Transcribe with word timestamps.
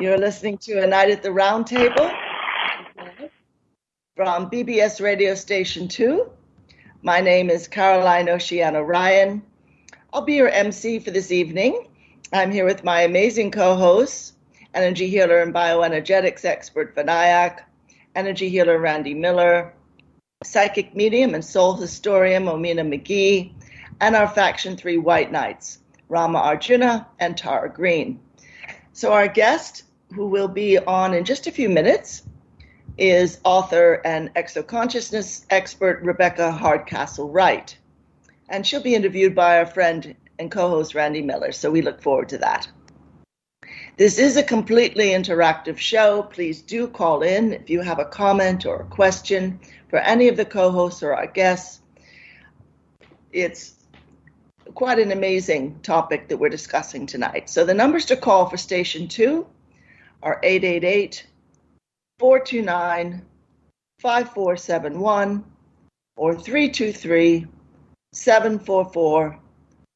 You're 0.00 0.18
listening 0.18 0.58
to 0.58 0.82
A 0.82 0.88
Night 0.88 1.10
at 1.10 1.22
the 1.22 1.28
Roundtable 1.28 2.12
from 4.16 4.50
BBS 4.50 5.00
Radio 5.00 5.36
Station 5.36 5.86
2. 5.86 6.28
My 7.02 7.20
name 7.20 7.48
is 7.48 7.68
Caroline 7.68 8.28
Oceana 8.28 8.82
Ryan. 8.82 9.40
I'll 10.12 10.22
be 10.22 10.34
your 10.34 10.48
MC 10.48 10.98
for 10.98 11.12
this 11.12 11.30
evening. 11.30 11.86
I'm 12.32 12.50
here 12.50 12.64
with 12.64 12.82
my 12.82 13.02
amazing 13.02 13.52
co 13.52 13.76
hosts, 13.76 14.32
energy 14.74 15.08
healer 15.08 15.38
and 15.42 15.54
bioenergetics 15.54 16.44
expert 16.44 16.96
Vinayak, 16.96 17.60
energy 18.16 18.48
healer 18.48 18.80
Randy 18.80 19.14
Miller, 19.14 19.74
psychic 20.42 20.96
medium 20.96 21.34
and 21.34 21.44
soul 21.44 21.74
historian 21.74 22.46
Omina 22.46 22.82
McGee, 22.82 23.52
and 24.00 24.16
our 24.16 24.26
Faction 24.26 24.76
3 24.76 24.98
White 24.98 25.30
Knights, 25.30 25.78
Rama 26.08 26.38
Arjuna 26.40 27.06
and 27.20 27.36
Tara 27.36 27.72
Green. 27.72 28.18
So, 28.96 29.12
our 29.12 29.26
guest, 29.26 29.82
who 30.14 30.28
will 30.28 30.46
be 30.46 30.78
on 30.78 31.14
in 31.14 31.24
just 31.24 31.48
a 31.48 31.50
few 31.50 31.68
minutes, 31.68 32.22
is 32.96 33.40
author 33.42 34.00
and 34.04 34.32
exoconsciousness 34.34 35.46
expert 35.50 36.00
Rebecca 36.04 36.52
Hardcastle 36.52 37.28
Wright. 37.28 37.76
And 38.48 38.64
she'll 38.64 38.80
be 38.80 38.94
interviewed 38.94 39.34
by 39.34 39.58
our 39.58 39.66
friend 39.66 40.14
and 40.38 40.48
co 40.48 40.68
host 40.68 40.94
Randy 40.94 41.22
Miller. 41.22 41.50
So, 41.50 41.72
we 41.72 41.82
look 41.82 42.02
forward 42.02 42.28
to 42.28 42.38
that. 42.38 42.68
This 43.96 44.16
is 44.20 44.36
a 44.36 44.44
completely 44.44 45.08
interactive 45.08 45.76
show. 45.76 46.22
Please 46.22 46.62
do 46.62 46.86
call 46.86 47.22
in 47.22 47.52
if 47.52 47.68
you 47.68 47.80
have 47.80 47.98
a 47.98 48.04
comment 48.04 48.64
or 48.64 48.82
a 48.82 48.86
question 48.86 49.58
for 49.88 49.98
any 49.98 50.28
of 50.28 50.36
the 50.36 50.44
co 50.44 50.70
hosts 50.70 51.02
or 51.02 51.14
our 51.14 51.26
guests. 51.26 51.80
It's 53.32 53.73
quite 54.74 54.98
an 54.98 55.12
amazing 55.12 55.78
topic 55.80 56.28
that 56.28 56.36
we're 56.36 56.48
discussing 56.48 57.06
tonight. 57.06 57.48
So 57.48 57.64
the 57.64 57.74
numbers 57.74 58.06
to 58.06 58.16
call 58.16 58.48
for 58.48 58.56
station 58.56 59.08
two 59.08 59.46
are 60.22 60.40
888 60.42 61.26
429 62.18 63.22
5471 64.00 65.44
or 66.16 66.34
323 66.34 67.46
744 68.12 69.38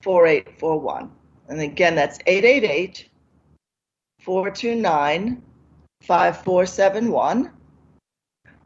4841. 0.02 1.10
And 1.48 1.60
again, 1.60 1.94
that's 1.94 2.18
888 2.26 3.08
429 4.20 5.42
5471 6.02 7.50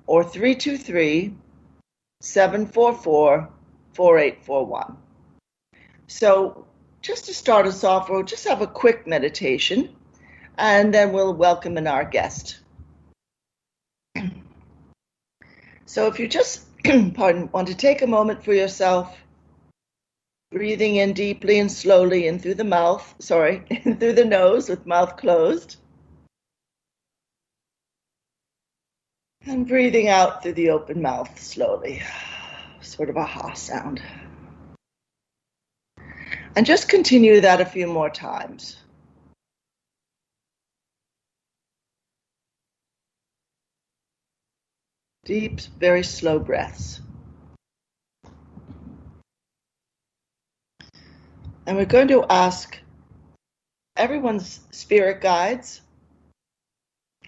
or 0.06 0.24
323 0.24 1.34
744 2.20 3.48
4841. 3.94 4.96
So, 6.06 6.66
just 7.00 7.26
to 7.26 7.34
start 7.34 7.66
us 7.66 7.84
off, 7.84 8.08
we'll 8.08 8.22
just 8.22 8.46
have 8.46 8.62
a 8.62 8.66
quick 8.66 9.06
meditation 9.06 9.94
and 10.58 10.92
then 10.92 11.12
we'll 11.12 11.34
welcome 11.34 11.78
in 11.78 11.86
our 11.86 12.04
guest. 12.04 12.58
So, 15.86 16.06
if 16.06 16.18
you 16.18 16.28
just, 16.28 16.64
pardon, 17.14 17.50
want 17.52 17.68
to 17.68 17.74
take 17.74 18.02
a 18.02 18.06
moment 18.06 18.44
for 18.44 18.54
yourself, 18.54 19.16
breathing 20.50 20.96
in 20.96 21.12
deeply 21.12 21.58
and 21.58 21.70
slowly 21.70 22.26
in 22.26 22.38
through 22.38 22.54
the 22.54 22.64
mouth, 22.64 23.14
sorry, 23.18 23.64
through 23.82 24.12
the 24.12 24.24
nose 24.24 24.68
with 24.68 24.86
mouth 24.86 25.16
closed. 25.16 25.76
And 29.44 29.66
breathing 29.66 30.08
out 30.08 30.42
through 30.42 30.52
the 30.52 30.70
open 30.70 31.02
mouth 31.02 31.40
slowly, 31.40 32.00
sort 32.80 33.10
of 33.10 33.16
a 33.16 33.24
ha 33.24 33.54
sound. 33.54 34.00
And 36.54 36.66
just 36.66 36.88
continue 36.88 37.40
that 37.40 37.62
a 37.62 37.64
few 37.64 37.86
more 37.86 38.10
times. 38.10 38.76
Deep, 45.24 45.60
very 45.78 46.02
slow 46.02 46.38
breaths. 46.38 47.00
And 51.66 51.76
we're 51.76 51.84
going 51.84 52.08
to 52.08 52.24
ask 52.28 52.76
everyone's 53.96 54.60
spirit 54.72 55.20
guides, 55.20 55.80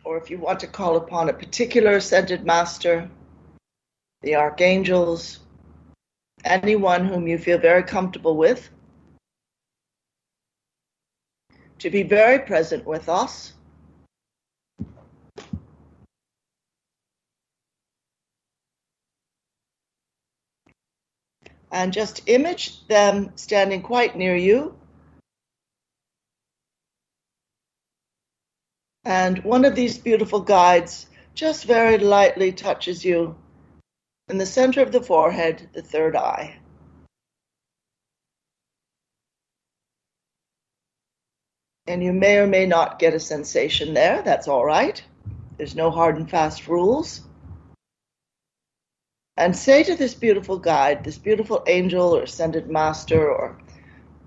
or 0.03 0.19
if 0.19 0.29
you 0.29 0.39
want 0.39 0.61
to 0.61 0.67
call 0.67 0.97
upon 0.97 1.29
a 1.29 1.33
particular 1.33 1.93
ascended 1.93 2.45
master, 2.45 3.09
the 4.23 4.35
archangels, 4.35 5.39
anyone 6.45 7.07
whom 7.07 7.29
you 7.29 7.39
feel 7.39 7.59
very 7.59 7.85
comfortable 7.85 8.37
with, 8.37 8.69
to 11.85 11.91
be 11.91 12.03
very 12.03 12.39
present 12.39 12.87
with 12.87 13.11
us. 13.11 13.53
And 21.71 21.93
just 21.93 22.23
image 22.27 22.87
them 22.87 23.33
standing 23.35 23.83
quite 23.83 24.17
near 24.17 24.35
you. 24.35 24.79
And 29.05 29.45
one 29.45 29.67
of 29.67 29.75
these 29.75 29.99
beautiful 29.99 30.41
guides 30.41 31.07
just 31.35 31.67
very 31.67 31.99
lightly 31.99 32.53
touches 32.53 33.05
you 33.05 33.37
in 34.31 34.39
the 34.39 34.47
center 34.47 34.81
of 34.81 34.91
the 34.91 35.03
forehead, 35.03 35.69
the 35.75 35.83
third 35.83 36.17
eye. 36.17 36.57
And 41.87 42.03
you 42.03 42.13
may 42.13 42.39
or 42.39 42.47
may 42.47 42.67
not 42.67 42.99
get 42.99 43.15
a 43.15 43.21
sensation 43.21 43.95
there. 43.95 44.23
That's 44.23 44.49
all 44.49 44.65
right. 44.65 45.03
There's 45.57 45.75
no 45.75 45.91
hard 45.91 46.17
and 46.17 46.29
fast 46.29 46.67
rules. 46.67 47.23
And 49.37 49.55
say 49.55 49.83
to 49.83 49.97
this 49.97 50.15
beautiful 50.15 50.59
guide, 50.59 51.05
this 51.05 51.19
beautiful 51.19 51.63
angel 51.67 52.17
or 52.17 52.23
ascended 52.23 52.71
master, 52.71 53.31
or 53.31 53.59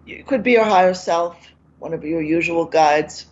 it 0.06 0.28
could 0.28 0.44
be 0.44 0.52
your 0.52 0.66
higher 0.66 0.94
self, 0.94 1.48
one 1.80 1.94
of 1.94 2.04
your 2.04 2.22
usual 2.22 2.66
guides, 2.66 3.26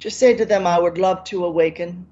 just 0.00 0.18
say 0.18 0.34
to 0.36 0.44
them, 0.44 0.66
I 0.66 0.78
would 0.78 0.98
love 0.98 1.24
to 1.24 1.44
awaken. 1.44 2.06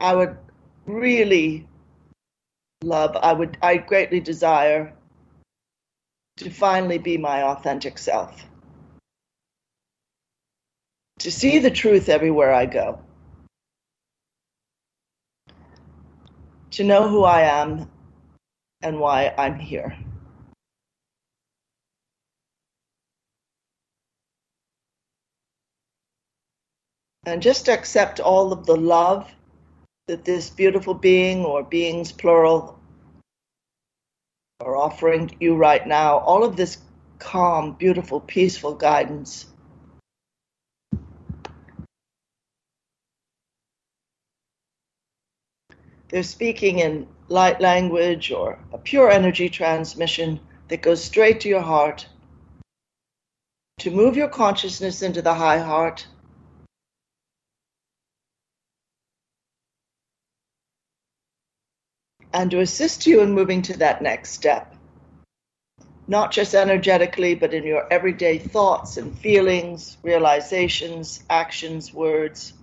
I 0.00 0.14
would 0.14 0.36
really 0.84 1.66
love, 2.82 3.16
I 3.16 3.32
would, 3.32 3.56
I 3.62 3.76
greatly 3.78 4.20
desire 4.20 4.92
to 6.38 6.50
finally 6.50 6.98
be 6.98 7.18
my 7.18 7.42
authentic 7.42 7.98
self. 7.98 8.44
To 11.20 11.32
see 11.32 11.58
the 11.58 11.70
truth 11.70 12.08
everywhere 12.08 12.52
I 12.54 12.66
go. 12.66 13.00
To 16.72 16.84
know 16.84 17.08
who 17.08 17.24
I 17.24 17.42
am 17.42 17.90
and 18.82 19.00
why 19.00 19.34
I'm 19.36 19.58
here. 19.58 19.96
And 27.26 27.42
just 27.42 27.68
accept 27.68 28.20
all 28.20 28.52
of 28.52 28.64
the 28.64 28.76
love 28.76 29.30
that 30.06 30.24
this 30.24 30.48
beautiful 30.48 30.94
being 30.94 31.44
or 31.44 31.64
beings 31.64 32.12
plural 32.12 32.77
are 34.60 34.76
offering 34.76 35.30
you 35.38 35.54
right 35.54 35.86
now 35.86 36.18
all 36.18 36.42
of 36.42 36.56
this 36.56 36.78
calm, 37.20 37.74
beautiful, 37.74 38.18
peaceful 38.20 38.74
guidance. 38.74 39.46
They're 46.08 46.24
speaking 46.24 46.80
in 46.80 47.06
light 47.28 47.60
language 47.60 48.32
or 48.32 48.58
a 48.72 48.78
pure 48.78 49.08
energy 49.10 49.48
transmission 49.48 50.40
that 50.66 50.82
goes 50.82 51.04
straight 51.04 51.40
to 51.42 51.48
your 51.48 51.60
heart. 51.60 52.08
To 53.78 53.92
move 53.92 54.16
your 54.16 54.28
consciousness 54.28 55.02
into 55.02 55.22
the 55.22 55.34
high 55.34 55.58
heart 55.58 56.04
and 62.32 62.50
to 62.50 62.60
assist 62.60 63.06
you 63.06 63.20
in 63.20 63.32
moving 63.32 63.62
to 63.62 63.76
that 63.78 64.02
next 64.02 64.32
step. 64.32 64.74
Not 66.06 66.32
just 66.32 66.54
energetically, 66.54 67.34
but 67.34 67.52
in 67.52 67.64
your 67.64 67.86
everyday 67.92 68.38
thoughts 68.38 68.96
and 68.96 69.16
feelings, 69.18 69.98
realizations, 70.02 71.22
actions, 71.28 71.92
words. 71.92 72.54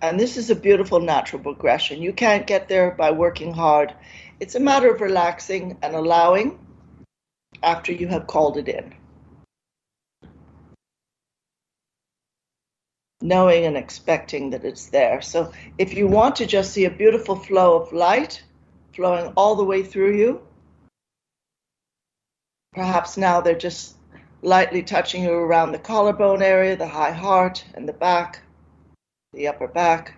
And 0.00 0.18
this 0.18 0.36
is 0.36 0.50
a 0.50 0.56
beautiful 0.56 1.00
natural 1.00 1.42
progression. 1.42 2.02
You 2.02 2.12
can't 2.12 2.46
get 2.46 2.68
there 2.68 2.90
by 2.90 3.10
working 3.10 3.52
hard. 3.52 3.94
It's 4.40 4.54
a 4.54 4.60
matter 4.60 4.90
of 4.92 5.00
relaxing 5.00 5.78
and 5.82 5.94
allowing 5.94 6.58
after 7.62 7.92
you 7.92 8.08
have 8.08 8.26
called 8.26 8.56
it 8.56 8.68
in. 8.68 8.94
Knowing 13.26 13.64
and 13.64 13.76
expecting 13.76 14.50
that 14.50 14.64
it's 14.64 14.86
there. 14.86 15.20
So 15.20 15.52
if 15.78 15.94
you 15.94 16.06
want 16.06 16.36
to 16.36 16.46
just 16.46 16.72
see 16.72 16.84
a 16.84 16.90
beautiful 16.90 17.36
flow 17.36 17.80
of 17.80 17.92
light 17.92 18.42
flowing 18.94 19.32
all 19.36 19.56
the 19.56 19.64
way 19.64 19.82
through 19.82 20.16
you, 20.16 20.40
perhaps 22.72 23.16
now 23.16 23.40
they're 23.40 23.54
just 23.54 23.96
lightly 24.42 24.82
touching 24.82 25.24
you 25.24 25.32
around 25.32 25.72
the 25.72 25.78
collarbone 25.78 26.42
area, 26.42 26.76
the 26.76 26.86
high 26.86 27.12
heart, 27.12 27.64
and 27.74 27.88
the 27.88 27.92
back, 27.92 28.42
the 29.32 29.48
upper 29.48 29.66
back, 29.66 30.14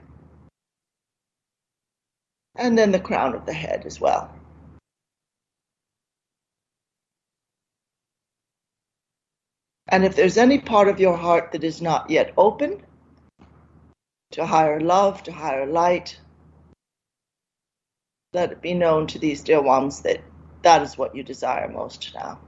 and 2.57 2.77
then 2.77 2.93
the 2.93 3.01
crown 3.01 3.35
of 3.35 3.47
the 3.47 3.53
head 3.53 3.85
as 3.87 4.01
well. 4.01 4.35
And 9.91 10.05
if 10.05 10.15
there's 10.15 10.37
any 10.37 10.59
part 10.59 10.89
of 10.89 11.01
your 11.01 11.17
heart 11.17 11.53
that 11.53 11.65
is 11.65 11.81
not 11.81 12.11
yet 12.11 12.35
open 12.37 12.83
to 14.33 14.45
higher 14.45 14.81
love, 14.81 15.23
to 15.23 15.33
higher 15.33 15.67
light, 15.67 16.19
let 18.35 18.53
it 18.53 18.61
be 18.61 18.75
known 18.75 19.07
to 19.07 19.19
these 19.19 19.43
dear 19.43 19.63
ones 19.63 20.03
that 20.03 20.21
that 20.63 20.83
is 20.83 20.99
what 20.99 21.15
you 21.15 21.23
desire 21.23 21.69
most 21.69 22.13
now. 22.15 22.39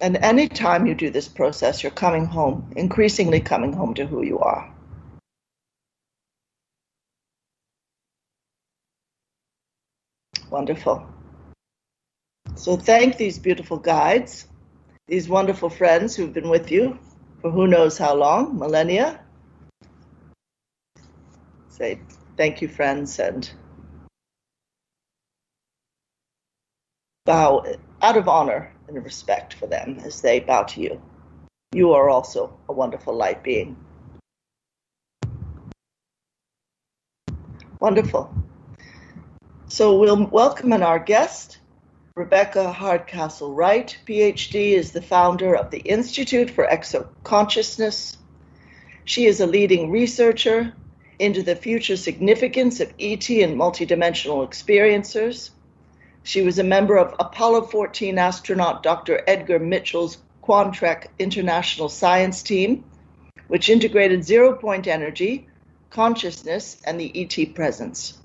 And 0.00 0.16
any 0.16 0.48
time 0.48 0.86
you 0.86 0.94
do 0.94 1.10
this 1.10 1.28
process, 1.28 1.82
you're 1.82 1.92
coming 1.92 2.26
home, 2.26 2.72
increasingly 2.76 3.40
coming 3.40 3.72
home 3.72 3.94
to 3.94 4.06
who 4.06 4.24
you 4.24 4.40
are. 4.40 4.68
Wonderful. 10.50 11.06
So 12.56 12.76
thank 12.76 13.16
these 13.16 13.38
beautiful 13.38 13.76
guides, 13.76 14.48
these 15.06 15.28
wonderful 15.28 15.70
friends 15.70 16.16
who've 16.16 16.32
been 16.32 16.48
with 16.48 16.72
you 16.72 16.98
for 17.44 17.50
who 17.50 17.66
knows 17.66 17.98
how 17.98 18.14
long, 18.14 18.58
millennia. 18.58 19.20
Say 21.68 22.00
thank 22.38 22.62
you, 22.62 22.68
friends, 22.68 23.18
and 23.18 23.52
bow 27.26 27.66
out 28.00 28.16
of 28.16 28.28
honor 28.28 28.72
and 28.88 29.04
respect 29.04 29.52
for 29.52 29.66
them 29.66 29.98
as 30.06 30.22
they 30.22 30.40
bow 30.40 30.62
to 30.62 30.80
you. 30.80 31.02
You 31.72 31.92
are 31.92 32.08
also 32.08 32.58
a 32.70 32.72
wonderful 32.72 33.14
light 33.14 33.44
being. 33.44 33.76
Wonderful. 37.78 38.34
So 39.68 39.98
we'll 39.98 40.28
welcome 40.28 40.72
in 40.72 40.82
our 40.82 40.98
guest, 40.98 41.58
Rebecca 42.16 42.70
Hardcastle 42.70 43.52
Wright, 43.52 43.98
PhD, 44.06 44.74
is 44.74 44.92
the 44.92 45.02
founder 45.02 45.56
of 45.56 45.72
the 45.72 45.80
Institute 45.80 46.48
for 46.48 46.64
Exoconsciousness. 46.64 48.18
She 49.04 49.26
is 49.26 49.40
a 49.40 49.48
leading 49.48 49.90
researcher 49.90 50.72
into 51.18 51.42
the 51.42 51.56
future 51.56 51.96
significance 51.96 52.78
of 52.78 52.94
ET 53.00 53.28
and 53.30 53.58
multidimensional 53.58 54.46
experiencers. 54.48 55.50
She 56.22 56.42
was 56.42 56.60
a 56.60 56.62
member 56.62 56.98
of 56.98 57.16
Apollo 57.18 57.62
14 57.62 58.16
astronaut 58.16 58.84
Dr. 58.84 59.24
Edgar 59.26 59.58
Mitchell's 59.58 60.18
Quantrek 60.40 61.08
International 61.18 61.88
Science 61.88 62.44
Team, 62.44 62.84
which 63.48 63.68
integrated 63.68 64.24
zero 64.24 64.54
point 64.54 64.86
energy, 64.86 65.48
consciousness, 65.90 66.80
and 66.86 67.00
the 67.00 67.10
ET 67.12 67.56
presence. 67.56 68.20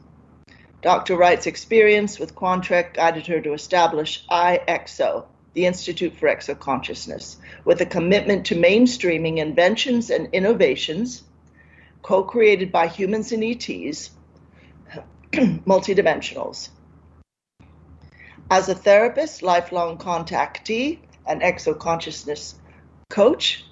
Dr. 0.81 1.17
Wright's 1.17 1.47
experience 1.47 2.19
with 2.19 2.35
Quantrek 2.35 2.93
guided 2.93 3.27
her 3.27 3.41
to 3.41 3.53
establish 3.53 4.25
IXO, 4.29 5.25
the 5.53 5.65
Institute 5.65 6.15
for 6.15 6.27
Exoconsciousness, 6.27 7.37
with 7.65 7.81
a 7.81 7.85
commitment 7.85 8.45
to 8.47 8.55
mainstreaming 8.55 9.37
inventions 9.37 10.09
and 10.09 10.29
innovations 10.33 11.23
co 12.01 12.23
created 12.23 12.71
by 12.71 12.87
humans 12.87 13.31
and 13.31 13.43
ETs, 13.43 14.11
multidimensionals 15.33 16.69
as 18.51 18.67
a 18.67 18.75
therapist, 18.75 19.43
lifelong 19.43 19.97
contactee, 19.97 20.99
and 21.25 21.41
exoconsciousness 21.41 22.55
coach, 23.09 23.65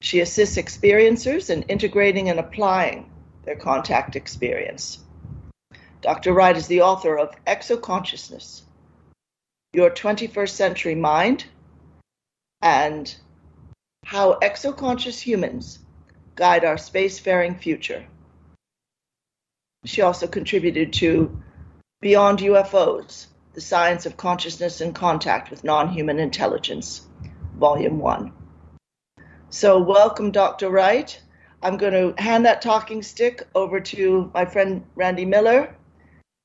she 0.00 0.20
assists 0.20 0.56
experiencers 0.56 1.50
in 1.50 1.62
integrating 1.62 2.28
and 2.28 2.40
applying 2.40 3.10
their 3.44 3.54
contact 3.54 4.16
experience. 4.16 4.98
Dr. 6.02 6.32
Wright 6.32 6.56
is 6.56 6.66
the 6.66 6.80
author 6.80 7.18
of 7.18 7.34
Exoconsciousness 7.46 8.62
Your 9.74 9.90
21st 9.90 10.48
Century 10.48 10.94
Mind 10.94 11.44
and 12.62 13.14
How 14.06 14.38
Exoconscious 14.40 15.20
Humans 15.20 15.78
Guide 16.36 16.64
Our 16.64 16.76
Spacefaring 16.76 17.60
Future. 17.60 18.06
She 19.84 20.00
also 20.00 20.26
contributed 20.26 20.94
to 20.94 21.38
Beyond 22.00 22.38
UFOs 22.38 23.26
The 23.52 23.60
Science 23.60 24.06
of 24.06 24.16
Consciousness 24.16 24.80
and 24.80 24.94
Contact 24.94 25.50
with 25.50 25.64
Non 25.64 25.90
Human 25.90 26.18
Intelligence, 26.18 27.02
Volume 27.58 27.98
1. 27.98 28.32
So, 29.50 29.78
welcome, 29.78 30.30
Dr. 30.30 30.70
Wright. 30.70 31.20
I'm 31.62 31.76
going 31.76 31.92
to 31.92 32.22
hand 32.22 32.46
that 32.46 32.62
talking 32.62 33.02
stick 33.02 33.46
over 33.54 33.80
to 33.80 34.30
my 34.32 34.46
friend 34.46 34.86
Randy 34.94 35.26
Miller. 35.26 35.76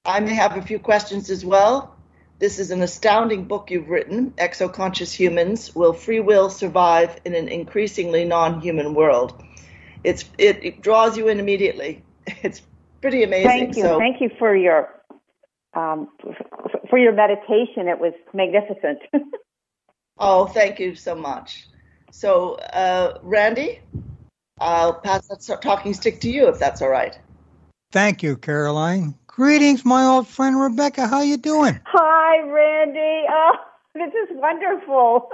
I 0.05 0.19
may 0.19 0.33
have 0.33 0.55
a 0.55 0.61
few 0.61 0.79
questions 0.79 1.29
as 1.29 1.43
well. 1.43 1.95
This 2.37 2.59
is 2.59 2.69
an 2.71 2.81
astounding 2.81 3.45
book 3.45 3.71
you've 3.71 3.89
written, 3.89 4.31
Exoconscious 4.31 5.13
Humans 5.13 5.73
Will 5.73 5.93
Free 5.93 6.19
Will 6.19 6.49
Survive 6.49 7.19
in 7.25 7.33
an 7.33 7.47
Increasingly 7.47 8.25
Non 8.25 8.61
Human 8.61 8.93
World? 8.93 9.41
It's, 10.03 10.25
it, 10.37 10.63
it, 10.63 10.81
draws 10.81 11.17
you 11.17 11.27
in 11.29 11.39
immediately. 11.39 12.03
It's 12.43 12.61
pretty 13.01 13.23
amazing. 13.23 13.47
Thank 13.47 13.77
you. 13.77 13.83
So, 13.83 13.99
Thank 13.99 14.19
you 14.19 14.31
for 14.39 14.55
your 14.55 14.89
um, 15.75 16.09
for 16.89 16.97
your 16.97 17.11
meditation. 17.11 17.87
It 17.87 17.99
was 17.99 18.13
magnificent. 18.33 18.99
oh, 20.17 20.47
thank 20.47 20.79
you 20.79 20.95
so 20.95 21.13
much. 21.13 21.67
So, 22.11 22.55
uh, 22.55 23.19
Randy, 23.21 23.81
I'll 24.59 24.93
pass 24.93 25.27
that 25.27 25.59
talking 25.61 25.93
stick 25.93 26.21
to 26.21 26.29
you 26.29 26.47
if 26.47 26.57
that's 26.57 26.81
all 26.81 26.89
right. 26.89 27.17
Thank 27.91 28.23
you, 28.23 28.37
Caroline. 28.37 29.15
Greetings, 29.35 29.85
my 29.85 30.05
old 30.05 30.27
friend 30.27 30.59
Rebecca. 30.59 31.07
How 31.07 31.21
you 31.21 31.37
doing? 31.37 31.79
Hi, 31.85 32.41
Randy. 32.49 33.25
Oh, 33.29 33.55
this 33.93 34.13
is 34.13 34.29
wonderful. 34.31 35.29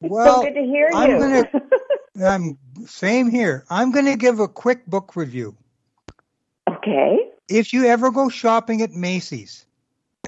well, 0.00 0.42
so 0.42 0.48
good 0.48 0.54
to 0.54 0.62
hear 0.66 0.90
I'm 0.94 1.10
you. 1.10 1.18
Gonna, 1.18 1.50
I'm 2.26 2.58
same 2.86 3.30
here. 3.30 3.64
I'm 3.70 3.92
going 3.92 4.06
to 4.06 4.16
give 4.16 4.40
a 4.40 4.48
quick 4.48 4.86
book 4.86 5.14
review. 5.14 5.56
Okay 6.68 7.28
if 7.48 7.72
you 7.72 7.86
ever 7.86 8.10
go 8.10 8.28
shopping 8.28 8.82
at 8.82 8.92
Macy's 8.92 9.64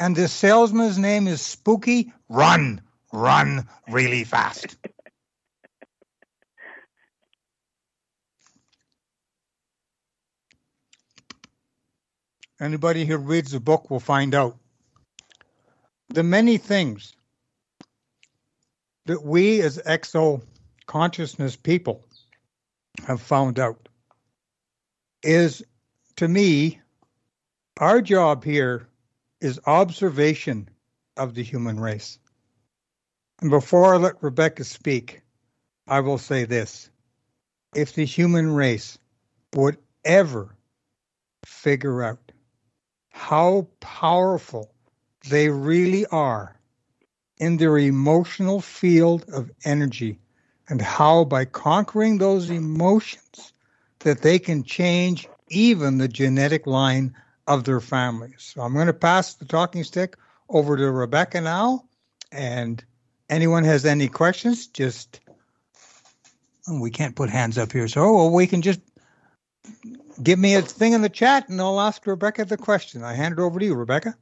and 0.01 0.17
the 0.17 0.29
salesman's 0.29 0.99
name 0.99 1.29
is 1.29 1.43
Spooky, 1.43 2.13
run, 2.29 2.81
run 3.13 3.69
really 3.91 4.25
fast. 4.25 4.77
Anybody 12.61 13.07
who 13.07 13.17
reads 13.17 13.53
the 13.53 13.61
book 13.61 13.91
will 13.91 14.01
find 14.01 14.35
out. 14.35 14.57
The 16.09 16.23
many 16.23 16.59
things 16.59 17.15
that 19.07 19.25
we 19.25 19.63
as 19.63 19.79
exo 19.79 20.43
consciousness 20.87 21.57
people 21.57 22.05
have 23.07 23.23
found 23.23 23.59
out 23.59 23.89
is 25.23 25.63
to 26.17 26.29
me 26.29 26.81
our 27.79 28.03
job 28.03 28.45
here 28.45 28.87
is 29.41 29.59
observation 29.67 30.69
of 31.17 31.35
the 31.35 31.43
human 31.43 31.81
race. 31.81 32.19
And 33.41 33.51
before 33.51 33.95
I 33.95 33.97
let 33.97 34.23
Rebecca 34.23 34.65
speak, 34.65 35.23
I 35.89 36.01
will 36.01 36.19
say 36.19 36.45
this. 36.45 36.91
If 37.75 37.95
the 37.95 38.05
human 38.05 38.53
race 38.53 38.99
would 39.55 39.79
ever 40.05 40.55
figure 41.47 42.03
out 42.03 42.33
how 43.21 43.69
powerful 43.81 44.73
they 45.29 45.51
really 45.51 46.07
are 46.07 46.57
in 47.37 47.59
their 47.59 47.77
emotional 47.77 48.63
field 48.63 49.27
of 49.31 49.51
energy 49.63 50.19
and 50.71 50.81
how 50.81 51.25
by 51.25 51.45
conquering 51.45 52.17
those 52.17 52.49
emotions 52.49 53.53
that 53.99 54.23
they 54.23 54.39
can 54.39 54.65
change 54.65 55.29
even 55.49 55.99
the 55.99 56.09
genetic 56.09 56.67
line 56.67 57.15
of 57.47 57.65
their 57.65 57.81
families. 57.81 58.37
So 58.39 58.63
I'm 58.63 58.73
going 58.73 58.87
to 58.87 58.95
pass 58.95 59.35
the 59.35 59.45
talking 59.45 59.85
stick 59.85 60.17
over 60.49 60.79
to 60.79 60.91
Rebecca 60.91 61.43
now. 61.43 61.85
And 62.33 62.83
anyone 63.29 63.65
has 63.65 63.85
any 63.85 64.09
questions, 64.09 64.67
just 64.67 65.21
oh, 66.67 66.81
we 66.81 66.91
can't 66.91 67.17
put 67.17 67.29
hands 67.29 67.59
up 67.59 67.71
here. 67.71 67.87
So 67.87 68.15
well, 68.15 68.31
we 68.31 68.47
can 68.47 68.63
just 68.63 68.81
give 70.23 70.39
me 70.39 70.57
a 70.57 70.63
thing 70.63 70.95
in 70.95 71.03
the 71.03 71.09
chat 71.09 71.49
and 71.49 71.61
I'll 71.61 71.81
ask 71.81 72.07
Rebecca 72.07 72.45
the 72.45 72.57
question. 72.59 73.05
I 73.05 73.15
hand 73.15 73.35
it 73.35 73.41
over 73.41 73.59
to 73.61 73.65
you, 73.67 73.75
Rebecca. 73.75 74.17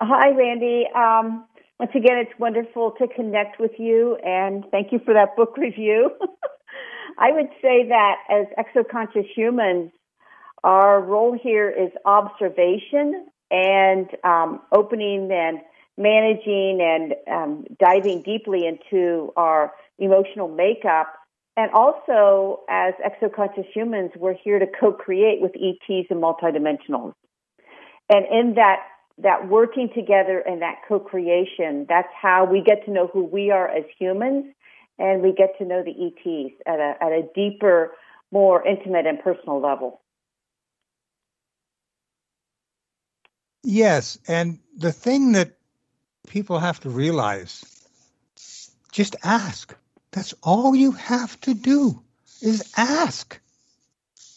Hi, 0.00 0.30
Randy. 0.30 0.86
Um, 0.94 1.46
once 1.80 1.92
again, 1.94 2.18
it's 2.18 2.38
wonderful 2.38 2.92
to 2.98 3.08
connect 3.08 3.60
with 3.60 3.72
you 3.78 4.16
and 4.24 4.64
thank 4.70 4.92
you 4.92 5.00
for 5.04 5.14
that 5.14 5.36
book 5.36 5.56
review. 5.58 6.10
I 7.18 7.32
would 7.32 7.48
say 7.62 7.88
that 7.88 8.16
as 8.30 8.46
exoconscious 8.58 9.26
humans, 9.34 9.92
Our 10.64 11.00
role 11.00 11.38
here 11.40 11.70
is 11.70 11.90
observation 12.04 13.26
and 13.50 14.08
um, 14.24 14.60
opening 14.74 15.30
and 15.32 15.60
managing 15.96 16.80
and 16.82 17.14
um, 17.32 17.64
diving 17.78 18.22
deeply 18.22 18.66
into 18.66 19.32
our 19.36 19.72
emotional 19.98 20.48
makeup. 20.48 21.14
And 21.56 21.70
also, 21.72 22.60
as 22.68 22.92
exoconscious 23.04 23.66
humans, 23.72 24.10
we're 24.16 24.34
here 24.34 24.58
to 24.58 24.66
co-create 24.78 25.40
with 25.40 25.52
ETs 25.56 26.06
and 26.10 26.22
multidimensionals. 26.22 27.14
And 28.10 28.26
in 28.30 28.54
that 28.56 28.80
that 29.18 29.48
working 29.48 29.88
together 29.94 30.40
and 30.40 30.60
that 30.60 30.76
co-creation, 30.86 31.86
that's 31.88 32.12
how 32.20 32.44
we 32.44 32.60
get 32.60 32.84
to 32.84 32.90
know 32.90 33.06
who 33.06 33.24
we 33.24 33.50
are 33.50 33.66
as 33.68 33.84
humans, 33.98 34.44
and 34.98 35.22
we 35.22 35.32
get 35.32 35.56
to 35.58 35.64
know 35.64 35.82
the 35.82 35.90
ETs 35.90 36.54
at 36.66 36.78
a 36.78 36.94
at 37.00 37.12
a 37.12 37.22
deeper, 37.34 37.92
more 38.30 38.66
intimate 38.66 39.06
and 39.06 39.18
personal 39.20 39.60
level. 39.60 40.02
Yes, 43.62 44.18
and 44.28 44.58
the 44.76 44.92
thing 44.92 45.32
that 45.32 45.56
people 46.28 46.58
have 46.58 46.80
to 46.80 46.90
realize 46.90 47.64
just 48.92 49.16
ask. 49.24 49.74
That's 50.16 50.32
all 50.42 50.74
you 50.74 50.92
have 50.92 51.38
to 51.42 51.52
do 51.52 52.02
is 52.40 52.72
ask. 52.78 53.38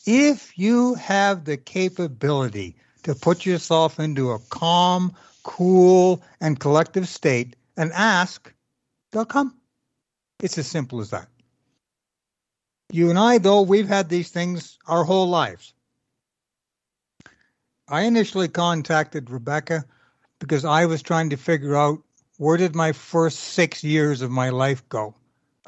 If 0.05 0.59
you 0.59 0.95
have 0.95 1.45
the 1.45 1.55
capability 1.55 2.75
to 3.03 3.15
put 3.15 3.45
yourself 3.45 3.97
into 3.97 4.31
a 4.31 4.39
calm, 4.49 5.15
cool, 5.43 6.21
and 6.41 6.59
collective 6.59 7.07
state 7.07 7.55
and 7.77 7.93
ask, 7.93 8.53
they'll 9.13 9.23
come. 9.23 9.55
It's 10.41 10.57
as 10.57 10.67
simple 10.67 10.99
as 10.99 11.11
that. 11.11 11.29
You 12.91 13.09
and 13.09 13.17
I, 13.17 13.37
though, 13.37 13.61
we've 13.61 13.87
had 13.87 14.09
these 14.09 14.31
things 14.31 14.77
our 14.85 15.05
whole 15.05 15.29
lives. 15.29 15.73
I 17.87 18.01
initially 18.01 18.49
contacted 18.49 19.29
Rebecca 19.29 19.85
because 20.39 20.65
I 20.65 20.87
was 20.87 21.01
trying 21.01 21.29
to 21.29 21.37
figure 21.37 21.77
out 21.77 21.99
where 22.35 22.57
did 22.57 22.75
my 22.75 22.91
first 22.91 23.39
six 23.39 23.81
years 23.81 24.21
of 24.21 24.29
my 24.29 24.49
life 24.49 24.83
go. 24.89 25.15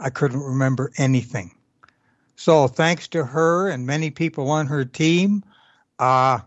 I 0.01 0.10
couldn't 0.10 0.41
remember 0.41 0.91
anything. 0.98 1.51
So 2.36 2.67
thanks 2.67 3.08
to 3.10 3.24
her 3.24 3.70
and 3.70 3.86
many 3.86 4.10
people 4.10 4.50
on 4.50 4.65
her 4.65 4.84
team, 4.84 5.43
uh, 6.00 6.39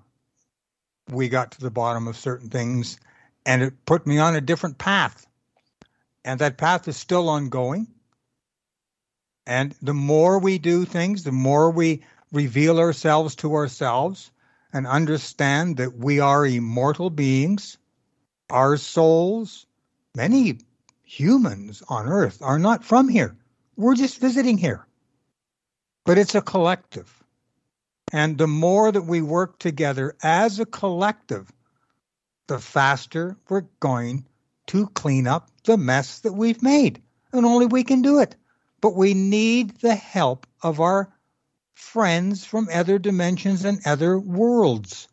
we 1.09 1.29
got 1.29 1.53
to 1.53 1.61
the 1.61 1.71
bottom 1.71 2.09
of 2.09 2.17
certain 2.17 2.51
things 2.51 2.99
and 3.47 3.63
it 3.63 3.87
put 3.87 4.09
me 4.09 4.19
on 4.19 4.35
a 4.35 4.41
different 4.41 4.79
path. 4.79 5.25
And 6.25 6.41
that 6.41 6.59
path 6.59 6.89
is 6.89 6.97
still 6.97 7.29
ongoing. 7.29 7.87
And 9.47 9.73
the 9.81 9.95
more 9.95 10.41
we 10.41 10.59
do 10.59 10.85
things, 10.85 11.23
the 11.23 11.31
more 11.31 11.71
we 11.71 12.03
reveal 12.33 12.81
ourselves 12.81 13.37
to 13.37 13.55
ourselves 13.55 14.33
and 14.73 14.85
understand 14.87 15.77
that 15.77 15.97
we 15.97 16.19
are 16.19 16.45
immortal 16.45 17.09
beings, 17.09 17.79
our 18.51 18.77
souls, 18.77 19.67
many 20.17 20.59
humans 21.05 21.85
on 21.89 22.09
earth 22.09 22.39
are 22.43 22.59
not 22.59 22.83
from 22.83 23.09
here. 23.09 23.37
We're 23.77 23.95
just 23.95 24.21
visiting 24.21 24.59
here. 24.59 24.87
But 26.05 26.19
it's 26.19 26.35
a 26.35 26.43
collective. 26.43 27.23
And 28.13 28.39
the 28.39 28.47
more 28.47 28.93
that 28.93 29.03
we 29.03 29.23
work 29.23 29.59
together 29.59 30.15
as 30.23 30.61
a 30.61 30.67
collective, 30.67 31.51
the 32.47 32.59
faster 32.59 33.37
we're 33.49 33.67
going 33.81 34.27
to 34.67 34.87
clean 34.89 35.27
up 35.27 35.51
the 35.65 35.77
mess 35.77 36.21
that 36.21 36.33
we've 36.33 36.63
made. 36.63 37.03
And 37.33 37.45
only 37.45 37.67
we 37.67 37.85
can 37.85 38.03
do 38.03 38.21
it. 38.21 38.37
But 38.81 38.95
we 38.95 39.15
need 39.15 39.79
the 39.81 39.95
help 39.95 40.47
of 40.63 40.81
our 40.81 41.13
friends 41.73 42.45
from 42.45 42.69
other 42.73 42.99
dimensions 42.99 43.65
and 43.65 43.81
other 43.87 44.19
worlds. 44.19 45.09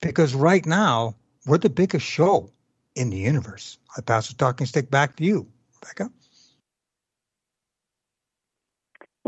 Because 0.00 0.34
right 0.34 0.64
now, 0.64 1.16
we're 1.46 1.58
the 1.58 1.70
biggest 1.70 2.06
show 2.06 2.50
in 2.94 3.10
the 3.10 3.18
universe. 3.18 3.78
I 3.96 4.00
pass 4.00 4.28
the 4.28 4.34
talking 4.34 4.66
stick 4.66 4.90
back 4.90 5.16
to 5.16 5.24
you, 5.24 5.46
Rebecca. 5.80 6.10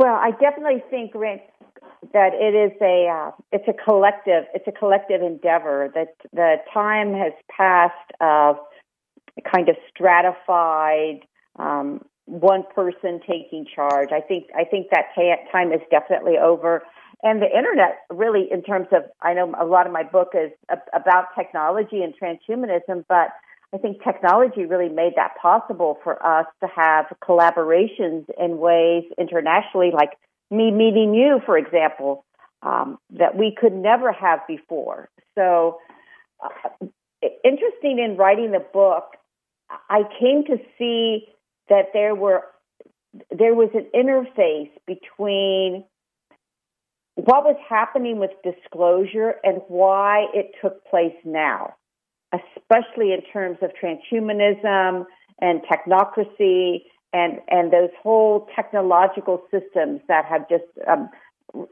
Well, 0.01 0.15
I 0.15 0.31
definitely 0.31 0.83
think, 0.89 1.13
that 1.13 2.33
it 2.33 2.55
is 2.55 2.73
a 2.81 3.07
uh, 3.07 3.31
it's 3.53 3.69
a 3.69 3.75
collective 3.75 4.45
it's 4.55 4.67
a 4.67 4.73
collective 4.73 5.21
endeavor. 5.21 5.91
That 5.95 6.15
the 6.33 6.57
time 6.73 7.13
has 7.13 7.35
passed 7.55 8.11
of 8.19 8.57
kind 9.55 9.69
of 9.69 9.77
stratified 9.93 11.21
um, 11.59 12.01
one 12.25 12.65
person 12.75 13.21
taking 13.29 13.67
charge. 13.67 14.09
I 14.11 14.23
think 14.23 14.47
I 14.57 14.65
think 14.65 14.87
that 14.93 15.13
time 15.53 15.71
is 15.71 15.81
definitely 15.91 16.39
over. 16.39 16.83
And 17.23 17.43
the 17.43 17.55
internet 17.55 17.99
really, 18.09 18.49
in 18.51 18.63
terms 18.63 18.87
of, 18.93 19.03
I 19.21 19.35
know 19.35 19.55
a 19.61 19.67
lot 19.67 19.87
of 19.87 19.93
my 19.93 20.03
book 20.03 20.29
is 20.33 20.51
about 20.95 21.27
technology 21.37 22.03
and 22.03 22.15
transhumanism, 22.17 23.05
but 23.07 23.29
I 23.73 23.79
think 23.79 24.03
technology 24.03 24.65
really 24.65 24.89
made 24.89 25.13
that 25.17 25.37
possible 25.41 25.99
for 26.03 26.25
us 26.25 26.47
to 26.61 26.67
have 26.67 27.07
collaborations 27.23 28.25
in 28.39 28.59
ways 28.59 29.05
internationally, 29.17 29.91
like 29.93 30.11
me 30.51 30.73
meeting 30.73 31.15
you, 31.15 31.41
for 31.47 31.57
example, 31.57 32.25
um, 32.63 32.99
that 33.11 33.37
we 33.37 33.55
could 33.59 33.73
never 33.73 34.13
have 34.13 34.41
before. 34.49 35.09
So, 35.37 35.79
uh, 36.43 36.87
interesting 37.45 37.99
in 37.99 38.17
writing 38.17 38.51
the 38.51 38.65
book, 38.73 39.17
I 39.89 40.03
came 40.19 40.45
to 40.47 40.57
see 40.77 41.29
that 41.69 41.91
there 41.93 42.15
were 42.15 42.43
there 43.31 43.55
was 43.55 43.71
an 43.75 43.87
interface 43.95 44.71
between 44.87 45.85
what 47.17 47.45
was 47.45 47.57
happening 47.69 48.19
with 48.19 48.31
disclosure 48.45 49.35
and 49.43 49.61
why 49.69 50.27
it 50.33 50.53
took 50.63 50.85
place 50.87 51.15
now, 51.25 51.75
especially 52.33 53.13
in 53.13 53.23
terms 53.33 53.59
of 53.63 53.71
transhumanism 53.83 55.05
and 55.41 55.61
technocracy 55.63 56.83
and 57.13 57.41
and 57.49 57.73
those 57.73 57.91
whole 58.03 58.49
technological 58.55 59.43
systems 59.51 60.01
that 60.09 60.25
have 60.27 60.49
just 60.49 60.65
um, 60.89 61.09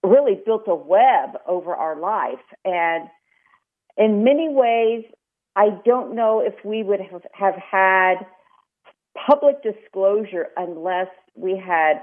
really 0.03 0.41
built 0.45 0.65
a 0.67 0.75
web 0.75 1.39
over 1.47 1.75
our 1.75 1.99
life. 1.99 2.43
And 2.65 3.09
in 3.97 4.25
many 4.25 4.49
ways, 4.49 5.05
I 5.55 5.71
don't 5.85 6.15
know 6.15 6.41
if 6.41 6.55
we 6.65 6.83
would 6.83 7.01
have, 7.01 7.23
have 7.33 7.55
had 7.55 8.27
public 9.27 9.63
disclosure 9.63 10.47
unless 10.57 11.09
we 11.35 11.57
had 11.57 12.01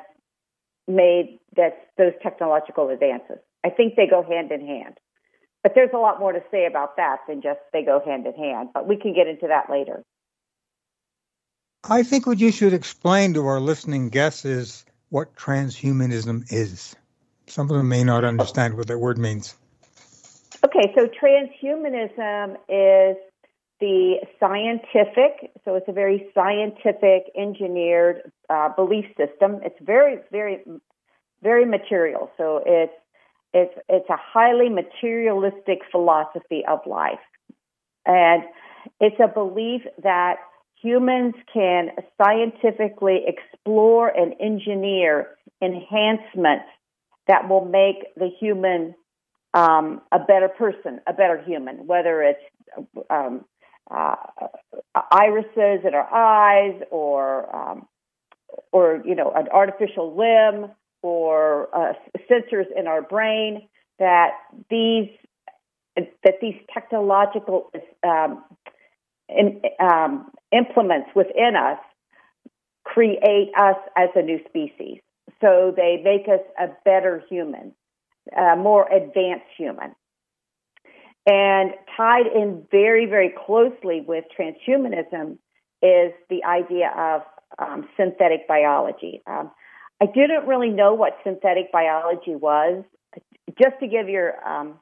made 0.87 1.39
that 1.55 1.87
those 1.97 2.13
technological 2.21 2.89
advances. 2.89 3.37
I 3.63 3.69
think 3.69 3.95
they 3.95 4.07
go 4.07 4.23
hand 4.23 4.51
in 4.51 4.65
hand. 4.65 4.95
But 5.65 5.73
there's 5.73 5.89
a 5.95 5.97
lot 5.97 6.19
more 6.19 6.31
to 6.31 6.43
say 6.51 6.67
about 6.67 6.95
that 6.97 7.21
than 7.27 7.41
just 7.41 7.59
they 7.73 7.81
go 7.81 7.99
hand 8.05 8.27
in 8.27 8.33
hand. 8.33 8.69
But 8.71 8.87
we 8.87 8.97
can 8.97 9.15
get 9.15 9.25
into 9.25 9.47
that 9.47 9.67
later. 9.67 10.03
I 11.83 12.03
think 12.03 12.27
what 12.27 12.37
you 12.37 12.51
should 12.51 12.71
explain 12.71 13.33
to 13.33 13.47
our 13.47 13.59
listening 13.59 14.09
guests 14.09 14.45
is 14.45 14.85
what 15.09 15.35
transhumanism 15.35 16.53
is. 16.53 16.95
Some 17.47 17.67
of 17.71 17.75
them 17.75 17.89
may 17.89 18.03
not 18.03 18.23
understand 18.23 18.77
what 18.77 18.85
that 18.89 18.99
word 18.99 19.17
means. 19.17 19.55
Okay, 20.63 20.93
so 20.95 21.07
transhumanism 21.07 22.57
is 22.69 23.17
the 23.79 24.17
scientific, 24.39 25.51
so 25.65 25.73
it's 25.73 25.87
a 25.87 25.93
very 25.93 26.29
scientific, 26.35 27.31
engineered 27.35 28.31
uh, 28.51 28.69
belief 28.75 29.05
system. 29.17 29.61
It's 29.63 29.79
very, 29.81 30.19
very, 30.31 30.63
very 31.41 31.65
material. 31.65 32.29
So 32.37 32.61
it's 32.63 32.93
it's 33.55 33.73
it's 33.87 34.09
a 34.09 34.17
highly 34.17 34.67
materialistic 34.67 35.79
philosophy 35.89 36.63
of 36.67 36.79
life, 36.85 37.23
and 38.05 38.43
it's 38.99 39.15
a 39.23 39.29
belief 39.29 39.81
that 40.03 40.35
humans 40.81 41.35
can 41.53 41.91
scientifically 42.21 43.23
explore 43.25 44.09
and 44.09 44.35
engineer 44.41 45.37
enhancements 45.61 46.65
that 47.27 47.47
will 47.47 47.63
make 47.63 48.13
the 48.17 48.29
human 48.39 48.93
um, 49.53 50.01
a 50.11 50.19
better 50.19 50.49
person, 50.49 50.99
a 51.07 51.13
better 51.13 51.41
human, 51.41 51.87
whether 51.87 52.21
it's 52.23 52.87
um, 53.09 53.45
uh, 53.89 54.15
irises 55.13 55.85
in 55.87 55.93
our 55.93 56.13
eyes 56.13 56.81
or 56.91 57.55
um, 57.55 57.87
or 58.73 59.01
you 59.05 59.15
know 59.15 59.31
an 59.31 59.47
artificial 59.47 60.13
limb 60.13 60.71
or 61.05 61.69
uh, 61.71 61.93
sensors 62.27 62.65
in 62.75 62.87
our 62.87 63.03
brain 63.03 63.67
that 63.99 64.31
these 64.71 65.09
that 65.95 66.39
these 66.41 66.55
technological 66.73 67.71
um, 68.03 68.43
in, 69.29 69.61
um, 69.79 70.31
implements 70.51 71.09
within 71.15 71.55
us 71.55 71.77
create 72.83 73.51
us 73.57 73.77
as 73.95 74.09
a 74.15 74.23
new 74.23 74.39
species. 74.49 74.99
So 75.41 75.71
they 75.75 76.01
make 76.03 76.27
us 76.27 76.41
a 76.59 76.69
better 76.83 77.23
human, 77.29 77.73
a 78.35 78.55
more 78.55 78.91
advanced 78.91 79.45
human. 79.55 79.95
And 81.27 81.71
tied 81.95 82.27
in 82.27 82.65
very, 82.71 83.05
very 83.05 83.33
closely 83.45 84.03
with 84.05 84.25
transhumanism 84.37 85.37
is 85.81 86.11
the 86.29 86.43
idea 86.43 86.91
of 86.97 87.21
um, 87.57 87.87
synthetic 87.95 88.47
biology. 88.47 89.21
Um, 89.27 89.51
I 90.01 90.07
didn't 90.07 90.47
really 90.47 90.69
know 90.69 90.93
what 90.93 91.17
synthetic 91.23 91.71
biology 91.71 92.35
was. 92.35 92.83
Just 93.61 93.79
to 93.79 93.87
give 93.87 94.09
your 94.09 94.45
um, 94.45 94.79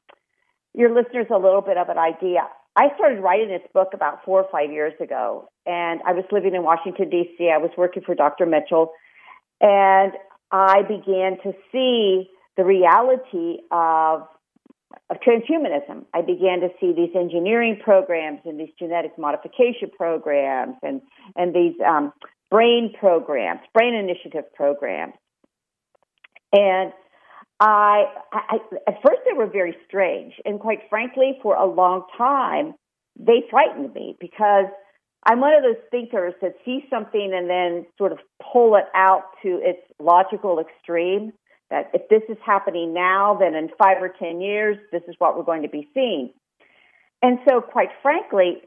your 0.74 0.94
listeners 0.94 1.28
a 1.30 1.38
little 1.38 1.62
bit 1.62 1.78
of 1.78 1.90
an 1.90 1.98
idea. 1.98 2.48
I 2.76 2.88
started 2.96 3.22
writing 3.22 3.50
this 3.50 3.62
book 3.74 3.90
about 3.94 4.26
four 4.26 4.42
or 4.42 4.50
five 4.52 4.72
years 4.72 4.94
ago, 5.00 5.48
and 5.66 6.02
I 6.08 6.14
was 6.14 6.26
living 6.32 6.56
in 6.56 6.64
Washington, 6.64 7.10
D.C. 7.10 7.52
I 7.54 7.60
was 7.60 7.70
working 7.78 8.02
for 8.04 8.16
Dr. 8.16 8.48
Mitchell, 8.48 8.92
and 9.62 10.14
I 10.52 10.82
began 10.82 11.38
to 11.44 11.54
see 11.72 12.30
the 12.58 12.64
reality 12.64 13.58
of 13.72 14.28
of 15.10 15.18
transhumanism. 15.28 16.06
I 16.14 16.22
began 16.22 16.62
to 16.62 16.70
see 16.80 16.94
these 16.94 17.10
engineering 17.16 17.80
programs 17.84 18.40
and 18.46 18.60
these 18.60 18.70
genetic 18.80 19.18
modification 19.18 19.90
programs 19.96 20.76
and 20.82 21.02
and 21.36 21.54
these 21.54 21.74
um, 21.86 22.14
brain 22.54 22.94
programs, 23.00 23.62
brain 23.74 23.96
initiative 23.96 24.46
programs, 24.54 25.16
and 26.52 26.94
I, 27.60 28.06
I 28.32 28.58
at 28.88 28.96
first 29.04 29.22
they 29.26 29.34
were 29.36 29.48
very 29.48 29.76
strange, 29.88 30.34
and 30.46 30.60
quite 30.60 30.82
frankly, 30.88 31.40
for 31.42 31.56
a 31.56 31.66
long 31.66 32.04
time, 32.16 32.76
they 33.20 33.42
frightened 33.50 33.92
me 33.96 34.16
because 34.20 34.66
I'm 35.26 35.40
one 35.40 35.56
of 35.56 35.64
those 35.64 35.82
thinkers 35.90 36.36
that 36.44 36.54
see 36.64 36.86
something 36.92 37.32
and 37.34 37.50
then 37.50 37.88
sort 37.98 38.12
of 38.12 38.20
pull 38.54 38.76
it 38.76 38.86
out 38.94 39.24
to 39.42 39.60
its 39.64 39.80
logical 40.00 40.60
extreme. 40.60 41.34
That 41.72 41.90
if 41.96 42.08
this 42.10 42.22
is 42.30 42.38
happening 42.46 42.94
now, 42.94 43.36
then 43.40 43.56
in 43.56 43.70
five 43.82 43.98
or 44.00 44.10
ten 44.10 44.42
years, 44.42 44.78
this 44.92 45.02
is 45.08 45.16
what 45.18 45.36
we're 45.36 45.44
going 45.44 45.64
to 45.64 45.70
be 45.70 45.90
seeing. 45.96 46.34
And 47.24 47.40
so, 47.50 47.62
quite 47.62 47.90
frankly, 48.04 48.62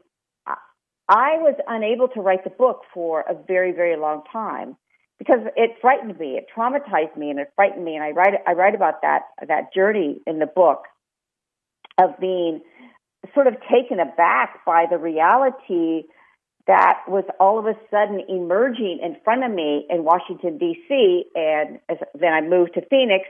I 1.09 1.37
was 1.37 1.55
unable 1.67 2.09
to 2.09 2.21
write 2.21 2.43
the 2.43 2.49
book 2.49 2.81
for 2.93 3.21
a 3.21 3.33
very, 3.47 3.71
very 3.71 3.97
long 3.97 4.23
time 4.31 4.75
because 5.19 5.39
it 5.55 5.71
frightened 5.81 6.19
me, 6.19 6.37
it 6.37 6.47
traumatized 6.55 7.15
me, 7.17 7.29
and 7.29 7.39
it 7.39 7.51
frightened 7.55 7.83
me. 7.83 7.95
And 7.95 8.03
I 8.03 8.11
write 8.11 8.33
I 8.45 8.53
write 8.53 8.75
about 8.75 9.01
that 9.01 9.21
that 9.47 9.73
journey 9.73 10.21
in 10.27 10.39
the 10.39 10.45
book 10.45 10.83
of 11.97 12.11
being 12.19 12.61
sort 13.33 13.47
of 13.47 13.55
taken 13.71 13.99
aback 13.99 14.65
by 14.65 14.85
the 14.89 14.97
reality 14.97 16.03
that 16.67 16.99
was 17.07 17.23
all 17.39 17.57
of 17.57 17.65
a 17.65 17.73
sudden 17.89 18.21
emerging 18.27 18.99
in 19.01 19.15
front 19.23 19.43
of 19.43 19.51
me 19.51 19.87
in 19.89 20.03
Washington 20.03 20.57
D.C. 20.57 21.23
And 21.33 21.79
as, 21.89 21.97
then 22.13 22.33
I 22.33 22.41
moved 22.41 22.73
to 22.73 22.81
Phoenix. 22.89 23.25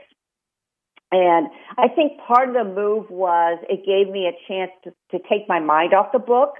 And 1.10 1.48
I 1.78 1.88
think 1.88 2.20
part 2.26 2.48
of 2.48 2.54
the 2.54 2.64
move 2.64 3.08
was 3.08 3.58
it 3.70 3.86
gave 3.86 4.12
me 4.12 4.26
a 4.26 4.36
chance 4.46 4.72
to, 4.84 4.90
to 5.16 5.24
take 5.28 5.48
my 5.48 5.60
mind 5.60 5.94
off 5.94 6.12
the 6.12 6.18
book 6.18 6.54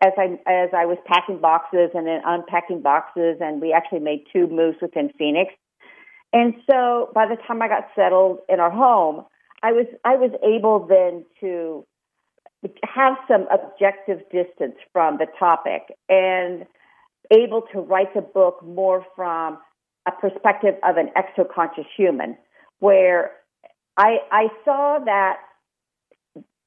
as 0.00 0.12
I 0.16 0.38
as 0.46 0.70
I 0.74 0.86
was 0.86 0.98
packing 1.06 1.38
boxes 1.38 1.90
and 1.94 2.06
then 2.06 2.20
unpacking 2.24 2.82
boxes, 2.82 3.38
and 3.40 3.60
we 3.60 3.72
actually 3.72 4.00
made 4.00 4.24
two 4.32 4.46
moves 4.46 4.78
within 4.80 5.10
Phoenix. 5.18 5.52
And 6.32 6.54
so 6.70 7.10
by 7.14 7.26
the 7.26 7.36
time 7.46 7.62
I 7.62 7.68
got 7.68 7.88
settled 7.94 8.40
in 8.48 8.60
our 8.60 8.70
home, 8.70 9.24
I 9.62 9.72
was 9.72 9.86
I 10.04 10.16
was 10.16 10.30
able 10.42 10.86
then 10.86 11.24
to 11.40 11.86
have 12.84 13.16
some 13.28 13.46
objective 13.50 14.20
distance 14.30 14.74
from 14.92 15.18
the 15.18 15.26
topic 15.38 15.82
and 16.08 16.66
able 17.30 17.62
to 17.72 17.80
write 17.80 18.14
the 18.14 18.20
book 18.20 18.62
more 18.64 19.06
from 19.14 19.58
a 20.06 20.12
perspective 20.12 20.74
of 20.82 20.96
an 20.96 21.10
exoconscious 21.16 21.86
human, 21.96 22.36
where 22.80 23.32
I 23.96 24.18
I 24.30 24.48
saw 24.64 24.98
that 25.04 25.38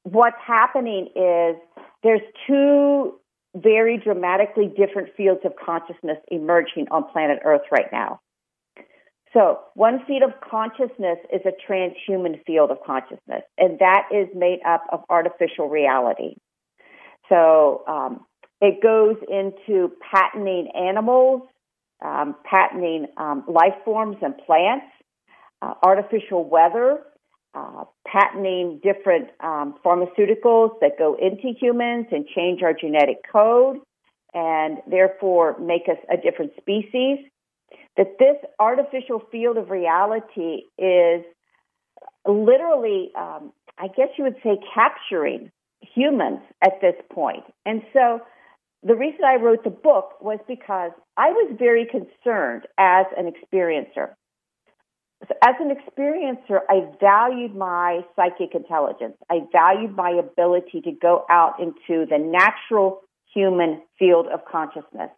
what's 0.04 0.36
happening 0.44 1.08
is 1.14 1.56
there's 2.02 2.20
two 2.46 3.14
very 3.54 3.98
dramatically 3.98 4.72
different 4.76 5.14
fields 5.16 5.40
of 5.44 5.52
consciousness 5.62 6.18
emerging 6.28 6.86
on 6.90 7.04
planet 7.12 7.38
Earth 7.44 7.62
right 7.70 7.90
now. 7.92 8.20
So, 9.32 9.60
one 9.74 10.04
field 10.06 10.22
of 10.22 10.32
consciousness 10.40 11.18
is 11.32 11.40
a 11.46 11.52
transhuman 11.70 12.44
field 12.44 12.70
of 12.70 12.78
consciousness, 12.84 13.42
and 13.56 13.78
that 13.78 14.08
is 14.12 14.28
made 14.34 14.58
up 14.66 14.84
of 14.92 15.00
artificial 15.08 15.68
reality. 15.68 16.36
So, 17.28 17.82
um, 17.88 18.26
it 18.60 18.82
goes 18.82 19.16
into 19.28 19.92
patenting 20.12 20.68
animals, 20.74 21.42
um, 22.04 22.36
patenting 22.44 23.06
um, 23.16 23.44
life 23.48 23.74
forms 23.84 24.18
and 24.22 24.36
plants, 24.38 24.86
uh, 25.62 25.74
artificial 25.82 26.48
weather, 26.48 27.00
uh, 27.54 27.84
patenting 28.06 28.80
different 28.82 29.28
um, 29.40 29.74
pharmaceuticals 29.84 30.70
that 30.80 30.92
go 30.98 31.16
into 31.20 31.52
humans 31.58 32.06
and 32.10 32.26
change 32.34 32.62
our 32.62 32.72
genetic 32.72 33.18
code 33.30 33.78
and 34.34 34.78
therefore 34.88 35.58
make 35.58 35.82
us 35.88 35.98
a 36.10 36.16
different 36.16 36.52
species. 36.58 37.18
That 37.96 38.16
this 38.18 38.36
artificial 38.58 39.22
field 39.30 39.58
of 39.58 39.68
reality 39.68 40.62
is 40.78 41.24
literally, 42.26 43.10
um, 43.18 43.52
I 43.78 43.88
guess 43.88 44.08
you 44.16 44.24
would 44.24 44.36
say, 44.42 44.58
capturing 44.74 45.50
humans 45.80 46.40
at 46.62 46.80
this 46.80 46.94
point. 47.12 47.44
And 47.66 47.82
so 47.92 48.20
the 48.82 48.94
reason 48.94 49.20
I 49.26 49.36
wrote 49.36 49.64
the 49.64 49.70
book 49.70 50.20
was 50.20 50.38
because 50.48 50.92
I 51.16 51.30
was 51.30 51.54
very 51.58 51.86
concerned 51.86 52.66
as 52.78 53.06
an 53.16 53.30
experiencer 53.30 54.14
so 55.28 55.34
as 55.42 55.54
an 55.60 55.70
experiencer, 55.70 56.60
I 56.68 56.86
valued 57.00 57.54
my 57.54 58.00
psychic 58.16 58.54
intelligence. 58.54 59.14
I 59.30 59.40
valued 59.52 59.94
my 59.94 60.10
ability 60.10 60.80
to 60.82 60.92
go 60.92 61.24
out 61.30 61.60
into 61.60 62.06
the 62.06 62.18
natural 62.18 63.02
human 63.32 63.82
field 63.98 64.26
of 64.26 64.40
consciousness 64.50 65.10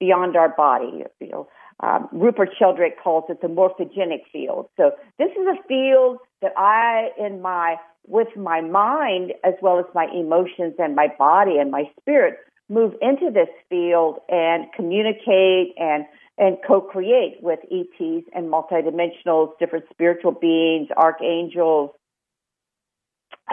beyond 0.00 0.36
our 0.36 0.48
body. 0.48 1.04
You 1.20 1.28
know, 1.28 1.48
um, 1.80 2.08
Rupert 2.12 2.50
Sheldrake 2.58 3.00
calls 3.02 3.24
it 3.28 3.40
the 3.40 3.48
morphogenic 3.48 4.22
field. 4.32 4.68
So 4.76 4.92
this 5.18 5.30
is 5.30 5.46
a 5.46 5.62
field 5.68 6.18
that 6.40 6.52
I, 6.56 7.10
in 7.18 7.40
my 7.40 7.76
with 8.06 8.36
my 8.36 8.60
mind 8.60 9.32
as 9.44 9.54
well 9.62 9.78
as 9.78 9.84
my 9.94 10.08
emotions 10.12 10.74
and 10.78 10.96
my 10.96 11.06
body 11.18 11.58
and 11.58 11.70
my 11.70 11.84
spirit, 12.00 12.36
move 12.68 12.94
into 13.00 13.30
this 13.32 13.48
field 13.68 14.18
and 14.28 14.66
communicate 14.74 15.74
and 15.76 16.04
and 16.42 16.58
co-create 16.66 17.36
with 17.40 17.60
ETs 17.70 18.26
and 18.34 18.52
multidimensionals, 18.52 19.56
different 19.60 19.84
spiritual 19.92 20.32
beings, 20.32 20.88
archangels, 20.96 21.90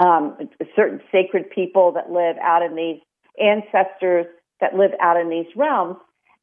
um, 0.03 0.35
certain 0.75 0.99
sacred 1.11 1.51
people 1.51 1.91
that 1.91 2.09
live 2.09 2.35
out 2.41 2.63
in 2.63 2.75
these 2.75 2.99
ancestors 3.39 4.25
that 4.59 4.73
live 4.73 4.89
out 4.99 5.17
in 5.17 5.29
these 5.29 5.45
realms. 5.55 5.97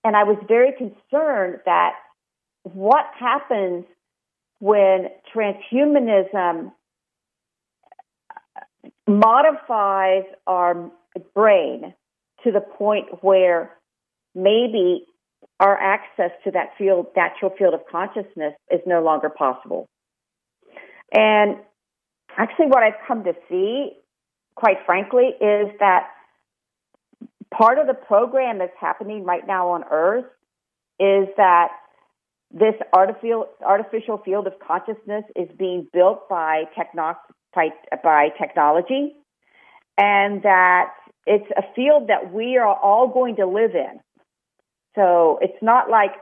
And 0.04 0.14
I 0.14 0.22
was 0.22 0.36
very 0.46 0.70
concerned 0.70 1.62
that 1.64 1.94
what 2.62 3.06
happens 3.18 3.84
when 4.60 5.08
transhumanism 5.34 6.70
modifies 9.08 10.22
our 10.46 10.92
brain 11.34 11.92
to 12.44 12.52
the 12.52 12.60
point 12.60 13.06
where 13.20 13.72
maybe 14.32 15.06
our 15.60 15.76
access 15.76 16.30
to 16.44 16.50
that 16.52 16.70
field, 16.76 17.06
natural 17.16 17.52
field 17.56 17.74
of 17.74 17.80
consciousness 17.90 18.54
is 18.70 18.80
no 18.86 19.02
longer 19.02 19.30
possible. 19.30 19.86
And 21.12 21.56
actually, 22.36 22.66
what 22.66 22.82
I've 22.82 23.00
come 23.06 23.24
to 23.24 23.32
see, 23.48 23.92
quite 24.54 24.78
frankly, 24.84 25.30
is 25.40 25.68
that 25.80 26.08
part 27.56 27.78
of 27.78 27.86
the 27.86 27.94
program 27.94 28.58
that's 28.58 28.76
happening 28.78 29.24
right 29.24 29.46
now 29.46 29.70
on 29.70 29.84
Earth 29.90 30.26
is 30.98 31.28
that 31.36 31.68
this 32.50 32.74
artificial 32.92 34.18
field 34.24 34.46
of 34.46 34.52
consciousness 34.66 35.24
is 35.34 35.48
being 35.58 35.86
built 35.92 36.28
by 36.28 36.64
techno- 36.76 37.16
by, 37.54 37.70
by 38.02 38.28
technology, 38.38 39.14
and 39.98 40.42
that 40.42 40.90
it's 41.26 41.50
a 41.56 41.62
field 41.74 42.08
that 42.08 42.32
we 42.32 42.56
are 42.56 42.74
all 42.74 43.08
going 43.08 43.36
to 43.36 43.46
live 43.46 43.74
in. 43.74 44.00
So 44.96 45.38
it's 45.40 45.62
not 45.62 45.88
like 45.88 46.12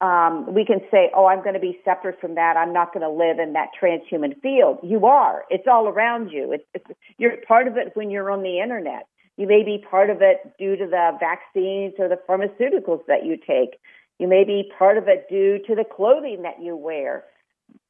um, 0.00 0.52
we 0.54 0.64
can 0.64 0.80
say, 0.90 1.10
oh, 1.16 1.26
I'm 1.26 1.42
going 1.42 1.54
to 1.54 1.60
be 1.60 1.80
separate 1.84 2.20
from 2.20 2.34
that. 2.34 2.56
I'm 2.56 2.72
not 2.72 2.92
going 2.92 3.02
to 3.02 3.10
live 3.10 3.38
in 3.38 3.54
that 3.54 3.68
transhuman 3.80 4.40
field. 4.40 4.78
You 4.82 5.06
are. 5.06 5.44
It's 5.50 5.66
all 5.66 5.88
around 5.88 6.30
you. 6.30 6.52
It's, 6.52 6.64
it's, 6.74 6.84
you're 7.16 7.36
part 7.48 7.66
of 7.66 7.76
it 7.76 7.92
when 7.94 8.10
you're 8.10 8.30
on 8.30 8.42
the 8.42 8.60
internet. 8.60 9.06
You 9.36 9.46
may 9.46 9.64
be 9.64 9.84
part 9.90 10.10
of 10.10 10.18
it 10.20 10.52
due 10.58 10.76
to 10.76 10.86
the 10.86 11.12
vaccines 11.18 11.94
or 11.98 12.08
the 12.08 12.18
pharmaceuticals 12.28 13.06
that 13.06 13.24
you 13.24 13.36
take. 13.36 13.78
You 14.18 14.28
may 14.28 14.44
be 14.44 14.70
part 14.78 14.98
of 14.98 15.08
it 15.08 15.26
due 15.28 15.58
to 15.66 15.74
the 15.74 15.84
clothing 15.84 16.42
that 16.42 16.60
you 16.62 16.76
wear. 16.76 17.24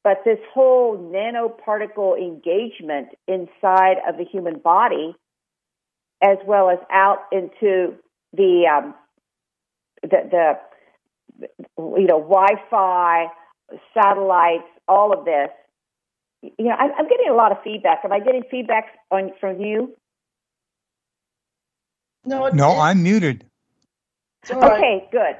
But 0.03 0.23
this 0.25 0.39
whole 0.53 0.97
nanoparticle 0.97 2.17
engagement 2.17 3.09
inside 3.27 3.97
of 4.07 4.17
the 4.17 4.25
human 4.25 4.59
body, 4.59 5.15
as 6.23 6.37
well 6.45 6.69
as 6.69 6.79
out 6.91 7.19
into 7.31 7.95
the 8.33 8.65
um, 8.71 8.93
the, 10.01 10.57
the 11.37 11.47
you 11.77 12.07
know 12.07 12.19
Wi-Fi, 12.19 13.27
satellites, 13.93 14.67
all 14.87 15.17
of 15.17 15.25
this. 15.25 15.49
You 16.41 16.65
know, 16.65 16.71
I'm, 16.71 16.91
I'm 16.97 17.07
getting 17.07 17.29
a 17.29 17.35
lot 17.35 17.51
of 17.51 17.57
feedback. 17.63 17.99
Am 18.03 18.11
I 18.11 18.19
getting 18.19 18.43
feedback 18.49 18.85
on 19.11 19.31
from 19.39 19.59
you? 19.59 19.95
No, 22.25 22.49
no, 22.49 22.79
I'm 22.79 23.03
muted. 23.03 23.45
Okay, 24.49 25.07
good. 25.11 25.35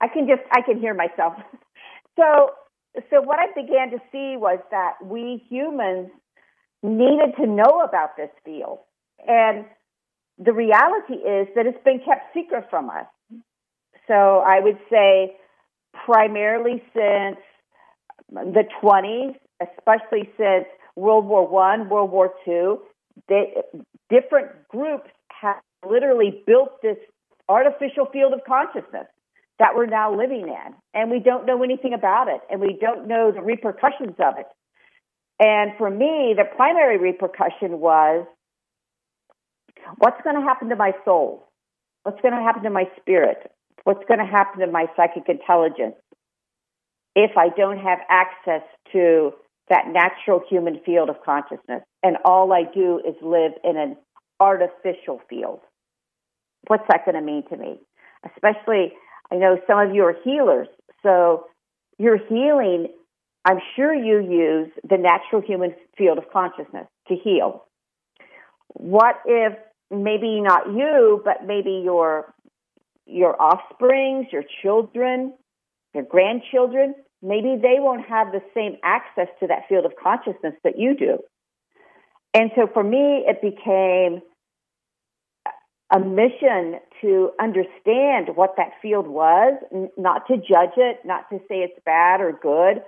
I 0.00 0.08
can 0.08 0.26
just 0.26 0.42
I 0.50 0.62
can 0.62 0.78
hear 0.80 0.94
myself. 0.94 1.34
So 2.14 2.50
so 3.08 3.22
what 3.22 3.38
I 3.38 3.46
began 3.54 3.90
to 3.90 3.98
see 4.12 4.36
was 4.36 4.58
that 4.70 4.96
we 5.02 5.42
humans 5.48 6.10
needed 6.82 7.34
to 7.40 7.46
know 7.46 7.80
about 7.88 8.16
this 8.16 8.28
field. 8.44 8.80
And 9.26 9.64
the 10.38 10.52
reality 10.52 11.14
is 11.14 11.48
that 11.54 11.66
it's 11.66 11.82
been 11.84 12.00
kept 12.04 12.34
secret 12.34 12.66
from 12.68 12.90
us. 12.90 13.06
So 14.12 14.44
I 14.46 14.60
would 14.60 14.78
say 14.90 15.36
primarily 16.04 16.82
since 16.92 17.38
the 18.30 18.64
20s, 18.82 19.34
especially 19.62 20.28
since 20.36 20.66
World 20.96 21.24
War 21.24 21.48
One, 21.48 21.88
World 21.88 22.10
War 22.10 22.34
Two, 22.44 22.80
different 24.10 24.68
groups 24.68 25.08
have 25.40 25.56
literally 25.88 26.42
built 26.46 26.82
this 26.82 26.98
artificial 27.48 28.06
field 28.12 28.34
of 28.34 28.40
consciousness 28.46 29.06
that 29.58 29.74
we're 29.74 29.86
now 29.86 30.14
living 30.14 30.46
in, 30.48 30.74
and 30.92 31.10
we 31.10 31.18
don't 31.18 31.46
know 31.46 31.62
anything 31.62 31.94
about 31.94 32.28
it, 32.28 32.40
and 32.50 32.60
we 32.60 32.76
don't 32.78 33.08
know 33.08 33.32
the 33.32 33.40
repercussions 33.40 34.16
of 34.18 34.34
it. 34.38 34.46
And 35.40 35.72
for 35.78 35.88
me, 35.88 36.34
the 36.36 36.44
primary 36.54 36.98
repercussion 36.98 37.80
was 37.80 38.26
what's 39.96 40.20
going 40.22 40.36
to 40.36 40.42
happen 40.42 40.68
to 40.68 40.76
my 40.76 40.92
soul? 41.06 41.48
What's 42.02 42.20
going 42.20 42.34
to 42.34 42.42
happen 42.42 42.64
to 42.64 42.70
my 42.70 42.84
spirit? 43.00 43.50
What's 43.84 44.04
going 44.06 44.20
to 44.20 44.26
happen 44.26 44.60
to 44.60 44.66
my 44.66 44.86
psychic 44.96 45.28
intelligence 45.28 45.96
if 47.14 47.32
I 47.36 47.48
don't 47.56 47.78
have 47.78 47.98
access 48.08 48.62
to 48.92 49.32
that 49.68 49.86
natural 49.88 50.42
human 50.48 50.80
field 50.84 51.08
of 51.08 51.16
consciousness 51.24 51.82
and 52.02 52.16
all 52.24 52.52
I 52.52 52.62
do 52.72 53.00
is 53.06 53.14
live 53.22 53.52
in 53.64 53.76
an 53.76 53.96
artificial 54.40 55.20
field? 55.28 55.60
What's 56.68 56.84
that 56.88 57.04
going 57.04 57.16
to 57.16 57.22
mean 57.22 57.42
to 57.48 57.56
me? 57.56 57.78
Especially, 58.24 58.92
I 59.30 59.36
know 59.36 59.58
some 59.66 59.78
of 59.78 59.94
you 59.94 60.04
are 60.04 60.16
healers, 60.24 60.68
so 61.02 61.46
you're 61.98 62.18
healing. 62.18 62.88
I'm 63.44 63.58
sure 63.74 63.92
you 63.92 64.20
use 64.20 64.70
the 64.88 64.96
natural 64.96 65.42
human 65.42 65.74
field 65.98 66.18
of 66.18 66.24
consciousness 66.32 66.86
to 67.08 67.16
heal. 67.16 67.64
What 68.68 69.16
if 69.26 69.54
maybe 69.90 70.40
not 70.40 70.68
you, 70.68 71.20
but 71.24 71.46
maybe 71.46 71.82
your 71.84 72.32
your 73.12 73.40
offsprings, 73.40 74.26
your 74.32 74.44
children, 74.62 75.34
your 75.94 76.04
grandchildren, 76.04 76.94
maybe 77.22 77.56
they 77.60 77.76
won't 77.78 78.06
have 78.06 78.32
the 78.32 78.42
same 78.54 78.76
access 78.82 79.28
to 79.40 79.46
that 79.46 79.68
field 79.68 79.84
of 79.84 79.92
consciousness 80.02 80.54
that 80.64 80.78
you 80.78 80.96
do. 80.96 81.18
And 82.34 82.50
so 82.56 82.66
for 82.72 82.82
me, 82.82 83.24
it 83.26 83.42
became 83.42 84.22
a 85.94 86.00
mission 86.00 86.80
to 87.02 87.30
understand 87.38 88.34
what 88.34 88.54
that 88.56 88.70
field 88.80 89.06
was, 89.06 89.54
not 89.98 90.26
to 90.28 90.36
judge 90.36 90.76
it, 90.78 91.00
not 91.04 91.28
to 91.30 91.38
say 91.48 91.56
it's 91.56 91.78
bad 91.84 92.22
or 92.22 92.32
good, 92.32 92.82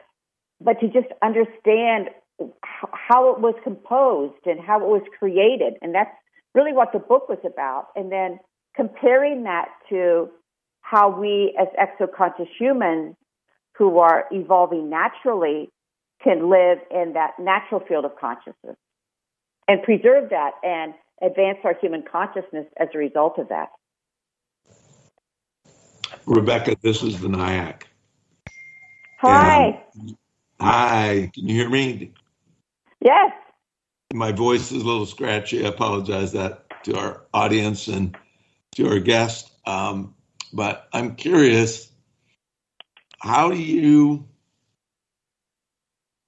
but 0.60 0.80
to 0.80 0.88
just 0.88 1.08
understand 1.22 2.08
how 2.72 3.30
it 3.34 3.40
was 3.40 3.54
composed 3.62 4.46
and 4.46 4.58
how 4.58 4.80
it 4.80 4.88
was 4.88 5.02
created. 5.18 5.74
And 5.82 5.94
that's 5.94 6.10
really 6.54 6.72
what 6.72 6.92
the 6.92 6.98
book 6.98 7.28
was 7.28 7.38
about. 7.44 7.88
And 7.94 8.10
then 8.10 8.38
comparing 8.74 9.44
that 9.44 9.68
to 9.88 10.30
how 10.80 11.08
we 11.18 11.56
as 11.58 11.68
exoconscious 11.80 12.48
humans 12.58 13.16
who 13.76 13.98
are 13.98 14.26
evolving 14.30 14.90
naturally 14.90 15.70
can 16.22 16.50
live 16.50 16.78
in 16.90 17.14
that 17.14 17.32
natural 17.38 17.80
field 17.80 18.04
of 18.04 18.16
consciousness 18.16 18.76
and 19.68 19.82
preserve 19.82 20.30
that 20.30 20.52
and 20.62 20.94
advance 21.22 21.58
our 21.64 21.74
human 21.80 22.02
consciousness 22.02 22.66
as 22.78 22.88
a 22.94 22.98
result 22.98 23.38
of 23.38 23.48
that. 23.48 23.70
Rebecca, 26.26 26.76
this 26.82 27.02
is 27.02 27.16
Vinayak. 27.16 27.82
Hi. 29.20 29.82
And, 29.94 30.16
hi. 30.60 31.30
Can 31.34 31.48
you 31.48 31.54
hear 31.54 31.70
me? 31.70 32.12
Yes. 33.00 33.32
My 34.12 34.32
voice 34.32 34.70
is 34.70 34.82
a 34.82 34.86
little 34.86 35.06
scratchy. 35.06 35.64
I 35.64 35.68
apologize 35.68 36.32
that 36.32 36.64
to 36.84 36.96
our 36.96 37.22
audience 37.32 37.88
and 37.88 38.16
to 38.74 38.88
our 38.88 38.98
guest. 38.98 39.50
Um, 39.66 40.14
but 40.52 40.88
I'm 40.92 41.16
curious, 41.16 41.90
how 43.20 43.50
do 43.50 43.58
you 43.58 44.26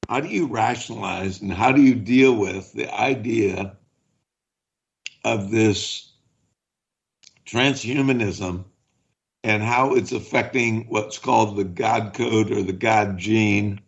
how 0.08 0.20
do 0.20 0.28
you 0.28 0.46
rationalize 0.46 1.40
and 1.42 1.52
how 1.52 1.72
do 1.72 1.82
you 1.82 1.94
deal 1.94 2.36
with 2.36 2.72
the 2.72 2.92
idea 2.94 3.76
of 5.24 5.50
this 5.50 6.12
transhumanism 7.44 8.64
and 9.42 9.62
how 9.62 9.94
it's 9.94 10.12
affecting 10.12 10.86
what's 10.88 11.18
called 11.18 11.56
the 11.56 11.64
God 11.64 12.14
code 12.14 12.50
or 12.50 12.62
the 12.62 12.72
God 12.72 13.18
gene, 13.18 13.80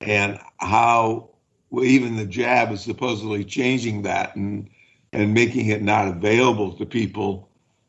and 0.00 0.38
how 0.58 1.30
well, 1.70 1.84
even 1.84 2.16
the 2.16 2.26
jab 2.26 2.72
is 2.72 2.82
supposedly 2.82 3.44
changing 3.44 4.02
that 4.02 4.36
and 4.36 4.68
and 5.12 5.32
making 5.32 5.68
it 5.68 5.82
not 5.82 6.08
available 6.08 6.72
to 6.72 6.86
people. 6.86 7.47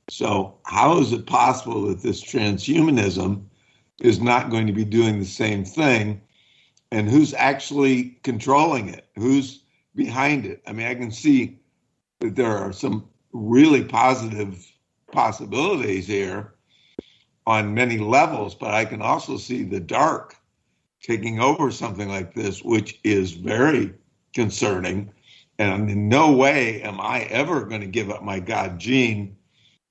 So, 0.10 0.58
how 0.66 1.00
is 1.00 1.14
it 1.14 1.28
possible 1.28 1.84
that 1.88 2.02
this 2.02 2.24
transhumanism 2.24 3.46
is 4.02 4.20
not 4.20 4.50
going 4.50 4.66
to 4.68 4.74
be 4.74 4.86
doing 4.86 5.20
the 5.20 5.26
same 5.26 5.64
thing? 5.64 6.22
And 6.92 7.08
who's 7.08 7.34
actually 7.36 8.20
controlling 8.24 8.90
it? 8.90 9.08
Who's 9.16 9.64
behind 9.96 10.46
it? 10.46 10.64
I 10.66 10.74
mean, 10.74 10.88
I 10.88 10.96
can 10.96 11.12
see 11.12 11.60
that 12.22 12.36
there 12.36 12.58
are 12.58 12.74
some 12.74 13.08
really 13.34 13.84
positive 13.84 14.66
possibilities 15.12 16.08
here 16.08 16.56
on 17.46 17.74
many 17.74 18.00
levels, 18.00 18.56
but 18.56 18.74
I 18.74 18.86
can 18.86 19.02
also 19.02 19.38
see 19.38 19.64
the 19.64 19.80
dark 19.80 20.36
taking 21.02 21.40
over 21.40 21.72
something 21.72 22.10
like 22.10 22.34
this, 22.34 22.64
which 22.64 23.00
is 23.04 23.34
very 23.34 23.94
concerning. 24.34 25.12
And 25.60 25.90
in 25.90 26.10
no 26.10 26.32
way 26.32 26.82
am 26.82 27.00
I 27.00 27.22
ever 27.24 27.66
going 27.66 27.82
to 27.82 27.88
give 27.88 28.10
up 28.10 28.24
my 28.24 28.40
God 28.40 28.80
gene 28.80 29.36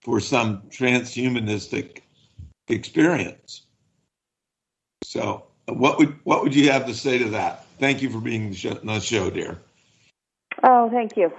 for 0.02 0.20
some 0.20 0.62
transhumanistic 0.70 2.02
experience. 2.68 3.62
So, 5.04 5.44
what 5.66 5.98
would 5.98 6.18
what 6.24 6.42
would 6.42 6.54
you 6.54 6.70
have 6.70 6.86
to 6.86 6.94
say 6.94 7.18
to 7.18 7.30
that? 7.30 7.66
Thank 7.78 8.02
you 8.02 8.10
for 8.10 8.20
being 8.20 8.46
on 8.46 8.86
the 8.86 9.00
show, 9.00 9.30
dear. 9.30 9.58
Oh, 10.62 10.90
thank 10.90 11.16
you. 11.16 11.32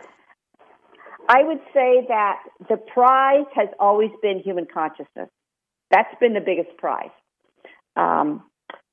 I 1.28 1.44
would 1.44 1.60
say 1.74 2.06
that 2.08 2.40
the 2.70 2.78
prize 2.78 3.46
has 3.54 3.70
always 3.80 4.10
been 4.22 4.40
human 4.40 4.66
consciousness. 4.72 5.30
That's 5.92 6.14
been 6.20 6.34
the 6.34 6.42
biggest 6.42 6.76
prize. 6.78 7.12
Um, 7.96 8.44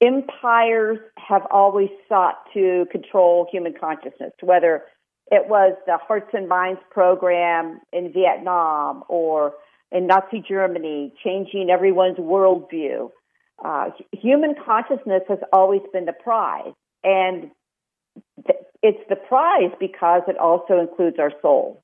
empires 0.02 0.98
have 1.16 1.42
always 1.50 1.88
sought 2.08 2.36
to 2.54 2.86
control 2.90 3.46
human 3.50 3.74
consciousness, 3.78 4.32
whether 4.42 4.82
it 5.30 5.48
was 5.48 5.76
the 5.86 5.98
Hearts 5.98 6.30
and 6.32 6.48
Minds 6.48 6.80
program 6.90 7.80
in 7.92 8.12
Vietnam 8.12 9.02
or 9.08 9.54
in 9.90 10.06
Nazi 10.06 10.42
Germany, 10.46 11.12
changing 11.24 11.68
everyone's 11.70 12.18
worldview. 12.18 13.10
Uh, 13.64 13.90
human 14.12 14.54
consciousness 14.64 15.22
has 15.28 15.38
always 15.52 15.82
been 15.92 16.04
the 16.04 16.12
prize. 16.12 16.72
And 17.02 17.50
th- 18.46 18.60
it's 18.82 19.02
the 19.08 19.16
prize 19.16 19.72
because 19.80 20.22
it 20.28 20.36
also 20.38 20.78
includes 20.80 21.16
our 21.18 21.32
soul 21.42 21.82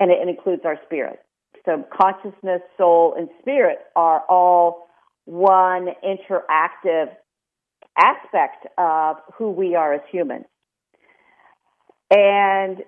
and 0.00 0.10
it 0.10 0.26
includes 0.26 0.62
our 0.64 0.78
spirit. 0.84 1.20
So 1.64 1.84
consciousness, 1.92 2.60
soul, 2.76 3.14
and 3.16 3.28
spirit 3.40 3.78
are 3.94 4.22
all 4.28 4.88
one 5.24 5.88
interactive 6.04 7.08
aspect 7.98 8.66
of 8.78 9.16
who 9.34 9.50
we 9.50 9.74
are 9.74 9.94
as 9.94 10.02
humans. 10.10 10.44
And 12.10 12.82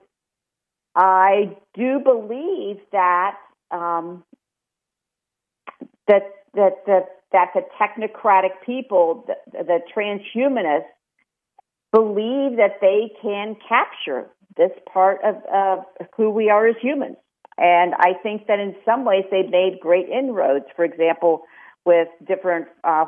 I 0.94 1.56
do 1.74 2.00
believe 2.00 2.78
that 2.92 3.36
um, 3.70 4.24
that 6.06 6.22
that 6.54 6.84
that 6.86 7.06
that 7.32 7.48
the 7.54 7.62
technocratic 7.80 8.64
people, 8.64 9.24
the, 9.26 9.64
the 9.64 9.80
transhumanists, 9.94 10.86
believe 11.92 12.56
that 12.56 12.78
they 12.80 13.10
can 13.22 13.56
capture 13.68 14.28
this 14.56 14.70
part 14.92 15.20
of, 15.24 15.36
of 15.52 15.84
who 16.16 16.30
we 16.30 16.50
are 16.50 16.66
as 16.66 16.76
humans. 16.80 17.16
And 17.56 17.94
I 17.94 18.14
think 18.22 18.46
that 18.46 18.60
in 18.60 18.74
some 18.84 19.04
ways 19.04 19.24
they've 19.30 19.50
made 19.50 19.80
great 19.80 20.08
inroads. 20.08 20.64
For 20.76 20.84
example, 20.84 21.42
with 21.84 22.08
different 22.26 22.68
uh, 22.84 23.06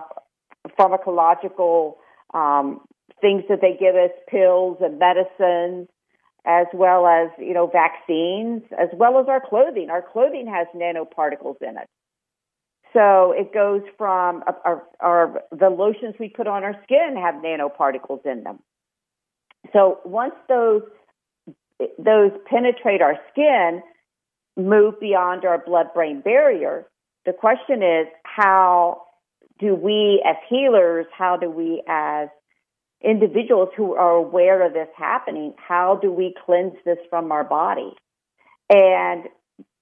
pharmacological 0.79 1.95
um, 2.35 2.81
things 3.21 3.45
that 3.49 3.61
they 3.61 3.77
give 3.79 3.95
us, 3.95 4.11
pills 4.29 4.79
and 4.81 4.99
medicines, 4.99 5.89
as 6.47 6.67
well 6.73 7.07
as 7.07 7.31
you 7.39 7.55
know 7.55 7.67
vaccines, 7.67 8.63
as 8.79 8.89
well 8.95 9.19
as 9.19 9.27
our 9.29 9.41
clothing. 9.41 9.91
Our 9.91 10.03
clothing 10.03 10.47
has 10.47 10.67
nanoparticles 10.75 11.61
in 11.61 11.77
it. 11.77 11.87
So 12.93 13.33
it 13.33 13.55
goes 13.55 13.83
from 13.97 14.43
our, 14.47 14.59
our, 14.65 14.83
our, 15.01 15.43
the 15.53 15.69
lotions 15.69 16.17
we 16.19 16.29
put 16.29 16.49
on 16.49 16.65
our 16.65 16.75
skin 16.83 17.17
have 17.17 17.37
nanoparticles 17.37 18.27
in 18.27 18.43
them. 18.43 18.59
So 19.73 20.01
once 20.05 20.35
those 20.49 20.83
those 21.99 22.33
penetrate 22.47 23.01
our 23.01 23.17
skin, 23.31 23.83
move 24.57 25.01
beyond 25.01 25.45
our 25.45 25.63
blood-brain 25.65 26.21
barrier, 26.21 26.87
the 27.25 27.33
question 27.33 27.83
is 27.83 28.07
how 28.25 29.03
do 29.59 29.75
we 29.75 30.23
as 30.27 30.37
healers, 30.49 31.07
how 31.17 31.37
do 31.37 31.51
we 31.51 31.83
as 31.89 32.29
individuals 33.03 33.71
who 33.77 33.95
are 33.95 34.13
aware 34.13 34.67
of 34.67 34.73
this 34.73 34.89
happening, 34.97 35.55
how 35.57 35.99
do 36.01 36.13
we 36.13 36.35
cleanse 36.45 36.75
this 36.85 36.99
from 37.09 37.33
our 37.33 37.45
body? 37.45 37.95
And 38.69 39.25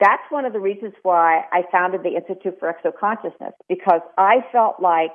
that's 0.00 0.22
one 0.30 0.44
of 0.44 0.52
the 0.52 0.60
reasons 0.60 0.94
why 1.02 1.44
I 1.52 1.62
founded 1.70 2.02
the 2.02 2.16
Institute 2.16 2.58
for 2.58 2.72
Exoconsciousness 2.72 3.52
because 3.68 4.00
I 4.16 4.44
felt 4.52 4.80
like 4.80 5.10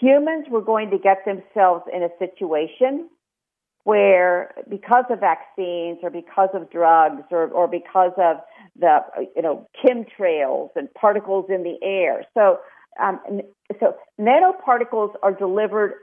humans 0.00 0.46
were 0.50 0.62
going 0.62 0.90
to 0.90 0.98
get 0.98 1.24
themselves 1.24 1.84
in 1.92 2.02
a 2.02 2.08
situation 2.18 3.08
where 3.84 4.54
because 4.68 5.04
of 5.10 5.20
vaccines 5.20 5.98
or 6.02 6.10
because 6.10 6.48
of 6.54 6.70
drugs 6.70 7.22
or, 7.30 7.48
or 7.48 7.68
because 7.68 8.12
of 8.16 8.38
the 8.78 8.98
you 9.36 9.42
know 9.42 9.68
chemtrails 9.84 10.70
and 10.74 10.92
particles 10.94 11.46
in 11.48 11.62
the 11.62 11.76
air 11.82 12.24
so 12.34 12.58
um, 13.00 13.20
so 13.78 13.94
nanoparticles 14.18 15.12
are 15.22 15.32
delivered 15.32 15.94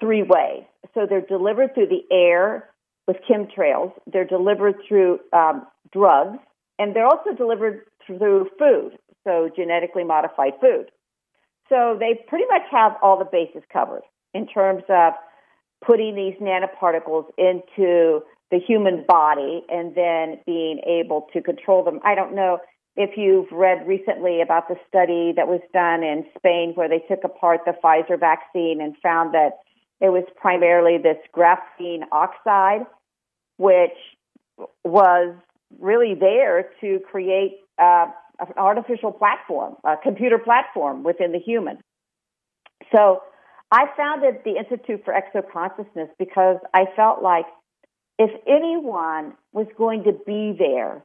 three 0.00 0.22
ways. 0.22 0.64
So 0.94 1.06
they're 1.08 1.20
delivered 1.20 1.74
through 1.74 1.88
the 1.88 2.04
air 2.14 2.70
with 3.06 3.16
chemtrails. 3.28 3.92
They're 4.12 4.24
delivered 4.24 4.76
through 4.88 5.20
um, 5.32 5.66
drugs 5.92 6.38
and 6.78 6.94
they're 6.94 7.06
also 7.06 7.32
delivered 7.36 7.82
through 8.06 8.48
food 8.58 8.98
so 9.24 9.50
genetically 9.54 10.04
modified 10.04 10.52
food. 10.60 10.90
So 11.68 11.96
they 11.98 12.20
pretty 12.28 12.44
much 12.48 12.62
have 12.70 12.92
all 13.02 13.18
the 13.18 13.24
bases 13.24 13.62
covered 13.72 14.02
in 14.32 14.46
terms 14.46 14.84
of 14.88 15.14
putting 15.84 16.14
these 16.14 16.34
nanoparticles 16.40 17.24
into 17.36 18.20
the 18.50 18.60
human 18.64 19.04
body 19.06 19.64
and 19.68 19.94
then 19.96 20.38
being 20.46 20.80
able 20.86 21.26
to 21.32 21.42
control 21.42 21.84
them. 21.84 21.98
I 22.04 22.14
don't 22.14 22.34
know 22.34 22.60
if 22.96 23.16
you've 23.16 23.50
read 23.52 23.86
recently 23.86 24.40
about 24.40 24.68
the 24.68 24.76
study 24.88 25.32
that 25.36 25.46
was 25.46 25.60
done 25.72 26.02
in 26.02 26.24
Spain 26.38 26.72
where 26.74 26.88
they 26.88 27.00
took 27.00 27.24
apart 27.24 27.60
the 27.66 27.72
Pfizer 27.72 28.18
vaccine 28.18 28.80
and 28.80 28.96
found 29.02 29.34
that 29.34 29.58
it 30.00 30.08
was 30.08 30.24
primarily 30.36 30.98
this 30.98 31.18
graphene 31.34 32.02
oxide, 32.10 32.86
which 33.58 33.96
was 34.84 35.34
really 35.78 36.14
there 36.14 36.70
to 36.80 36.98
create 37.10 37.58
uh, 37.78 38.06
an 38.40 38.52
artificial 38.56 39.12
platform, 39.12 39.76
a 39.84 39.96
computer 40.02 40.38
platform 40.38 41.02
within 41.02 41.32
the 41.32 41.38
human. 41.38 41.78
So 42.94 43.22
I 43.70 43.86
founded 43.96 44.36
the 44.44 44.56
Institute 44.56 45.04
for 45.04 45.12
Exoconsciousness 45.12 46.08
because 46.18 46.58
I 46.72 46.84
felt 46.94 47.22
like 47.22 47.46
if 48.18 48.30
anyone 48.46 49.34
was 49.52 49.66
going 49.76 50.04
to 50.04 50.12
be 50.12 50.54
there 50.58 51.04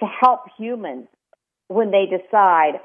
to 0.00 0.06
help 0.06 0.40
humans 0.58 1.06
when 1.70 1.92
they 1.92 2.06
decide, 2.06 2.80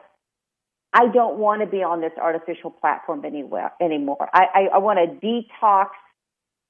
I 0.93 1.07
don't 1.11 1.39
want 1.39 1.61
to 1.61 1.67
be 1.67 1.81
on 1.81 2.01
this 2.01 2.11
artificial 2.21 2.69
platform 2.69 3.25
anywhere, 3.25 3.71
anymore. 3.81 4.29
I, 4.31 4.45
I, 4.53 4.75
I 4.75 4.77
want 4.77 4.99
to 4.99 5.25
detox 5.25 5.87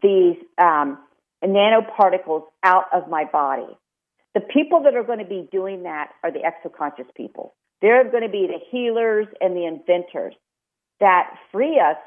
these 0.02 0.38
um, 0.58 0.98
nanoparticles 1.44 2.44
out 2.64 2.86
of 2.94 3.10
my 3.10 3.26
body. 3.26 3.68
The 4.34 4.40
people 4.40 4.84
that 4.84 4.96
are 4.96 5.04
going 5.04 5.20
to 5.20 5.26
be 5.26 5.50
doing 5.52 5.84
that 5.84 6.12
are 6.24 6.32
the 6.32 6.40
exoconscious 6.40 7.14
people. 7.18 7.54
They're 7.82 8.10
going 8.10 8.24
to 8.24 8.30
be 8.30 8.48
the 8.48 8.60
healers 8.72 9.28
and 9.42 9.54
the 9.54 9.66
inventors 9.66 10.36
that 11.02 11.32
free 11.52 11.82
us 11.82 11.98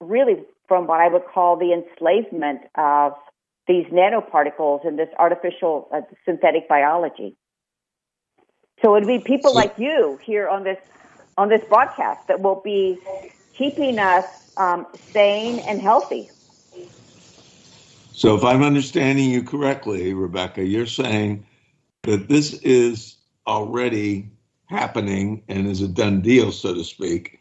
really 0.00 0.44
from 0.66 0.86
what 0.86 1.00
I 1.00 1.08
would 1.08 1.26
call 1.32 1.58
the 1.58 1.74
enslavement 1.74 2.62
of 2.74 3.12
these 3.66 3.84
nanoparticles 3.92 4.86
and 4.86 4.98
this 4.98 5.08
artificial 5.18 5.88
uh, 5.92 6.00
synthetic 6.24 6.70
biology. 6.70 7.36
So 8.82 8.96
it'd 8.96 9.08
be 9.08 9.18
people 9.18 9.54
like 9.54 9.74
you 9.78 10.18
here 10.22 10.48
on 10.48 10.64
this 10.64 10.78
on 11.36 11.48
this 11.48 11.62
broadcast 11.68 12.26
that 12.28 12.40
will 12.40 12.60
be 12.64 12.98
keeping 13.54 13.98
us 13.98 14.24
um, 14.56 14.86
sane 15.12 15.60
and 15.60 15.80
healthy. 15.80 16.30
So, 18.12 18.34
if 18.34 18.42
I'm 18.42 18.64
understanding 18.64 19.30
you 19.30 19.44
correctly, 19.44 20.12
Rebecca, 20.12 20.64
you're 20.64 20.86
saying 20.86 21.46
that 22.02 22.28
this 22.28 22.54
is 22.54 23.16
already 23.46 24.28
happening 24.66 25.42
and 25.48 25.68
is 25.68 25.82
a 25.82 25.88
done 25.88 26.20
deal, 26.20 26.50
so 26.50 26.74
to 26.74 26.84
speak. 26.84 27.40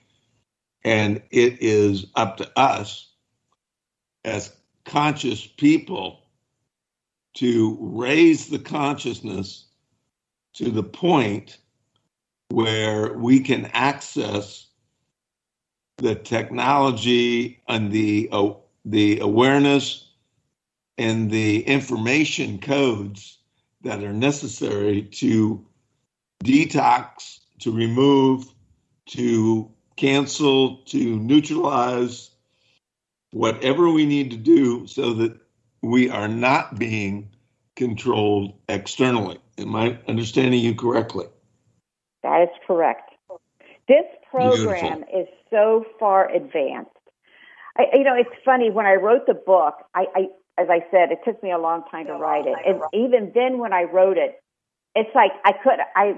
And 0.84 1.22
it 1.32 1.62
is 1.62 2.06
up 2.16 2.38
to 2.38 2.52
us 2.56 3.10
as 4.24 4.56
conscious 4.86 5.46
people 5.46 6.22
to 7.36 7.78
raise 7.82 8.48
the 8.48 8.60
consciousness 8.60 9.67
to 10.58 10.72
the 10.72 10.84
point 10.84 11.60
where 12.50 13.14
we 13.14 13.40
can 13.40 13.66
access 13.74 14.68
the 15.98 16.16
technology 16.16 17.62
and 17.68 17.92
the 17.92 18.28
uh, 18.32 18.54
the 18.84 19.20
awareness 19.20 20.08
and 20.98 21.30
the 21.30 21.62
information 21.62 22.58
codes 22.58 23.38
that 23.82 24.04
are 24.04 24.14
necessary 24.14 25.04
to 25.04 25.64
detox, 26.44 27.40
to 27.60 27.72
remove, 27.72 28.46
to 29.08 29.70
cancel, 29.96 30.78
to 30.86 31.18
neutralize, 31.20 32.32
whatever 33.32 33.92
we 33.92 34.06
need 34.06 34.32
to 34.32 34.38
do 34.38 34.88
so 34.88 35.14
that 35.14 35.38
we 35.84 36.10
are 36.10 36.28
not 36.28 36.80
being 36.80 37.30
controlled 37.76 38.54
externally. 38.70 39.40
Am 39.58 39.76
I 39.76 39.98
understanding 40.08 40.60
you 40.60 40.76
correctly? 40.76 41.26
That 42.24 42.44
is 42.44 42.50
correct. 42.66 43.12
This 43.88 44.06
program 44.30 45.04
Beautiful. 45.04 45.22
is 45.22 45.28
so 45.50 45.86
far 46.00 46.30
advanced. 46.32 46.92
I, 47.78 47.86
you 47.94 48.04
know, 48.04 48.16
it's 48.16 48.30
funny 48.44 48.70
when 48.70 48.86
I 48.86 48.96
wrote 48.96 49.26
the 49.26 49.34
book. 49.34 49.76
I, 49.96 50.06
I, 50.16 50.22
as 50.58 50.68
I 50.70 50.80
said, 50.92 51.12
it 51.12 51.20
took 51.24 51.42
me 51.42 51.52
a 51.52 51.58
long 51.58 51.84
time 51.90 52.08
to 52.08 52.14
write 52.14 52.46
it, 52.48 52.58
and 52.66 52.82
even 52.94 53.32
then, 53.34 53.60
when 53.60 53.74
I 53.74 53.84
wrote 53.84 54.18
it, 54.18 54.42
it's 54.96 55.14
like 55.14 55.32
I 55.46 55.52
could 55.52 55.80
I 55.96 56.16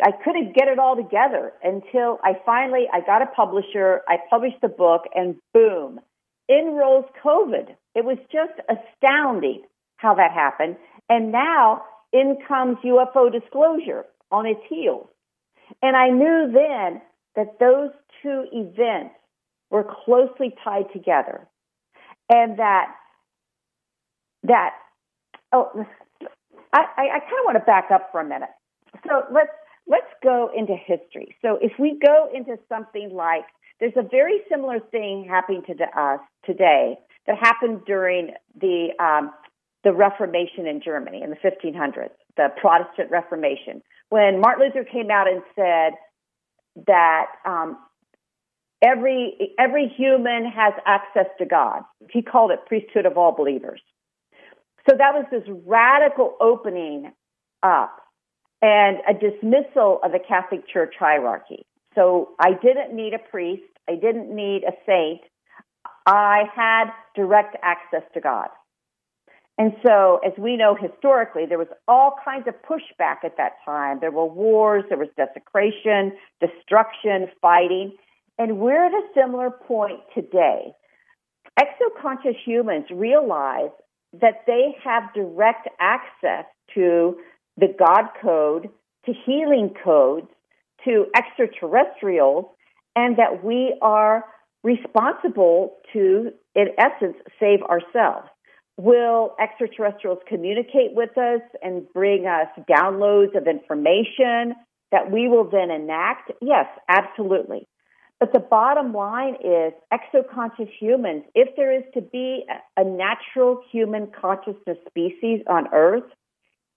I 0.00 0.12
couldn't 0.24 0.54
get 0.54 0.68
it 0.68 0.78
all 0.78 0.96
together 0.96 1.52
until 1.62 2.18
I 2.22 2.34
finally 2.46 2.86
I 2.92 3.00
got 3.00 3.22
a 3.22 3.26
publisher, 3.26 4.02
I 4.08 4.18
published 4.30 4.60
the 4.62 4.68
book, 4.68 5.02
and 5.14 5.36
boom, 5.52 6.00
in 6.48 6.74
rolls 6.74 7.06
COVID. 7.24 7.74
It 7.94 8.04
was 8.04 8.18
just 8.32 8.52
astounding 8.68 9.62
how 9.96 10.14
that 10.14 10.30
happened. 10.32 10.76
And 11.08 11.32
now 11.32 11.82
in 12.14 12.38
comes 12.46 12.78
UFO 12.84 13.30
disclosure 13.30 14.06
on 14.30 14.46
its 14.46 14.60
heels. 14.68 15.08
And 15.82 15.96
I 15.96 16.08
knew 16.08 16.50
then 16.52 17.02
that 17.34 17.58
those 17.58 17.90
two 18.22 18.44
events 18.52 19.16
were 19.70 19.84
closely 20.04 20.54
tied 20.62 20.92
together. 20.92 21.46
And 22.30 22.58
that 22.58 22.94
that 24.44 24.70
oh 25.52 25.86
I, 26.72 26.84
I, 26.96 27.20
kind 27.20 27.38
of 27.40 27.44
want 27.44 27.56
to 27.58 27.64
back 27.64 27.90
up 27.92 28.08
for 28.10 28.20
a 28.20 28.24
minute. 28.24 28.48
So 29.06 29.22
let's 29.32 29.50
let's 29.86 30.06
go 30.22 30.50
into 30.56 30.74
history. 30.74 31.36
So 31.42 31.58
if 31.60 31.72
we 31.78 31.98
go 32.04 32.28
into 32.32 32.56
something 32.68 33.10
like 33.12 33.44
there's 33.80 33.92
a 33.96 34.02
very 34.08 34.40
similar 34.50 34.80
thing 34.80 35.26
happening 35.28 35.62
to 35.66 36.00
us 36.00 36.20
today 36.46 36.96
that 37.26 37.36
happened 37.40 37.82
during 37.86 38.32
the 38.60 38.88
um, 38.98 39.32
the 39.84 39.92
Reformation 39.92 40.66
in 40.66 40.80
Germany 40.82 41.22
in 41.22 41.30
the 41.30 41.36
1500s, 41.36 42.10
the 42.36 42.48
Protestant 42.60 43.10
Reformation, 43.10 43.82
when 44.08 44.40
Martin 44.40 44.66
Luther 44.66 44.88
came 44.90 45.10
out 45.10 45.28
and 45.28 45.42
said 45.54 45.92
that 46.86 47.26
um, 47.44 47.78
every 48.82 49.54
every 49.58 49.92
human 49.96 50.50
has 50.50 50.74
access 50.86 51.26
to 51.38 51.46
God. 51.46 51.82
He 52.10 52.22
called 52.22 52.50
it 52.50 52.60
priesthood 52.66 53.06
of 53.06 53.16
all 53.16 53.32
believers. 53.32 53.80
So 54.88 54.96
that 54.96 55.14
was 55.14 55.24
this 55.30 55.44
radical 55.66 56.36
opening 56.40 57.12
up 57.62 57.96
and 58.60 58.98
a 59.08 59.14
dismissal 59.14 60.00
of 60.04 60.12
the 60.12 60.18
Catholic 60.26 60.68
Church 60.68 60.94
hierarchy. 60.98 61.66
So 61.94 62.30
I 62.38 62.52
didn't 62.52 62.94
need 62.94 63.14
a 63.14 63.18
priest. 63.30 63.62
I 63.88 63.94
didn't 63.94 64.34
need 64.34 64.64
a 64.64 64.72
saint. 64.86 65.20
I 66.06 66.44
had 66.54 66.86
direct 67.14 67.56
access 67.62 68.02
to 68.12 68.20
God. 68.20 68.48
And 69.56 69.72
so, 69.86 70.20
as 70.26 70.32
we 70.36 70.56
know 70.56 70.74
historically, 70.74 71.46
there 71.46 71.58
was 71.58 71.68
all 71.86 72.16
kinds 72.24 72.48
of 72.48 72.54
pushback 72.62 73.24
at 73.24 73.36
that 73.36 73.52
time. 73.64 73.98
There 74.00 74.10
were 74.10 74.26
wars, 74.26 74.84
there 74.88 74.98
was 74.98 75.08
desecration, 75.16 76.12
destruction, 76.40 77.28
fighting. 77.40 77.92
And 78.36 78.58
we're 78.58 78.84
at 78.84 78.92
a 78.92 79.02
similar 79.14 79.50
point 79.50 80.00
today. 80.12 80.72
Exoconscious 81.58 82.34
humans 82.44 82.86
realize 82.90 83.70
that 84.20 84.42
they 84.46 84.74
have 84.82 85.14
direct 85.14 85.68
access 85.78 86.46
to 86.74 87.16
the 87.56 87.68
God 87.78 88.08
code, 88.20 88.68
to 89.06 89.12
healing 89.24 89.72
codes, 89.84 90.26
to 90.84 91.06
extraterrestrials, 91.16 92.46
and 92.96 93.16
that 93.18 93.44
we 93.44 93.76
are 93.82 94.24
responsible 94.64 95.76
to, 95.92 96.32
in 96.56 96.68
essence, 96.76 97.16
save 97.38 97.62
ourselves. 97.62 98.28
Will 98.76 99.36
extraterrestrials 99.40 100.18
communicate 100.26 100.94
with 100.94 101.16
us 101.16 101.40
and 101.62 101.84
bring 101.92 102.26
us 102.26 102.48
downloads 102.68 103.36
of 103.36 103.46
information 103.46 104.54
that 104.90 105.10
we 105.10 105.28
will 105.28 105.48
then 105.48 105.70
enact? 105.70 106.32
Yes, 106.42 106.66
absolutely. 106.88 107.68
But 108.18 108.32
the 108.32 108.40
bottom 108.40 108.92
line 108.92 109.36
is 109.44 109.72
exoconscious 109.92 110.70
humans, 110.80 111.24
if 111.34 111.54
there 111.56 111.76
is 111.76 111.84
to 111.94 112.00
be 112.00 112.44
a 112.76 112.84
natural 112.84 113.60
human 113.70 114.08
consciousness 114.08 114.78
species 114.88 115.42
on 115.48 115.66
Earth, 115.72 116.04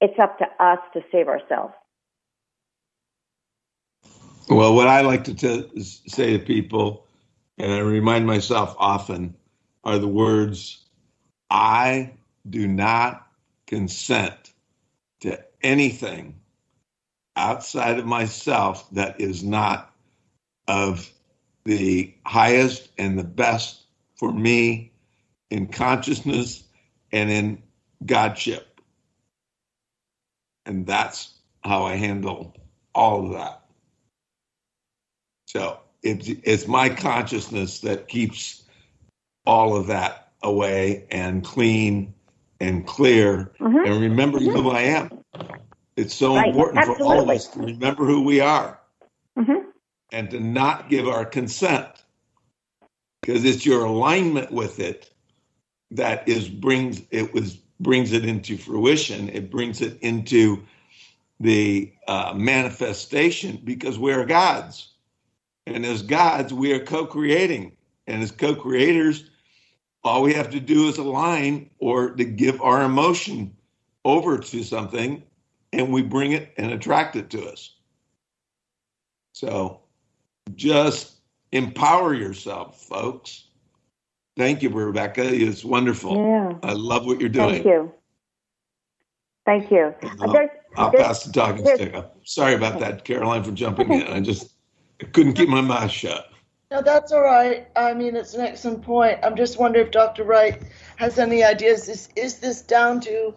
it's 0.01 0.19
up 0.19 0.37
to 0.39 0.45
us 0.59 0.79
to 0.93 1.01
save 1.11 1.27
ourselves. 1.27 1.73
Well, 4.49 4.75
what 4.75 4.87
I 4.87 5.01
like 5.01 5.25
to 5.25 5.33
t- 5.33 5.81
say 5.81 6.37
to 6.37 6.39
people, 6.43 7.05
and 7.57 7.71
I 7.71 7.79
remind 7.79 8.25
myself 8.25 8.75
often, 8.77 9.35
are 9.83 9.99
the 9.99 10.07
words 10.07 10.86
I 11.49 12.13
do 12.49 12.67
not 12.67 13.27
consent 13.67 14.53
to 15.21 15.43
anything 15.61 16.35
outside 17.35 17.99
of 17.99 18.05
myself 18.05 18.89
that 18.91 19.19
is 19.19 19.43
not 19.43 19.93
of 20.67 21.11
the 21.65 22.13
highest 22.25 22.89
and 22.97 23.17
the 23.17 23.23
best 23.23 23.83
for 24.15 24.31
me 24.31 24.91
in 25.49 25.67
consciousness 25.67 26.63
and 27.11 27.29
in 27.29 27.61
Godship. 28.05 28.81
And 30.65 30.85
that's 30.85 31.33
how 31.63 31.83
I 31.83 31.95
handle 31.95 32.55
all 32.93 33.25
of 33.25 33.33
that. 33.33 33.61
So 35.45 35.79
it's, 36.03 36.27
it's 36.27 36.67
my 36.67 36.89
consciousness 36.89 37.79
that 37.81 38.07
keeps 38.07 38.63
all 39.45 39.77
of 39.77 39.87
that 39.87 40.26
away 40.43 41.05
and 41.11 41.43
clean 41.43 42.13
and 42.59 42.85
clear 42.85 43.51
mm-hmm. 43.59 43.77
and 43.77 44.01
remember 44.01 44.39
mm-hmm. 44.39 44.57
who 44.57 44.69
I 44.69 44.81
am. 44.81 45.23
It's 45.95 46.13
so 46.13 46.35
right. 46.35 46.47
important 46.49 46.79
Absolutely. 46.79 47.03
for 47.03 47.13
all 47.13 47.21
of 47.21 47.29
us 47.29 47.47
to 47.47 47.59
remember 47.59 48.05
who 48.05 48.23
we 48.23 48.39
are. 48.39 48.79
Mm-hmm 49.37 49.67
and 50.11 50.29
to 50.31 50.39
not 50.39 50.89
give 50.89 51.07
our 51.07 51.25
consent 51.25 51.87
because 53.21 53.43
it's 53.43 53.65
your 53.65 53.85
alignment 53.85 54.51
with 54.51 54.79
it 54.79 55.09
that 55.91 56.27
is 56.27 56.47
brings 56.47 57.01
it 57.11 57.33
was 57.33 57.57
brings 57.79 58.11
it 58.11 58.25
into 58.25 58.57
fruition 58.57 59.29
it 59.29 59.51
brings 59.51 59.81
it 59.81 59.97
into 60.01 60.63
the 61.39 61.91
uh, 62.07 62.33
manifestation 62.35 63.59
because 63.63 63.99
we're 63.99 64.25
gods 64.25 64.89
and 65.65 65.85
as 65.85 66.01
gods 66.01 66.53
we 66.53 66.73
are 66.73 66.83
co-creating 66.83 67.75
and 68.07 68.23
as 68.23 68.31
co-creators 68.31 69.29
all 70.03 70.21
we 70.21 70.33
have 70.33 70.49
to 70.51 70.59
do 70.59 70.87
is 70.87 70.97
align 70.97 71.69
or 71.79 72.11
to 72.11 72.23
give 72.23 72.61
our 72.61 72.83
emotion 72.83 73.55
over 74.05 74.37
to 74.37 74.63
something 74.63 75.21
and 75.73 75.91
we 75.91 76.01
bring 76.01 76.31
it 76.31 76.53
and 76.57 76.71
attract 76.71 77.15
it 77.15 77.29
to 77.29 77.45
us 77.45 77.77
so 79.37 79.81
just 80.55 81.17
empower 81.51 82.15
yourself, 82.15 82.81
folks. 82.81 83.45
Thank 84.35 84.63
you, 84.63 84.69
Rebecca. 84.69 85.23
It's 85.23 85.63
wonderful. 85.63 86.15
Yeah. 86.17 86.53
I 86.63 86.73
love 86.73 87.05
what 87.05 87.19
you're 87.19 87.29
doing. 87.29 87.63
Thank 87.63 87.65
you. 87.65 87.91
Thank 89.45 89.71
you. 89.71 89.93
I'll, 90.19 90.31
there's, 90.31 90.49
I'll 90.75 90.91
there's, 90.91 91.05
pass 91.05 91.23
the 91.23 91.31
talking 91.31 91.65
stick. 91.65 91.95
Sorry 92.23 92.55
about 92.55 92.79
that, 92.79 93.05
Caroline, 93.05 93.43
for 93.43 93.51
jumping 93.51 93.91
in. 93.93 94.07
I 94.07 94.21
just 94.21 94.53
I 95.01 95.05
couldn't 95.05 95.33
keep 95.33 95.49
my 95.49 95.61
mouth 95.61 95.91
shut. 95.91 96.31
No, 96.69 96.81
that's 96.81 97.13
all 97.13 97.21
right. 97.21 97.65
I 97.77 97.93
mean, 97.93 98.17
it's 98.17 98.33
an 98.33 98.41
excellent 98.41 98.81
point. 98.81 99.19
I'm 99.23 99.37
just 99.37 99.57
wondering 99.57 99.85
if 99.85 99.91
Dr. 99.91 100.25
Wright 100.25 100.61
has 100.97 101.17
any 101.17 101.41
ideas. 101.41 101.87
Is, 101.87 102.09
is 102.17 102.39
this 102.39 102.61
down 102.61 102.99
to 103.01 103.33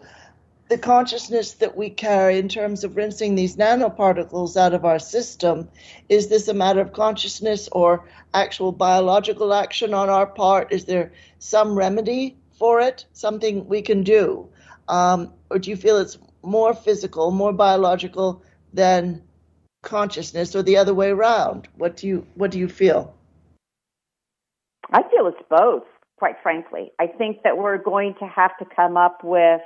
the 0.67 0.77
consciousness 0.77 1.53
that 1.53 1.77
we 1.77 1.89
carry 1.89 2.39
in 2.39 2.49
terms 2.49 2.83
of 2.83 2.97
rinsing 2.97 3.35
these 3.35 3.55
nanoparticles 3.55 4.57
out 4.57 4.73
of 4.73 4.83
our 4.83 4.99
system, 4.99 5.69
is 6.09 6.27
this 6.27 6.49
a 6.49 6.53
matter 6.53 6.81
of 6.81 6.91
consciousness 6.91 7.69
or 7.71 8.05
actual 8.33 8.73
biological 8.73 9.53
action 9.53 9.93
on 9.93 10.09
our 10.09 10.25
part? 10.25 10.73
Is 10.73 10.83
there 10.83 11.13
some 11.39 11.73
remedy 11.75 12.35
for 12.59 12.81
it, 12.81 13.05
something 13.13 13.65
we 13.67 13.81
can 13.81 14.03
do? 14.03 14.49
Um, 14.89 15.33
or 15.49 15.57
do 15.57 15.69
you 15.69 15.77
feel 15.77 15.97
it's 15.97 16.17
more 16.43 16.73
physical, 16.73 17.31
more 17.31 17.53
biological 17.53 18.43
than 18.73 19.21
consciousness, 19.83 20.53
or 20.53 20.63
the 20.63 20.75
other 20.75 20.93
way 20.93 21.11
around? 21.11 21.69
What 21.77 21.95
do 21.95 22.07
you 22.07 22.27
What 22.35 22.51
do 22.51 22.59
you 22.59 22.67
feel? 22.67 23.13
I 24.91 25.03
feel 25.03 25.27
it's 25.27 25.47
both. 25.49 25.83
Quite 26.17 26.35
frankly, 26.43 26.91
I 26.99 27.07
think 27.07 27.37
that 27.43 27.57
we're 27.57 27.79
going 27.79 28.13
to 28.19 28.27
have 28.27 28.55
to 28.59 28.65
come 28.75 28.95
up 28.95 29.23
with 29.23 29.61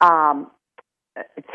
um, 0.00 0.50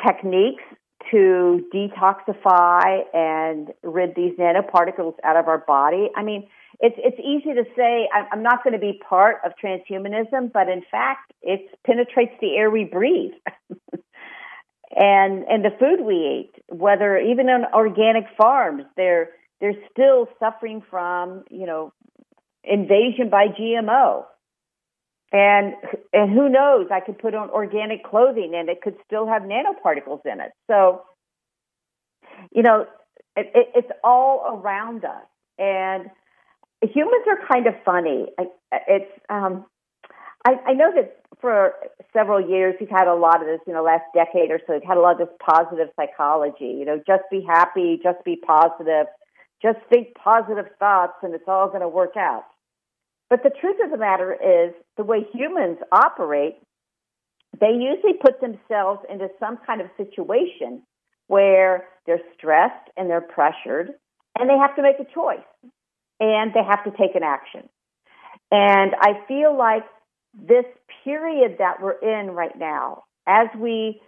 techniques 0.06 0.64
to 1.12 1.66
detoxify 1.74 3.02
and 3.14 3.70
rid 3.84 4.16
these 4.16 4.38
nanoparticles 4.38 5.16
out 5.24 5.36
of 5.36 5.48
our 5.48 5.58
body. 5.58 6.10
I 6.16 6.24
mean, 6.24 6.48
it's 6.80 6.96
it's 6.98 7.20
easy 7.20 7.54
to 7.56 7.66
say 7.76 8.08
I'm 8.32 8.44
not 8.44 8.64
going 8.64 8.74
to 8.74 8.80
be 8.80 9.02
part 9.08 9.38
of 9.46 9.52
transhumanism, 9.62 10.52
but 10.54 10.70
in 10.70 10.82
fact, 10.90 11.34
it 11.42 11.62
penetrates 11.86 12.34
the 12.40 12.56
air 12.56 12.70
we 12.70 12.86
breathe. 12.86 13.34
and 14.96 15.44
and 15.44 15.66
the 15.66 15.72
food 15.80 16.06
we 16.06 16.16
eat, 16.16 16.64
whether 16.70 17.18
even 17.18 17.50
on 17.50 17.66
organic 17.74 18.26
farms, 18.38 18.84
they're 18.96 19.30
they're 19.60 19.76
still 19.92 20.28
suffering 20.40 20.82
from 20.90 21.44
you 21.50 21.66
know 21.66 21.92
invasion 22.64 23.30
by 23.30 23.48
GMO. 23.48 24.24
And 25.32 25.76
and 26.12 26.32
who 26.32 26.50
knows? 26.50 26.88
I 26.92 27.02
could 27.02 27.20
put 27.20 27.36
on 27.36 27.50
organic 27.50 28.04
clothing 28.04 28.54
and 28.56 28.68
it 28.68 28.82
could 28.82 28.96
still 29.06 29.28
have 29.28 29.44
nanoparticles 29.44 30.22
in 30.26 30.40
it. 30.40 30.52
So, 30.68 31.04
you 32.52 32.64
know, 32.64 32.88
it, 33.36 33.52
it, 33.54 33.68
it's 33.76 33.92
all 34.04 34.60
around 34.60 35.06
us. 35.06 35.26
And 35.60 36.10
humans 36.82 37.26
are 37.28 37.48
kind 37.48 37.68
of 37.68 37.76
funny. 37.86 38.28
It's 38.88 39.12
um, 39.30 39.66
I, 40.48 40.54
I 40.68 40.74
know 40.74 40.92
that 40.96 41.18
for 41.42 41.74
several 42.12 42.42
years 42.42 42.76
we've 42.80 42.90
had 42.90 43.08
a 43.08 43.16
lot 43.16 43.42
of 43.42 43.48
this. 43.48 43.60
You 43.68 43.74
know, 43.74 43.84
last 43.84 44.06
decade 44.16 44.52
or 44.52 44.60
so, 44.66 44.74
we've 44.74 44.84
had 44.84 44.98
a 44.98 45.02
lot 45.02 45.22
of 45.22 45.28
this 45.28 45.36
positive 45.46 45.90
psychology. 45.96 46.76
You 46.80 46.86
know, 46.86 47.02
just 47.06 47.24
be 47.30 47.46
happy, 47.48 48.00
just 48.02 48.24
be 48.24 48.36
positive, 48.36 49.08
just 49.62 49.80
think 49.90 50.16
positive 50.16 50.66
thoughts, 50.80 51.14
and 51.22 51.34
it's 51.34 51.48
all 51.48 51.68
going 51.68 51.82
to 51.82 51.90
work 51.90 52.16
out. 52.18 52.46
But 53.30 53.44
the 53.44 53.52
truth 53.62 53.78
of 53.84 53.92
the 53.92 53.98
matter 53.98 54.34
is, 54.34 54.74
the 54.98 55.04
way 55.04 55.26
humans 55.34 55.78
operate, 55.92 56.56
they 57.60 57.72
usually 57.72 58.14
put 58.14 58.42
themselves 58.42 59.02
into 59.10 59.28
some 59.40 59.58
kind 59.66 59.82
of 59.82 59.88
situation 59.98 60.84
where 61.28 61.86
they're 62.06 62.22
stressed 62.36 62.90
and 62.98 63.10
they're 63.10 63.22
pressured 63.22 63.92
and 64.38 64.50
they 64.50 64.58
have 64.58 64.76
to 64.76 64.82
make 64.82 65.00
a 65.00 65.14
choice 65.14 65.46
and 66.20 66.54
they 66.54 66.64
have 66.68 66.84
to 66.84 66.92
take 66.92 67.16
an 67.16 67.24
action. 67.24 67.70
And 68.52 68.94
I 69.00 69.26
feel 69.28 69.56
like 69.56 69.84
this 70.34 70.66
period 71.04 71.58
that 71.60 71.82
we're 71.82 72.00
in 72.00 72.32
right 72.32 72.58
now, 72.58 73.04
as 73.28 73.48
we 73.58 74.02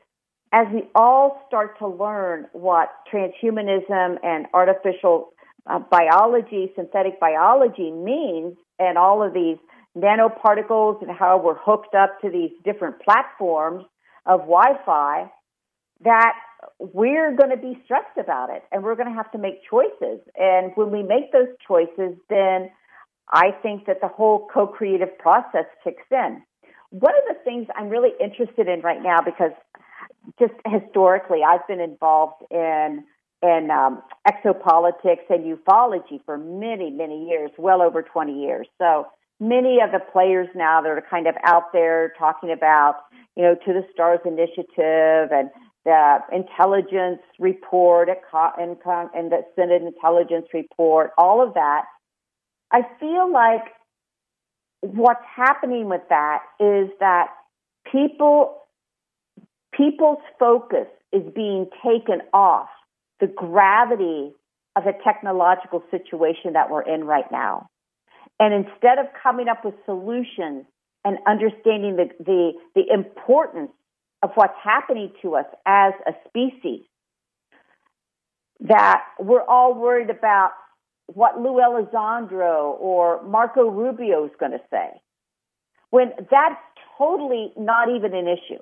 as 0.53 0.67
we 0.73 0.83
all 0.95 1.41
start 1.47 1.79
to 1.79 1.87
learn 1.87 2.45
what 2.51 2.89
transhumanism 3.13 4.17
and 4.21 4.47
artificial 4.53 5.29
uh, 5.67 5.79
biology, 5.79 6.71
synthetic 6.75 7.19
biology 7.19 7.91
means, 7.91 8.55
and 8.79 8.97
all 8.97 9.23
of 9.23 9.33
these 9.33 9.57
nanoparticles 9.97 11.01
and 11.01 11.11
how 11.11 11.37
we're 11.37 11.57
hooked 11.57 11.95
up 11.95 12.19
to 12.21 12.29
these 12.29 12.51
different 12.63 12.99
platforms 13.01 13.85
of 14.25 14.41
Wi-Fi 14.41 15.29
that 16.03 16.33
we're 16.79 17.35
going 17.35 17.49
to 17.49 17.57
be 17.57 17.79
stressed 17.85 18.17
about 18.19 18.49
it 18.49 18.63
and 18.71 18.83
we're 18.83 18.95
going 18.95 19.09
to 19.09 19.13
have 19.13 19.31
to 19.31 19.37
make 19.37 19.61
choices. 19.69 20.19
And 20.35 20.71
when 20.75 20.91
we 20.91 21.03
make 21.03 21.31
those 21.31 21.49
choices, 21.67 22.17
then 22.29 22.71
I 23.29 23.51
think 23.61 23.85
that 23.85 24.01
the 24.01 24.07
whole 24.07 24.47
co-creative 24.53 25.17
process 25.17 25.65
kicks 25.83 26.05
in. 26.11 26.41
One 26.89 27.13
of 27.15 27.23
the 27.27 27.35
things 27.43 27.67
I'm 27.75 27.89
really 27.89 28.11
interested 28.19 28.67
in 28.67 28.81
right 28.81 29.01
now, 29.01 29.19
because 29.21 29.51
just 30.39 30.53
historically, 30.65 31.39
I've 31.47 31.65
been 31.67 31.79
involved 31.79 32.43
in 32.51 33.03
in 33.41 33.69
um, 33.71 34.01
exopolitics 34.27 35.29
and 35.29 35.57
ufology 35.57 36.23
for 36.25 36.37
many, 36.37 36.91
many 36.91 37.27
years, 37.27 37.51
well 37.57 37.81
over 37.81 38.01
20 38.01 38.39
years. 38.39 38.67
So 38.77 39.07
many 39.39 39.79
of 39.83 39.91
the 39.91 39.99
players 40.11 40.47
now 40.55 40.81
that 40.81 40.89
are 40.89 41.03
kind 41.09 41.27
of 41.27 41.35
out 41.43 41.73
there 41.73 42.13
talking 42.17 42.51
about, 42.51 42.97
you 43.35 43.43
know, 43.43 43.55
to 43.55 43.73
the 43.73 43.83
stars 43.91 44.19
initiative 44.25 45.31
and 45.31 45.49
the 45.83 46.19
intelligence 46.31 47.21
report 47.39 48.07
and, 48.09 48.77
and 49.15 49.31
the 49.31 49.41
Senate 49.55 49.81
intelligence 49.81 50.45
report, 50.53 51.11
all 51.17 51.45
of 51.45 51.55
that. 51.55 51.85
I 52.71 52.83
feel 52.99 53.31
like 53.31 53.63
what's 54.81 55.25
happening 55.35 55.89
with 55.89 56.01
that 56.09 56.43
is 56.59 56.89
that 56.99 57.29
people 57.91 58.57
people's 59.73 60.19
focus 60.37 60.87
is 61.11 61.23
being 61.33 61.67
taken 61.83 62.21
off 62.33 62.69
the 63.21 63.27
gravity 63.27 64.33
of 64.75 64.83
the 64.83 64.93
technological 65.03 65.83
situation 65.91 66.53
that 66.53 66.69
we're 66.69 66.81
in 66.81 67.05
right 67.05 67.31
now. 67.31 67.69
And 68.39 68.53
instead 68.53 68.97
of 68.97 69.05
coming 69.21 69.47
up 69.47 69.63
with 69.63 69.75
solutions 69.85 70.65
and 71.05 71.17
understanding 71.27 71.95
the, 71.95 72.09
the, 72.19 72.53
the 72.75 72.93
importance 72.93 73.71
of 74.23 74.31
what's 74.35 74.57
happening 74.61 75.11
to 75.21 75.35
us 75.35 75.45
as 75.65 75.93
a 76.07 76.13
species, 76.27 76.81
that 78.61 79.03
we're 79.19 79.43
all 79.43 79.73
worried 79.73 80.09
about 80.09 80.51
what 81.07 81.39
Lou 81.39 81.59
Elizondo 81.59 82.79
or 82.79 83.23
Marco 83.23 83.69
Rubio 83.69 84.25
is 84.25 84.31
going 84.39 84.51
to 84.51 84.61
say. 84.69 84.89
When 85.89 86.11
that's 86.17 86.61
totally 86.97 87.51
not 87.57 87.89
even 87.89 88.13
an 88.13 88.27
issue. 88.27 88.61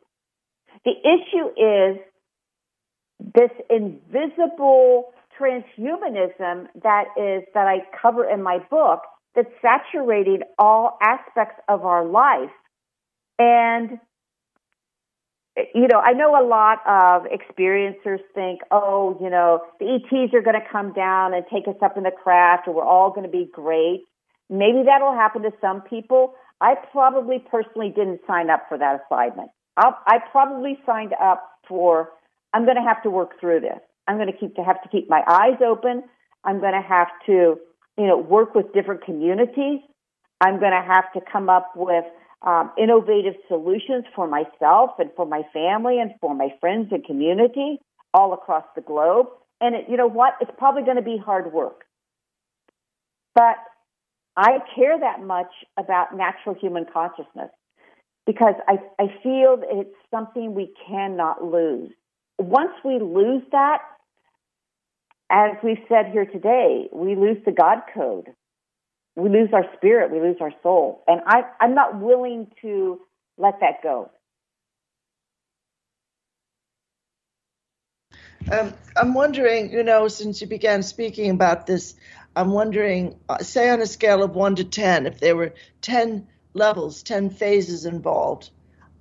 The 0.85 0.91
issue 0.91 1.47
is 1.57 1.99
this 3.33 3.51
invisible 3.69 5.13
transhumanism 5.39 6.67
that 6.83 7.05
is 7.17 7.43
that 7.53 7.67
I 7.67 7.79
cover 8.01 8.29
in 8.29 8.41
my 8.43 8.59
book 8.69 9.01
that's 9.35 9.49
saturating 9.61 10.41
all 10.57 10.97
aspects 11.01 11.61
of 11.67 11.85
our 11.85 12.05
life. 12.05 12.51
And 13.37 13.99
you 15.73 15.87
know, 15.87 15.99
I 15.99 16.13
know 16.13 16.41
a 16.41 16.45
lot 16.45 16.79
of 16.87 17.27
experiencers 17.29 18.19
think, 18.33 18.61
oh, 18.71 19.17
you 19.21 19.29
know, 19.29 19.61
the 19.79 19.95
ETs 19.95 20.33
are 20.33 20.41
going 20.41 20.59
to 20.59 20.67
come 20.71 20.93
down 20.93 21.33
and 21.33 21.43
take 21.51 21.67
us 21.67 21.75
up 21.81 21.97
in 21.97 22.03
the 22.03 22.11
craft, 22.11 22.67
or 22.67 22.73
we're 22.73 22.85
all 22.85 23.09
going 23.09 23.25
to 23.25 23.31
be 23.31 23.49
great. 23.51 24.03
Maybe 24.49 24.83
that'll 24.85 25.13
happen 25.13 25.41
to 25.43 25.51
some 25.59 25.81
people. 25.81 26.33
I 26.61 26.75
probably 26.91 27.39
personally 27.39 27.89
didn't 27.89 28.21
sign 28.25 28.49
up 28.49 28.65
for 28.69 28.77
that 28.77 29.01
assignment. 29.05 29.49
I'll, 29.77 29.97
I 30.07 30.19
probably 30.31 30.79
signed 30.85 31.13
up 31.21 31.49
for. 31.67 32.09
I'm 32.53 32.65
going 32.65 32.77
to 32.77 32.83
have 32.83 33.01
to 33.03 33.09
work 33.09 33.39
through 33.39 33.61
this. 33.61 33.79
I'm 34.07 34.17
going 34.17 34.31
to 34.31 34.37
keep 34.37 34.55
to 34.55 34.63
have 34.63 34.81
to 34.83 34.89
keep 34.89 35.09
my 35.09 35.21
eyes 35.27 35.61
open. 35.65 36.03
I'm 36.43 36.59
going 36.59 36.73
to 36.73 36.87
have 36.87 37.07
to, 37.27 37.59
you 37.97 38.07
know, 38.07 38.17
work 38.17 38.55
with 38.55 38.73
different 38.73 39.03
communities. 39.03 39.81
I'm 40.41 40.59
going 40.59 40.71
to 40.71 40.81
have 40.81 41.11
to 41.13 41.21
come 41.31 41.49
up 41.49 41.73
with 41.75 42.05
um, 42.41 42.71
innovative 42.77 43.35
solutions 43.47 44.05
for 44.15 44.27
myself 44.27 44.91
and 44.97 45.09
for 45.15 45.25
my 45.25 45.43
family 45.53 45.99
and 45.99 46.11
for 46.21 46.33
my 46.33 46.49
friends 46.59 46.87
and 46.91 47.03
community 47.03 47.79
all 48.13 48.33
across 48.33 48.63
the 48.75 48.81
globe. 48.81 49.27
And 49.61 49.75
it, 49.75 49.85
you 49.89 49.97
know 49.97 50.07
what? 50.07 50.35
It's 50.41 50.51
probably 50.57 50.83
going 50.83 50.95
to 50.95 51.03
be 51.03 51.17
hard 51.17 51.51
work. 51.51 51.83
But 53.35 53.57
I 54.35 54.59
care 54.75 54.97
that 54.97 55.21
much 55.21 55.51
about 55.77 56.15
natural 56.15 56.55
human 56.55 56.85
consciousness 56.91 57.51
because 58.25 58.55
I, 58.67 58.77
I 58.97 59.07
feel 59.21 59.57
that 59.57 59.67
it's 59.71 59.95
something 60.09 60.53
we 60.53 60.73
cannot 60.87 61.43
lose. 61.43 61.91
Once 62.39 62.71
we 62.83 62.99
lose 62.99 63.43
that, 63.51 63.79
as 65.29 65.51
we've 65.63 65.83
said 65.87 66.07
here 66.11 66.25
today, 66.25 66.87
we 66.91 67.15
lose 67.15 67.37
the 67.45 67.51
God 67.51 67.81
code 67.93 68.29
we 69.19 69.29
lose 69.29 69.49
our 69.53 69.65
spirit, 69.75 70.11
we 70.11 70.19
lose 70.19 70.37
our 70.41 70.53
soul. 70.63 71.03
And 71.07 71.21
I, 71.25 71.43
I'm 71.59 71.75
not 71.75 71.99
willing 71.99 72.47
to 72.61 73.01
let 73.37 73.59
that 73.59 73.83
go. 73.83 74.09
Um, 78.51 78.73
I'm 78.95 79.13
wondering, 79.13 79.71
you 79.71 79.83
know, 79.83 80.07
since 80.07 80.41
you 80.41 80.47
began 80.47 80.81
speaking 80.81 81.29
about 81.29 81.67
this, 81.67 81.95
I'm 82.35 82.51
wondering, 82.51 83.19
uh, 83.27 83.39
say 83.39 83.69
on 83.69 83.81
a 83.81 83.85
scale 83.85 84.23
of 84.23 84.35
one 84.35 84.55
to 84.55 84.63
10, 84.63 85.05
if 85.05 85.19
there 85.19 85.35
were 85.35 85.53
10 85.81 86.27
levels, 86.53 87.03
10 87.03 87.29
phases 87.29 87.85
involved 87.85 88.49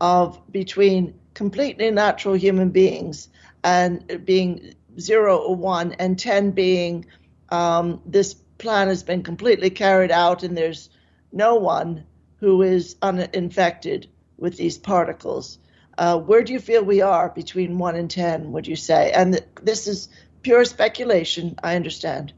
of 0.01 0.41
between 0.51 1.15
completely 1.39 1.89
natural 1.93 2.35
human 2.35 2.69
beings 2.71 3.29
and 3.63 4.25
being 4.25 4.75
zero 4.99 5.37
or 5.39 5.55
one, 5.55 5.93
and 5.93 6.19
10 6.19 6.51
being 6.51 7.07
um, 7.51 8.03
this 8.05 8.35
plan 8.35 8.89
has 8.89 9.05
been 9.05 9.23
completely 9.23 9.71
carried 9.71 10.11
out 10.11 10.43
and 10.43 10.57
there's 10.57 10.91
no 11.31 11.55
one 11.55 12.05
who 12.41 12.63
is 12.63 12.97
uninfected 13.03 14.09
with 14.37 14.57
these 14.57 14.77
particles. 14.79 15.61
Uh, 15.97 16.19
where 16.19 16.43
do 16.43 16.53
you 16.53 16.59
feel 16.59 16.83
we 16.83 17.01
are 17.03 17.29
between 17.29 17.79
1 17.79 17.95
and 17.95 18.11
10, 18.11 18.51
would 18.51 18.67
you 18.67 18.75
say? 18.77 19.13
And 19.13 19.35
th- 19.35 19.45
this 19.63 19.87
is 19.87 20.09
pure 20.43 20.65
speculation, 20.65 21.55
I 21.63 21.77
understand. 21.77 22.33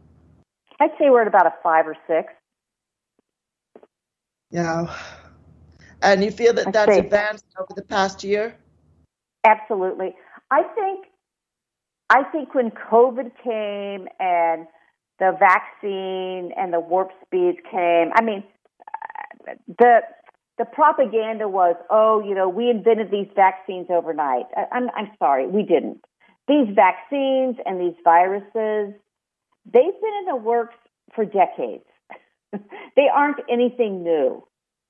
I'd 0.78 0.90
say 0.98 1.08
we're 1.08 1.22
at 1.22 1.28
about 1.28 1.46
a 1.46 1.54
5 1.62 1.86
or 1.86 1.96
6. 2.06 2.32
Yeah. 4.50 4.94
And 6.02 6.22
you 6.22 6.30
feel 6.30 6.52
that 6.52 6.66
I'd 6.66 6.74
that's 6.74 6.98
advanced 6.98 7.46
over 7.58 7.72
the 7.74 7.82
past 7.82 8.24
year? 8.24 8.56
Absolutely. 9.44 10.14
I 10.50 10.62
think 10.62 11.06
I 12.10 12.24
think 12.24 12.54
when 12.54 12.70
COVID 12.70 13.30
came 13.42 14.08
and 14.18 14.66
the 15.20 15.36
vaccine 15.38 16.50
and 16.56 16.72
the 16.72 16.80
warp 16.80 17.10
speeds 17.24 17.58
came. 17.70 18.10
I 18.14 18.22
mean, 18.22 18.42
the 19.68 20.00
the 20.58 20.64
propaganda 20.64 21.48
was, 21.48 21.76
oh, 21.90 22.22
you 22.26 22.34
know, 22.34 22.48
we 22.48 22.68
invented 22.68 23.10
these 23.10 23.28
vaccines 23.36 23.86
overnight. 23.90 24.46
I, 24.56 24.64
I'm 24.72 24.90
I'm 24.96 25.10
sorry, 25.18 25.46
we 25.46 25.62
didn't. 25.62 26.00
These 26.48 26.74
vaccines 26.74 27.56
and 27.64 27.80
these 27.80 27.94
viruses, 28.02 28.94
they've 29.64 30.00
been 30.02 30.14
in 30.20 30.26
the 30.26 30.36
works 30.36 30.74
for 31.14 31.24
decades. 31.24 31.84
they 32.96 33.06
aren't 33.14 33.38
anything 33.48 34.02
new. 34.02 34.42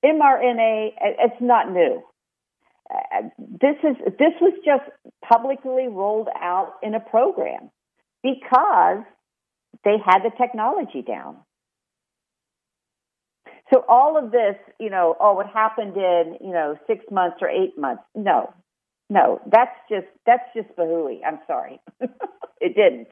mRNA, 0.05 0.93
it's 1.01 1.41
not 1.41 1.71
new. 1.71 2.03
Uh, 2.91 3.23
this 3.39 3.77
is 3.85 3.97
this 4.19 4.33
was 4.41 4.55
just 4.65 4.83
publicly 5.27 5.87
rolled 5.89 6.29
out 6.35 6.75
in 6.83 6.95
a 6.95 7.01
program 7.01 7.71
because 8.23 9.05
they 9.85 9.97
had 10.05 10.21
the 10.25 10.31
technology 10.37 11.03
down. 11.03 11.37
So 13.73 13.85
all 13.89 14.19
of 14.19 14.33
this, 14.33 14.57
you 14.81 14.91
know, 14.91 15.15
oh, 15.21 15.35
what 15.35 15.47
happened 15.47 15.97
in, 15.97 16.39
you 16.41 16.53
know, 16.53 16.77
six 16.89 17.05
months 17.11 17.37
or 17.41 17.49
eight 17.49 17.79
months? 17.79 18.03
No, 18.17 18.53
no, 19.09 19.41
that's 19.47 19.77
just 19.89 20.07
that's 20.27 20.43
just 20.55 20.69
bahooey. 20.77 21.21
I'm 21.27 21.39
sorry, 21.47 21.81
it 22.61 22.75
didn't. 22.75 23.09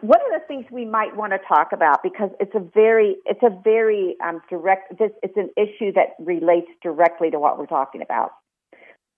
One 0.00 0.20
of 0.20 0.40
the 0.40 0.46
things 0.46 0.64
we 0.70 0.84
might 0.84 1.16
want 1.16 1.32
to 1.32 1.38
talk 1.48 1.68
about 1.72 2.02
because 2.02 2.30
it's 2.40 2.54
a 2.54 2.60
very 2.60 3.16
it's 3.26 3.42
a 3.42 3.50
very 3.62 4.16
um, 4.24 4.40
direct 4.48 4.98
this 4.98 5.10
it's 5.22 5.36
an 5.36 5.50
issue 5.56 5.92
that 5.92 6.14
relates 6.18 6.68
directly 6.82 7.30
to 7.30 7.38
what 7.38 7.58
we're 7.58 7.66
talking 7.66 8.02
about, 8.02 8.30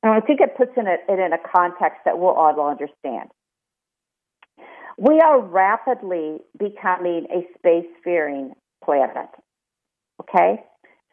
and 0.03 0.13
I 0.13 0.21
think 0.21 0.41
it 0.41 0.57
puts 0.57 0.73
in 0.77 0.87
it 0.87 1.01
in 1.09 1.33
a 1.33 1.39
context 1.39 2.01
that 2.05 2.19
we'll 2.19 2.31
all 2.31 2.69
understand. 2.69 3.31
We 4.99 5.19
are 5.21 5.41
rapidly 5.41 6.39
becoming 6.59 7.27
a 7.31 7.47
spacefaring 7.59 8.51
planet. 8.85 9.31
Okay? 10.21 10.63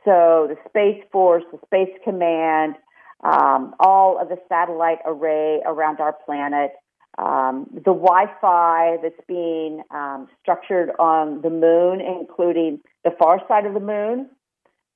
So 0.03 0.49
the 0.49 0.57
Space 0.68 1.03
Force, 1.11 1.43
the 1.51 1.59
Space 1.65 1.95
Command, 2.03 2.76
um, 3.24 3.74
all 3.80 4.20
of 4.22 4.30
the 4.30 4.38
satellite 4.49 4.99
array 5.05 5.61
around 5.65 5.99
our 5.99 6.13
planet, 6.26 6.72
um, 7.18 7.68
the 7.74 7.93
Wi 7.93 8.26
Fi 8.39 8.97
that's 9.01 9.20
being 9.28 9.82
um, 9.91 10.28
structured 10.41 10.91
on 10.99 11.41
the 11.41 11.49
moon, 11.49 12.01
including 12.01 12.80
the 13.03 13.11
far 13.18 13.41
side 13.47 13.65
of 13.65 13.74
the 13.74 13.80
moon, 13.80 14.30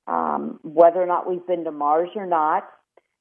um, 0.06 0.60
whether 0.62 1.02
or 1.02 1.06
not 1.06 1.28
we've 1.28 1.46
been 1.46 1.64
to 1.64 1.72
Mars 1.72 2.10
or 2.14 2.26
not. 2.26 2.64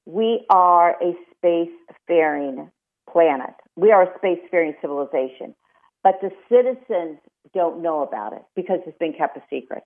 We 0.06 0.46
are 0.50 0.92
a 1.02 1.14
space-faring 1.36 2.70
planet. 3.12 3.54
We 3.76 3.92
are 3.92 4.04
a 4.04 4.18
space-faring 4.18 4.76
civilization 4.82 5.56
but 6.04 6.20
the 6.22 6.32
citizens 6.50 7.20
don't 7.54 7.82
know 7.82 8.02
about 8.02 8.34
it 8.34 8.44
because 8.56 8.80
it's 8.86 8.98
been 8.98 9.14
kept 9.14 9.38
a 9.38 9.44
secret. 9.50 9.84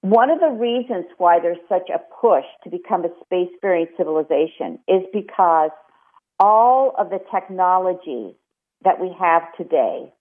One 0.00 0.30
of 0.30 0.40
the 0.40 0.48
reasons 0.48 1.06
why 1.18 1.38
there's 1.40 1.58
such 1.68 1.88
a 1.88 2.00
push 2.20 2.44
to 2.64 2.70
become 2.70 3.04
a 3.04 3.08
space-faring 3.24 3.86
civilization 3.96 4.80
is 4.88 5.02
because 5.12 5.70
all 6.42 6.92
of 6.98 7.08
the 7.08 7.20
technologies 7.30 8.34
that 8.84 9.00
we 9.00 9.14
have 9.18 9.42
today 9.56 10.12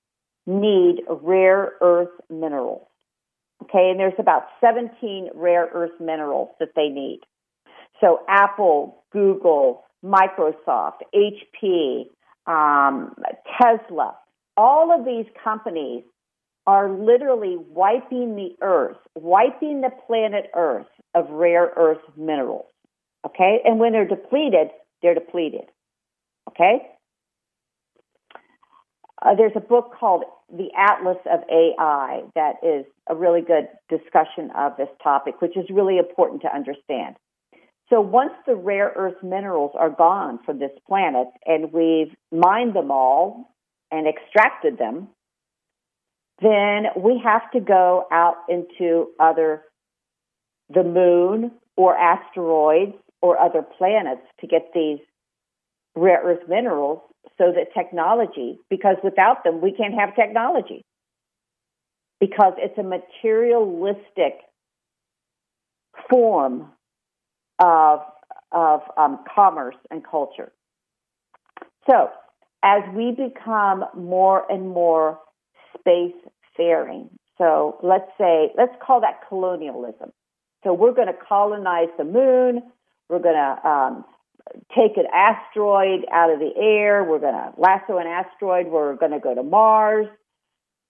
need 0.46 1.02
rare 1.10 1.74
earth 1.82 2.12
minerals. 2.30 2.88
Okay, 3.64 3.90
and 3.90 4.00
there's 4.00 4.14
about 4.20 4.44
17 4.60 5.32
rare 5.34 5.68
earth 5.74 6.00
minerals 6.00 6.50
that 6.60 6.70
they 6.76 6.90
need. 6.90 7.22
So 8.00 8.22
Apple, 8.30 9.04
Google, 9.12 9.84
Microsoft, 10.06 11.00
HP, 11.16 12.06
um, 12.46 13.16
Tesla, 13.60 14.16
all 14.58 14.92
of 14.92 15.06
these 15.06 15.26
companies 15.44 16.04
are 16.68 16.92
literally 16.92 17.58
wiping 17.58 18.36
the 18.36 18.56
earth, 18.62 18.98
wiping 19.16 19.82
the 19.82 19.90
planet 20.06 20.52
Earth 20.56 20.88
of 21.16 21.30
rare 21.32 21.72
earth 21.76 22.02
minerals. 22.16 22.68
Okay? 23.26 23.60
And 23.66 23.80
when 23.80 23.92
they're 23.94 24.08
depleted, 24.08 24.70
they're 25.02 25.16
depleted. 25.16 25.66
Okay? 26.50 26.88
Uh, 29.22 29.36
there's 29.36 29.52
a 29.56 29.62
book 29.62 29.94
called 30.00 30.24
The 30.52 30.70
Atlas 30.76 31.18
of 31.32 31.42
AI 31.50 32.24
that 32.36 32.56
is 32.64 32.86
a 33.08 33.16
really 33.16 33.42
good 33.42 33.68
discussion 33.90 34.52
of 34.58 34.78
this 34.78 34.90
topic, 35.04 35.42
which 35.42 35.56
is 35.56 35.66
really 35.70 35.98
important 35.98 36.42
to 36.42 36.54
understand. 36.54 37.16
So 37.90 38.00
once 38.00 38.32
the 38.48 38.56
rare 38.56 38.92
earth 38.96 39.22
minerals 39.22 39.72
are 39.78 39.90
gone 39.90 40.40
from 40.46 40.60
this 40.60 40.72
planet 40.88 41.28
and 41.46 41.72
we've 41.74 42.16
mined 42.32 42.74
them 42.74 42.90
all 42.90 43.54
and 43.92 44.08
extracted 44.08 44.78
them, 44.78 45.10
then 46.42 46.86
we 46.98 47.22
have 47.24 47.52
to 47.52 47.60
go 47.60 48.06
out 48.12 48.38
into 48.50 49.10
other, 49.20 49.64
the 50.74 50.84
moon 50.84 51.52
or 51.76 51.96
asteroids 51.96 52.96
or 53.22 53.38
other 53.38 53.62
planets 53.62 54.26
to 54.40 54.48
get 54.48 54.72
these 54.74 55.00
rare 55.96 56.22
earth 56.24 56.48
minerals 56.48 57.02
so 57.38 57.52
that 57.52 57.74
technology, 57.74 58.60
because 58.70 58.98
without 59.04 59.44
them, 59.44 59.62
we 59.62 59.72
can't 59.72 59.94
have 59.94 60.16
technology. 60.16 60.86
Because 62.20 62.54
it's 62.58 62.78
a 62.78 62.84
materialistic 62.84 64.40
form 66.10 66.68
of, 67.60 68.00
of 68.52 68.82
um, 68.98 69.20
commerce 69.34 69.76
and 69.90 70.04
culture. 70.06 70.52
So, 71.90 72.10
as 72.64 72.84
we 72.94 73.12
become 73.12 73.86
more 73.96 74.50
and 74.52 74.70
more 74.70 75.20
space 75.80 76.14
faring, 76.56 77.10
so 77.40 77.80
let's 77.82 78.10
say, 78.20 78.52
let's 78.56 78.74
call 78.86 79.02
that 79.02 79.28
colonialism. 79.28 80.12
So, 80.64 80.74
we're 80.74 80.94
going 80.94 81.08
to 81.08 81.18
colonize 81.28 81.90
the 81.98 82.04
moon, 82.04 82.62
we're 83.10 83.20
going 83.20 83.36
to 83.36 83.68
um, 83.68 84.06
take 84.76 84.98
an 84.98 85.06
asteroid 85.14 86.06
out 86.12 86.32
of 86.32 86.40
the 86.40 86.52
air, 86.58 87.04
we're 87.04 87.20
going 87.20 87.34
to 87.34 87.54
lasso 87.58 87.98
an 87.98 88.08
asteroid, 88.08 88.68
we're 88.68 88.96
going 88.96 89.12
to 89.12 89.20
go 89.20 89.36
to 89.36 89.44
Mars. 89.44 90.08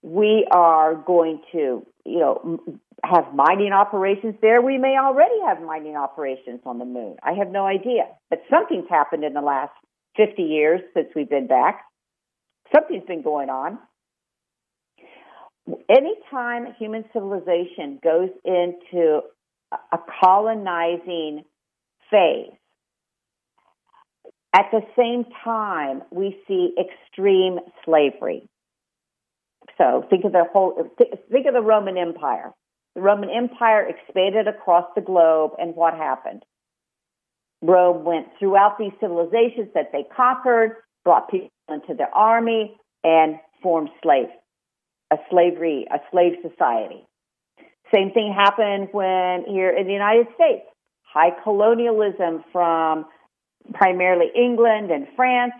We 0.02 0.46
are 0.50 0.96
going 0.96 1.42
to, 1.52 1.86
you 2.04 2.18
know, 2.18 2.58
have 3.04 3.34
mining 3.34 3.72
operations 3.72 4.34
there. 4.42 4.60
We 4.60 4.78
may 4.78 4.96
already 4.98 5.34
have 5.46 5.60
mining 5.62 5.96
operations 5.96 6.60
on 6.66 6.78
the 6.78 6.84
moon. 6.84 7.16
I 7.22 7.32
have 7.34 7.50
no 7.50 7.66
idea. 7.66 8.08
But 8.28 8.42
something's 8.50 8.88
happened 8.88 9.24
in 9.24 9.32
the 9.32 9.40
last 9.40 9.72
50 10.16 10.42
years 10.42 10.80
since 10.94 11.08
we've 11.14 11.30
been 11.30 11.46
back. 11.46 11.84
Something's 12.74 13.06
been 13.06 13.22
going 13.22 13.48
on. 13.48 13.78
Anytime 15.88 16.74
human 16.78 17.04
civilization 17.12 18.00
goes 18.02 18.30
into 18.44 19.20
a 19.70 19.98
colonizing 20.20 21.44
phase, 22.10 22.52
at 24.54 24.66
the 24.70 24.82
same 24.96 25.24
time, 25.44 26.02
we 26.10 26.38
see 26.46 26.74
extreme 26.78 27.58
slavery. 27.84 28.48
So 29.78 30.04
think 30.10 30.24
of 30.24 30.32
the 30.32 30.44
whole, 30.52 30.90
think 30.98 31.46
of 31.46 31.54
the 31.54 31.62
Roman 31.62 31.96
Empire. 31.96 32.52
The 32.94 33.00
Roman 33.00 33.30
Empire 33.30 33.88
expanded 33.88 34.48
across 34.48 34.84
the 34.94 35.00
globe, 35.00 35.52
and 35.58 35.74
what 35.74 35.94
happened? 35.94 36.42
Rome 37.62 38.04
went 38.04 38.26
throughout 38.38 38.76
these 38.78 38.92
civilizations 39.00 39.68
that 39.74 39.92
they 39.92 40.04
conquered, 40.14 40.76
brought 41.04 41.30
people 41.30 41.48
into 41.70 41.94
their 41.94 42.14
army, 42.14 42.76
and 43.02 43.36
formed 43.62 43.90
slaves, 44.02 44.32
a 45.10 45.16
slavery, 45.30 45.86
a 45.90 45.98
slave 46.10 46.34
society. 46.42 47.06
Same 47.94 48.10
thing 48.10 48.34
happened 48.36 48.88
when 48.92 49.44
here 49.46 49.70
in 49.70 49.86
the 49.86 49.92
United 49.92 50.26
States, 50.34 50.66
high 51.02 51.30
colonialism 51.42 52.44
from 52.52 53.06
primarily 53.74 54.26
England 54.34 54.90
and 54.90 55.06
France 55.16 55.52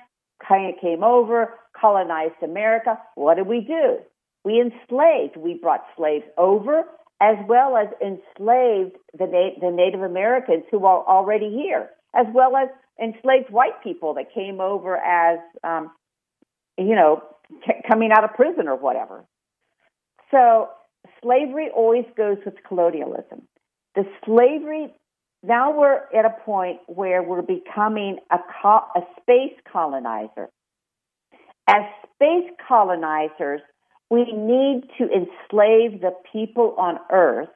kind 0.46 0.74
of 0.74 0.80
came 0.80 1.02
over, 1.04 1.54
colonized 1.78 2.42
America. 2.42 2.98
What 3.14 3.36
did 3.36 3.46
we 3.46 3.60
do? 3.60 3.98
We 4.44 4.60
enslaved. 4.60 5.36
We 5.36 5.54
brought 5.54 5.84
slaves 5.96 6.24
over 6.36 6.84
as 7.20 7.36
well 7.46 7.76
as 7.76 7.86
enslaved 8.00 8.96
the, 9.16 9.26
Na- 9.26 9.68
the 9.68 9.70
Native 9.70 10.02
Americans 10.02 10.64
who 10.70 10.84
are 10.84 11.06
already 11.06 11.50
here, 11.50 11.90
as 12.14 12.26
well 12.34 12.56
as 12.56 12.68
enslaved 13.00 13.50
white 13.50 13.80
people 13.82 14.14
that 14.14 14.34
came 14.34 14.60
over 14.60 14.96
as, 14.96 15.38
um, 15.62 15.92
you 16.76 16.96
know, 16.96 17.22
t- 17.64 17.74
coming 17.88 18.10
out 18.10 18.24
of 18.24 18.34
prison 18.34 18.66
or 18.66 18.76
whatever. 18.76 19.24
So 20.32 20.68
slavery 21.22 21.68
always 21.74 22.06
goes 22.16 22.38
with 22.44 22.54
colonialism. 22.66 23.42
The 23.94 24.04
slavery, 24.24 24.92
now 25.42 25.76
we're 25.76 26.00
at 26.16 26.24
a 26.24 26.34
point 26.44 26.78
where 26.86 27.22
we're 27.22 27.42
becoming 27.42 28.18
a, 28.30 28.38
co- 28.62 28.86
a 28.94 29.00
space 29.20 29.58
colonizer. 29.70 30.48
As 31.68 31.82
space 32.14 32.50
colonizers, 32.68 33.60
we 34.10 34.24
need 34.24 34.82
to 34.98 35.04
enslave 35.04 36.00
the 36.00 36.12
people 36.32 36.74
on 36.78 36.98
earth 37.10 37.48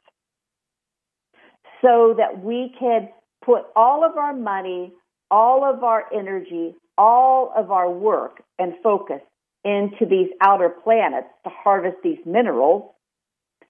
so 1.83 2.15
that 2.17 2.43
we 2.43 2.75
can 2.79 3.09
put 3.45 3.65
all 3.77 4.05
of 4.05 4.17
our 4.17 4.35
money, 4.35 4.93
all 5.31 5.65
of 5.65 5.85
our 5.85 6.05
energy, 6.13 6.75
all 6.99 7.53
of 7.57 7.71
our 7.71 7.91
work 7.91 8.43
and 8.59 8.75
focus 8.83 9.21
into 9.65 10.07
these 10.09 10.29
outer 10.41 10.71
planets 10.71 11.29
to 11.45 11.51
harvest 11.51 11.97
these 12.03 12.19
minerals 12.25 12.91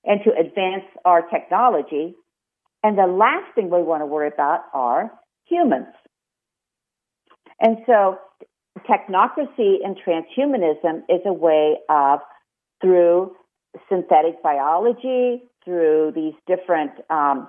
and 0.05 0.21
to 0.25 0.31
advance 0.31 0.85
our 1.05 1.23
technology. 1.23 2.15
And 2.87 2.97
the 2.97 3.09
last 3.09 3.53
thing 3.57 3.69
we 3.69 3.83
want 3.83 4.03
to 4.03 4.07
worry 4.07 4.29
about 4.29 4.61
are 4.73 5.11
humans. 5.45 5.93
And 7.59 7.79
so 7.85 8.19
technocracy 8.89 9.79
and 9.85 9.97
transhumanism 10.07 10.99
is 11.09 11.21
a 11.27 11.33
way 11.33 11.79
of 11.89 12.21
through 12.81 13.35
synthetic 13.89 14.41
biology, 14.41 15.43
through 15.65 16.13
these 16.15 16.35
different 16.47 16.93
um, 17.11 17.49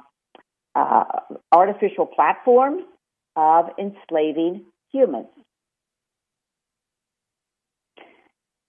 uh, 0.74 1.04
artificial 1.52 2.08
platforms 2.08 2.82
of 3.36 3.66
enslaving 3.78 4.66
humans. 4.92 5.28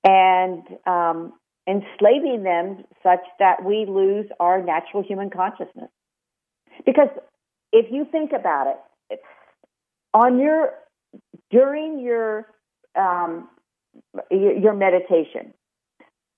And 0.05 0.65
um, 0.87 1.33
enslaving 1.67 2.43
them 2.43 2.85
such 3.03 3.25
that 3.39 3.65
we 3.65 3.87
lose 3.89 4.27
our 4.39 4.63
natural 4.63 5.03
human 5.03 5.31
consciousness. 5.31 5.89
Because 6.85 7.09
if 7.73 7.91
you 7.91 8.07
think 8.11 8.33
about 8.33 8.67
it, 9.11 9.21
on 10.15 10.39
your 10.39 10.71
during 11.51 12.01
your 12.01 12.47
um, 12.97 13.49
your 14.31 14.75
meditation, 14.75 15.53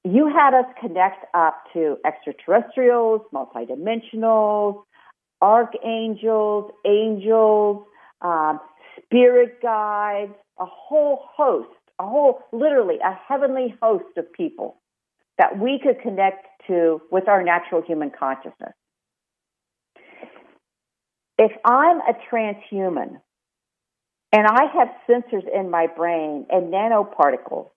you 0.04 0.28
had 0.28 0.54
us 0.54 0.66
connect 0.80 1.24
up 1.34 1.62
to 1.72 1.96
extraterrestrials, 2.04 3.22
multidimensionals, 3.34 4.82
archangels, 5.40 6.72
angels, 6.86 7.84
um, 8.22 8.60
spirit 8.96 9.60
guides, 9.62 10.32
a 10.58 10.66
whole 10.66 11.20
host, 11.36 11.68
a 11.98 12.06
whole, 12.06 12.40
literally, 12.52 12.96
a 13.04 13.12
heavenly 13.28 13.74
host 13.82 14.16
of 14.16 14.30
people 14.32 14.76
that 15.38 15.58
we 15.58 15.78
could 15.82 16.00
connect 16.00 16.46
to 16.66 17.00
with 17.10 17.28
our 17.28 17.42
natural 17.42 17.82
human 17.82 18.10
consciousness. 18.10 18.72
If 21.42 21.52
I'm 21.64 22.00
a 22.00 22.12
transhuman 22.30 23.18
and 24.30 24.46
I 24.46 24.64
have 24.74 24.88
sensors 25.08 25.48
in 25.50 25.70
my 25.70 25.86
brain 25.86 26.44
and 26.50 26.70
nanoparticles 26.70 27.70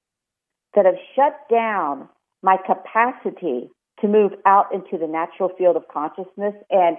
that 0.76 0.84
have 0.86 0.98
shut 1.16 1.34
down 1.50 2.10
my 2.42 2.58
capacity 2.58 3.70
to 4.02 4.08
move 4.10 4.34
out 4.46 4.74
into 4.74 4.98
the 4.98 5.08
natural 5.08 5.50
field 5.58 5.78
of 5.78 5.88
consciousness 5.88 6.56
and 6.70 6.98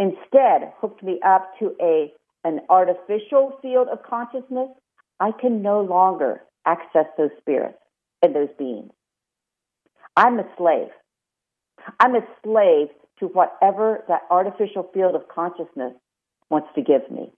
instead 0.00 0.72
hooked 0.80 1.00
me 1.00 1.20
up 1.24 1.48
to 1.60 1.76
a 1.80 2.12
an 2.42 2.58
artificial 2.68 3.56
field 3.62 3.86
of 3.86 4.02
consciousness, 4.02 4.70
I 5.20 5.30
can 5.30 5.62
no 5.62 5.80
longer 5.80 6.42
access 6.66 7.06
those 7.16 7.30
spirits 7.38 7.78
and 8.20 8.34
those 8.34 8.48
beings. 8.58 8.90
I'm 10.16 10.40
a 10.40 10.48
slave. 10.58 10.90
I'm 12.00 12.16
a 12.16 12.26
slave 12.42 12.88
to 13.20 13.26
whatever 13.26 14.04
that 14.08 14.22
artificial 14.30 14.90
field 14.92 15.14
of 15.14 15.28
consciousness 15.28 15.92
wants 16.50 16.68
to 16.74 16.82
give 16.82 17.08
me. 17.10 17.30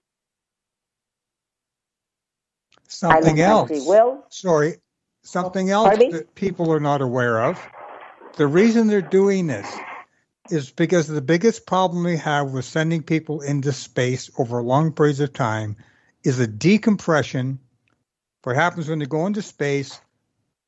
Something 2.87 3.39
else. 3.39 3.69
Will. 3.85 4.23
Sorry, 4.29 4.75
Something 5.23 5.69
else 5.69 5.97
that 5.97 6.35
people 6.35 6.71
are 6.73 6.81
not 6.81 7.01
aware 7.01 7.41
of. 7.43 7.59
The 8.35 8.45
reason 8.45 8.87
they're 8.87 9.01
doing 9.01 9.47
this 9.47 9.67
is 10.49 10.69
because 10.69 11.07
the 11.07 11.21
biggest 11.21 11.65
problem 11.65 12.03
we 12.03 12.17
have 12.17 12.51
with 12.51 12.65
sending 12.65 13.01
people 13.01 13.39
into 13.39 13.71
space 13.71 14.29
over 14.37 14.61
long 14.61 14.91
periods 14.91 15.21
of 15.21 15.31
time 15.31 15.77
is 16.25 16.39
a 16.39 16.47
decompression. 16.47 17.57
What 18.43 18.57
happens 18.57 18.89
when 18.89 18.99
you 18.99 19.05
go 19.05 19.25
into 19.25 19.41
space, 19.41 20.01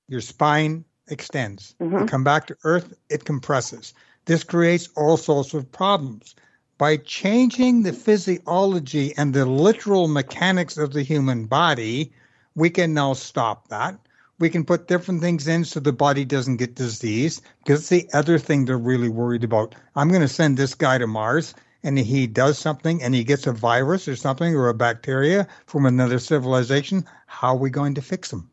your 0.07 0.21
spine 0.21 0.85
extends. 1.09 1.75
Mm-hmm. 1.81 1.99
You 1.99 2.05
come 2.05 2.23
back 2.23 2.47
to 2.47 2.57
Earth, 2.63 2.93
it 3.09 3.25
compresses. 3.25 3.93
This 4.25 4.43
creates 4.43 4.89
all 4.95 5.17
sorts 5.17 5.53
of 5.53 5.71
problems. 5.71 6.35
By 6.77 6.97
changing 6.97 7.83
the 7.83 7.93
physiology 7.93 9.15
and 9.15 9.33
the 9.33 9.45
literal 9.45 10.07
mechanics 10.07 10.77
of 10.77 10.91
the 10.91 11.03
human 11.03 11.45
body, 11.45 12.11
we 12.53 12.69
can 12.69 12.93
now 12.93 13.13
stop 13.13 13.69
that 13.69 13.99
we 14.39 14.49
can 14.49 14.65
put 14.65 14.87
different 14.87 15.21
things 15.21 15.47
in 15.47 15.63
so 15.63 15.79
the 15.79 15.93
body 15.93 16.25
doesn't 16.25 16.57
get 16.57 16.75
disease 16.75 17.41
because 17.63 17.87
the 17.87 18.09
other 18.13 18.37
thing 18.37 18.65
they're 18.65 18.77
really 18.77 19.09
worried 19.09 19.43
about. 19.43 19.75
I'm 19.95 20.09
going 20.09 20.21
to 20.21 20.27
send 20.27 20.57
this 20.57 20.75
guy 20.75 20.97
to 20.97 21.07
Mars 21.07 21.53
and 21.83 21.97
he 21.97 22.27
does 22.27 22.57
something 22.57 23.01
and 23.01 23.15
he 23.15 23.23
gets 23.23 23.47
a 23.47 23.53
virus 23.53 24.07
or 24.07 24.15
something 24.15 24.55
or 24.55 24.67
a 24.67 24.73
bacteria 24.73 25.47
from 25.67 25.85
another 25.85 26.19
civilization. 26.19 27.05
How 27.27 27.49
are 27.49 27.57
we 27.57 27.69
going 27.69 27.93
to 27.95 28.01
fix 28.01 28.33
him? 28.33 28.49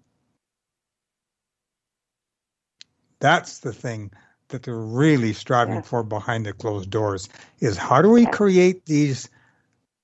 That's 3.18 3.58
the 3.58 3.72
thing 3.72 4.10
that 4.53 4.62
they're 4.62 4.74
really 4.74 5.32
striving 5.32 5.76
yeah. 5.76 5.82
for 5.82 6.03
behind 6.03 6.46
the 6.46 6.53
closed 6.53 6.90
doors 6.90 7.28
is 7.61 7.76
how 7.76 8.00
do 8.00 8.09
we 8.09 8.24
create 8.26 8.86
these 8.86 9.28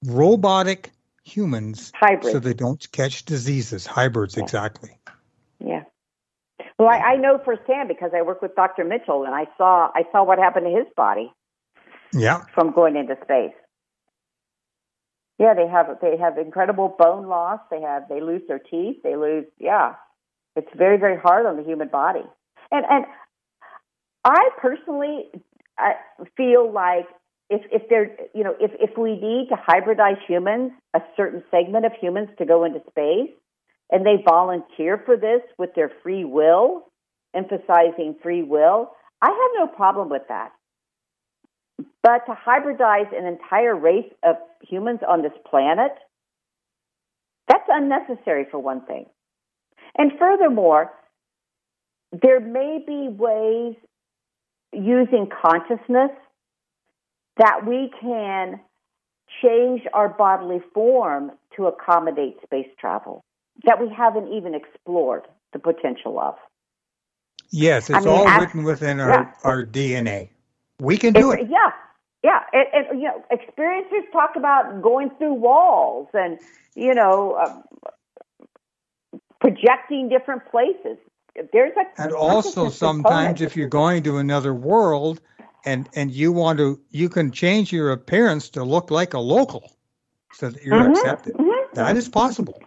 robotic 0.04 0.90
humans 1.24 1.92
hybrids. 1.94 2.32
so 2.32 2.38
they 2.38 2.54
don't 2.54 2.90
catch 2.92 3.24
diseases. 3.24 3.86
Hybrids, 3.86 4.36
yeah. 4.36 4.42
exactly. 4.42 4.90
Yeah. 5.64 5.84
Well, 6.78 6.88
I, 6.88 6.98
I 6.98 7.16
know 7.16 7.40
firsthand 7.44 7.88
because 7.88 8.12
I 8.14 8.22
work 8.22 8.40
with 8.40 8.54
Dr. 8.54 8.84
Mitchell, 8.84 9.24
and 9.24 9.34
I 9.34 9.46
saw 9.56 9.90
I 9.94 10.04
saw 10.12 10.24
what 10.24 10.38
happened 10.38 10.66
to 10.66 10.72
his 10.72 10.86
body. 10.96 11.32
Yeah. 12.12 12.44
From 12.54 12.72
going 12.72 12.96
into 12.96 13.16
space. 13.22 13.52
Yeah, 15.38 15.54
they 15.54 15.68
have 15.68 15.98
they 16.00 16.16
have 16.16 16.38
incredible 16.38 16.94
bone 16.98 17.26
loss. 17.26 17.60
They 17.70 17.80
have 17.80 18.08
they 18.08 18.20
lose 18.20 18.42
their 18.48 18.58
teeth. 18.58 18.96
They 19.02 19.16
lose 19.16 19.44
yeah. 19.58 19.94
It's 20.56 20.68
very 20.76 20.98
very 20.98 21.18
hard 21.18 21.46
on 21.46 21.56
the 21.56 21.62
human 21.62 21.88
body. 21.88 22.24
And 22.70 22.84
and 22.88 23.04
I 24.28 24.50
personally 24.60 25.30
feel 26.36 26.70
like 26.70 27.06
if 27.48 27.62
if 27.72 27.88
there 27.88 28.14
you 28.34 28.44
know 28.44 28.54
if 28.60 28.72
if 28.78 28.98
we 28.98 29.12
need 29.12 29.48
to 29.48 29.56
hybridize 29.56 30.18
humans, 30.26 30.72
a 30.94 31.00
certain 31.16 31.42
segment 31.50 31.86
of 31.86 31.92
humans 31.98 32.28
to 32.36 32.44
go 32.44 32.64
into 32.64 32.80
space, 32.90 33.30
and 33.90 34.04
they 34.04 34.22
volunteer 34.22 35.02
for 35.06 35.16
this 35.16 35.40
with 35.56 35.70
their 35.74 35.90
free 36.02 36.24
will, 36.24 36.84
emphasizing 37.34 38.16
free 38.22 38.42
will, 38.42 38.92
I 39.22 39.28
have 39.30 39.66
no 39.66 39.74
problem 39.74 40.10
with 40.10 40.22
that. 40.28 40.50
But 42.02 42.26
to 42.26 42.34
hybridize 42.34 43.16
an 43.16 43.26
entire 43.26 43.74
race 43.74 44.12
of 44.22 44.36
humans 44.68 45.00
on 45.08 45.22
this 45.22 45.32
planet, 45.48 45.92
that's 47.48 47.68
unnecessary 47.68 48.46
for 48.50 48.58
one 48.58 48.84
thing. 48.84 49.06
And 49.96 50.12
furthermore, 50.18 50.90
there 52.12 52.40
may 52.40 52.84
be 52.86 53.08
ways 53.08 53.76
using 54.72 55.28
consciousness 55.28 56.10
that 57.36 57.66
we 57.66 57.90
can 58.00 58.60
change 59.42 59.82
our 59.92 60.08
bodily 60.08 60.60
form 60.74 61.32
to 61.56 61.66
accommodate 61.66 62.36
space 62.42 62.68
travel 62.78 63.24
that 63.64 63.80
we 63.80 63.88
haven't 63.92 64.28
even 64.32 64.54
explored 64.54 65.26
the 65.52 65.58
potential 65.58 66.18
of. 66.18 66.36
Yes, 67.50 67.88
it's 67.88 67.98
I 67.98 68.00
mean, 68.00 68.08
all 68.08 68.28
as, 68.28 68.40
written 68.40 68.62
within 68.62 69.00
our, 69.00 69.08
yeah. 69.08 69.32
our 69.42 69.64
DNA. 69.64 70.28
We 70.80 70.98
can 70.98 71.14
do 71.14 71.32
it. 71.32 71.40
it. 71.40 71.48
Yeah, 71.50 71.72
yeah. 72.22 72.40
And, 72.52 73.00
you 73.00 73.08
know, 73.08 73.24
experiencers 73.32 74.10
talk 74.12 74.36
about 74.36 74.82
going 74.82 75.10
through 75.18 75.34
walls 75.34 76.08
and 76.12 76.38
you 76.74 76.94
know 76.94 77.32
uh, 77.32 77.98
projecting 79.40 80.08
different 80.08 80.42
places. 80.50 80.98
There's 81.52 81.72
a 81.76 82.02
and 82.02 82.12
also 82.12 82.68
sometimes 82.68 83.40
if 83.40 83.56
you're 83.56 83.68
going 83.68 84.02
to 84.04 84.18
another 84.18 84.52
world 84.52 85.20
and 85.64 85.88
and 85.94 86.10
you 86.10 86.32
want 86.32 86.58
to 86.58 86.80
you 86.90 87.08
can 87.08 87.30
change 87.30 87.72
your 87.72 87.92
appearance 87.92 88.50
to 88.50 88.64
look 88.64 88.90
like 88.90 89.14
a 89.14 89.20
local 89.20 89.72
so 90.32 90.50
that 90.50 90.62
you're 90.62 90.78
mm-hmm, 90.78 90.92
accepted. 90.92 91.34
Mm-hmm. 91.34 91.74
That 91.74 91.96
is 91.96 92.08
possible. 92.08 92.60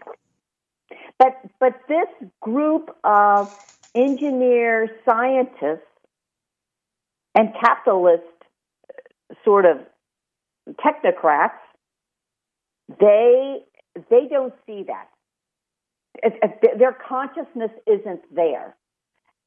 But 1.18 1.38
but 1.60 1.82
this 1.88 2.08
group 2.40 2.96
of 3.04 3.56
engineers, 3.94 4.90
scientists, 5.06 5.86
and 7.36 7.54
capitalist 7.62 8.24
sort 9.44 9.66
of 9.66 9.78
technocrats, 10.74 11.60
they 13.00 13.60
they 14.10 14.28
don't 14.30 14.54
see 14.66 14.84
that. 14.84 15.11
It, 16.16 16.34
it, 16.44 16.80
their 16.80 16.96
consciousness 17.08 17.72
isn't 17.88 18.22
there. 18.34 18.76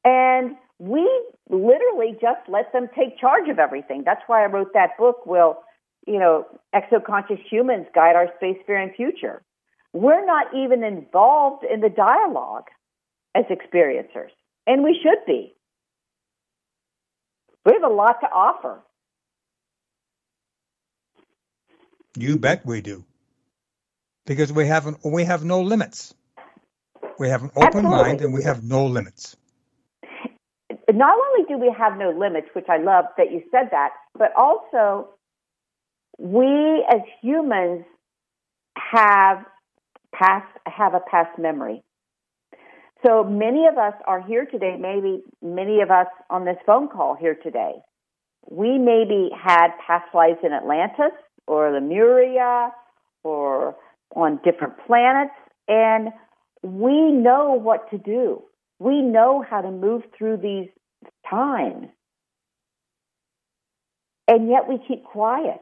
And 0.03 0.55
we 0.79 1.09
literally 1.49 2.17
just 2.21 2.41
let 2.47 2.71
them 2.73 2.89
take 2.95 3.19
charge 3.19 3.49
of 3.49 3.59
everything. 3.59 4.03
That's 4.05 4.21
why 4.27 4.43
I 4.43 4.47
wrote 4.47 4.73
that 4.73 4.97
book, 4.97 5.25
Will, 5.25 5.57
you 6.05 6.19
know, 6.19 6.45
Exoconscious 6.73 7.41
Humans 7.49 7.87
Guide 7.93 8.15
Our 8.15 8.27
Spacefaring 8.41 8.95
Future. 8.95 9.41
We're 9.93 10.25
not 10.25 10.47
even 10.53 10.83
involved 10.83 11.63
in 11.63 11.79
the 11.79 11.89
dialogue 11.89 12.65
as 13.33 13.45
experiencers, 13.45 14.31
and 14.67 14.83
we 14.83 14.99
should 15.01 15.25
be. 15.25 15.55
We 17.65 17.73
have 17.73 17.89
a 17.89 17.93
lot 17.93 18.19
to 18.21 18.27
offer. 18.27 18.81
You 22.17 22.37
bet 22.37 22.65
we 22.65 22.81
do. 22.81 23.03
Because 24.25 24.51
we 24.51 24.67
have 24.67 24.97
we 25.03 25.23
have 25.23 25.43
no 25.43 25.61
limits. 25.61 26.13
We 27.17 27.29
have 27.29 27.43
an 27.43 27.51
open 27.55 27.67
Absolutely. 27.67 27.91
mind 27.91 28.21
and 28.21 28.33
we 28.33 28.43
have 28.43 28.63
no 28.63 28.85
limits. 28.85 29.35
Not 30.91 31.17
only 31.17 31.47
do 31.47 31.57
we 31.57 31.73
have 31.77 31.97
no 31.97 32.11
limits, 32.11 32.47
which 32.53 32.67
I 32.69 32.77
love 32.77 33.05
that 33.17 33.31
you 33.31 33.41
said 33.51 33.69
that, 33.71 33.89
but 34.17 34.31
also 34.35 35.09
we 36.17 36.85
as 36.89 37.01
humans 37.21 37.85
have 38.77 39.45
past 40.13 40.47
have 40.67 40.93
a 40.93 40.99
past 40.99 41.37
memory. 41.39 41.83
So 43.05 43.23
many 43.23 43.67
of 43.67 43.77
us 43.77 43.93
are 44.07 44.21
here 44.21 44.45
today, 44.45 44.77
maybe 44.79 45.21
many 45.41 45.81
of 45.81 45.91
us 45.91 46.07
on 46.29 46.45
this 46.45 46.57
phone 46.65 46.87
call 46.87 47.15
here 47.15 47.35
today. 47.35 47.73
We 48.49 48.77
maybe 48.77 49.29
had 49.35 49.69
past 49.85 50.13
lives 50.13 50.39
in 50.43 50.53
Atlantis 50.53 51.13
or 51.47 51.71
Lemuria 51.71 52.71
or 53.23 53.75
on 54.15 54.39
different 54.43 54.73
planets, 54.85 55.33
and 55.67 56.09
we 56.65 57.11
know 57.11 57.53
what 57.53 57.91
to 57.91 57.97
do. 57.97 58.41
We 58.79 59.01
know 59.01 59.45
how 59.47 59.61
to 59.61 59.69
move 59.69 60.01
through 60.17 60.37
these 60.37 60.69
times. 61.29 61.87
And 64.27 64.49
yet 64.49 64.67
we 64.67 64.79
keep 64.87 65.03
quiet. 65.03 65.61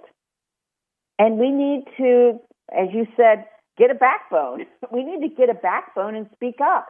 And 1.20 1.38
we 1.38 1.52
need 1.52 1.84
to, 1.98 2.40
as 2.72 2.88
you 2.94 3.06
said, 3.18 3.46
get 3.78 3.92
a 3.92 3.96
backbone. 3.96 4.66
We 4.92 5.04
need 5.04 5.28
to 5.28 5.36
get 5.36 5.50
a 5.50 5.56
backbone 5.56 6.16
and 6.16 6.28
speak 6.36 6.58
up 6.62 6.86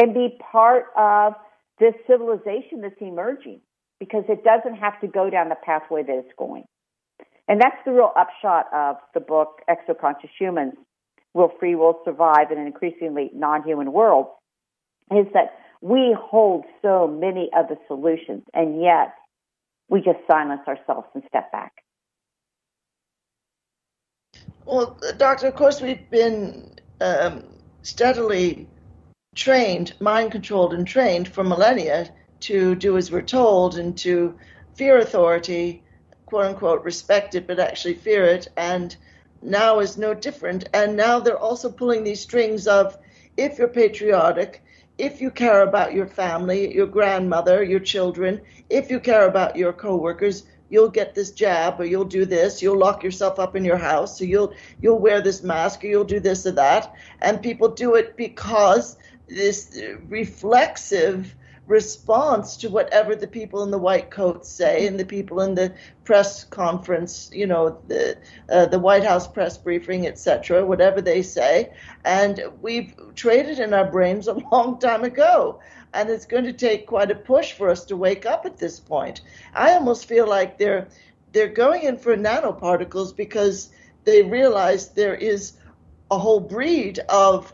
and 0.00 0.14
be 0.14 0.38
part 0.50 0.86
of 0.96 1.34
this 1.78 1.92
civilization 2.06 2.80
that's 2.80 2.94
emerging 3.00 3.60
because 4.00 4.24
it 4.28 4.42
doesn't 4.42 4.76
have 4.76 4.98
to 5.02 5.06
go 5.06 5.28
down 5.28 5.50
the 5.50 5.56
pathway 5.62 6.02
that 6.02 6.16
it's 6.16 6.32
going. 6.38 6.64
And 7.46 7.60
that's 7.60 7.76
the 7.84 7.92
real 7.92 8.12
upshot 8.16 8.66
of 8.72 8.96
the 9.12 9.20
book, 9.20 9.60
Exoconscious 9.68 10.30
Humans 10.38 10.74
Will 11.34 11.52
Free 11.58 11.74
Will 11.74 12.00
Survive 12.04 12.50
in 12.50 12.58
an 12.58 12.66
Increasingly 12.66 13.30
Non 13.34 13.62
Human 13.64 13.92
World? 13.92 14.26
Is 15.10 15.26
that 15.34 15.58
we 15.80 16.16
hold 16.18 16.64
so 16.80 17.06
many 17.06 17.50
of 17.54 17.68
the 17.68 17.76
solutions, 17.86 18.42
and 18.54 18.80
yet 18.80 19.14
we 19.88 20.00
just 20.00 20.20
silence 20.30 20.62
ourselves 20.66 21.08
and 21.14 21.22
step 21.28 21.52
back. 21.52 21.72
Well, 24.64 24.98
Doctor, 25.18 25.48
of 25.48 25.56
course, 25.56 25.82
we've 25.82 26.08
been 26.08 26.76
um, 27.00 27.44
steadily 27.82 28.66
trained, 29.34 29.92
mind 30.00 30.32
controlled, 30.32 30.72
and 30.72 30.86
trained 30.86 31.28
for 31.28 31.44
millennia 31.44 32.08
to 32.40 32.74
do 32.74 32.96
as 32.96 33.10
we're 33.10 33.22
told 33.22 33.76
and 33.76 33.96
to 33.98 34.38
fear 34.74 34.98
authority 34.98 35.82
quote 36.26 36.46
unquote 36.46 36.84
respect 36.84 37.34
it 37.34 37.46
but 37.46 37.58
actually 37.58 37.94
fear 37.94 38.24
it 38.24 38.48
and 38.56 38.96
now 39.44 39.80
is 39.80 39.96
no 39.96 40.14
different. 40.14 40.68
And 40.72 40.96
now 40.96 41.20
they're 41.20 41.38
also 41.38 41.70
pulling 41.70 42.04
these 42.04 42.20
strings 42.20 42.66
of 42.66 42.98
if 43.36 43.58
you're 43.58 43.68
patriotic 43.68 44.62
if 44.96 45.20
you 45.20 45.28
care 45.28 45.62
about 45.62 45.92
your 45.92 46.06
family 46.06 46.72
your 46.72 46.86
grandmother 46.86 47.64
your 47.64 47.80
children 47.80 48.40
if 48.70 48.88
you 48.88 49.00
care 49.00 49.26
about 49.26 49.56
your 49.56 49.72
coworkers 49.72 50.44
you'll 50.74 50.88
get 50.88 51.14
this 51.14 51.30
jab 51.30 51.80
or 51.80 51.84
you'll 51.84 52.04
do 52.04 52.24
this. 52.24 52.60
You'll 52.60 52.78
lock 52.78 53.04
yourself 53.04 53.38
up 53.38 53.54
in 53.54 53.64
your 53.64 53.76
house. 53.76 54.18
So 54.18 54.24
you'll 54.24 54.52
you'll 54.80 54.98
wear 54.98 55.20
this 55.20 55.42
mask 55.42 55.84
or 55.84 55.86
you'll 55.86 56.04
do 56.04 56.20
this 56.20 56.46
or 56.46 56.52
that. 56.52 56.94
And 57.20 57.40
people 57.40 57.68
do 57.68 57.94
it 57.94 58.16
because 58.16 58.96
this 59.28 59.80
reflexive 60.08 61.34
response 61.66 62.56
to 62.58 62.68
whatever 62.68 63.16
the 63.16 63.26
people 63.26 63.62
in 63.62 63.70
the 63.70 63.78
white 63.78 64.10
coats 64.10 64.48
say 64.48 64.86
and 64.86 65.00
the 65.00 65.04
people 65.04 65.40
in 65.40 65.54
the 65.54 65.72
press 66.04 66.44
conference, 66.44 67.30
you 67.32 67.46
know, 67.46 67.80
the 67.88 68.18
uh, 68.50 68.66
the 68.66 68.78
White 68.78 69.04
House 69.04 69.26
press 69.26 69.56
briefing, 69.56 70.06
etc., 70.06 70.64
whatever 70.64 71.00
they 71.00 71.22
say, 71.22 71.72
and 72.04 72.44
we've 72.60 72.94
traded 73.14 73.58
in 73.58 73.72
our 73.72 73.90
brains 73.90 74.28
a 74.28 74.34
long 74.52 74.78
time 74.78 75.04
ago. 75.04 75.60
And 75.94 76.10
it's 76.10 76.26
going 76.26 76.44
to 76.44 76.52
take 76.52 76.88
quite 76.88 77.12
a 77.12 77.14
push 77.14 77.52
for 77.52 77.68
us 77.70 77.84
to 77.84 77.96
wake 77.96 78.26
up 78.26 78.44
at 78.44 78.58
this 78.58 78.80
point. 78.80 79.20
I 79.54 79.74
almost 79.74 80.06
feel 80.06 80.28
like 80.28 80.58
they're 80.58 80.88
they're 81.32 81.48
going 81.48 81.84
in 81.84 81.98
for 81.98 82.16
nanoparticles 82.16 83.16
because 83.16 83.70
they 84.04 84.22
realize 84.22 84.88
there 84.88 85.14
is 85.14 85.54
a 86.10 86.18
whole 86.18 86.40
breed 86.40 86.98
of 87.08 87.52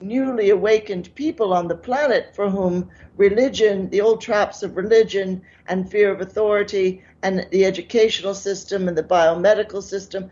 newly 0.00 0.50
awakened 0.50 1.14
people 1.14 1.52
on 1.52 1.68
the 1.68 1.76
planet 1.76 2.34
for 2.34 2.48
whom 2.50 2.90
religion, 3.16 3.88
the 3.90 4.00
old 4.00 4.20
traps 4.20 4.62
of 4.62 4.76
religion 4.76 5.42
and 5.66 5.90
fear 5.90 6.12
of 6.12 6.20
authority, 6.20 7.02
and 7.22 7.46
the 7.50 7.64
educational 7.64 8.34
system 8.34 8.88
and 8.88 8.96
the 8.96 9.02
biomedical 9.02 9.82
system, 9.82 10.30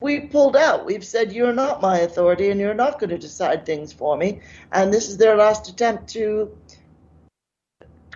we 0.00 0.20
pulled 0.20 0.56
out. 0.56 0.84
We've 0.84 1.04
said, 1.04 1.32
You're 1.32 1.52
not 1.52 1.80
my 1.80 2.00
authority 2.00 2.50
and 2.50 2.60
you're 2.60 2.74
not 2.74 2.98
going 2.98 3.10
to 3.10 3.18
decide 3.18 3.64
things 3.64 3.92
for 3.92 4.16
me. 4.16 4.40
And 4.72 4.92
this 4.92 5.08
is 5.08 5.16
their 5.16 5.36
last 5.36 5.68
attempt 5.68 6.08
to 6.10 6.56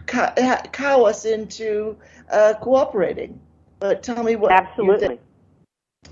cow 0.06 1.04
us 1.04 1.24
into 1.24 1.96
uh, 2.30 2.54
cooperating. 2.60 3.40
But 3.78 4.02
tell 4.02 4.22
me 4.22 4.36
what. 4.36 4.52
Absolutely. 4.52 5.20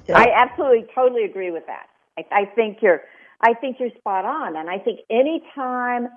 Yeah. 0.06 0.18
I 0.18 0.32
absolutely, 0.34 0.86
totally 0.94 1.24
agree 1.24 1.50
with 1.50 1.66
that. 1.66 1.88
I, 2.18 2.24
I 2.30 2.44
think 2.44 2.78
you're, 2.82 3.02
I 3.44 3.52
think 3.52 3.76
you're 3.78 3.90
spot 3.98 4.24
on, 4.24 4.56
and 4.56 4.70
I 4.70 4.78
think 4.78 5.00
anytime, 5.10 6.08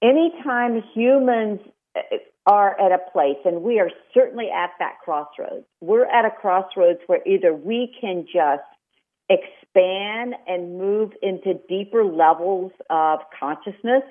anytime 0.00 0.82
humans 0.94 1.58
uh, 1.96 2.00
are 2.46 2.80
at 2.80 2.92
a 2.92 3.10
place, 3.10 3.38
and 3.44 3.62
we 3.62 3.80
are 3.80 3.90
certainly 4.14 4.46
at 4.50 4.70
that 4.78 4.98
crossroads. 5.04 5.66
We're 5.80 6.06
at 6.06 6.24
a 6.24 6.30
crossroads 6.30 7.00
where 7.08 7.20
either 7.26 7.52
we 7.52 7.92
can 8.00 8.26
just 8.32 8.62
expand 9.28 10.34
and 10.46 10.78
move 10.78 11.10
into 11.20 11.54
deeper 11.68 12.04
levels 12.04 12.70
of 12.88 13.18
consciousness 13.38 14.04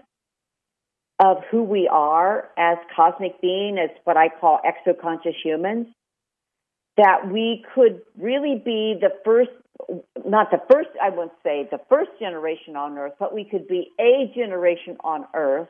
of 1.23 1.37
who 1.49 1.63
we 1.63 1.87
are 1.89 2.49
as 2.57 2.77
cosmic 2.93 3.39
being, 3.41 3.77
as 3.77 3.89
what 4.03 4.17
I 4.17 4.27
call 4.27 4.59
exoconscious 4.65 5.35
humans, 5.41 5.87
that 6.97 7.31
we 7.31 7.63
could 7.73 8.01
really 8.19 8.61
be 8.63 8.97
the 8.99 9.11
first, 9.23 9.51
not 10.25 10.51
the 10.51 10.59
first, 10.71 10.89
I 11.01 11.09
wouldn't 11.09 11.33
say 11.43 11.67
the 11.69 11.79
first 11.89 12.11
generation 12.19 12.75
on 12.75 12.97
earth, 12.97 13.13
but 13.19 13.33
we 13.33 13.45
could 13.45 13.67
be 13.67 13.91
a 13.99 14.31
generation 14.35 14.97
on 15.03 15.25
earth 15.33 15.69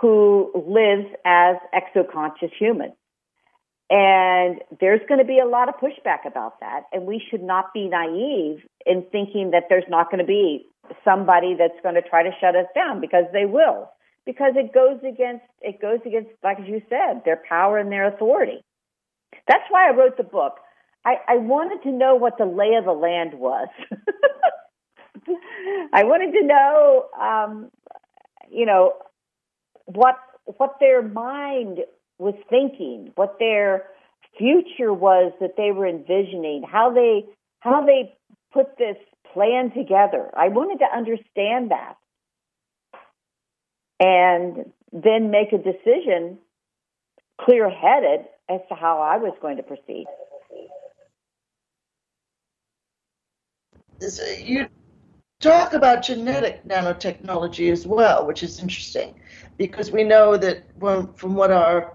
who 0.00 0.50
lives 0.54 1.06
as 1.24 1.56
exoconscious 1.74 2.50
humans. 2.58 2.94
And 3.90 4.60
there's 4.80 5.00
going 5.08 5.20
to 5.20 5.26
be 5.26 5.38
a 5.38 5.46
lot 5.46 5.68
of 5.68 5.76
pushback 5.76 6.26
about 6.26 6.60
that. 6.60 6.84
And 6.92 7.06
we 7.06 7.22
should 7.30 7.42
not 7.42 7.72
be 7.74 7.88
naive 7.88 8.64
in 8.86 9.04
thinking 9.12 9.50
that 9.52 9.64
there's 9.68 9.84
not 9.88 10.10
going 10.10 10.18
to 10.18 10.26
be 10.26 10.66
somebody 11.04 11.54
that's 11.58 11.80
going 11.82 11.94
to 11.94 12.02
try 12.02 12.22
to 12.22 12.30
shut 12.40 12.56
us 12.56 12.66
down 12.74 13.00
because 13.00 13.24
they 13.32 13.44
will. 13.44 13.90
Because 14.26 14.54
it 14.56 14.72
goes 14.72 14.98
against, 15.00 15.44
it 15.60 15.82
goes 15.82 16.00
against, 16.06 16.30
like 16.42 16.58
you 16.66 16.80
said, 16.88 17.22
their 17.24 17.42
power 17.46 17.78
and 17.78 17.92
their 17.92 18.08
authority. 18.08 18.64
That's 19.46 19.64
why 19.68 19.88
I 19.88 19.94
wrote 19.94 20.16
the 20.16 20.24
book. 20.24 20.54
I, 21.04 21.16
I 21.28 21.36
wanted 21.36 21.82
to 21.82 21.92
know 21.92 22.14
what 22.16 22.38
the 22.38 22.46
lay 22.46 22.74
of 22.78 22.84
the 22.84 22.92
land 22.92 23.34
was. 23.34 23.68
I 25.92 26.04
wanted 26.04 26.32
to 26.32 26.46
know, 26.46 27.06
um, 27.20 27.70
you 28.50 28.66
know, 28.66 28.94
what 29.86 30.16
what 30.58 30.76
their 30.80 31.02
mind 31.02 31.80
was 32.18 32.34
thinking, 32.48 33.12
what 33.16 33.38
their 33.38 33.86
future 34.38 34.92
was 34.92 35.32
that 35.40 35.56
they 35.56 35.72
were 35.72 35.86
envisioning, 35.86 36.62
how 36.62 36.92
they 36.92 37.24
how 37.60 37.84
they 37.84 38.14
put 38.52 38.76
this 38.78 38.96
plan 39.32 39.72
together. 39.72 40.30
I 40.36 40.48
wanted 40.48 40.78
to 40.78 40.86
understand 40.96 41.70
that. 41.70 41.96
And 44.00 44.72
then 44.92 45.30
make 45.30 45.52
a 45.52 45.58
decision 45.58 46.38
clear 47.40 47.68
headed 47.68 48.26
as 48.48 48.60
to 48.68 48.74
how 48.74 49.00
I 49.00 49.16
was 49.16 49.34
going 49.40 49.56
to 49.56 49.62
proceed. 49.62 50.06
You 54.00 54.66
talk 55.40 55.72
about 55.72 56.02
genetic 56.02 56.66
nanotechnology 56.66 57.70
as 57.70 57.86
well, 57.86 58.26
which 58.26 58.42
is 58.42 58.60
interesting 58.60 59.14
because 59.56 59.90
we 59.90 60.04
know 60.04 60.36
that 60.36 60.64
from 60.78 61.34
what 61.34 61.50
our 61.50 61.94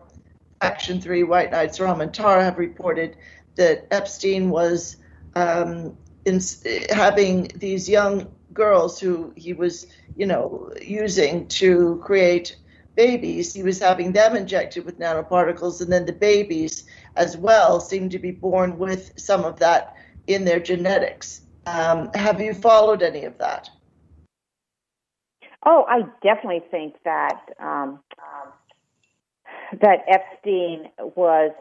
Action 0.61 0.99
3 0.99 1.23
White 1.23 1.51
Knights 1.51 1.79
Ram 1.79 2.01
and 2.01 2.13
Tara 2.13 2.43
have 2.43 2.57
reported 2.57 3.17
that 3.55 3.87
Epstein 3.91 4.49
was 4.49 4.97
um, 5.35 5.97
in, 6.25 6.39
having 6.89 7.49
these 7.55 7.89
young 7.89 8.27
girls 8.53 8.99
who 8.99 9.33
he 9.35 9.53
was, 9.53 9.87
you 10.15 10.25
know, 10.25 10.71
using 10.81 11.47
to 11.47 12.01
create 12.03 12.57
babies. 12.95 13.53
He 13.53 13.63
was 13.63 13.79
having 13.79 14.11
them 14.11 14.35
injected 14.35 14.85
with 14.85 14.99
nanoparticles, 14.99 15.81
and 15.81 15.91
then 15.91 16.05
the 16.05 16.13
babies 16.13 16.85
as 17.15 17.37
well 17.37 17.79
seem 17.79 18.09
to 18.09 18.19
be 18.19 18.31
born 18.31 18.77
with 18.77 19.13
some 19.17 19.45
of 19.45 19.59
that 19.59 19.95
in 20.27 20.43
their 20.45 20.59
genetics. 20.59 21.41
Um, 21.65 22.09
have 22.13 22.41
you 22.41 22.53
followed 22.53 23.03
any 23.03 23.25
of 23.25 23.37
that? 23.37 23.69
Oh, 25.65 25.85
I 25.87 26.01
definitely 26.23 26.63
think 26.71 26.95
that 27.03 27.39
um, 27.59 27.99
that 29.81 29.99
Epstein 30.07 30.89
was 31.15 31.51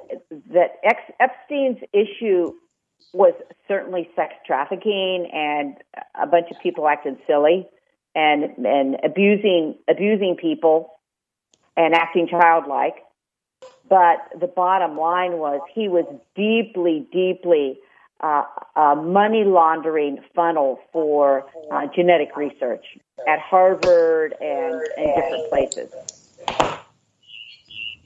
that 0.53 0.77
Ex- 0.85 1.13
Epstein's 1.21 1.79
issue 1.93 2.53
was 3.13 3.35
certainly 3.67 4.09
sex 4.15 4.35
trafficking 4.47 5.29
and 5.33 5.77
a 6.21 6.27
bunch 6.27 6.47
of 6.51 6.59
people 6.63 6.89
acting 6.89 7.19
silly 7.27 7.67
and 8.15 8.45
and 8.65 8.97
abusing 9.05 9.77
abusing 9.89 10.37
people 10.41 10.93
and 11.77 11.95
acting 11.95 12.29
childlike. 12.29 12.97
But 13.89 14.19
the 14.39 14.47
bottom 14.47 14.97
line 14.99 15.39
was 15.39 15.61
he 15.75 15.89
was 15.89 16.05
deeply, 16.37 17.09
deeply 17.13 17.79
uh, 18.21 18.43
a 18.77 18.97
money 18.97 19.45
laundering 19.45 20.19
funnel 20.35 20.79
for 20.93 21.45
uh, 21.71 21.87
genetic 21.95 22.37
research 22.37 22.85
at 23.27 23.39
Harvard 23.39 24.35
and, 24.41 24.81
and 24.97 25.15
different 25.15 25.51
places. 25.51 25.91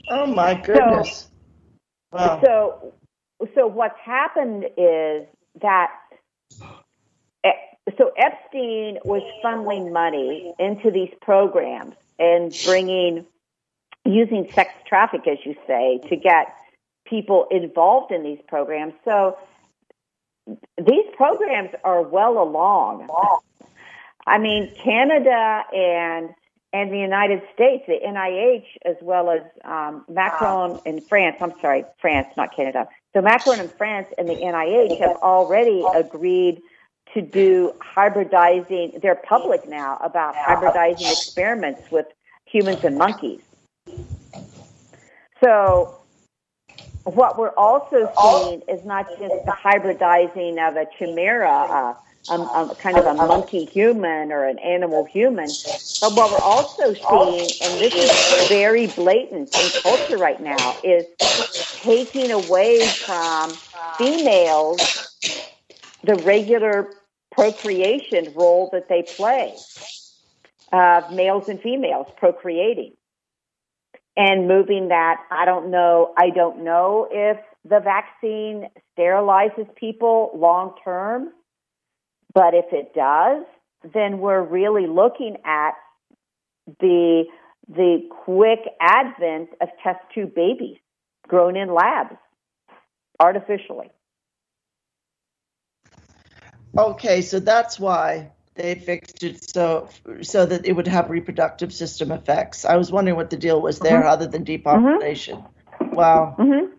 Oh 0.09 0.27
my 0.27 0.55
goodness! 0.55 1.29
So, 2.13 2.17
wow. 2.17 2.41
so, 2.45 2.93
so 3.55 3.67
what's 3.67 3.99
happened 4.05 4.65
is 4.77 5.27
that 5.61 5.91
so 7.99 8.13
Epstein 8.17 8.99
was 9.05 9.23
funneling 9.45 9.93
money 9.93 10.55
into 10.59 10.91
these 10.91 11.11
programs 11.21 11.95
and 12.19 12.55
bringing 12.65 13.27
using 14.05 14.49
sex 14.55 14.71
traffic, 14.87 15.23
as 15.27 15.39
you 15.45 15.55
say, 15.67 16.01
to 16.09 16.17
get 16.17 16.55
people 17.07 17.47
involved 17.51 18.13
in 18.13 18.23
these 18.23 18.39
programs. 18.47 18.95
So 19.05 19.37
these 20.47 21.07
programs 21.17 21.71
are 21.85 22.03
well 22.03 22.43
along. 22.43 23.09
I 24.27 24.39
mean, 24.39 24.73
Canada 24.83 25.63
and 25.75 26.31
and 26.75 26.91
the 26.91 26.99
United 26.99 27.43
States, 27.53 27.85
the 27.87 28.01
NIH, 28.03 28.65
as 28.87 28.97
well 29.03 29.29
as 29.29 29.43
um, 29.63 30.07
Macron 30.09 30.81
in 30.87 31.03
France. 31.03 31.37
I'm 31.41 31.53
sorry, 31.61 31.85
France, 32.01 32.29
not 32.37 32.57
Canada. 32.57 32.89
So 33.13 33.21
Macron 33.21 33.61
in 33.61 33.69
France 33.69 34.09
and 34.17 34.27
the 34.27 34.37
NIH 34.37 34.99
have 35.01 35.17
already 35.17 35.85
agreed 35.95 36.63
to 37.13 37.21
do 37.21 37.75
hybridizing. 37.79 39.03
They're 39.03 39.15
public 39.15 39.69
now 39.69 39.99
about 40.03 40.35
hybridizing 40.35 41.11
experiments 41.13 41.91
with 41.91 42.07
humans 42.47 42.85
and 42.85 42.97
monkeys. 42.97 43.43
So 45.45 46.02
what 47.05 47.39
we're 47.39 47.55
also 47.57 48.13
seeing 48.21 48.63
is 48.69 48.85
not 48.85 49.09
just 49.19 49.45
the 49.45 49.53
hybridizing 49.53 50.59
of 50.67 50.77
a 50.77 50.87
chimera, 50.99 51.49
uh, 51.49 51.95
a, 52.31 52.35
a, 52.35 52.77
kind 52.77 52.97
of 52.97 53.05
a 53.05 53.15
monkey 53.15 53.65
human 53.65 54.31
or 54.31 54.45
an 54.45 54.59
animal 54.61 55.05
human, 55.05 55.49
but 56.01 56.15
what 56.15 56.31
we're 56.31 56.39
also 56.39 56.95
seeing, 56.95 57.51
and 57.63 57.81
this 57.81 57.95
is 57.95 58.49
very 58.49 58.87
blatant 58.87 59.55
in 59.57 59.83
culture 59.83 60.19
right 60.19 60.41
now, 60.41 60.77
is 60.85 61.05
taking 61.81 62.31
away 62.31 62.87
from 62.87 63.51
females 63.99 64.79
the 66.05 66.15
regular 66.17 66.89
procreation 67.33 68.33
role 68.35 68.69
that 68.73 68.89
they 68.89 69.03
play 69.03 69.57
of 70.73 71.13
males 71.13 71.49
and 71.49 71.61
females 71.61 72.07
procreating 72.17 72.95
and 74.17 74.49
moving 74.49 74.89
that. 74.89 75.21
I 75.31 75.45
don't 75.45 75.71
know. 75.71 76.13
I 76.17 76.31
don't 76.31 76.65
know 76.65 77.09
if 77.11 77.39
the 77.65 77.81
vaccine 77.81 78.69
sterilizes 78.97 79.75
people 79.77 80.31
long 80.35 80.75
term, 80.85 81.31
but 82.35 82.55
if 82.55 82.67
it 82.73 82.95
does, 82.95 83.45
then 83.95 84.19
we're 84.19 84.43
really 84.43 84.87
looking 84.87 85.37
at 85.45 85.73
the 86.81 87.25
the 87.69 88.09
quick 88.25 88.61
advent 88.81 89.51
of 89.61 89.69
test 89.83 90.01
tube 90.15 90.35
babies 90.35 90.79
grown 91.29 91.57
in 91.57 91.73
labs 91.73 92.17
artificially. 93.21 93.91
Okay, 96.77 97.23
so 97.23 97.39
that's 97.39 97.79
why 97.79 98.31
they 98.55 98.75
fixed 98.75 99.23
it 99.23 99.51
so 99.51 99.89
so 100.21 100.45
that 100.47 100.67
it 100.67 100.73
would 100.73 100.89
have 100.89 101.11
reproductive 101.11 101.73
system 101.73 102.13
effects. 102.13 102.65
I 102.65 102.77
was 102.77 102.93
wondering 102.93 103.17
what 103.17 103.31
the 103.31 103.37
deal 103.37 103.61
was 103.61 103.79
there, 103.79 104.01
mm-hmm. 104.01 104.09
other 104.09 104.27
than 104.27 104.45
depopulation. 104.45 105.39
Mm-hmm. 105.39 105.95
Wow, 105.95 106.37
mm-hmm. 106.39 106.75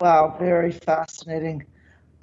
wow, 0.00 0.36
very 0.38 0.72
fascinating. 0.72 1.64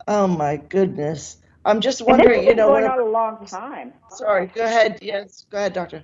Oh 0.07 0.27
my 0.27 0.57
goodness, 0.57 1.37
I'm 1.65 1.81
just 1.81 2.01
wondering. 2.01 2.45
you 2.45 2.55
know, 2.55 2.69
going 2.69 2.85
on 2.85 2.99
a 2.99 3.05
long 3.05 3.45
time. 3.45 3.93
Sorry, 4.09 4.47
go 4.47 4.63
ahead. 4.63 4.99
Yes, 5.01 5.45
go 5.49 5.57
ahead, 5.57 5.73
doctor. 5.73 6.03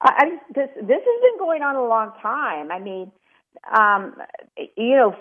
I, 0.00 0.38
this 0.54 0.68
this 0.76 1.02
has 1.04 1.20
been 1.22 1.38
going 1.38 1.62
on 1.62 1.76
a 1.76 1.84
long 1.84 2.12
time. 2.22 2.70
I 2.70 2.78
mean, 2.78 3.10
um, 3.76 4.14
you 4.76 4.96
know, 4.96 5.16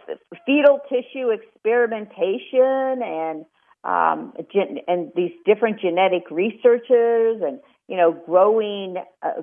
fetal 0.46 0.80
tissue 0.88 1.30
experimentation 1.30 3.02
and 3.04 3.46
um, 3.84 4.34
gen- 4.54 4.80
and 4.88 5.12
these 5.16 5.32
different 5.46 5.80
genetic 5.80 6.30
researchers 6.32 7.42
and 7.46 7.60
you 7.88 7.98
know 7.98 8.12
growing 8.12 8.96
uh, 9.22 9.42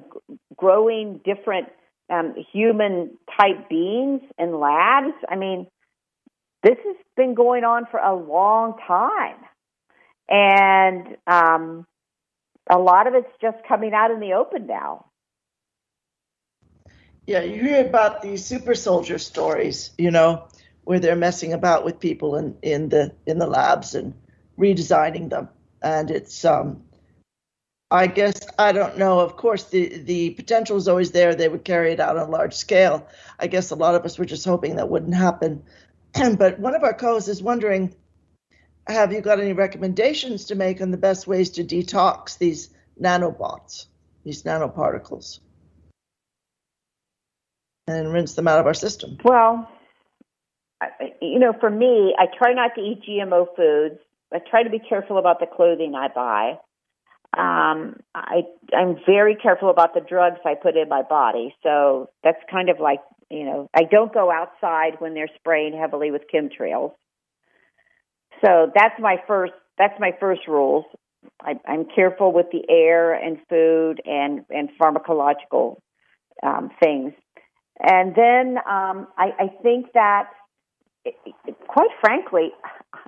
growing 0.57 1.21
different 1.25 1.69
um, 2.11 2.35
human 2.53 3.17
type 3.39 3.69
beings 3.69 4.21
in 4.39 4.59
labs. 4.59 5.15
I 5.29 5.37
mean, 5.37 5.67
this 6.63 6.77
has 6.85 6.97
been 7.17 7.35
going 7.35 7.65
on 7.65 7.87
for 7.91 8.01
a 8.01 8.15
long 8.15 8.75
time. 8.87 9.37
And 10.29 11.17
um, 11.27 11.87
a 12.71 12.79
lot 12.79 13.07
of 13.07 13.15
it's 13.15 13.29
just 13.41 13.59
coming 13.69 13.93
out 13.93 14.11
in 14.11 14.21
the 14.21 14.33
open 14.33 14.67
now. 14.67 15.07
Yeah, 17.27 17.43
you 17.43 17.63
hear 17.63 17.87
about 17.87 18.23
these 18.23 18.45
super 18.45 18.75
soldier 18.75 19.19
stories, 19.19 19.91
you 19.97 20.11
know, 20.11 20.49
where 20.85 21.01
they're 21.01 21.17
messing 21.17 21.53
about 21.55 21.85
with 21.85 22.01
people 22.01 22.37
in, 22.37 22.57
in 22.61 22.89
the 22.91 23.15
in 23.27 23.39
the 23.39 23.47
labs 23.47 23.95
and 23.95 24.15
redesigning 24.59 25.31
them. 25.31 25.49
And 25.83 26.11
it's 26.11 26.45
um 26.45 26.83
I 27.91 28.09
guess 28.09 28.41
I 28.59 28.73
don't 28.73 28.99
know. 28.99 29.21
Of 29.21 29.37
course, 29.37 29.65
the 29.65 29.99
the 29.99 30.31
potential 30.31 30.77
is 30.77 30.89
always 30.89 31.13
there. 31.13 31.35
They 31.35 31.49
would 31.49 31.65
carry 31.65 31.93
it 31.93 32.01
out 32.01 32.17
on 32.17 32.27
a 32.27 32.31
large 32.31 32.55
scale. 32.55 33.07
I 33.39 33.47
guess 33.47 33.71
a 33.71 33.77
lot 33.77 33.95
of 33.95 34.05
us 34.05 34.19
were 34.19 34.25
just 34.25 34.45
hoping 34.45 34.77
that 34.77 34.89
wouldn't 34.89 35.15
happen. 35.15 35.63
but 36.39 36.59
one 36.59 36.75
of 36.75 36.83
our 36.83 36.95
co-hosts 36.95 37.29
is 37.29 37.43
wondering, 37.43 37.95
have 38.87 39.13
you 39.13 39.21
got 39.21 39.41
any 39.41 39.53
recommendations 39.53 40.47
to 40.47 40.55
make 40.55 40.81
on 40.81 40.91
the 40.91 40.97
best 40.97 41.27
ways 41.27 41.51
to 41.51 41.65
detox 41.65 42.37
these 42.39 42.71
nanobots, 43.01 43.87
these 44.25 44.43
nanoparticles, 44.43 45.41
and 47.87 48.13
rinse 48.13 48.35
them 48.35 48.49
out 48.49 48.61
of 48.61 48.67
our 48.67 48.75
system? 48.75 49.19
Well, 49.25 49.69
you 51.21 51.39
know, 51.39 51.53
for 51.61 51.71
me, 51.71 52.15
I 52.19 52.27
try 52.27 52.53
not 52.55 52.75
to 52.75 52.81
eat 52.81 53.03
GMO 53.09 53.47
foods. 53.57 54.01
I 54.35 54.39
try 54.51 54.63
to 54.63 54.71
be 54.71 54.81
careful 54.81 55.19
about 55.19 55.41
the 55.41 55.47
clothing 55.47 55.95
I 55.95 56.09
buy. 56.09 56.59
Um, 57.37 57.97
I 58.15 58.43
I'm 58.77 58.97
very 59.07 59.37
careful 59.37 59.71
about 59.71 59.95
the 59.95 60.01
drugs 60.01 60.39
I 60.45 60.55
put 60.55 60.77
in 60.77 60.89
my 60.89 61.03
body. 61.03 61.55
So 61.63 62.11
that's 62.23 62.39
kind 62.51 62.69
of 62.69 62.81
like 62.81 63.01
you 63.31 63.45
know 63.45 63.69
I 63.75 63.85
don't 63.91 64.13
go 64.13 64.31
outside 64.31 65.01
when 65.01 65.15
they're 65.15 65.31
spraying 65.37 65.77
heavily 65.79 66.11
with 66.11 66.23
chemtrails. 66.33 66.93
So 68.45 68.71
that's 68.75 68.95
my 69.01 69.17
first 69.27 69.53
that's 69.79 69.99
my 69.99 70.13
first 70.21 70.43
rules. 70.47 70.85
I, 71.41 71.55
I'm 71.67 71.87
careful 71.95 72.33
with 72.33 72.47
the 72.53 72.63
air 72.69 73.15
and 73.15 73.39
food 73.49 74.01
and 74.05 74.45
and 74.51 74.69
pharmacological 74.81 75.79
um, 76.43 76.71
things. 76.83 77.15
And 77.81 78.15
then 78.15 78.59
um, 78.59 79.09
I, 79.19 79.31
I 79.39 79.49
think 79.63 79.87
that, 79.95 80.29
quite 81.69 81.91
frankly, 82.01 82.51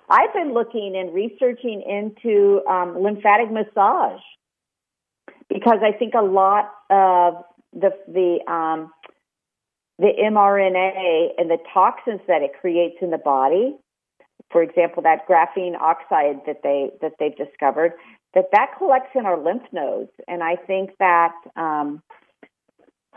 I've 0.09 0.33
been 0.33 0.53
looking 0.53 0.95
and 0.97 1.15
researching 1.15 1.83
into 1.83 2.63
um, 2.69 3.01
lymphatic 3.03 3.51
massage 3.51 4.21
because 5.49 5.79
I 5.83 5.97
think 5.97 6.15
a 6.15 6.23
lot 6.23 6.73
of 6.91 7.45
the 7.73 7.91
the 8.07 8.53
um, 8.53 8.93
the 9.99 10.13
mRNA 10.23 11.29
and 11.39 11.51
the 11.51 11.59
toxins 11.73 12.21
that 12.29 12.43
it 12.43 12.51
creates 12.61 12.97
in 13.01 13.11
the 13.11 13.19
body, 13.19 13.77
for 14.51 14.63
example, 14.63 15.03
that 15.03 15.27
graphene 15.29 15.75
oxide 15.81 16.41
that 16.47 16.61
they 16.63 16.91
that 17.01 17.13
they've 17.19 17.37
discovered, 17.37 17.93
that 18.35 18.47
that 18.53 18.73
collects 18.79 19.11
in 19.15 19.27
our 19.27 19.43
lymph 19.43 19.65
nodes, 19.73 20.11
and 20.29 20.43
I 20.43 20.57
think 20.57 20.91
that 20.99 21.35
um, 21.57 22.03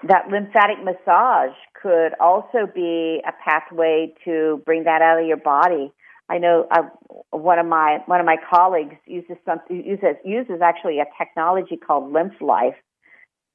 that 0.08 0.30
lymphatic 0.30 0.78
massage 0.84 1.56
could 1.82 2.14
also 2.20 2.68
be 2.74 3.22
a 3.28 3.32
pathway 3.44 4.14
to 4.26 4.62
bring 4.66 4.84
that 4.86 5.02
out 5.02 5.20
of 5.20 5.28
your 5.28 5.38
body. 5.38 5.92
I 6.30 6.38
know 6.38 6.68
uh, 6.72 6.84
one 7.32 7.58
of 7.60 7.66
my 7.66 8.00
one 8.06 8.20
of 8.20 8.26
my 8.26 8.38
colleagues 8.50 8.96
uses 9.06 9.38
uses 9.70 10.16
uses 10.24 10.62
actually 10.62 11.00
a 11.00 11.06
technology 11.18 11.76
called 11.76 12.14
Lymph 12.14 12.40
Life 12.40 12.76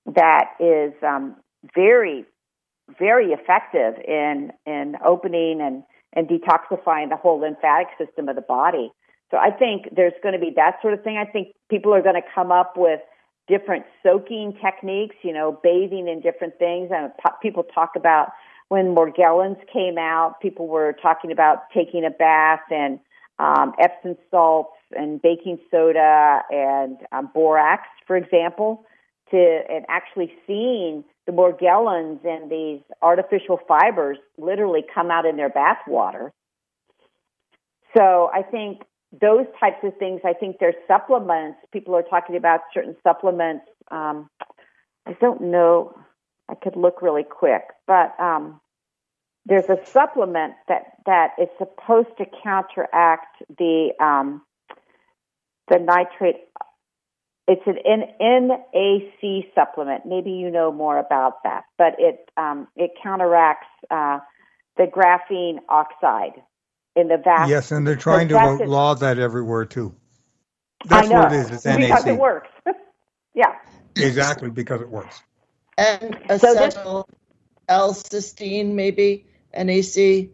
that 0.07 0.51
is 0.59 0.93
um, 1.03 1.37
very 1.75 2.25
very 2.99 3.33
effective 3.33 3.95
in 4.07 4.53
in 4.67 4.97
opening 5.05 5.61
and 5.61 5.85
and 6.15 6.29
detoxifying 6.29 7.11
the 7.11 7.17
whole 7.17 7.41
lymphatic 7.41 7.89
system 7.99 8.29
of 8.29 8.37
the 8.37 8.43
body. 8.43 8.91
So 9.31 9.37
I 9.37 9.51
think 9.51 9.89
there's 9.95 10.13
going 10.23 10.35
to 10.35 10.39
be 10.39 10.53
that 10.57 10.77
sort 10.83 10.95
of 10.95 11.03
thing. 11.03 11.17
I 11.17 11.25
think 11.25 11.49
people 11.71 11.93
are 11.95 12.03
going 12.03 12.15
to 12.15 12.29
come 12.35 12.53
up 12.53 12.75
with 12.77 13.01
different 13.47 13.85
soaking 14.03 14.57
techniques, 14.63 15.17
you 15.23 15.33
know, 15.33 15.59
bathing 15.63 16.09
in 16.09 16.21
different 16.21 16.59
things. 16.59 16.91
And 16.95 17.13
people 17.43 17.63
talk 17.63 17.91
about 17.97 18.29
when 18.69 18.95
Morgellons 18.95 19.59
came 19.73 19.99
out, 19.99 20.41
people 20.41 20.67
were 20.69 20.95
talking 21.01 21.31
about 21.31 21.71
taking 21.73 22.05
a 22.05 22.11
bath 22.11 22.61
and 22.71 22.99
um, 23.39 23.73
Epsom 23.81 24.17
salts 24.31 24.77
and 24.97 25.21
baking 25.21 25.59
soda 25.71 26.43
and 26.51 26.99
um, 27.13 27.31
borax, 27.35 27.83
for 28.07 28.17
example, 28.17 28.85
to 29.31 29.61
and 29.69 29.85
actually 29.89 30.33
seeing 30.47 31.05
the 31.27 31.33
Morgellons 31.33 32.25
and 32.25 32.51
these 32.51 32.81
artificial 33.03 33.59
fibers 33.67 34.19
literally 34.39 34.85
come 34.95 35.11
out 35.11 35.27
in 35.27 35.37
their 35.37 35.49
bath 35.49 35.79
water. 35.87 36.33
So 37.97 38.31
I 38.33 38.43
think 38.43 38.83
those 39.21 39.47
types 39.59 39.79
of 39.83 39.97
things. 39.99 40.21
I 40.25 40.33
think 40.33 40.57
there's 40.59 40.75
supplements. 40.87 41.59
People 41.73 41.95
are 41.95 42.03
talking 42.03 42.37
about 42.37 42.61
certain 42.73 42.97
supplements. 43.03 43.67
Um, 43.91 44.29
I 45.07 45.13
don't 45.21 45.41
know. 45.43 45.97
I 46.49 46.55
could 46.55 46.77
look 46.77 47.03
really 47.03 47.25
quick, 47.25 47.63
but 47.87 48.19
um, 48.21 48.61
there's 49.47 49.69
a 49.69 49.79
supplement 49.87 50.55
that 50.69 50.93
that 51.07 51.31
is 51.41 51.49
supposed 51.59 52.17
to 52.19 52.25
counteract 52.43 53.43
the 53.59 53.91
um, 54.01 54.43
the 55.69 55.79
nitrate. 55.79 56.37
It's 57.47 57.67
an 57.67 57.79
NAC 58.21 59.53
supplement. 59.55 60.07
Maybe 60.07 60.31
you 60.31 60.51
know 60.51 60.73
more 60.73 60.99
about 60.99 61.43
that, 61.45 61.65
but 61.79 61.95
it 61.99 62.31
um, 62.37 62.69
it 62.77 62.93
counteracts 63.03 63.69
uh, 63.91 64.19
the 64.77 64.85
graphene 64.85 65.59
oxide 65.69 66.43
in 66.97 67.09
the 67.09 67.19
vast. 67.19 67.51
Yes, 67.51 67.73
and 67.73 67.87
they're 67.87 67.97
trying 67.97 68.29
to 68.29 68.39
outlaw 68.39 68.95
that 68.95 69.19
everywhere 69.19 69.65
too. 69.65 69.95
That's 70.87 71.09
I 71.09 71.11
know, 71.11 71.23
what 71.23 71.33
it 71.33 71.37
is. 71.37 71.51
It's 71.51 71.65
NAC. 71.65 71.81
Because 71.81 72.07
it 72.07 72.19
works. 72.19 72.49
yeah. 73.35 73.55
Exactly, 73.97 74.51
because 74.51 74.81
it 74.81 74.89
works. 74.89 75.23
And 75.79 76.17
acetyl 76.29 77.07
L-cysteine, 77.69 78.73
maybe 78.73 79.27
NAC. 79.57 80.29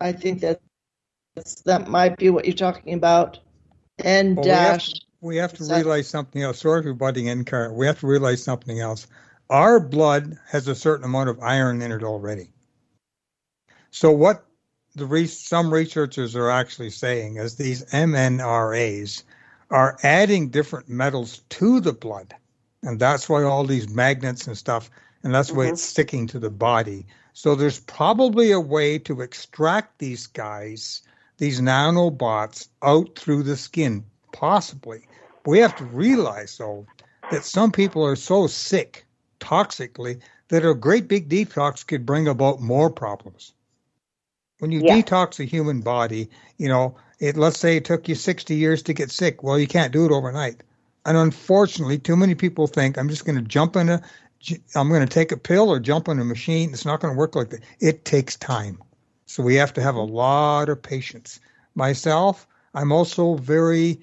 I 0.00 0.12
think 0.12 0.40
that 0.40 0.60
that 1.64 1.88
might 1.88 2.16
be 2.16 2.30
what 2.30 2.44
you're 2.44 2.54
talking 2.54 2.94
about. 2.94 3.38
And 3.98 4.36
well, 4.36 4.44
dash. 4.44 4.92
We 5.20 5.36
have 5.36 5.52
to, 5.52 5.62
we 5.62 5.68
have 5.68 5.82
to 5.82 5.88
realize 5.88 6.08
something 6.08 6.42
else. 6.42 6.58
Sorry 6.60 6.82
for 6.82 6.94
butting 6.94 7.26
in, 7.26 7.44
Car. 7.44 7.72
We 7.72 7.86
have 7.86 8.00
to 8.00 8.06
realize 8.06 8.42
something 8.42 8.80
else. 8.80 9.06
Our 9.48 9.78
blood 9.78 10.38
has 10.48 10.66
a 10.66 10.74
certain 10.74 11.04
amount 11.04 11.28
of 11.28 11.40
iron 11.40 11.82
in 11.82 11.92
it 11.92 12.02
already. 12.02 12.48
So 13.90 14.10
what 14.10 14.44
the 14.94 15.06
re- 15.06 15.26
some 15.26 15.72
researchers 15.72 16.36
are 16.36 16.50
actually 16.50 16.90
saying 16.90 17.36
is 17.36 17.56
these 17.56 17.84
MNRAs 17.86 19.22
are 19.70 19.96
adding 20.02 20.50
different 20.50 20.88
metals 20.88 21.42
to 21.48 21.80
the 21.80 21.94
blood, 21.94 22.34
and 22.82 23.00
that's 23.00 23.28
why 23.28 23.42
all 23.42 23.64
these 23.64 23.88
magnets 23.88 24.46
and 24.46 24.56
stuff, 24.56 24.90
and 25.22 25.34
that's 25.34 25.50
why 25.50 25.64
mm-hmm. 25.64 25.72
it's 25.72 25.82
sticking 25.82 26.26
to 26.26 26.38
the 26.38 26.50
body. 26.50 27.06
So 27.32 27.54
there's 27.54 27.80
probably 27.80 28.50
a 28.50 28.60
way 28.60 28.98
to 28.98 29.22
extract 29.22 29.98
these 29.98 30.26
guys, 30.26 31.00
these 31.38 31.60
nanobots, 31.60 32.68
out 32.82 33.18
through 33.18 33.44
the 33.44 33.56
skin, 33.56 34.04
possibly. 34.32 35.06
We 35.46 35.58
have 35.58 35.74
to 35.76 35.84
realize 35.84 36.58
though 36.58 36.86
that 37.30 37.44
some 37.44 37.72
people 37.72 38.04
are 38.04 38.16
so 38.16 38.46
sick 38.46 39.06
toxically 39.40 40.20
that 40.48 40.68
a 40.68 40.74
great 40.74 41.08
big 41.08 41.30
detox 41.30 41.86
could 41.86 42.04
bring 42.04 42.28
about 42.28 42.60
more 42.60 42.90
problems. 42.90 43.54
When 44.62 44.70
you 44.70 44.80
yeah. 44.84 45.02
detox 45.02 45.40
a 45.40 45.44
human 45.44 45.80
body, 45.80 46.30
you 46.56 46.68
know, 46.68 46.94
it 47.18 47.36
let's 47.36 47.58
say 47.58 47.76
it 47.76 47.84
took 47.84 48.06
you 48.06 48.14
60 48.14 48.54
years 48.54 48.80
to 48.84 48.92
get 48.92 49.10
sick. 49.10 49.42
Well, 49.42 49.58
you 49.58 49.66
can't 49.66 49.92
do 49.92 50.06
it 50.06 50.12
overnight. 50.12 50.62
And 51.04 51.16
unfortunately, 51.16 51.98
too 51.98 52.14
many 52.14 52.36
people 52.36 52.68
think 52.68 52.96
I'm 52.96 53.08
just 53.08 53.24
going 53.24 53.34
to 53.34 53.42
jump 53.42 53.74
in 53.74 53.88
a 53.88 54.00
I'm 54.76 54.88
going 54.88 55.04
to 55.04 55.12
take 55.12 55.32
a 55.32 55.36
pill 55.36 55.68
or 55.68 55.80
jump 55.80 56.06
in 56.06 56.20
a 56.20 56.24
machine. 56.24 56.70
It's 56.70 56.84
not 56.84 57.00
going 57.00 57.12
to 57.12 57.18
work 57.18 57.34
like 57.34 57.50
that. 57.50 57.64
It 57.80 58.04
takes 58.04 58.36
time. 58.36 58.80
So 59.26 59.42
we 59.42 59.56
have 59.56 59.72
to 59.72 59.82
have 59.82 59.96
a 59.96 60.00
lot 60.00 60.68
of 60.68 60.80
patience. 60.80 61.40
Myself, 61.74 62.46
I'm 62.72 62.92
also 62.92 63.34
very 63.34 64.00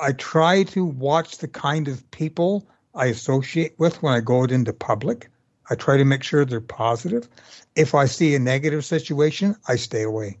I 0.00 0.10
try 0.10 0.64
to 0.64 0.84
watch 0.84 1.38
the 1.38 1.46
kind 1.46 1.86
of 1.86 2.10
people 2.10 2.66
I 2.96 3.06
associate 3.06 3.74
with 3.78 4.02
when 4.02 4.12
I 4.12 4.18
go 4.18 4.42
out 4.42 4.50
into 4.50 4.72
public. 4.72 5.30
I 5.70 5.76
try 5.76 5.96
to 5.96 6.04
make 6.04 6.24
sure 6.24 6.44
they're 6.44 6.60
positive. 6.60 7.28
If 7.76 7.94
I 7.94 8.06
see 8.06 8.34
a 8.34 8.40
negative 8.40 8.84
situation, 8.84 9.54
I 9.68 9.76
stay 9.76 10.02
away. 10.02 10.38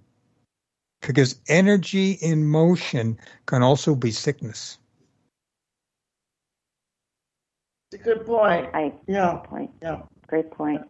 Because 1.00 1.40
energy 1.48 2.12
in 2.12 2.46
motion 2.46 3.18
can 3.46 3.62
also 3.62 3.94
be 3.94 4.10
sickness. 4.10 4.78
It's 7.92 8.02
a 8.02 8.04
good 8.04 8.26
point. 8.26 8.68
I, 8.74 8.92
yeah. 9.06 9.34
point. 9.44 9.70
Yeah. 9.80 10.02
Great 10.26 10.50
point. 10.50 10.82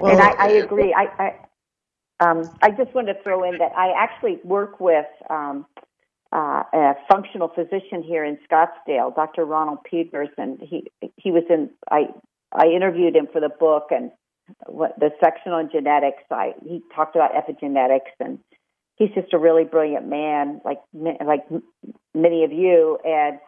Well, 0.00 0.12
and 0.12 0.20
I, 0.20 0.30
I 0.30 0.48
agree. 0.48 0.92
I, 0.92 1.04
I, 1.22 2.26
um, 2.26 2.50
I 2.62 2.70
just 2.70 2.92
want 2.94 3.06
to 3.08 3.14
throw 3.22 3.44
in 3.44 3.58
that 3.58 3.72
I 3.76 3.92
actually 3.92 4.40
work 4.42 4.80
with 4.80 5.06
um, 5.30 5.66
uh, 6.34 6.64
a 6.72 6.94
functional 7.08 7.48
physician 7.48 8.02
here 8.02 8.24
in 8.24 8.38
Scottsdale, 8.50 9.14
Dr. 9.14 9.44
Ronald 9.44 9.78
Peterson. 9.88 10.58
He 10.60 10.90
he 11.16 11.30
was 11.30 11.44
in. 11.48 11.70
I 11.90 12.06
I 12.52 12.66
interviewed 12.66 13.14
him 13.14 13.28
for 13.32 13.40
the 13.40 13.48
book, 13.48 13.84
and 13.90 14.10
what 14.66 14.98
the 14.98 15.10
section 15.22 15.52
on 15.52 15.70
genetics. 15.70 16.24
I 16.32 16.54
he 16.64 16.82
talked 16.94 17.14
about 17.14 17.30
epigenetics, 17.34 18.12
and 18.18 18.40
he's 18.96 19.10
just 19.14 19.32
a 19.32 19.38
really 19.38 19.64
brilliant 19.64 20.08
man, 20.08 20.60
like 20.64 20.80
like 20.92 21.44
many 22.14 22.42
of 22.42 22.52
you. 22.52 22.98
And 23.04 23.38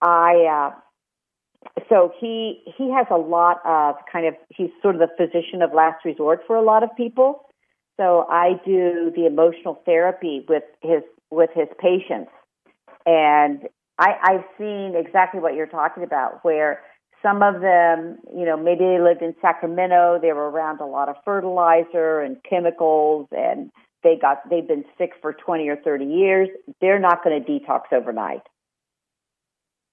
I, 0.00 0.70
uh, 0.70 1.80
so 1.88 2.12
he 2.20 2.62
he 2.76 2.90
has 2.92 3.06
a 3.10 3.18
lot 3.18 3.60
of 3.66 3.96
kind 4.12 4.26
of 4.26 4.34
he's 4.48 4.70
sort 4.80 4.94
of 4.94 5.00
the 5.00 5.08
physician 5.16 5.60
of 5.60 5.72
last 5.72 6.04
resort 6.04 6.42
for 6.46 6.54
a 6.54 6.62
lot 6.62 6.84
of 6.84 6.90
people. 6.96 7.46
So 7.98 8.26
I 8.28 8.52
do 8.64 9.12
the 9.14 9.26
emotional 9.26 9.82
therapy 9.84 10.44
with 10.48 10.64
his 10.82 11.02
with 11.32 11.50
his 11.54 11.68
patients, 11.80 12.30
and 13.06 13.62
I, 13.98 14.14
I've 14.22 14.44
seen 14.58 14.94
exactly 14.96 15.40
what 15.40 15.54
you're 15.54 15.66
talking 15.66 16.04
about, 16.04 16.44
where 16.44 16.82
some 17.22 17.42
of 17.42 17.60
them, 17.60 18.18
you 18.36 18.44
know, 18.44 18.56
maybe 18.56 18.84
they 18.84 19.00
lived 19.00 19.22
in 19.22 19.34
Sacramento, 19.40 20.18
they 20.20 20.32
were 20.32 20.50
around 20.50 20.80
a 20.80 20.86
lot 20.86 21.08
of 21.08 21.16
fertilizer 21.24 22.20
and 22.20 22.36
chemicals, 22.48 23.28
and 23.32 23.70
they 24.02 24.16
got 24.20 24.48
they've 24.50 24.66
been 24.66 24.84
sick 24.98 25.12
for 25.22 25.32
20 25.32 25.68
or 25.68 25.76
30 25.76 26.04
years. 26.04 26.48
They're 26.80 26.98
not 26.98 27.24
going 27.24 27.42
to 27.42 27.50
detox 27.50 27.92
overnight, 27.92 28.42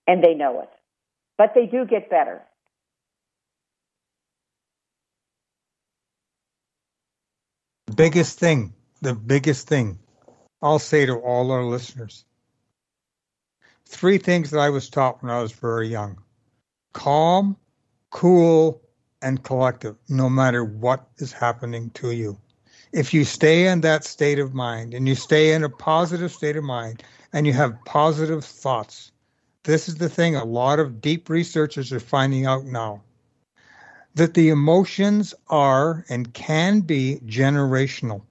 and 0.08 0.24
they 0.24 0.34
know 0.34 0.62
it, 0.62 0.70
but 1.38 1.54
they 1.56 1.66
do 1.66 1.86
get 1.86 2.10
better. 2.10 2.42
Biggest 7.96 8.40
thing, 8.40 8.74
the 9.02 9.14
biggest 9.14 9.68
thing 9.68 10.00
I'll 10.62 10.80
say 10.80 11.06
to 11.06 11.16
all 11.16 11.52
our 11.52 11.64
listeners 11.64 12.26
three 13.86 14.18
things 14.18 14.52
that 14.52 14.60
I 14.60 14.70
was 14.70 14.90
taught 14.90 15.22
when 15.24 15.32
I 15.32 15.42
was 15.42 15.52
very 15.52 15.88
young 15.88 16.18
calm, 16.94 17.56
cool, 18.10 18.82
and 19.22 19.44
collective, 19.44 19.96
no 20.08 20.30
matter 20.30 20.64
what 20.64 21.08
is 21.18 21.32
happening 21.32 21.90
to 21.92 22.12
you. 22.12 22.38
If 22.92 23.14
you 23.14 23.24
stay 23.24 23.68
in 23.68 23.82
that 23.82 24.04
state 24.04 24.40
of 24.40 24.54
mind 24.54 24.94
and 24.94 25.08
you 25.08 25.16
stay 25.16 25.54
in 25.54 25.64
a 25.64 25.70
positive 25.70 26.32
state 26.32 26.58
of 26.58 26.64
mind 26.64 27.04
and 27.32 27.46
you 27.46 27.54
have 27.54 27.84
positive 27.86 28.44
thoughts, 28.44 29.12
this 29.64 29.88
is 29.88 29.96
the 29.96 30.10
thing 30.10 30.36
a 30.36 30.44
lot 30.44 30.80
of 30.80 31.02
deep 31.02 31.30
researchers 31.30 31.94
are 31.94 32.00
finding 32.00 32.46
out 32.46 32.66
now 32.66 33.02
that 34.16 34.34
the 34.34 34.50
emotions 34.50 35.34
are 35.50 36.04
and 36.10 36.34
can 36.34 36.82
be 36.82 37.20
generational. 37.26 38.24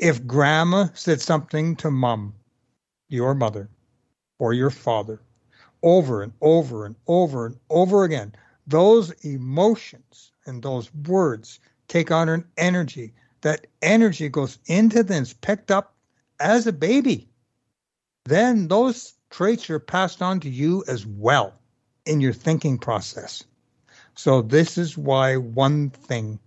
If 0.00 0.26
grandma 0.26 0.88
said 0.94 1.20
something 1.20 1.76
to 1.76 1.90
mom, 1.90 2.34
your 3.08 3.34
mother, 3.34 3.68
or 4.38 4.52
your 4.52 4.70
father 4.70 5.20
over 5.82 6.22
and 6.22 6.32
over 6.40 6.86
and 6.86 6.96
over 7.06 7.46
and 7.46 7.56
over 7.70 8.04
again. 8.04 8.34
Those 8.66 9.10
emotions 9.24 10.32
and 10.46 10.62
those 10.62 10.92
words 10.94 11.60
take 11.88 12.10
on 12.10 12.28
an 12.28 12.44
energy. 12.56 13.14
That 13.40 13.66
energy 13.82 14.28
goes 14.28 14.58
into 14.66 15.02
them, 15.02 15.24
picked 15.40 15.70
up 15.70 15.94
as 16.40 16.66
a 16.66 16.72
baby. 16.72 17.28
Then 18.24 18.68
those 18.68 19.14
traits 19.30 19.70
are 19.70 19.78
passed 19.78 20.22
on 20.22 20.40
to 20.40 20.50
you 20.50 20.84
as 20.88 21.06
well 21.06 21.54
in 22.04 22.20
your 22.20 22.32
thinking 22.32 22.78
process. 22.78 23.44
So, 24.14 24.42
this 24.42 24.76
is 24.76 24.98
why 24.98 25.36
one 25.36 25.90
thing 25.90 26.40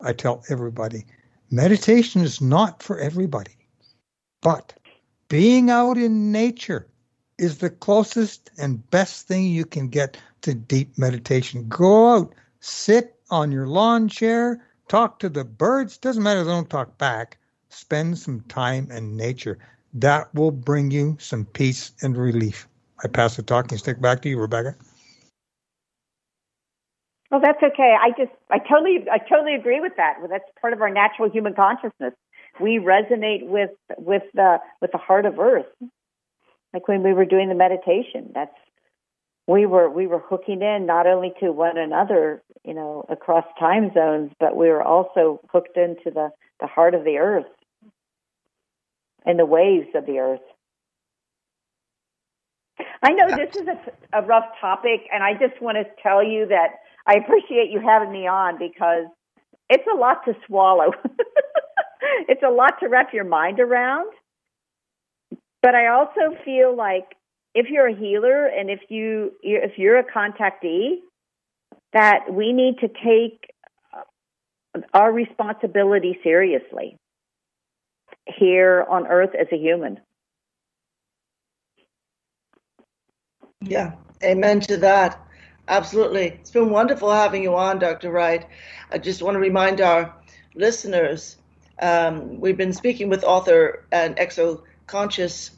I 0.00 0.12
tell 0.12 0.44
everybody 0.50 1.06
meditation 1.54 2.20
is 2.20 2.40
not 2.40 2.82
for 2.82 2.98
everybody, 2.98 3.56
but 4.42 4.74
being 5.28 5.70
out 5.70 5.96
in 5.96 6.32
nature 6.32 6.88
is 7.38 7.58
the 7.58 7.70
closest 7.70 8.50
and 8.58 8.88
best 8.90 9.28
thing 9.28 9.46
you 9.46 9.64
can 9.64 9.88
get 9.88 10.16
to 10.42 10.54
deep 10.54 10.98
meditation. 10.98 11.68
Go 11.68 12.16
out, 12.16 12.34
sit 12.60 13.14
on 13.30 13.52
your 13.52 13.66
lawn 13.66 14.08
chair, 14.08 14.64
talk 14.88 15.20
to 15.20 15.28
the 15.28 15.44
birds. 15.44 15.96
Doesn't 15.96 16.22
matter 16.22 16.40
if 16.40 16.46
they 16.46 16.52
don't 16.52 16.68
talk 16.68 16.98
back. 16.98 17.38
Spend 17.68 18.18
some 18.18 18.40
time 18.48 18.90
in 18.90 19.16
nature. 19.16 19.58
That 19.94 20.34
will 20.34 20.50
bring 20.50 20.90
you 20.90 21.16
some 21.20 21.44
peace 21.44 21.92
and 22.02 22.16
relief. 22.16 22.68
I 23.02 23.08
pass 23.08 23.36
the 23.36 23.42
talking 23.42 23.78
stick 23.78 24.00
back 24.00 24.22
to 24.22 24.28
you, 24.28 24.38
Rebecca. 24.40 24.74
Well, 27.34 27.42
that's 27.42 27.62
okay. 27.74 27.96
I 28.00 28.10
just, 28.10 28.32
I 28.50 28.58
totally, 28.60 29.06
I 29.12 29.18
totally 29.18 29.56
agree 29.56 29.80
with 29.80 29.94
that. 29.96 30.18
Well, 30.20 30.28
that's 30.28 30.44
part 30.60 30.72
of 30.72 30.82
our 30.82 30.90
natural 30.90 31.30
human 31.30 31.54
consciousness. 31.54 32.14
We 32.60 32.78
resonate 32.78 33.48
with, 33.48 33.70
with 33.98 34.22
the, 34.34 34.58
with 34.80 34.92
the 34.92 34.98
heart 34.98 35.26
of 35.26 35.40
Earth 35.40 35.66
like 36.74 36.88
when 36.88 37.02
we 37.02 37.14
were 37.14 37.24
doing 37.24 37.48
the 37.48 37.54
meditation 37.54 38.30
that's 38.34 38.54
we 39.46 39.66
were 39.66 39.90
we 39.90 40.06
were 40.06 40.18
hooking 40.18 40.62
in 40.62 40.86
not 40.86 41.06
only 41.06 41.32
to 41.40 41.52
one 41.52 41.78
another 41.78 42.42
you 42.64 42.74
know 42.74 43.04
across 43.08 43.44
time 43.58 43.92
zones 43.94 44.32
but 44.40 44.56
we 44.56 44.68
were 44.68 44.82
also 44.82 45.40
hooked 45.52 45.76
into 45.76 46.10
the 46.12 46.30
the 46.60 46.66
heart 46.66 46.94
of 46.94 47.04
the 47.04 47.18
earth 47.18 47.46
and 49.26 49.38
the 49.38 49.46
waves 49.46 49.88
of 49.94 50.06
the 50.06 50.18
earth 50.18 50.40
i 53.02 53.12
know 53.12 53.28
this 53.36 53.56
is 53.56 53.68
a, 53.68 54.18
a 54.18 54.22
rough 54.26 54.46
topic 54.60 55.02
and 55.12 55.22
i 55.22 55.32
just 55.34 55.60
want 55.62 55.76
to 55.76 55.84
tell 56.02 56.24
you 56.24 56.46
that 56.46 56.80
i 57.06 57.14
appreciate 57.14 57.70
you 57.70 57.80
having 57.80 58.12
me 58.12 58.26
on 58.26 58.58
because 58.58 59.06
it's 59.70 59.86
a 59.92 59.96
lot 59.96 60.24
to 60.24 60.34
swallow 60.46 60.92
it's 62.28 62.42
a 62.42 62.50
lot 62.50 62.74
to 62.80 62.88
wrap 62.88 63.12
your 63.12 63.24
mind 63.24 63.60
around 63.60 64.10
but 65.64 65.74
I 65.74 65.86
also 65.86 66.36
feel 66.44 66.76
like 66.76 67.16
if 67.54 67.70
you're 67.70 67.88
a 67.88 67.96
healer 67.96 68.44
and 68.44 68.68
if 68.68 68.80
you 68.90 69.32
if 69.42 69.78
you're 69.78 69.98
a 69.98 70.04
contactee, 70.04 70.96
that 71.94 72.30
we 72.30 72.52
need 72.52 72.80
to 72.80 72.88
take 72.88 73.48
our 74.92 75.10
responsibility 75.10 76.18
seriously 76.22 76.98
here 78.26 78.84
on 78.90 79.06
earth 79.06 79.30
as 79.34 79.46
a 79.52 79.56
human. 79.56 80.00
Yeah, 83.62 83.92
amen 84.22 84.60
to 84.60 84.76
that. 84.76 85.23
Absolutely. 85.68 86.26
It's 86.26 86.50
been 86.50 86.70
wonderful 86.70 87.10
having 87.10 87.42
you 87.42 87.56
on, 87.56 87.78
Dr. 87.78 88.10
Wright. 88.10 88.46
I 88.90 88.98
just 88.98 89.22
want 89.22 89.34
to 89.34 89.38
remind 89.38 89.80
our 89.80 90.14
listeners 90.54 91.36
um, 91.80 92.38
we've 92.38 92.56
been 92.56 92.72
speaking 92.72 93.08
with 93.08 93.24
author 93.24 93.84
and 93.90 94.16
exo 94.16 94.62
conscious 94.86 95.52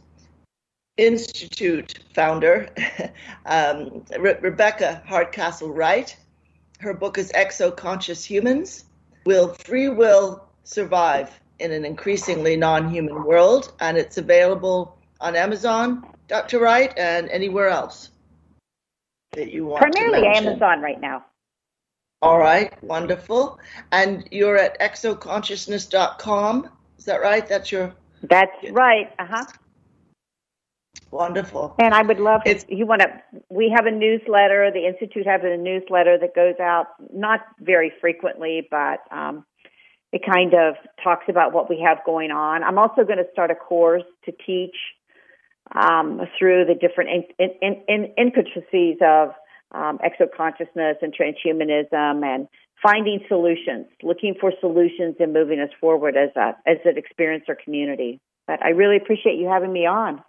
Institute 0.97 1.99
founder, 2.15 2.71
um, 3.47 4.03
Re- 4.19 4.39
Rebecca 4.41 5.03
Hardcastle 5.07 5.71
Wright. 5.71 6.17
Her 6.79 6.95
book 6.95 7.19
is 7.19 7.31
Exo 7.33 7.75
Conscious 7.75 8.25
Humans 8.25 8.85
Will 9.27 9.49
Free 9.49 9.91
Will 9.91 10.49
Survive 10.65 11.39
in 11.59 11.73
an 11.73 11.85
Increasingly 11.85 12.57
Non 12.57 12.89
Human 12.89 13.25
World? 13.25 13.73
And 13.81 13.99
it's 13.99 14.17
available 14.17 14.97
on 15.21 15.37
Amazon, 15.37 16.07
Dr. 16.29 16.61
Wright, 16.61 16.97
and 16.97 17.29
anywhere 17.29 17.69
else 17.69 18.11
that 19.33 19.53
you 19.53 19.67
want. 19.67 19.81
Primarily 19.81 20.27
Amazon 20.27 20.81
right 20.81 21.01
now. 21.01 21.25
All 22.23 22.39
right, 22.39 22.73
wonderful. 22.83 23.59
And 23.93 24.27
you're 24.31 24.57
at 24.57 24.81
exoconsciousness.com. 24.81 26.71
Is 26.99 27.05
that 27.05 27.21
right? 27.21 27.47
That's 27.47 27.71
your 27.71 27.93
that's 28.23 28.53
right. 28.71 29.13
Uh 29.19 29.27
huh. 29.29 29.45
Wonderful. 31.11 31.75
And 31.79 31.95
I 31.95 32.03
would 32.03 32.19
love 32.19 32.43
if 32.47 32.65
you 32.69 32.87
want 32.87 33.03
to. 33.03 33.23
We 33.49 33.73
have 33.75 33.87
a 33.87 33.91
newsletter. 33.91 34.71
The 34.73 34.87
institute 34.87 35.27
has 35.27 35.41
a 35.45 35.57
newsletter 35.57 36.19
that 36.19 36.35
goes 36.35 36.59
out 36.61 36.87
not 37.13 37.41
very 37.61 37.93
frequently, 38.01 38.67
but 38.71 39.01
um, 39.11 39.45
it 40.13 40.23
kind 40.25 40.55
of 40.55 40.75
talks 41.03 41.25
about 41.29 41.53
what 41.53 41.71
we 41.71 41.81
have 41.81 41.99
going 42.05 42.31
on. 42.31 42.65
I'm 42.65 42.79
also 42.79 43.05
going 43.05 43.19
to 43.19 43.27
start 43.33 43.51
a 43.51 43.55
course 43.55 44.03
to 44.25 44.33
teach 44.33 44.77
um, 45.75 46.21
through 46.39 46.65
the 46.67 46.75
different 46.75 47.27
in, 47.39 47.51
in, 47.61 47.83
in, 47.89 48.15
intricacies 48.17 48.99
of 49.01 49.31
um, 49.73 49.99
exoconsciousness 49.99 50.97
and 51.03 51.15
transhumanism 51.15 52.25
and 52.25 52.49
finding 52.83 53.21
solutions, 53.29 53.87
looking 54.03 54.35
for 54.41 54.53
solutions 54.61 55.17
and 55.19 55.33
moving 55.33 55.61
us 55.61 55.71
forward 55.81 56.17
as 56.17 56.31
a 56.37 56.57
as 56.67 56.79
an 56.85 56.95
experiencer 56.97 57.57
community. 57.63 58.21
But 58.47 58.63
I 58.63 58.71
really 58.71 58.97
appreciate 58.97 59.39
you 59.39 59.49
having 59.49 59.73
me 59.73 59.87
on. 59.87 60.23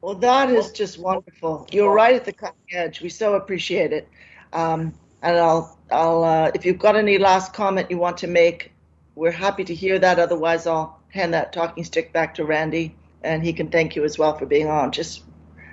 Well, 0.00 0.16
that 0.16 0.50
is 0.50 0.72
just 0.72 0.98
wonderful. 0.98 1.68
You're 1.70 1.94
right 1.94 2.16
at 2.16 2.24
the 2.24 2.32
cutting 2.32 2.58
edge. 2.72 3.00
We 3.00 3.08
so 3.08 3.34
appreciate 3.34 3.92
it. 3.92 4.08
Um, 4.52 4.92
and 5.22 5.38
I'll, 5.38 5.78
I'll, 5.92 6.24
uh, 6.24 6.50
if 6.54 6.66
you've 6.66 6.80
got 6.80 6.96
any 6.96 7.18
last 7.18 7.52
comment 7.52 7.88
you 7.88 7.98
want 7.98 8.16
to 8.18 8.26
make, 8.26 8.72
we're 9.14 9.30
happy 9.30 9.62
to 9.62 9.74
hear 9.74 10.00
that. 10.00 10.18
Otherwise, 10.18 10.66
I'll 10.66 11.00
hand 11.10 11.34
that 11.34 11.52
talking 11.52 11.84
stick 11.84 12.12
back 12.12 12.34
to 12.34 12.44
Randy, 12.44 12.96
and 13.24 13.42
he 13.42 13.52
can 13.52 13.68
thank 13.68 13.96
you 13.96 14.04
as 14.04 14.18
well 14.18 14.36
for 14.36 14.46
being 14.46 14.68
on. 14.68 14.92
Just, 14.92 15.22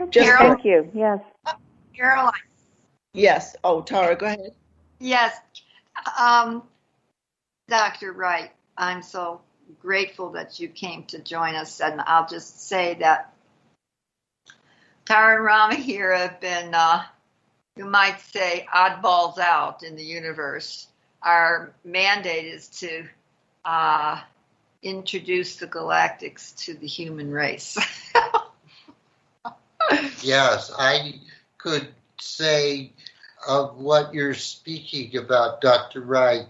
just 0.09 0.31
thank 0.37 0.65
you. 0.65 0.89
Yes, 0.93 1.19
Caroline. 1.95 2.33
Yes. 3.13 3.55
Oh, 3.63 3.81
Tara, 3.81 4.15
go 4.15 4.27
ahead. 4.27 4.53
Yes, 4.99 5.35
um, 6.19 6.63
Dr. 7.67 8.13
Wright. 8.13 8.51
I'm 8.77 9.01
so 9.01 9.41
grateful 9.79 10.31
that 10.31 10.59
you 10.59 10.69
came 10.69 11.03
to 11.05 11.19
join 11.19 11.55
us, 11.55 11.81
and 11.81 12.01
I'll 12.05 12.27
just 12.27 12.67
say 12.67 12.95
that 12.95 13.33
Tara 15.05 15.35
and 15.35 15.43
Rama 15.43 15.75
here 15.75 16.15
have 16.15 16.39
been 16.39 16.73
uh, 16.73 17.03
you 17.79 17.85
might 17.85 18.19
say, 18.19 18.67
oddballs 18.75 19.37
out 19.37 19.83
in 19.83 19.95
the 19.95 20.03
universe. 20.03 20.87
Our 21.23 21.73
mandate 21.85 22.45
is 22.45 22.67
to 22.79 23.05
uh, 23.63 24.19
introduce 24.81 25.57
the 25.57 25.67
galactics 25.67 26.55
to 26.65 26.73
the 26.73 26.87
human 26.87 27.31
race. 27.31 27.77
yes, 30.21 30.71
I 30.77 31.15
could 31.57 31.87
say 32.19 32.91
of 33.47 33.77
what 33.77 34.13
you're 34.13 34.33
speaking 34.33 35.17
about, 35.17 35.61
Dr. 35.61 36.01
Wright. 36.01 36.47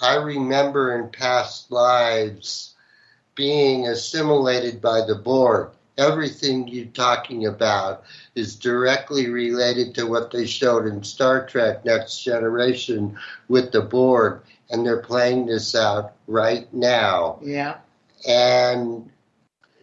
I 0.00 0.16
remember 0.16 0.98
in 0.98 1.10
past 1.10 1.70
lives 1.70 2.74
being 3.34 3.86
assimilated 3.86 4.80
by 4.80 5.06
the 5.06 5.14
Borg. 5.14 5.70
Everything 5.98 6.68
you're 6.68 6.86
talking 6.86 7.46
about 7.46 8.04
is 8.34 8.56
directly 8.56 9.30
related 9.30 9.94
to 9.94 10.06
what 10.06 10.30
they 10.30 10.46
showed 10.46 10.86
in 10.86 11.02
Star 11.02 11.46
Trek 11.46 11.86
Next 11.86 12.22
Generation 12.22 13.16
with 13.48 13.72
the 13.72 13.80
Borg, 13.80 14.42
and 14.70 14.84
they're 14.84 15.02
playing 15.02 15.46
this 15.46 15.74
out 15.74 16.14
right 16.26 16.72
now. 16.72 17.38
Yeah. 17.42 17.78
And 18.26 19.10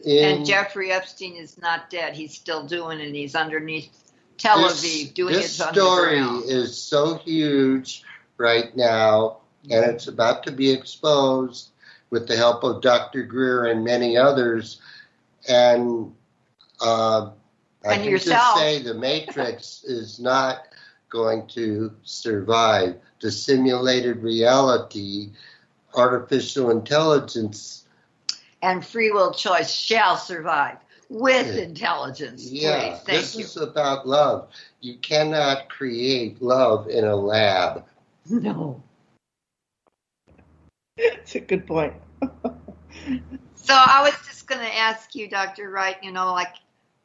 in, 0.04 0.38
and 0.38 0.46
Jeffrey 0.46 0.92
Epstein 0.92 1.36
is 1.36 1.58
not 1.58 1.90
dead. 1.90 2.16
He's 2.16 2.34
still 2.34 2.66
doing 2.66 3.00
it. 3.00 3.14
He's 3.14 3.36
underneath 3.36 3.90
Tel 4.38 4.60
Aviv 4.60 4.82
this, 4.82 5.10
doing 5.12 5.34
this 5.34 5.60
it 5.60 5.74
story 5.74 6.20
is 6.20 6.78
so 6.78 7.16
huge 7.16 8.04
right 8.38 8.76
now, 8.76 9.38
and 9.70 9.86
it's 9.86 10.08
about 10.08 10.44
to 10.44 10.52
be 10.52 10.72
exposed 10.72 11.70
with 12.10 12.28
the 12.28 12.36
help 12.36 12.64
of 12.64 12.82
Dr. 12.82 13.24
Greer 13.24 13.66
and 13.66 13.84
many 13.84 14.18
others. 14.18 14.82
And 15.48 16.14
uh, 16.82 17.32
I 17.86 17.94
and 17.94 18.04
can 18.04 18.12
yourself. 18.12 18.56
just 18.56 18.60
say 18.60 18.82
the 18.82 18.94
Matrix 18.94 19.84
is 19.84 20.20
not 20.20 20.68
going 21.10 21.48
to 21.48 21.92
survive. 22.04 22.96
The 23.24 23.32
simulated 23.32 24.22
reality, 24.22 25.30
artificial 25.96 26.72
intelligence, 26.72 27.86
and 28.62 28.86
free 28.86 29.12
will 29.12 29.34
choice 29.34 29.74
shall 29.74 30.18
survive 30.18 30.76
with 31.08 31.58
intelligence. 31.58 32.52
Yeah, 32.52 32.80
Please. 32.80 33.00
Thank 33.04 33.06
this 33.06 33.36
you. 33.36 33.46
is 33.46 33.56
about 33.56 34.06
love. 34.06 34.50
You 34.82 34.98
cannot 34.98 35.70
create 35.70 36.42
love 36.42 36.90
in 36.90 37.06
a 37.06 37.16
lab. 37.16 37.86
No. 38.30 38.84
It's 40.98 41.36
a 41.36 41.40
good 41.40 41.66
point. 41.66 41.94
so 42.22 43.74
I 43.74 44.02
was 44.04 44.16
just 44.28 44.48
going 44.48 44.60
to 44.60 44.78
ask 44.78 45.16
you, 45.16 45.30
Dr. 45.30 45.70
Wright, 45.70 45.96
you 46.04 46.12
know, 46.12 46.34
like 46.34 46.56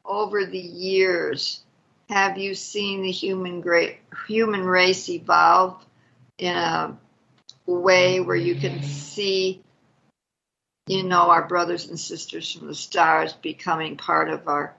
over 0.05 0.45
the 0.45 0.59
years, 0.59 1.63
have 2.09 2.39
you 2.39 2.57
seen 2.57 3.03
the 3.03 3.11
human 3.13 3.61
great 3.61 3.99
human 4.27 4.65
race 4.65 5.09
evolve 5.09 5.85
in 6.39 6.55
a 6.57 6.97
way 7.67 8.21
where 8.21 8.37
you 8.37 8.55
can 8.55 8.83
see 8.83 9.63
you 10.87 11.03
know 11.03 11.29
our 11.31 11.47
brothers 11.47 11.89
and 11.89 12.01
sisters 12.01 12.53
from 12.53 12.69
the 12.69 12.75
stars 12.75 13.35
becoming 13.35 13.97
part 13.97 14.31
of 14.31 14.49
our 14.49 14.75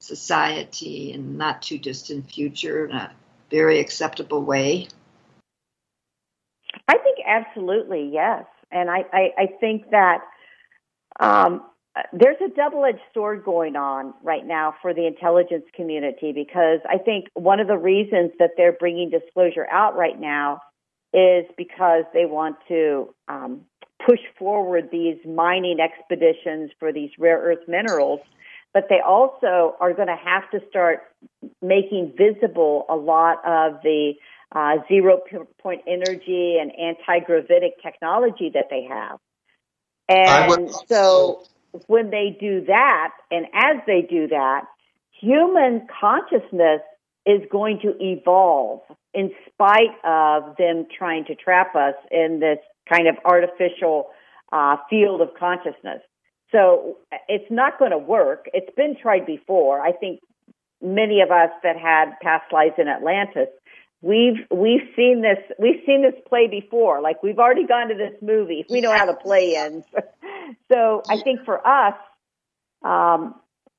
society 0.00 1.12
in 1.12 1.36
not 1.36 1.62
too 1.62 1.78
distant 1.78 2.28
future 2.28 2.86
in 2.86 2.96
a 2.96 3.12
very 3.50 3.78
acceptable 3.78 4.42
way. 4.42 4.88
I 6.88 6.98
think 6.98 7.18
absolutely 7.26 8.10
yes. 8.12 8.44
And 8.72 8.90
i 8.90 9.04
i, 9.12 9.30
I 9.38 9.46
think 9.60 9.90
that 9.90 10.22
um, 11.20 11.62
there's 12.12 12.38
a 12.44 12.48
double 12.56 12.84
edged 12.84 12.98
sword 13.12 13.44
going 13.44 13.76
on 13.76 14.14
right 14.22 14.46
now 14.46 14.74
for 14.80 14.94
the 14.94 15.06
intelligence 15.06 15.64
community 15.74 16.32
because 16.32 16.80
I 16.88 16.98
think 16.98 17.26
one 17.34 17.60
of 17.60 17.68
the 17.68 17.76
reasons 17.76 18.32
that 18.38 18.52
they're 18.56 18.72
bringing 18.72 19.10
disclosure 19.10 19.66
out 19.70 19.96
right 19.96 20.18
now 20.18 20.60
is 21.12 21.44
because 21.56 22.04
they 22.14 22.24
want 22.24 22.56
to 22.68 23.14
um, 23.28 23.62
push 24.04 24.20
forward 24.38 24.88
these 24.90 25.18
mining 25.26 25.78
expeditions 25.80 26.70
for 26.78 26.92
these 26.92 27.10
rare 27.18 27.38
earth 27.38 27.66
minerals. 27.68 28.20
But 28.74 28.84
they 28.88 29.00
also 29.06 29.76
are 29.80 29.92
going 29.92 30.08
to 30.08 30.16
have 30.16 30.50
to 30.52 30.60
start 30.70 31.00
making 31.60 32.14
visible 32.16 32.86
a 32.88 32.96
lot 32.96 33.38
of 33.44 33.82
the 33.82 34.14
uh, 34.54 34.76
zero 34.88 35.20
point 35.62 35.82
energy 35.86 36.56
and 36.60 36.72
anti 36.78 37.24
gravitic 37.24 37.82
technology 37.82 38.50
that 38.54 38.66
they 38.70 38.84
have. 38.88 39.18
And 40.08 40.70
so 40.88 41.44
when 41.86 42.10
they 42.10 42.36
do 42.38 42.64
that, 42.66 43.10
and 43.30 43.46
as 43.54 43.82
they 43.86 44.02
do 44.02 44.28
that, 44.28 44.64
human 45.20 45.86
consciousness 46.00 46.80
is 47.24 47.42
going 47.50 47.80
to 47.82 47.94
evolve 48.00 48.80
in 49.14 49.30
spite 49.46 49.94
of 50.04 50.56
them 50.56 50.86
trying 50.96 51.24
to 51.26 51.34
trap 51.34 51.74
us 51.76 51.94
in 52.10 52.40
this 52.40 52.58
kind 52.88 53.08
of 53.08 53.16
artificial 53.24 54.10
uh, 54.52 54.76
field 54.88 55.20
of 55.20 55.28
consciousness. 55.38 56.00
So 56.50 56.98
it's 57.28 57.50
not 57.50 57.78
going 57.78 57.92
to 57.92 57.98
work. 57.98 58.46
It's 58.52 58.74
been 58.76 58.96
tried 59.00 59.26
before. 59.26 59.80
I 59.80 59.92
think 59.92 60.20
many 60.82 61.20
of 61.20 61.30
us 61.30 61.50
that 61.62 61.76
had 61.76 62.12
past 62.20 62.52
lives 62.52 62.74
in 62.78 62.88
Atlantis, 62.88 63.48
we've 64.02 64.46
we've 64.50 64.88
seen 64.94 65.22
this 65.22 65.38
we've 65.58 65.80
seen 65.86 66.02
this 66.02 66.20
play 66.28 66.48
before. 66.48 67.00
Like 67.00 67.22
we've 67.22 67.38
already 67.38 67.66
gone 67.66 67.88
to 67.88 67.94
this 67.94 68.14
movie. 68.20 68.66
We 68.68 68.82
know 68.82 68.92
how 68.92 69.06
the 69.06 69.14
play 69.14 69.56
ends. 69.56 69.86
so 70.72 71.02
I 71.08 71.20
think 71.22 71.44
for 71.44 71.66
us, 71.66 71.94
um, 72.82 73.34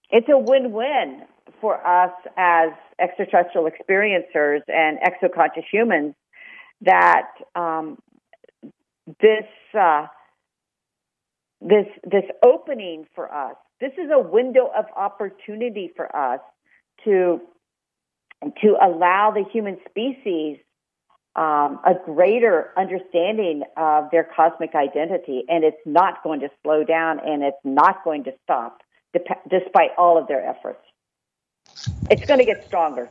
it's 0.10 0.30
a 0.30 0.38
win-win 0.38 1.24
for 1.64 1.76
us 1.88 2.12
as 2.36 2.72
extraterrestrial 3.00 3.72
experiencers 3.72 4.60
and 4.68 5.00
exoconscious 5.00 5.64
humans 5.72 6.14
that 6.82 7.30
um, 7.56 7.98
this 9.22 9.48
uh, 9.74 10.08
this 11.62 11.86
this 12.04 12.26
opening 12.46 13.06
for 13.16 13.34
us. 13.34 13.56
This 13.80 13.94
is 13.94 14.12
a 14.14 14.20
window 14.20 14.70
of 14.78 14.86
opportunity 14.94 15.90
for 15.96 16.14
us 16.14 16.42
to 17.06 17.40
to 18.62 18.76
allow 18.86 19.32
the 19.34 19.46
human 19.50 19.78
species 19.90 20.58
um, 21.38 21.80
a 21.86 21.94
greater 22.06 22.72
understanding 22.78 23.64
of 23.78 24.12
their 24.12 24.28
cosmic 24.36 24.76
identity, 24.76 25.46
and 25.48 25.64
it's 25.64 25.78
not 25.86 26.22
going 26.24 26.42
to 26.42 26.50
slow 26.62 26.84
down, 26.84 27.20
and 27.26 27.42
it's 27.42 27.56
not 27.64 28.04
going 28.04 28.26
to 28.26 28.32
stop, 28.44 28.80
despite 29.50 29.92
all 29.98 30.18
of 30.18 30.28
their 30.28 30.46
efforts. 30.46 30.82
It's 32.10 32.26
going 32.26 32.40
to 32.40 32.46
get 32.46 32.66
stronger. 32.66 33.10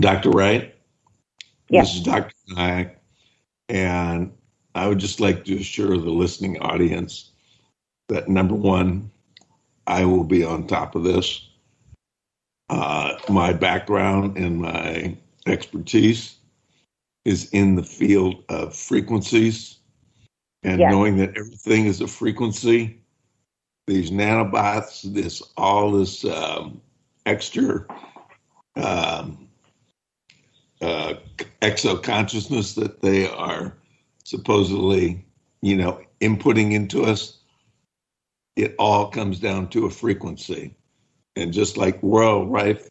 Dr. 0.00 0.30
Wright? 0.30 0.74
Yes. 1.68 1.88
This 1.88 1.96
is 1.96 2.02
Dr. 2.02 2.34
Nayak, 2.50 2.96
and 3.68 4.32
I 4.74 4.86
would 4.86 4.98
just 4.98 5.20
like 5.20 5.44
to 5.46 5.56
assure 5.56 5.96
the 5.96 6.10
listening 6.10 6.58
audience 6.60 7.32
that 8.08 8.28
number 8.28 8.54
one, 8.54 9.10
I 9.86 10.04
will 10.04 10.24
be 10.24 10.44
on 10.44 10.66
top 10.66 10.94
of 10.94 11.02
this. 11.02 11.48
Uh, 12.68 13.16
my 13.28 13.52
background 13.52 14.36
and 14.36 14.60
my 14.60 15.16
expertise 15.46 16.36
is 17.24 17.48
in 17.50 17.74
the 17.74 17.82
field 17.82 18.44
of 18.48 18.74
frequencies 18.74 19.78
and 20.62 20.80
Yes. 20.80 20.90
knowing 20.90 21.16
that 21.16 21.36
everything 21.36 21.86
is 21.86 22.00
a 22.00 22.06
frequency. 22.06 23.00
These 23.86 24.10
nanobots, 24.10 25.02
this 25.14 25.42
all 25.56 25.92
this 25.92 26.24
um, 26.24 26.80
extra 27.26 27.84
um, 28.76 29.48
uh, 30.80 31.14
exo 31.62 32.02
consciousness 32.02 32.74
that 32.74 33.00
they 33.02 33.28
are 33.28 33.76
supposedly, 34.24 35.24
you 35.62 35.76
know, 35.76 36.00
inputting 36.20 36.72
into 36.72 37.02
us, 37.02 37.38
it 38.56 38.74
all 38.78 39.10
comes 39.10 39.38
down 39.40 39.68
to 39.70 39.86
a 39.86 39.90
frequency. 39.90 40.74
And 41.36 41.52
just 41.52 41.76
like 41.76 41.98
Royal 42.02 42.46
Rife 42.46 42.88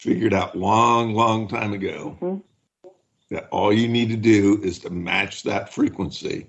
figured 0.00 0.32
out 0.32 0.56
long, 0.56 1.14
long 1.14 1.48
time 1.48 1.72
ago, 1.74 2.16
Mhm. 2.20 2.42
that 3.30 3.48
all 3.50 3.72
you 3.72 3.88
need 3.88 4.08
to 4.08 4.16
do 4.16 4.60
is 4.62 4.78
to 4.80 4.90
match 4.90 5.42
that 5.42 5.72
frequency. 5.72 6.46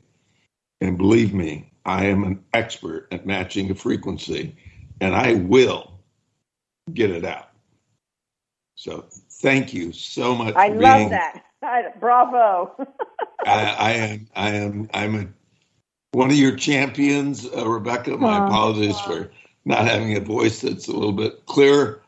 And 0.81 0.97
believe 0.97 1.33
me, 1.33 1.71
I 1.85 2.05
am 2.05 2.23
an 2.23 2.43
expert 2.53 3.07
at 3.11 3.25
matching 3.25 3.69
a 3.71 3.75
frequency, 3.75 4.55
and 5.01 5.15
I 5.15 5.33
will 5.33 5.88
get 6.93 7.11
it 7.11 7.25
out. 7.25 7.49
So 8.75 9.05
thank 9.41 9.73
you 9.73 9.91
so 9.91 10.35
much. 10.35 10.55
I 10.55 10.69
for 10.69 10.75
love 10.75 10.97
being, 10.97 11.09
that. 11.09 11.43
Bravo. 11.99 12.75
I, 13.45 13.75
I 13.77 13.91
am. 13.91 14.27
I 14.35 14.49
am. 14.51 14.89
I'm 14.93 15.15
a, 15.15 15.27
one 16.17 16.29
of 16.29 16.35
your 16.35 16.55
champions, 16.55 17.45
uh, 17.45 17.67
Rebecca. 17.67 18.17
My 18.17 18.37
Aw. 18.37 18.45
apologies 18.45 18.99
for 19.01 19.31
not 19.65 19.85
having 19.85 20.15
a 20.15 20.21
voice 20.21 20.61
that's 20.61 20.87
a 20.87 20.93
little 20.93 21.11
bit 21.11 21.45
clearer. 21.45 22.01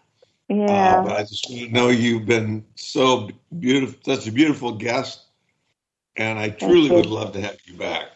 Uh, 0.49 0.55
yeah. 0.55 1.01
but 1.03 1.17
I 1.17 1.23
just 1.23 1.49
want 1.49 1.63
to 1.63 1.73
know 1.73 1.89
you've 1.89 2.25
been 2.25 2.65
so 2.75 3.29
beautiful, 3.59 3.99
such 4.15 4.27
a 4.27 4.31
beautiful 4.31 4.71
guest, 4.71 5.25
and 6.15 6.39
I 6.39 6.49
truly 6.49 6.89
would 6.91 7.05
love 7.05 7.33
to 7.33 7.41
have 7.41 7.57
you 7.65 7.77
back. 7.77 8.07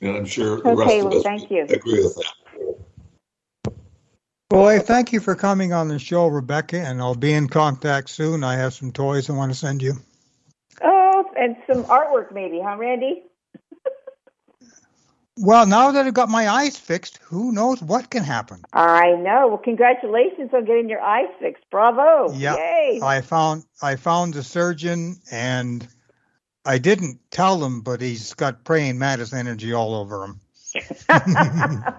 And 0.00 0.16
I'm 0.16 0.26
sure 0.26 0.60
the 0.60 0.76
rest 0.76 0.94
Okay, 0.94 1.00
of 1.00 1.12
us 1.12 1.22
thank 1.24 1.50
you. 1.50 1.64
agree 1.68 2.04
with 2.04 2.14
that. 2.16 2.34
Boy, 4.48 4.78
thank 4.78 5.12
you 5.12 5.18
for 5.18 5.34
coming 5.34 5.72
on 5.72 5.88
the 5.88 5.98
show, 5.98 6.28
Rebecca, 6.28 6.78
and 6.78 7.00
I'll 7.00 7.16
be 7.16 7.32
in 7.32 7.48
contact 7.48 8.08
soon. 8.08 8.44
I 8.44 8.54
have 8.54 8.74
some 8.74 8.92
toys 8.92 9.28
I 9.28 9.32
want 9.32 9.50
to 9.50 9.58
send 9.58 9.82
you. 9.82 9.94
Oh, 10.82 11.24
and 11.36 11.56
some 11.66 11.82
artwork 11.84 12.32
maybe, 12.32 12.60
huh, 12.62 12.76
Randy? 12.76 13.24
Well, 15.38 15.66
now 15.66 15.90
that 15.90 16.06
I've 16.06 16.14
got 16.14 16.28
my 16.28 16.48
eyes 16.48 16.78
fixed, 16.78 17.18
who 17.24 17.52
knows 17.52 17.82
what 17.82 18.08
can 18.08 18.22
happen? 18.22 18.62
I 18.72 19.10
know. 19.18 19.48
Well, 19.48 19.58
congratulations 19.58 20.50
on 20.54 20.64
getting 20.64 20.88
your 20.88 21.02
eyes 21.02 21.28
fixed. 21.40 21.64
Bravo. 21.70 22.32
Yeah. 22.32 22.54
Yay. 22.54 23.00
I 23.02 23.20
found 23.20 23.64
I 23.82 23.96
found 23.96 24.32
the 24.32 24.42
surgeon 24.42 25.16
and 25.30 25.86
I 26.64 26.78
didn't 26.78 27.18
tell 27.30 27.62
him, 27.62 27.82
but 27.82 28.00
he's 28.00 28.32
got 28.32 28.64
praying 28.64 28.98
mantis 28.98 29.34
energy 29.34 29.74
all 29.74 29.94
over 29.94 30.24
him. 30.24 30.40
I 31.08 31.94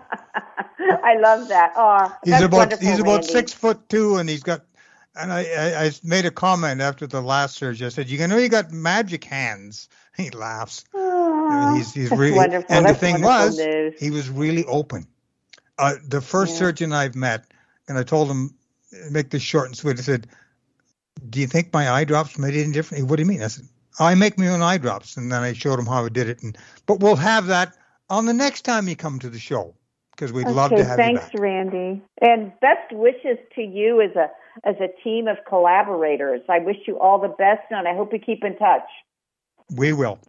love 1.20 1.48
that. 1.50 1.74
Oh, 1.76 2.16
he's 2.24 2.42
about 2.42 2.80
he's 2.80 3.00
about 3.00 3.08
Randy. 3.08 3.28
six 3.28 3.54
foot 3.54 3.90
two, 3.90 4.18
and 4.18 4.30
he's 4.30 4.44
got. 4.44 4.62
And 5.20 5.34
I, 5.34 5.40
I, 5.40 5.86
I 5.86 5.92
made 6.04 6.26
a 6.26 6.32
comment 6.32 6.80
after 6.80 7.08
the 7.08 7.22
last 7.22 7.56
surgery. 7.56 7.88
I 7.88 7.90
said, 7.90 8.08
"You 8.10 8.28
know, 8.28 8.38
you 8.38 8.50
got 8.50 8.72
magic 8.72 9.24
hands." 9.24 9.90
He 10.18 10.32
laughs. 10.32 10.84
Aw, 10.96 11.76
he's 11.76 11.94
he's 11.94 12.10
really. 12.12 12.36
wonderful. 12.36 12.76
And 12.76 12.88
That's 12.88 13.00
the 13.00 13.06
thing 13.06 13.22
was, 13.22 13.60
news. 13.60 13.94
he 14.00 14.10
was 14.10 14.30
really 14.32 14.66
open. 14.66 15.06
Uh, 15.78 15.94
the 16.08 16.22
first 16.22 16.54
Yeah. 16.54 16.60
surgeon 16.60 16.92
I've 16.92 17.14
met, 17.16 17.46
and 17.88 18.00
I 18.00 18.04
told 18.04 18.28
him, 18.28 18.56
make 19.12 19.30
this 19.30 19.44
short 19.44 19.68
and 19.68 19.78
sweet. 19.78 20.00
I 20.00 20.02
said, 20.02 20.26
"Do 21.30 21.40
you 21.40 21.46
think 21.46 21.72
my 21.72 21.92
eye 21.92 22.04
drops 22.04 22.40
made 22.40 22.56
any 22.56 22.72
difference?" 22.74 23.04
What 23.04 23.18
do 23.18 23.22
you 23.22 23.28
mean? 23.28 23.44
I 23.44 23.48
said, 23.48 23.68
"I 24.00 24.16
make 24.16 24.40
my 24.40 24.48
own 24.48 24.64
eye 24.64 24.80
drops," 24.80 25.18
and 25.18 25.32
then 25.32 25.44
I 25.44 25.54
showed 25.54 25.78
him 25.78 25.86
how 25.86 26.06
I 26.06 26.10
did 26.10 26.30
it. 26.30 26.42
And 26.42 26.58
but 26.88 27.00
we'll 27.00 27.16
have 27.16 27.46
that 27.48 27.76
on 28.10 28.26
the 28.26 28.34
next 28.34 28.64
time 28.64 28.88
you 28.88 28.96
come 28.96 29.20
to 29.20 29.30
the 29.30 29.40
show 29.40 29.76
because 30.12 30.34
we'd 30.34 30.48
love 30.48 30.72
to 30.72 30.84
have 30.84 30.98
thanks, 30.98 31.22
you 31.34 31.40
Thanks, 31.40 31.40
Randy. 31.40 32.02
And 32.22 32.52
best 32.60 32.92
wishes 32.92 33.38
to 33.56 33.62
you 33.62 34.02
as 34.02 34.16
a 34.16 34.30
as 34.64 34.76
a 34.80 34.88
team 35.04 35.28
of 35.28 35.38
collaborators. 35.48 36.42
I 36.50 36.60
wish 36.60 36.78
you 36.88 37.00
all 37.00 37.20
the 37.20 37.28
best, 37.28 37.62
and 37.70 37.88
I 37.88 37.96
hope 37.96 38.12
we 38.12 38.20
keep 38.20 38.44
in 38.44 38.58
touch. 38.58 38.88
We 39.76 39.94
will. 39.94 40.20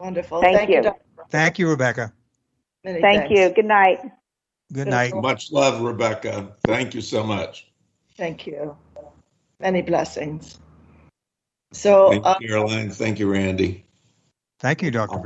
Wonderful. 0.00 0.40
Thank 0.40 0.70
you. 0.70 0.82
Dr. 0.82 1.00
Thank 1.30 1.58
you, 1.58 1.68
Rebecca. 1.68 2.12
Many 2.84 3.00
Thank 3.00 3.28
thanks. 3.28 3.40
you. 3.40 3.50
Good 3.50 3.66
night. 3.66 4.00
Good 4.72 4.88
night. 4.88 5.14
Much 5.14 5.52
love, 5.52 5.82
Rebecca. 5.82 6.52
Thank 6.64 6.94
you 6.94 7.00
so 7.00 7.22
much. 7.22 7.70
Thank 8.16 8.46
you. 8.46 8.76
Many 9.60 9.82
blessings. 9.82 10.58
So, 11.72 12.10
Thank 12.10 12.26
uh, 12.26 12.36
you, 12.40 12.48
Caroline. 12.48 12.90
Thank 12.90 13.18
you, 13.18 13.30
Randy. 13.30 13.84
Thank 14.58 14.82
you, 14.82 14.90
Doctor. 14.90 15.20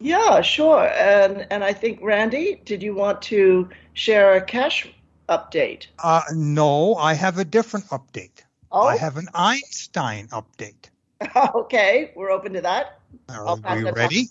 I'll 0.00 0.08
bow 0.08 0.20
out. 0.20 0.36
yeah, 0.36 0.40
sure. 0.42 0.88
And 0.88 1.46
and 1.50 1.64
I 1.64 1.72
think 1.72 2.00
Randy, 2.02 2.60
did 2.64 2.82
you 2.82 2.94
want 2.94 3.22
to 3.22 3.68
share 3.94 4.34
a 4.34 4.40
cash 4.40 4.88
update? 5.28 5.86
Uh, 5.98 6.22
no, 6.34 6.94
I 6.94 7.14
have 7.14 7.38
a 7.38 7.44
different 7.44 7.86
update. 7.86 8.42
Oh, 8.70 8.86
I 8.86 8.96
have 8.96 9.16
an 9.16 9.28
Einstein 9.34 10.28
update. 10.28 10.90
okay. 11.54 12.12
We're 12.14 12.30
open 12.30 12.52
to 12.54 12.60
that. 12.62 13.00
Are 13.28 13.78
you 13.78 13.90
ready? 13.90 14.28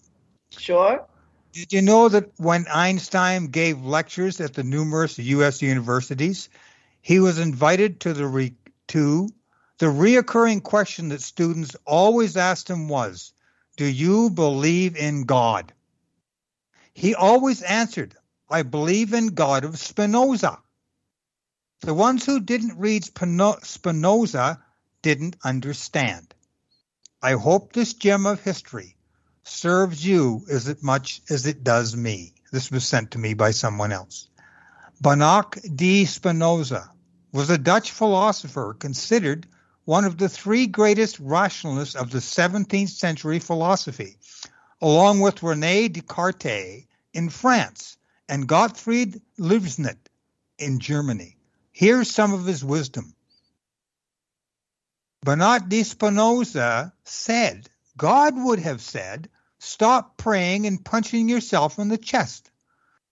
Sure. 0.51 1.05
Did 1.53 1.73
you 1.73 1.81
know 1.81 2.09
that 2.09 2.31
when 2.37 2.67
Einstein 2.71 3.47
gave 3.47 3.81
lectures 3.83 4.39
at 4.41 4.53
the 4.53 4.63
numerous 4.63 5.17
U.S. 5.17 5.61
universities, 5.61 6.49
he 7.01 7.19
was 7.19 7.39
invited 7.39 8.01
to 8.01 8.13
the 8.13 8.27
re- 8.27 8.55
to 8.89 9.29
the 9.79 9.87
reoccurring 9.87 10.63
question 10.63 11.09
that 11.09 11.21
students 11.21 11.75
always 11.85 12.37
asked 12.37 12.69
him 12.69 12.87
was, 12.89 13.33
"Do 13.77 13.85
you 13.85 14.31
believe 14.31 14.95
in 14.95 15.25
God?" 15.25 15.71
He 16.95 17.13
always 17.13 17.61
answered, 17.61 18.15
"I 18.49 18.63
believe 18.63 19.13
in 19.13 19.27
God 19.27 19.63
of 19.63 19.77
Spinoza." 19.77 20.57
The 21.81 21.93
ones 21.93 22.25
who 22.25 22.39
didn't 22.39 22.79
read 22.79 23.05
Spinoza 23.05 24.63
didn't 25.03 25.35
understand. 25.43 26.33
I 27.21 27.33
hope 27.33 27.71
this 27.71 27.93
gem 27.93 28.25
of 28.25 28.41
history 28.41 28.97
serves 29.43 30.03
you 30.03 30.43
as 30.49 30.81
much 30.81 31.21
as 31.29 31.45
it 31.45 31.63
does 31.63 31.95
me. 31.95 32.33
This 32.51 32.71
was 32.71 32.83
sent 32.83 33.11
to 33.11 33.19
me 33.19 33.35
by 33.35 33.51
someone 33.51 33.91
else. 33.91 34.27
Baruch 34.99 35.59
de 35.75 36.05
Spinoza 36.05 36.91
was 37.31 37.51
a 37.51 37.59
Dutch 37.59 37.91
philosopher 37.91 38.73
considered 38.73 39.45
one 39.87 40.03
of 40.03 40.17
the 40.17 40.27
three 40.27 40.67
greatest 40.67 41.17
rationalists 41.17 41.95
of 41.95 42.11
the 42.11 42.17
17th 42.17 42.89
century 42.89 43.39
philosophy, 43.39 44.17
along 44.81 45.21
with 45.21 45.41
Rene 45.41 45.87
Descartes 45.87 46.83
in 47.13 47.29
France 47.29 47.95
and 48.27 48.49
Gottfried 48.49 49.21
Leibniz 49.37 49.79
in 50.59 50.79
Germany. 50.81 51.37
Here's 51.71 52.11
some 52.11 52.33
of 52.33 52.45
his 52.45 52.65
wisdom. 52.65 53.15
Baruch 55.23 55.69
de 55.69 55.83
Spinoza 55.83 56.91
said, 57.05 57.69
God 57.95 58.33
would 58.35 58.59
have 58.59 58.81
said, 58.81 59.29
Stop 59.59 60.17
praying 60.17 60.67
and 60.67 60.83
punching 60.83 61.29
yourself 61.29 61.79
in 61.79 61.87
the 61.87 61.97
chest. 61.97 62.51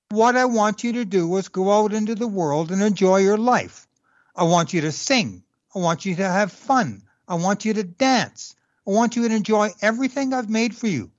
What 0.10 0.36
I 0.36 0.44
want 0.44 0.84
you 0.84 0.92
to 0.92 1.06
do 1.06 1.38
is 1.38 1.48
go 1.48 1.72
out 1.72 1.94
into 1.94 2.16
the 2.16 2.28
world 2.28 2.70
and 2.74 2.82
enjoy 2.82 3.20
your 3.20 3.38
life. 3.38 3.88
I 4.36 4.44
want 4.44 4.74
you 4.74 4.82
to 4.82 4.92
sing. 4.92 5.45
I 5.76 5.80
want 5.80 6.06
you 6.06 6.16
to 6.16 6.24
have 6.24 6.54
fun. 6.54 7.04
I 7.28 7.36
want 7.36 7.66
you 7.66 7.74
to 7.74 7.84
dance. 7.84 8.56
I 8.88 8.92
want 8.92 9.18
you 9.18 9.28
to 9.28 9.36
enjoy 9.36 9.72
everything 9.82 10.34
I've 10.34 10.50
made 10.50 10.74
for 10.74 10.88
you. 10.88 11.12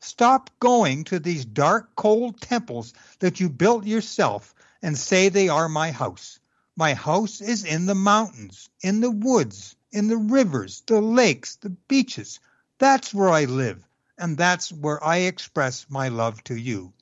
Stop 0.00 0.48
going 0.60 1.04
to 1.04 1.18
these 1.18 1.44
dark, 1.44 1.94
cold 1.94 2.40
temples 2.40 2.94
that 3.18 3.38
you 3.38 3.50
built 3.50 3.84
yourself 3.84 4.54
and 4.80 4.96
say 4.96 5.28
they 5.28 5.48
are 5.50 5.68
my 5.68 5.90
house. 5.90 6.38
My 6.74 6.94
house 6.94 7.42
is 7.42 7.64
in 7.64 7.84
the 7.84 7.94
mountains, 7.94 8.70
in 8.80 9.00
the 9.00 9.10
woods, 9.10 9.76
in 9.92 10.08
the 10.08 10.16
rivers, 10.16 10.82
the 10.86 11.00
lakes, 11.00 11.56
the 11.56 11.70
beaches. 11.70 12.40
That's 12.78 13.12
where 13.12 13.28
I 13.28 13.44
live, 13.44 13.84
and 14.16 14.38
that's 14.38 14.72
where 14.72 15.04
I 15.04 15.18
express 15.18 15.86
my 15.90 16.08
love 16.08 16.42
to 16.44 16.54
you. 16.54 16.92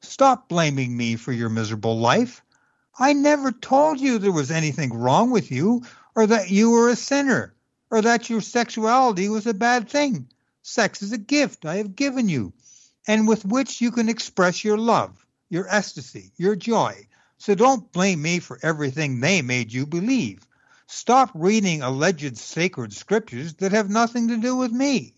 Stop 0.00 0.48
blaming 0.48 0.96
me 0.96 1.16
for 1.16 1.32
your 1.32 1.48
miserable 1.48 1.98
life. 1.98 2.42
I 2.98 3.14
never 3.14 3.50
told 3.52 4.00
you 4.00 4.18
there 4.18 4.30
was 4.30 4.50
anything 4.50 4.92
wrong 4.92 5.30
with 5.30 5.50
you, 5.50 5.82
or 6.14 6.26
that 6.26 6.50
you 6.50 6.70
were 6.70 6.88
a 6.88 6.96
sinner, 6.96 7.54
or 7.90 8.02
that 8.02 8.28
your 8.28 8.40
sexuality 8.40 9.28
was 9.28 9.46
a 9.46 9.54
bad 9.54 9.88
thing. 9.88 10.28
Sex 10.62 11.02
is 11.02 11.12
a 11.12 11.18
gift 11.18 11.64
I 11.64 11.76
have 11.76 11.96
given 11.96 12.28
you, 12.28 12.52
and 13.06 13.26
with 13.26 13.44
which 13.44 13.80
you 13.80 13.90
can 13.90 14.08
express 14.08 14.64
your 14.64 14.78
love, 14.78 15.26
your 15.48 15.66
ecstasy, 15.68 16.32
your 16.36 16.56
joy. 16.56 17.06
So 17.38 17.54
don't 17.54 17.90
blame 17.92 18.22
me 18.22 18.38
for 18.38 18.58
everything 18.62 19.20
they 19.20 19.42
made 19.42 19.72
you 19.72 19.86
believe. 19.86 20.46
Stop 20.86 21.30
reading 21.34 21.82
alleged 21.82 22.36
sacred 22.36 22.92
scriptures 22.92 23.54
that 23.54 23.72
have 23.72 23.90
nothing 23.90 24.28
to 24.28 24.36
do 24.36 24.54
with 24.54 24.70
me. 24.70 25.14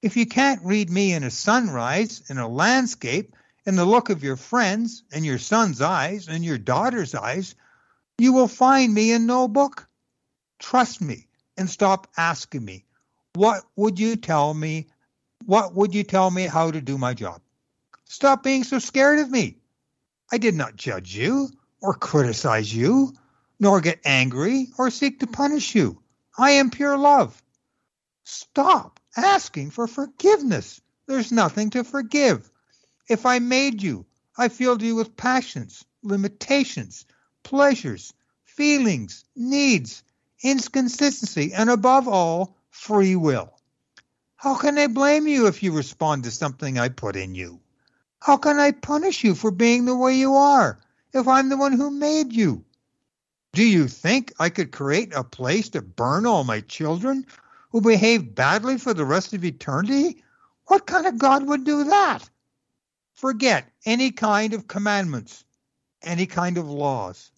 If 0.00 0.16
you 0.16 0.24
can't 0.24 0.64
read 0.64 0.88
me 0.88 1.12
in 1.12 1.24
a 1.24 1.30
sunrise, 1.30 2.22
in 2.30 2.38
a 2.38 2.48
landscape, 2.48 3.34
in 3.66 3.74
the 3.74 3.84
look 3.84 4.08
of 4.08 4.22
your 4.22 4.36
friends, 4.36 5.02
in 5.12 5.24
your 5.24 5.38
son's 5.38 5.80
eyes, 5.80 6.28
in 6.28 6.42
your 6.44 6.58
daughter's 6.58 7.14
eyes, 7.14 7.54
you 8.18 8.32
will 8.32 8.48
find 8.48 8.94
me 8.94 9.12
in 9.12 9.26
no 9.26 9.48
book. 9.48 9.88
Trust 10.58 11.00
me 11.00 11.28
and 11.56 11.68
stop 11.68 12.08
asking 12.16 12.64
me, 12.64 12.84
what 13.34 13.64
would 13.76 13.98
you 13.98 14.16
tell 14.16 14.54
me? 14.54 14.88
What 15.44 15.74
would 15.74 15.94
you 15.94 16.02
tell 16.02 16.30
me 16.30 16.46
how 16.46 16.70
to 16.70 16.80
do 16.80 16.96
my 16.96 17.14
job? 17.14 17.40
Stop 18.04 18.42
being 18.42 18.64
so 18.64 18.78
scared 18.78 19.18
of 19.18 19.30
me. 19.30 19.58
I 20.32 20.38
did 20.38 20.54
not 20.54 20.76
judge 20.76 21.14
you 21.14 21.50
or 21.80 21.94
criticize 21.94 22.74
you, 22.74 23.14
nor 23.60 23.80
get 23.80 24.00
angry 24.04 24.68
or 24.78 24.90
seek 24.90 25.20
to 25.20 25.26
punish 25.26 25.74
you. 25.74 26.02
I 26.38 26.52
am 26.52 26.70
pure 26.70 26.96
love. 26.96 27.42
Stop 28.24 29.00
asking 29.16 29.70
for 29.70 29.86
forgiveness. 29.86 30.80
There's 31.06 31.32
nothing 31.32 31.70
to 31.70 31.84
forgive. 31.84 32.50
If 33.08 33.24
I 33.24 33.38
made 33.38 33.82
you, 33.82 34.06
I 34.36 34.48
filled 34.48 34.82
you 34.82 34.96
with 34.96 35.16
passions, 35.16 35.84
limitations, 36.02 37.06
pleasures, 37.42 38.12
feelings, 38.44 39.24
needs, 39.36 40.02
inconsistency, 40.42 41.52
and 41.52 41.70
above 41.70 42.08
all, 42.08 42.56
free 42.70 43.16
will. 43.16 43.52
How 44.36 44.56
can 44.56 44.78
I 44.78 44.86
blame 44.86 45.26
you 45.26 45.46
if 45.46 45.62
you 45.62 45.72
respond 45.72 46.24
to 46.24 46.30
something 46.30 46.78
I 46.78 46.88
put 46.88 47.16
in 47.16 47.34
you? 47.34 47.60
How 48.20 48.36
can 48.36 48.58
I 48.58 48.72
punish 48.72 49.24
you 49.24 49.34
for 49.34 49.50
being 49.50 49.84
the 49.84 49.96
way 49.96 50.14
you 50.16 50.34
are 50.34 50.78
if 51.12 51.26
I'm 51.26 51.48
the 51.48 51.56
one 51.56 51.72
who 51.72 51.90
made 51.90 52.32
you? 52.32 52.64
Do 53.52 53.64
you 53.64 53.88
think 53.88 54.32
I 54.38 54.50
could 54.50 54.72
create 54.72 55.14
a 55.14 55.24
place 55.24 55.70
to 55.70 55.80
burn 55.80 56.26
all 56.26 56.44
my 56.44 56.60
children 56.60 57.26
who 57.70 57.80
behave 57.80 58.34
badly 58.34 58.78
for 58.78 58.92
the 58.92 59.04
rest 59.04 59.32
of 59.32 59.44
eternity? 59.44 60.22
What 60.66 60.86
kind 60.86 61.06
of 61.06 61.18
God 61.18 61.46
would 61.46 61.64
do 61.64 61.84
that? 61.84 62.28
Forget 63.14 63.72
any 63.86 64.10
kind 64.10 64.52
of 64.52 64.68
commandments, 64.68 65.44
any 66.02 66.26
kind 66.26 66.58
of 66.58 66.68
laws. 66.68 67.30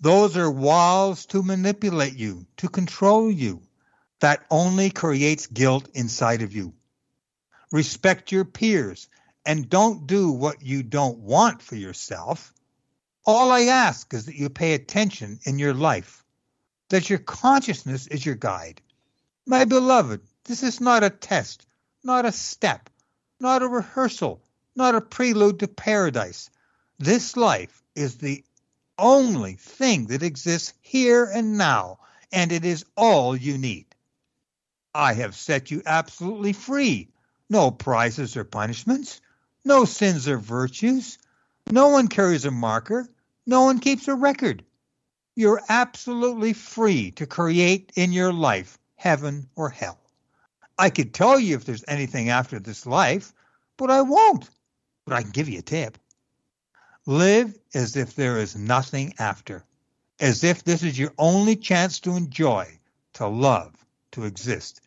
Those 0.00 0.36
are 0.36 0.50
walls 0.50 1.26
to 1.26 1.42
manipulate 1.42 2.16
you, 2.16 2.46
to 2.58 2.68
control 2.68 3.30
you. 3.30 3.62
That 4.20 4.44
only 4.50 4.90
creates 4.90 5.46
guilt 5.46 5.88
inside 5.94 6.42
of 6.42 6.54
you. 6.54 6.74
Respect 7.72 8.32
your 8.32 8.44
peers 8.44 9.08
and 9.44 9.68
don't 9.68 10.06
do 10.06 10.32
what 10.32 10.62
you 10.62 10.82
don't 10.82 11.18
want 11.18 11.62
for 11.62 11.76
yourself. 11.76 12.52
All 13.24 13.50
I 13.50 13.62
ask 13.62 14.12
is 14.12 14.26
that 14.26 14.36
you 14.36 14.48
pay 14.50 14.74
attention 14.74 15.40
in 15.44 15.58
your 15.58 15.74
life, 15.74 16.24
that 16.90 17.08
your 17.08 17.18
consciousness 17.18 18.06
is 18.06 18.24
your 18.24 18.34
guide. 18.34 18.80
My 19.46 19.64
beloved, 19.64 20.20
this 20.44 20.62
is 20.62 20.80
not 20.80 21.04
a 21.04 21.10
test, 21.10 21.66
not 22.04 22.24
a 22.24 22.32
step, 22.32 22.90
not 23.40 23.62
a 23.62 23.68
rehearsal, 23.68 24.42
not 24.74 24.94
a 24.94 25.00
prelude 25.00 25.60
to 25.60 25.68
paradise. 25.68 26.50
This 26.98 27.36
life 27.36 27.82
is 27.94 28.16
the 28.16 28.44
only 28.98 29.54
thing 29.54 30.06
that 30.06 30.22
exists 30.22 30.74
here 30.80 31.24
and 31.24 31.58
now, 31.58 31.98
and 32.32 32.52
it 32.52 32.64
is 32.64 32.84
all 32.96 33.36
you 33.36 33.58
need. 33.58 33.86
I 34.94 35.14
have 35.14 35.36
set 35.36 35.70
you 35.70 35.82
absolutely 35.84 36.52
free. 36.52 37.08
No 37.50 37.70
prizes 37.70 38.36
or 38.36 38.44
punishments, 38.44 39.20
no 39.64 39.84
sins 39.84 40.26
or 40.26 40.38
virtues. 40.38 41.18
No 41.70 41.88
one 41.88 42.08
carries 42.08 42.44
a 42.44 42.50
marker, 42.50 43.08
no 43.46 43.62
one 43.62 43.78
keeps 43.78 44.08
a 44.08 44.14
record. 44.14 44.64
You're 45.34 45.62
absolutely 45.68 46.54
free 46.54 47.10
to 47.12 47.26
create 47.26 47.92
in 47.94 48.12
your 48.12 48.32
life 48.32 48.78
heaven 48.96 49.48
or 49.54 49.68
hell. 49.68 49.98
I 50.78 50.90
could 50.90 51.14
tell 51.14 51.38
you 51.38 51.56
if 51.56 51.64
there's 51.64 51.84
anything 51.86 52.30
after 52.30 52.58
this 52.58 52.86
life, 52.86 53.32
but 53.76 53.90
I 53.90 54.02
won't. 54.02 54.48
But 55.04 55.14
I 55.14 55.22
can 55.22 55.30
give 55.30 55.48
you 55.48 55.58
a 55.58 55.62
tip. 55.62 55.98
Live 57.08 57.56
as 57.72 57.94
if 57.94 58.16
there 58.16 58.38
is 58.38 58.56
nothing 58.56 59.14
after, 59.20 59.64
as 60.18 60.42
if 60.42 60.64
this 60.64 60.82
is 60.82 60.98
your 60.98 61.12
only 61.16 61.54
chance 61.54 62.00
to 62.00 62.16
enjoy, 62.16 62.80
to 63.12 63.28
love, 63.28 63.76
to 64.10 64.24
exist. 64.24 64.80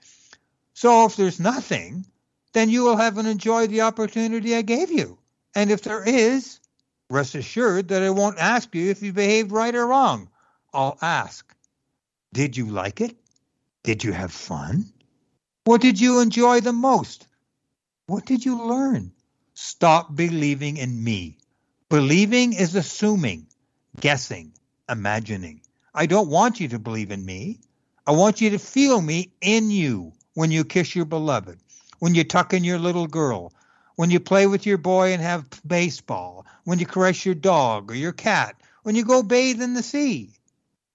So 0.73 1.05
if 1.05 1.15
there's 1.15 1.39
nothing, 1.39 2.05
then 2.51 2.69
you 2.69 2.83
will 2.83 2.97
haven't 2.97 3.27
enjoyed 3.27 3.69
the 3.69 3.81
opportunity 3.81 4.53
I 4.53 4.63
gave 4.63 4.91
you. 4.91 5.17
And 5.55 5.71
if 5.71 5.81
there 5.83 6.03
is, 6.03 6.59
rest 7.09 7.35
assured 7.35 7.87
that 7.87 8.03
I 8.03 8.09
won't 8.09 8.37
ask 8.37 8.75
you 8.75 8.89
if 8.89 9.01
you 9.01 9.13
behaved 9.13 9.53
right 9.53 9.73
or 9.73 9.87
wrong. 9.87 10.29
I'll 10.73 10.97
ask, 11.01 11.55
did 12.33 12.57
you 12.57 12.65
like 12.65 12.99
it? 12.99 13.15
Did 13.83 14.03
you 14.03 14.11
have 14.11 14.33
fun? 14.33 14.91
What 15.63 15.79
did 15.79 16.01
you 16.01 16.19
enjoy 16.19 16.59
the 16.59 16.73
most? 16.73 17.27
What 18.07 18.25
did 18.25 18.43
you 18.43 18.61
learn? 18.61 19.13
Stop 19.53 20.13
believing 20.15 20.75
in 20.75 21.01
me. 21.01 21.37
Believing 21.89 22.53
is 22.53 22.75
assuming, 22.75 23.47
guessing, 23.99 24.53
imagining. 24.87 25.61
I 25.91 26.05
don't 26.05 26.29
want 26.29 26.59
you 26.59 26.67
to 26.67 26.77
believe 26.77 27.09
in 27.09 27.25
me. 27.25 27.61
I 28.05 28.11
want 28.11 28.41
you 28.41 28.51
to 28.51 28.59
feel 28.59 29.01
me 29.01 29.31
in 29.41 29.71
you 29.71 30.13
when 30.35 30.51
you 30.51 30.65
kiss 30.65 30.95
your 30.95 31.05
beloved, 31.05 31.57
when 31.97 32.13
you 32.13 32.23
tuck 32.23 32.53
in 32.53 32.63
your 32.63 32.77
little 32.77 33.07
girl, 33.07 33.53
when 33.95 34.11
you 34.11 34.19
play 34.19 34.45
with 34.45 34.67
your 34.67 34.77
boy 34.77 35.13
and 35.13 35.21
have 35.23 35.49
baseball, 35.65 36.45
when 36.63 36.77
you 36.77 36.85
caress 36.85 37.25
your 37.25 37.33
dog 37.33 37.89
or 37.89 37.95
your 37.95 38.13
cat, 38.13 38.55
when 38.83 38.93
you 38.93 39.03
go 39.03 39.23
bathe 39.23 39.59
in 39.59 39.73
the 39.73 39.81
sea. 39.81 40.29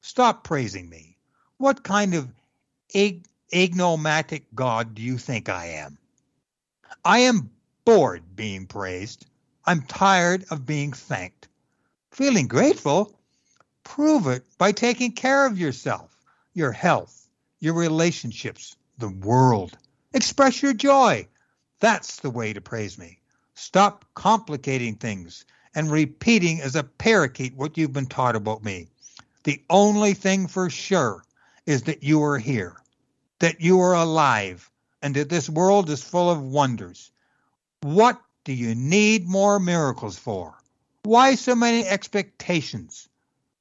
Stop 0.01 0.45
praising 0.45 0.89
me. 0.89 1.17
What 1.57 1.83
kind 1.83 2.15
of 2.15 2.33
ig- 2.95 3.27
ignomatic 3.53 4.45
God 4.55 4.95
do 4.95 5.03
you 5.03 5.19
think 5.19 5.49
I 5.49 5.67
am? 5.67 5.99
I 7.05 7.19
am 7.21 7.51
bored 7.85 8.37
being 8.37 8.67
praised. 8.67 9.27
I'm 9.67 9.83
tired 9.83 10.45
of 10.51 10.67
being 10.67 10.93
thanked. 10.93 11.49
Feeling 12.11 12.49
grateful? 12.49 13.19
Prove 13.83 14.27
it 14.27 14.45
by 14.59 14.73
taking 14.73 15.13
care 15.13 15.47
of 15.47 15.59
yourself, 15.59 16.17
your 16.53 16.73
health, 16.73 17.29
your 17.61 17.75
relationships, 17.75 18.77
the 18.99 19.09
world. 19.09 19.77
Express 20.13 20.63
your 20.63 20.75
joy. 20.75 21.27
That's 21.81 22.21
the 22.21 22.31
way 22.31 22.53
to 22.53 22.61
praise 22.61 22.99
me. 22.99 23.21
Stop 23.55 24.05
complicating 24.15 24.97
things 24.97 25.45
and 25.75 25.91
repeating 25.91 26.61
as 26.61 26.77
a 26.77 26.85
parakeet 26.85 27.57
what 27.57 27.77
you've 27.77 27.93
been 27.93 28.07
taught 28.07 28.37
about 28.37 28.65
me. 28.65 28.89
The 29.45 29.63
only 29.71 30.15
thing 30.15 30.47
for 30.47 30.71
sure 30.71 31.25
is 31.67 31.83
that 31.85 32.03
you 32.03 32.23
are 32.23 32.39
here, 32.39 32.77
that 33.39 33.61
you 33.61 33.81
are 33.81 33.95
alive, 33.95 34.71
and 35.03 35.15
that 35.17 35.29
this 35.29 35.49
world 35.49 35.91
is 35.91 36.03
full 36.03 36.31
of 36.31 36.43
wonders. 36.43 37.11
What 37.83 38.21
do 38.45 38.53
you 38.53 38.75
need 38.75 39.27
more 39.27 39.59
miracles 39.59 40.19
for? 40.19 40.55
Why 41.05 41.35
so 41.35 41.55
many 41.55 41.87
expectations? 41.87 43.09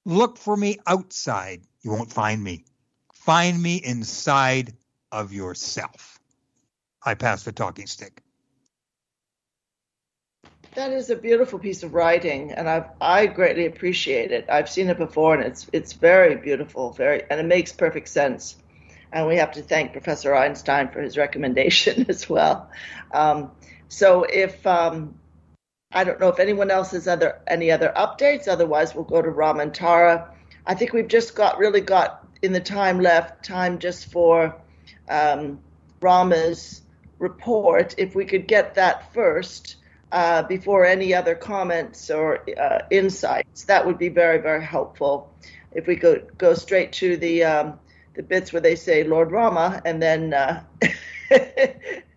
Look 0.06 0.38
for 0.38 0.56
me 0.56 0.80
outside. 0.86 1.62
You 1.82 1.92
won't 1.92 2.12
find 2.12 2.44
me. 2.44 2.66
Find 3.14 3.62
me 3.62 3.78
inside 3.78 4.74
of 5.12 5.32
yourself. 5.32 6.20
I 7.06 7.16
pass 7.16 7.44
the 7.44 7.52
talking 7.52 7.88
stick. 7.88 8.22
That 10.76 10.92
is 10.92 11.10
a 11.10 11.16
beautiful 11.16 11.60
piece 11.60 11.84
of 11.84 11.94
writing, 11.94 12.52
and 12.52 12.68
I 12.68 12.86
I 13.00 13.28
greatly 13.28 13.68
appreciate 13.68 14.32
it. 14.32 14.46
I've 14.50 14.70
seen 14.70 14.90
it 14.90 14.98
before, 14.98 15.36
and 15.36 15.44
it's 15.44 15.68
it's 15.72 15.94
very 15.94 16.36
beautiful, 16.36 16.92
very, 16.92 17.24
and 17.30 17.40
it 17.40 17.46
makes 17.46 17.72
perfect 17.72 18.10
sense. 18.10 18.56
And 19.12 19.28
we 19.28 19.36
have 19.36 19.52
to 19.52 19.62
thank 19.62 19.92
Professor 19.92 20.34
Einstein 20.34 20.90
for 20.90 21.00
his 21.00 21.16
recommendation 21.18 22.06
as 22.10 22.28
well. 22.28 22.72
Um, 23.12 23.52
so 23.94 24.24
if 24.24 24.66
um, 24.66 25.14
I 25.92 26.04
don't 26.04 26.20
know 26.20 26.30
if 26.30 26.40
anyone 26.40 26.72
else 26.72 26.92
has 26.92 27.08
other 27.08 27.40
any 27.46 27.70
other 27.70 27.94
updates, 27.96 28.48
otherwise 28.48 28.96
we'll 28.96 29.04
go 29.04 29.22
to 29.22 29.30
Ramantara. 29.30 30.30
I 30.66 30.74
think 30.74 30.94
we've 30.94 31.08
just 31.08 31.36
got 31.36 31.60
really 31.60 31.82
got 31.82 32.28
in 32.42 32.54
the 32.54 32.60
time 32.60 33.00
left 33.00 33.46
time 33.46 33.78
just 33.78 34.12
for 34.12 34.60
um, 35.10 35.60
Rama's 36.02 36.82
report. 37.20 37.94
If 38.00 38.16
we 38.16 38.26
could 38.26 38.48
get 38.48 38.74
that 38.76 39.14
first 39.14 39.76
uh, 40.12 40.42
before 40.42 40.86
any 40.86 41.14
other 41.14 41.36
comments 41.36 42.10
or 42.10 42.44
uh, 42.60 42.80
insights, 42.90 43.66
that 43.66 43.86
would 43.86 44.00
be 44.00 44.10
very 44.10 44.40
very 44.40 44.64
helpful. 44.64 45.32
If 45.72 45.86
we 45.86 45.98
could 45.98 46.36
go 46.40 46.56
straight 46.56 46.94
to 46.94 47.16
the 47.16 47.44
um, 47.44 47.80
the 48.16 48.24
bits 48.24 48.52
where 48.52 48.62
they 48.62 48.76
say 48.76 49.04
Lord 49.04 49.32
Rama 49.32 49.84
and 49.86 50.02
then. 50.02 50.34
Uh, 50.34 50.64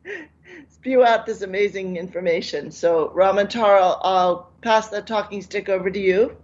spew 0.87 1.05
out 1.05 1.27
this 1.27 1.43
amazing 1.43 1.97
information. 1.97 2.71
So, 2.71 3.09
Ramantara, 3.09 3.99
I'll 4.03 4.53
pass 4.61 4.89
that 4.91 5.05
talking 5.05 5.43
stick 5.43 5.69
over 5.69 5.91
to 5.91 5.99
you. 5.99 6.37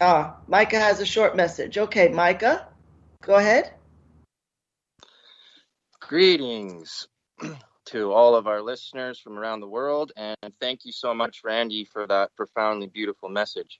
Ah, 0.00 0.38
Micah 0.48 0.80
has 0.80 0.98
a 0.98 1.06
short 1.06 1.36
message. 1.36 1.78
Okay, 1.78 2.08
Micah, 2.08 2.66
go 3.22 3.36
ahead. 3.36 3.72
Greetings 6.00 7.06
to 7.84 8.12
all 8.12 8.34
of 8.34 8.48
our 8.48 8.60
listeners 8.60 9.20
from 9.20 9.38
around 9.38 9.60
the 9.60 9.68
world, 9.68 10.10
and 10.16 10.36
thank 10.60 10.84
you 10.84 10.90
so 10.90 11.14
much, 11.14 11.42
Randy, 11.44 11.84
for 11.84 12.04
that 12.08 12.34
profoundly 12.34 12.88
beautiful 12.88 13.28
message. 13.28 13.78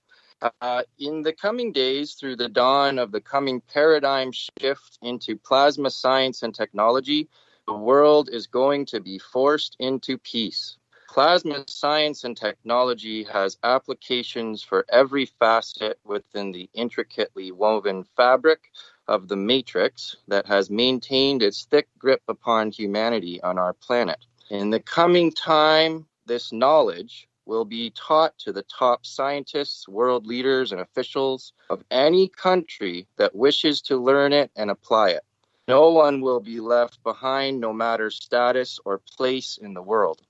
Uh, 0.60 0.82
in 0.98 1.22
the 1.22 1.32
coming 1.32 1.70
days, 1.70 2.14
through 2.14 2.34
the 2.34 2.48
dawn 2.48 2.98
of 2.98 3.12
the 3.12 3.20
coming 3.20 3.60
paradigm 3.60 4.32
shift 4.32 4.98
into 5.02 5.36
plasma 5.36 5.88
science 5.88 6.42
and 6.42 6.54
technology, 6.54 7.28
the 7.68 7.74
world 7.74 8.28
is 8.32 8.48
going 8.48 8.84
to 8.84 9.00
be 9.00 9.18
forced 9.18 9.76
into 9.78 10.18
peace. 10.18 10.76
Plasma 11.08 11.62
science 11.68 12.24
and 12.24 12.36
technology 12.36 13.22
has 13.24 13.58
applications 13.62 14.62
for 14.62 14.84
every 14.88 15.26
facet 15.26 16.00
within 16.04 16.50
the 16.50 16.68
intricately 16.74 17.52
woven 17.52 18.02
fabric 18.02 18.70
of 19.06 19.28
the 19.28 19.36
matrix 19.36 20.16
that 20.26 20.46
has 20.46 20.70
maintained 20.70 21.42
its 21.42 21.66
thick 21.66 21.88
grip 21.98 22.22
upon 22.26 22.72
humanity 22.72 23.40
on 23.42 23.58
our 23.58 23.74
planet. 23.74 24.24
In 24.50 24.70
the 24.70 24.80
coming 24.80 25.30
time, 25.30 26.06
this 26.26 26.52
knowledge 26.52 27.28
will 27.46 27.64
be 27.64 27.90
taught 27.90 28.38
to 28.38 28.52
the 28.52 28.62
top 28.62 29.04
scientists, 29.04 29.88
world 29.88 30.26
leaders, 30.26 30.72
and 30.72 30.80
officials 30.80 31.52
of 31.70 31.82
any 31.90 32.28
country 32.28 33.06
that 33.16 33.34
wishes 33.34 33.82
to 33.82 33.96
learn 33.96 34.32
it 34.32 34.50
and 34.56 34.70
apply 34.70 35.10
it. 35.10 35.24
No 35.68 35.90
one 35.90 36.20
will 36.20 36.40
be 36.40 36.60
left 36.60 37.02
behind, 37.02 37.60
no 37.60 37.72
matter 37.72 38.10
status 38.10 38.78
or 38.84 39.00
place 39.16 39.58
in 39.60 39.74
the 39.74 39.82
world. 39.82 40.22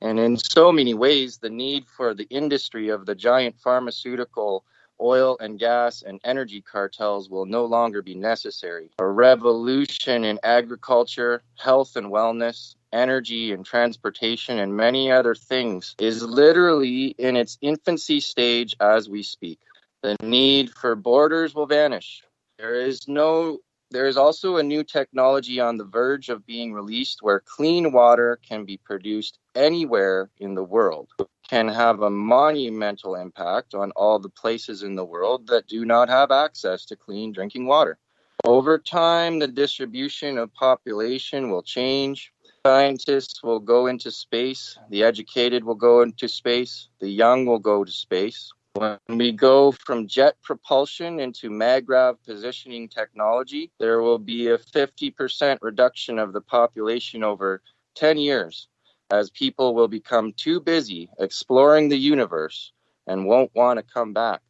And 0.00 0.18
in 0.18 0.36
so 0.36 0.72
many 0.72 0.94
ways, 0.94 1.38
the 1.38 1.50
need 1.50 1.86
for 1.86 2.12
the 2.12 2.26
industry 2.28 2.88
of 2.88 3.06
the 3.06 3.14
giant 3.14 3.58
pharmaceutical, 3.60 4.64
oil 5.00 5.36
and 5.40 5.58
gas, 5.58 6.02
and 6.02 6.20
energy 6.24 6.60
cartels 6.60 7.30
will 7.30 7.46
no 7.46 7.64
longer 7.64 8.02
be 8.02 8.14
necessary. 8.14 8.90
A 8.98 9.06
revolution 9.06 10.24
in 10.24 10.38
agriculture, 10.42 11.42
health 11.56 11.96
and 11.96 12.08
wellness, 12.08 12.74
energy 12.92 13.52
and 13.52 13.64
transportation, 13.64 14.58
and 14.58 14.76
many 14.76 15.10
other 15.10 15.34
things 15.34 15.94
is 15.98 16.22
literally 16.22 17.14
in 17.18 17.36
its 17.36 17.58
infancy 17.60 18.20
stage 18.20 18.74
as 18.80 19.08
we 19.08 19.22
speak. 19.22 19.58
The 20.02 20.16
need 20.22 20.70
for 20.70 20.94
borders 20.94 21.54
will 21.54 21.66
vanish. 21.66 22.22
There 22.58 22.74
is 22.74 23.08
no 23.08 23.58
there 23.90 24.06
is 24.06 24.16
also 24.16 24.56
a 24.56 24.62
new 24.62 24.84
technology 24.84 25.60
on 25.60 25.76
the 25.76 25.84
verge 25.84 26.30
of 26.30 26.46
being 26.46 26.72
released 26.72 27.18
where 27.20 27.40
clean 27.40 27.92
water 27.92 28.38
can 28.48 28.64
be 28.64 28.78
produced 28.78 29.38
anywhere 29.54 30.30
in 30.38 30.54
the 30.54 30.64
world 30.64 31.10
can 31.52 31.68
have 31.68 32.00
a 32.00 32.08
monumental 32.08 33.14
impact 33.14 33.74
on 33.74 33.90
all 33.90 34.18
the 34.18 34.30
places 34.30 34.82
in 34.82 34.94
the 34.94 35.04
world 35.04 35.46
that 35.48 35.66
do 35.66 35.84
not 35.84 36.08
have 36.08 36.30
access 36.30 36.86
to 36.86 36.96
clean 36.96 37.30
drinking 37.30 37.66
water. 37.66 37.98
Over 38.42 38.78
time, 38.78 39.38
the 39.38 39.48
distribution 39.48 40.38
of 40.38 40.54
population 40.54 41.50
will 41.50 41.62
change 41.62 42.32
scientists 42.64 43.42
will 43.42 43.58
go 43.58 43.88
into 43.88 44.10
space, 44.10 44.78
the 44.88 45.02
educated 45.02 45.64
will 45.64 45.74
go 45.74 46.02
into 46.02 46.28
space, 46.28 46.88
the 47.00 47.08
young 47.08 47.44
will 47.44 47.58
go 47.58 47.82
to 47.82 47.90
space. 47.90 48.52
When 48.74 48.98
we 49.08 49.32
go 49.32 49.72
from 49.72 50.06
jet 50.06 50.36
propulsion 50.42 51.18
into 51.18 51.50
MAGRAV 51.50 52.18
positioning 52.24 52.88
technology, 52.88 53.70
there 53.78 54.00
will 54.00 54.18
be 54.18 54.48
a 54.48 54.58
50% 54.58 55.58
reduction 55.60 56.18
of 56.18 56.32
the 56.32 56.40
population 56.40 57.24
over 57.24 57.62
10 57.96 58.16
years 58.18 58.68
as 59.10 59.28
people 59.30 59.74
will 59.74 59.88
become 59.88 60.32
too 60.32 60.60
busy 60.60 61.10
exploring 61.18 61.88
the 61.88 61.98
universe 61.98 62.72
and 63.06 63.26
won't 63.26 63.50
want 63.54 63.78
to 63.78 63.82
come 63.82 64.12
back. 64.12 64.40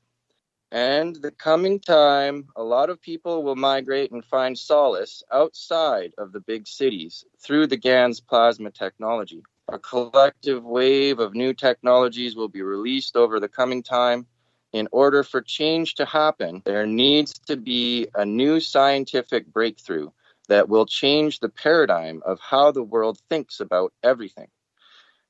And 0.73 1.17
the 1.17 1.31
coming 1.33 1.81
time, 1.81 2.49
a 2.57 2.63
lot 2.63 2.89
of 2.89 3.03
people 3.03 3.43
will 3.43 3.57
migrate 3.57 4.11
and 4.11 4.25
find 4.25 4.59
solace 4.59 5.23
outside 5.31 6.15
of 6.17 6.33
the 6.33 6.41
big 6.41 6.67
cities 6.67 7.27
through 7.39 7.67
the 7.67 7.77
GANS 7.77 8.21
plasma 8.21 8.71
technology. 8.71 9.43
A 9.69 9.79
collective 9.79 10.65
wave 10.65 11.19
of 11.19 11.35
new 11.35 11.53
technologies 11.53 12.37
will 12.37 12.49
be 12.49 12.63
released 12.63 13.17
over 13.17 13.39
the 13.39 13.51
coming 13.51 13.83
time. 13.83 14.27
In 14.73 14.89
order 14.93 15.23
for 15.23 15.43
change 15.43 15.97
to 15.97 16.07
happen, 16.07 16.63
there 16.65 16.87
needs 16.87 17.35
to 17.49 17.59
be 17.59 18.09
a 18.15 18.25
new 18.25 18.59
scientific 18.59 19.53
breakthrough 19.53 20.09
that 20.49 20.71
will 20.71 20.87
change 20.87 21.41
the 21.41 21.51
paradigm 21.51 22.23
of 22.25 22.41
how 22.41 22.71
the 22.73 22.83
world 22.83 23.19
thinks 23.29 23.61
about 23.61 23.93
everything. 24.03 24.49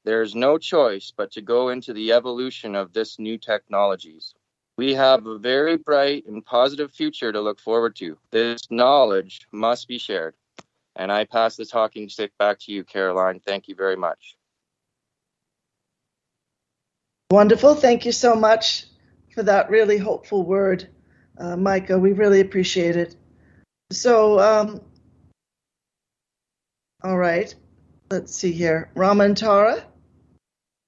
There 0.04 0.22
is 0.22 0.36
no 0.36 0.56
choice 0.56 1.12
but 1.16 1.32
to 1.32 1.42
go 1.42 1.70
into 1.70 1.92
the 1.92 2.12
evolution 2.12 2.76
of 2.76 2.92
this 2.92 3.18
new 3.18 3.38
technologies. 3.38 4.36
We 4.78 4.94
have 4.94 5.26
a 5.26 5.38
very 5.38 5.76
bright 5.76 6.24
and 6.26 6.44
positive 6.44 6.92
future 6.92 7.30
to 7.30 7.40
look 7.40 7.60
forward 7.60 7.94
to. 7.96 8.16
This 8.30 8.70
knowledge 8.70 9.46
must 9.52 9.86
be 9.86 9.98
shared. 9.98 10.34
And 10.96 11.12
I 11.12 11.24
pass 11.24 11.56
the 11.56 11.64
talking 11.64 12.08
stick 12.08 12.32
back 12.38 12.58
to 12.60 12.72
you, 12.72 12.84
Caroline. 12.84 13.40
Thank 13.40 13.68
you 13.68 13.74
very 13.74 13.96
much. 13.96 14.36
Wonderful. 17.30 17.74
Thank 17.74 18.04
you 18.04 18.12
so 18.12 18.34
much 18.34 18.86
for 19.34 19.42
that 19.42 19.70
really 19.70 19.96
hopeful 19.98 20.44
word, 20.44 20.88
uh, 21.38 21.56
Micah. 21.56 21.98
We 21.98 22.12
really 22.12 22.40
appreciate 22.40 22.96
it. 22.96 23.16
So, 23.90 24.38
um, 24.38 24.80
all 27.02 27.18
right, 27.18 27.54
let's 28.10 28.34
see 28.34 28.52
here. 28.52 28.90
Raman 28.94 29.34
Tara, 29.34 29.82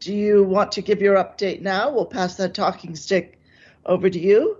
do 0.01 0.15
you 0.15 0.45
want 0.45 0.73
to 0.73 0.83
give 0.83 1.01
your 1.01 1.17
update 1.17 1.63
now? 1.63 1.91
We'll 1.91 2.07
pass 2.07 2.37
that 2.37 2.55
talking 2.55 2.95
stick 2.95 3.41
over 3.87 4.09
to 4.11 4.19
you, 4.19 4.59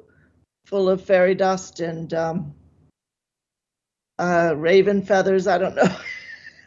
full 0.67 0.89
of 0.89 1.05
fairy 1.05 1.35
dust 1.35 1.81
and 1.81 2.13
um, 2.15 2.55
uh, 4.19 4.55
raven 4.57 5.03
feathers. 5.03 5.47
I 5.47 5.59
don't 5.59 5.75
know. 5.75 5.97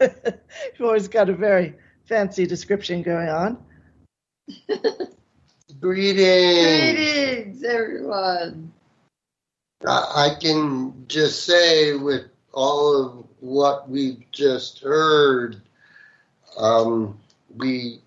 You've 0.00 0.80
always 0.80 1.08
got 1.08 1.28
a 1.28 1.34
very 1.34 1.74
fancy 2.06 2.46
description 2.46 3.02
going 3.02 3.28
on. 3.28 3.58
Greetings. 5.80 6.94
Greetings, 6.94 7.64
everyone. 7.64 8.72
I 9.86 10.30
can 10.40 11.04
just 11.06 11.44
say 11.44 11.94
with 11.94 12.24
all 12.52 13.04
of 13.04 13.26
what 13.40 13.88
we've 13.88 14.24
just 14.32 14.80
heard, 14.80 15.60
um, 16.56 17.18
we 17.56 18.00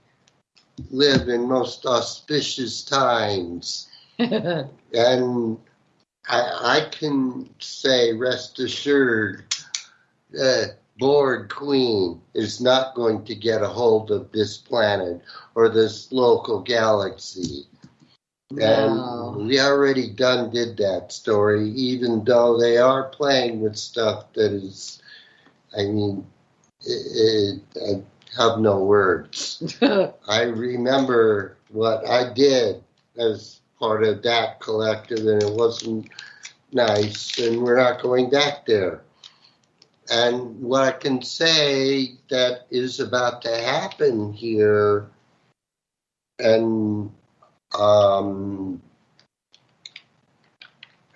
live 0.90 1.30
in 1.30 1.48
most 1.48 1.86
auspicious 1.86 2.84
times. 2.84 3.88
and 4.94 5.58
I, 6.28 6.42
I, 6.78 6.88
can 6.92 7.50
say, 7.60 8.14
rest 8.14 8.60
assured, 8.60 9.46
the 10.30 10.76
Borg 11.00 11.50
Queen 11.50 12.22
is 12.36 12.62
not 12.62 12.94
going 12.94 13.26
to 13.26 13.34
get 13.34 13.64
a 13.64 13.68
hold 13.68 14.12
of 14.12 14.32
this 14.32 14.58
planet 14.58 15.22
or 15.56 15.70
this 15.70 16.12
local 16.12 16.62
galaxy. 16.62 17.66
Wow. 18.52 19.34
And 19.38 19.48
we 19.48 19.60
already 19.60 20.10
done 20.10 20.52
did 20.52 20.78
that 20.78 21.12
story, 21.12 21.70
even 21.72 22.24
though 22.24 22.60
they 22.60 22.78
are 22.78 23.10
playing 23.10 23.62
with 23.62 23.76
stuff 23.76 24.32
that 24.34 24.52
is, 24.52 25.02
I 25.76 25.84
mean, 25.84 26.28
it, 26.82 27.62
it, 27.76 28.06
I 28.38 28.42
have 28.42 28.60
no 28.60 28.84
words. 28.84 29.76
I 30.28 30.44
remember 30.44 31.58
what 31.70 32.06
I 32.08 32.32
did 32.34 32.84
as 33.18 33.61
part 33.82 34.04
of 34.04 34.22
that 34.22 34.60
collective, 34.60 35.26
and 35.26 35.42
it 35.42 35.52
wasn't 35.52 36.08
nice, 36.72 37.38
and 37.40 37.62
we're 37.62 37.78
not 37.78 38.02
going 38.02 38.30
back 38.30 38.66
there. 38.66 39.02
And 40.10 40.62
what 40.62 40.84
I 40.84 40.92
can 40.92 41.22
say 41.24 42.14
that 42.30 42.68
is 42.70 43.00
about 43.00 43.42
to 43.42 43.50
happen 43.50 44.32
here, 44.32 45.08
and 46.38 47.12
um, 47.78 48.82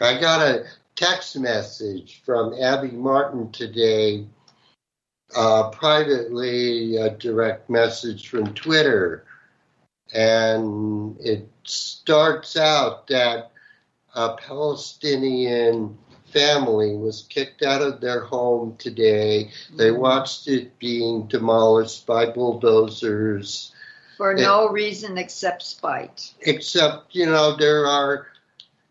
I 0.01 0.19
got 0.19 0.41
a 0.41 0.65
text 0.95 1.37
message 1.37 2.23
from 2.25 2.55
Abby 2.59 2.91
Martin 2.91 3.51
today, 3.51 4.25
uh, 5.35 5.69
privately, 5.69 6.97
a 6.97 7.11
direct 7.11 7.69
message 7.69 8.27
from 8.27 8.53
Twitter 8.55 9.25
and 10.13 11.17
it 11.19 11.49
starts 11.69 12.57
out 12.57 13.07
that 13.07 13.51
a 14.13 14.35
Palestinian 14.35 15.97
family 16.35 16.95
was 16.95 17.25
kicked 17.29 17.63
out 17.63 17.81
of 17.81 18.01
their 18.01 18.21
home 18.21 18.75
today. 18.77 19.51
They 19.75 19.89
mm-hmm. 19.89 20.01
watched 20.01 20.47
it 20.47 20.77
being 20.79 21.27
demolished 21.27 22.05
by 22.05 22.25
bulldozers. 22.25 23.73
For 24.17 24.33
no 24.33 24.67
it, 24.67 24.73
reason 24.73 25.17
except 25.17 25.63
spite. 25.63 26.33
Except, 26.41 27.15
you 27.15 27.25
know, 27.25 27.55
there 27.55 27.85
are 27.85 28.27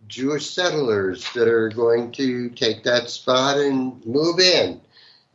Jewish 0.09 0.51
settlers 0.51 1.30
that 1.32 1.48
are 1.48 1.68
going 1.68 2.12
to 2.12 2.51
take 2.51 2.82
that 2.84 3.10
spot 3.10 3.59
and 3.59 4.05
move 4.06 4.38
in. 4.38 4.80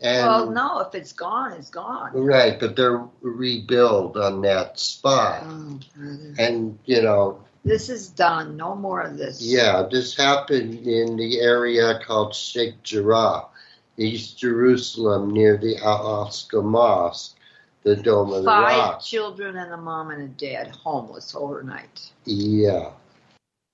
And, 0.02 0.26
well, 0.26 0.50
no, 0.52 0.80
if 0.80 0.96
it's 0.96 1.12
gone, 1.12 1.52
it's 1.54 1.70
gone. 1.70 2.12
Right, 2.14 2.58
but 2.58 2.76
they're 2.76 3.04
rebuild 3.22 4.16
on 4.16 4.42
that 4.44 4.80
spot. 4.80 5.44
Oh, 5.46 5.80
and, 6.38 6.80
you 6.86 7.02
know. 7.02 7.44
This 7.66 7.90
is 7.90 8.08
done. 8.08 8.56
No 8.56 8.76
more 8.76 9.02
of 9.02 9.18
this. 9.18 9.42
Yeah, 9.42 9.86
this 9.92 10.16
happened 10.16 10.88
in 10.88 11.18
the 11.18 11.42
area 11.42 12.00
called 12.06 12.34
Sheikh 12.34 12.82
Jarrah, 12.84 13.48
East 13.98 14.40
Jerusalem, 14.40 15.32
near 15.32 15.58
the 15.58 15.76
Al 15.84 16.28
Aqsa 16.28 16.64
Mosque, 16.64 17.36
the 17.84 17.98
Dome 17.98 18.32
of 18.32 18.46
Five 18.46 18.72
the 18.72 18.78
Rock. 18.78 18.94
Five 18.94 19.04
children 19.04 19.58
and 19.58 19.74
a 19.74 19.78
mom 19.78 20.12
and 20.12 20.22
a 20.22 20.28
dad 20.28 20.70
homeless 20.70 21.36
overnight. 21.36 22.10
Yeah. 22.24 22.92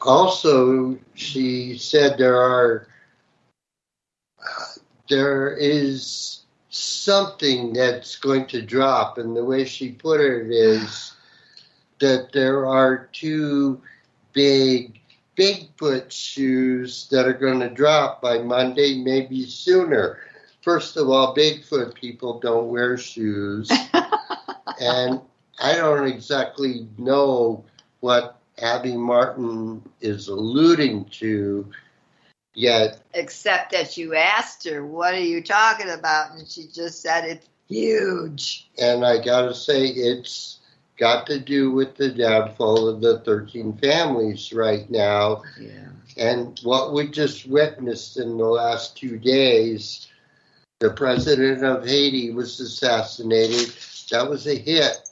Also, 0.01 0.97
she 1.13 1.77
said 1.77 2.17
there 2.17 2.41
are 2.41 2.87
there 5.09 5.55
is 5.55 6.41
something 6.69 7.73
that's 7.73 8.17
going 8.17 8.47
to 8.47 8.61
drop, 8.61 9.17
and 9.17 9.35
the 9.35 9.45
way 9.45 9.65
she 9.65 9.91
put 9.91 10.19
it 10.19 10.51
is 10.51 11.13
that 11.99 12.31
there 12.33 12.65
are 12.65 13.09
two 13.13 13.81
big 14.33 14.99
Bigfoot 15.37 16.11
shoes 16.11 17.07
that 17.11 17.27
are 17.27 17.33
going 17.33 17.59
to 17.59 17.69
drop 17.69 18.21
by 18.21 18.37
Monday, 18.39 19.01
maybe 19.03 19.45
sooner. 19.45 20.19
First 20.61 20.97
of 20.97 21.09
all, 21.09 21.35
Bigfoot 21.35 21.93
people 21.93 22.39
don't 22.39 22.69
wear 22.69 22.97
shoes. 22.97 23.69
and 24.79 25.19
I 25.59 25.75
don't 25.75 26.07
exactly 26.07 26.87
know 26.97 27.63
what 27.99 28.39
Abby 28.61 28.95
Martin 28.95 29.81
is 29.99 30.29
alluding 30.29 31.05
to, 31.05 31.69
Yet, 32.55 33.01
except 33.13 33.73
that 33.73 33.97
you 33.97 34.15
asked 34.15 34.67
her, 34.67 34.85
"What 34.85 35.13
are 35.13 35.19
you 35.19 35.43
talking 35.43 35.89
about?" 35.89 36.31
and 36.31 36.47
she 36.47 36.67
just 36.73 37.01
said 37.01 37.25
it's 37.25 37.47
huge. 37.67 38.67
And 38.79 39.05
I 39.05 39.23
got 39.23 39.43
to 39.43 39.53
say, 39.53 39.85
it's 39.85 40.59
got 40.97 41.27
to 41.27 41.39
do 41.39 41.71
with 41.71 41.95
the 41.95 42.09
downfall 42.09 42.87
of 42.87 43.01
the 43.01 43.19
13 43.19 43.77
families 43.77 44.53
right 44.53 44.89
now. 44.89 45.43
Yeah. 45.59 45.89
And 46.17 46.59
what 46.63 46.93
we 46.93 47.07
just 47.09 47.47
witnessed 47.47 48.17
in 48.17 48.37
the 48.37 48.45
last 48.45 48.97
two 48.97 49.17
days, 49.17 50.07
the 50.79 50.91
president 50.91 51.63
of 51.63 51.85
Haiti 51.85 52.31
was 52.31 52.59
assassinated. 52.59 53.73
That 54.11 54.29
was 54.29 54.47
a 54.47 54.55
hit. 54.55 55.09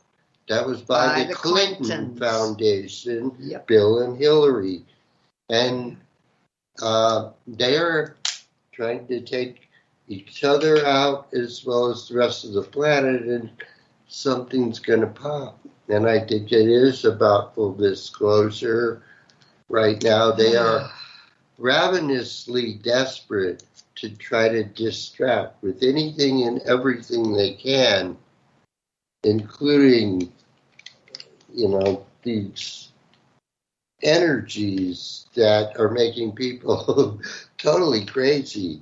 That 0.48 0.66
was 0.66 0.82
by, 0.82 1.08
by 1.08 1.20
the, 1.24 1.30
the, 1.30 1.34
Clinton 1.36 1.86
Clintons. 1.86 2.20
Foundation, 2.20 3.32
yep. 3.40 3.68
Bill 3.68 4.02
and 4.02 4.18
Hillary. 4.18 4.84
And 5.50 5.98
uh, 6.82 7.30
they 7.48 7.78
are 7.78 8.16
trying 8.72 9.08
to 9.08 9.22
take 9.22 9.70
each 10.08 10.44
other 10.44 10.86
out 10.86 11.28
as 11.34 11.66
well 11.66 11.90
as 11.90 12.08
the 12.08 12.16
rest 12.16 12.46
of 12.46 12.54
the 12.54 12.62
planet, 12.62 13.24
and 13.24 13.50
something's 14.08 14.80
going 14.80 15.02
to 15.02 15.08
pop. 15.08 15.60
And 15.90 16.08
I 16.08 16.20
think 16.20 16.52
it 16.52 16.68
is 16.68 17.06
about 17.06 17.56
full 17.56 17.74
disclosure. 17.74 19.04
Right 19.70 20.02
now, 20.04 20.32
they 20.32 20.56
are 20.56 20.90
ravenously 21.58 22.76
desperate 22.84 23.64
to 23.96 24.10
try 24.10 24.50
to 24.50 24.64
distract 24.64 25.62
with 25.64 25.84
anything 25.84 26.44
and 26.44 26.62
everything 26.62 27.34
they 27.34 27.54
can 27.54 28.18
including, 29.24 30.32
you 31.54 31.70
know, 31.70 32.06
these 32.24 32.83
energies 34.04 35.26
that 35.36 35.80
are 35.80 35.90
making 35.90 36.34
people 36.34 37.20
totally 37.58 38.06
crazy. 38.06 38.82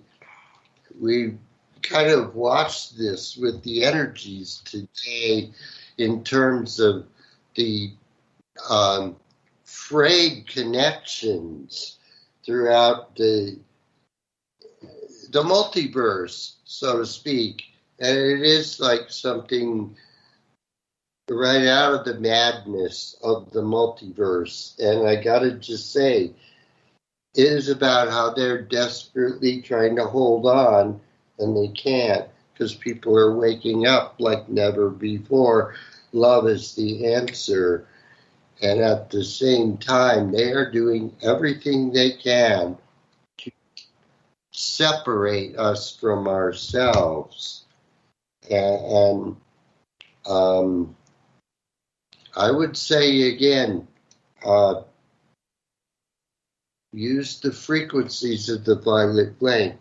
We 0.99 1.37
kind 1.81 2.11
of 2.11 2.35
watched 2.35 2.97
this 2.97 3.37
with 3.37 3.63
the 3.63 3.85
energies 3.85 4.61
today 4.65 5.51
in 5.97 6.23
terms 6.23 6.79
of 6.79 7.05
the 7.55 7.93
um, 8.69 9.15
frayed 9.63 10.47
connections 10.47 11.97
throughout 12.45 13.15
the 13.15 13.59
the 15.31 15.43
multiverse, 15.43 16.55
so 16.65 16.97
to 16.99 17.05
speak. 17.05 17.63
And 17.99 18.17
it 18.17 18.41
is 18.41 18.79
like 18.79 19.09
something 19.09 19.95
right 21.31 21.67
out 21.67 21.93
of 21.93 22.05
the 22.05 22.19
madness 22.19 23.15
of 23.23 23.51
the 23.51 23.61
multiverse. 23.61 24.77
And 24.79 25.07
I 25.07 25.21
gotta 25.21 25.51
just 25.51 25.91
say, 25.91 26.31
it 27.33 27.45
is 27.47 27.69
about 27.69 28.09
how 28.09 28.33
they're 28.33 28.61
desperately 28.61 29.61
trying 29.61 29.95
to 29.95 30.05
hold 30.05 30.45
on 30.45 30.99
and 31.39 31.55
they 31.55 31.69
can't 31.69 32.27
because 32.53 32.75
people 32.75 33.17
are 33.17 33.35
waking 33.35 33.87
up 33.87 34.15
like 34.19 34.49
never 34.49 34.89
before. 34.89 35.75
Love 36.11 36.47
is 36.47 36.75
the 36.75 37.13
answer. 37.13 37.87
And 38.61 38.81
at 38.81 39.09
the 39.09 39.23
same 39.23 39.77
time, 39.77 40.31
they 40.31 40.51
are 40.51 40.69
doing 40.69 41.15
everything 41.23 41.91
they 41.91 42.11
can 42.11 42.77
to 43.37 43.51
separate 44.51 45.57
us 45.57 45.95
from 45.95 46.27
ourselves. 46.27 47.63
And, 48.51 48.85
and 48.85 49.35
um, 50.27 50.95
I 52.35 52.51
would 52.51 52.77
say 52.77 53.33
again, 53.33 53.87
uh, 54.45 54.83
use 56.93 57.39
the 57.39 57.51
frequencies 57.51 58.49
of 58.49 58.63
the 58.63 58.75
violet 58.75 59.37
flame 59.39 59.77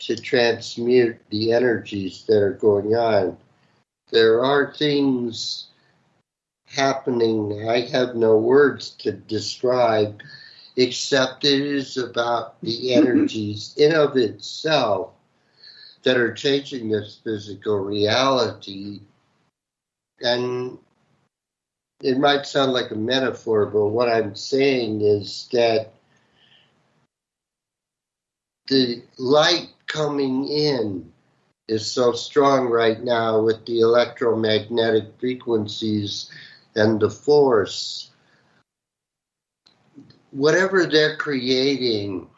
to 0.00 0.16
transmute 0.16 1.18
the 1.30 1.52
energies 1.52 2.24
that 2.24 2.42
are 2.42 2.54
going 2.54 2.94
on. 2.94 3.36
There 4.10 4.44
are 4.44 4.74
things 4.74 5.68
happening 6.66 7.68
I 7.68 7.80
have 7.88 8.16
no 8.16 8.36
words 8.36 8.90
to 9.00 9.12
describe, 9.12 10.20
except 10.76 11.44
it 11.44 11.60
is 11.60 11.96
about 11.96 12.60
the 12.62 12.94
energies 12.94 13.74
in 13.76 13.94
of 13.94 14.16
itself 14.16 15.10
that 16.02 16.16
are 16.16 16.34
changing 16.34 16.88
this 16.88 17.20
physical 17.22 17.78
reality. 17.78 19.00
And 20.20 20.78
it 22.02 22.18
might 22.18 22.46
sound 22.46 22.72
like 22.72 22.90
a 22.90 22.96
metaphor, 22.96 23.66
but 23.66 23.86
what 23.86 24.08
I'm 24.08 24.34
saying 24.34 25.00
is 25.02 25.48
that 25.52 25.92
the 28.66 29.02
light 29.18 29.68
coming 29.86 30.48
in 30.48 31.12
is 31.68 31.88
so 31.88 32.12
strong 32.12 32.66
right 32.66 33.02
now 33.02 33.40
with 33.40 33.64
the 33.66 33.80
electromagnetic 33.80 35.04
frequencies 35.20 36.30
and 36.74 37.00
the 37.00 37.10
force. 37.10 38.10
Whatever 40.32 40.86
they're 40.86 41.16
creating 41.16 42.28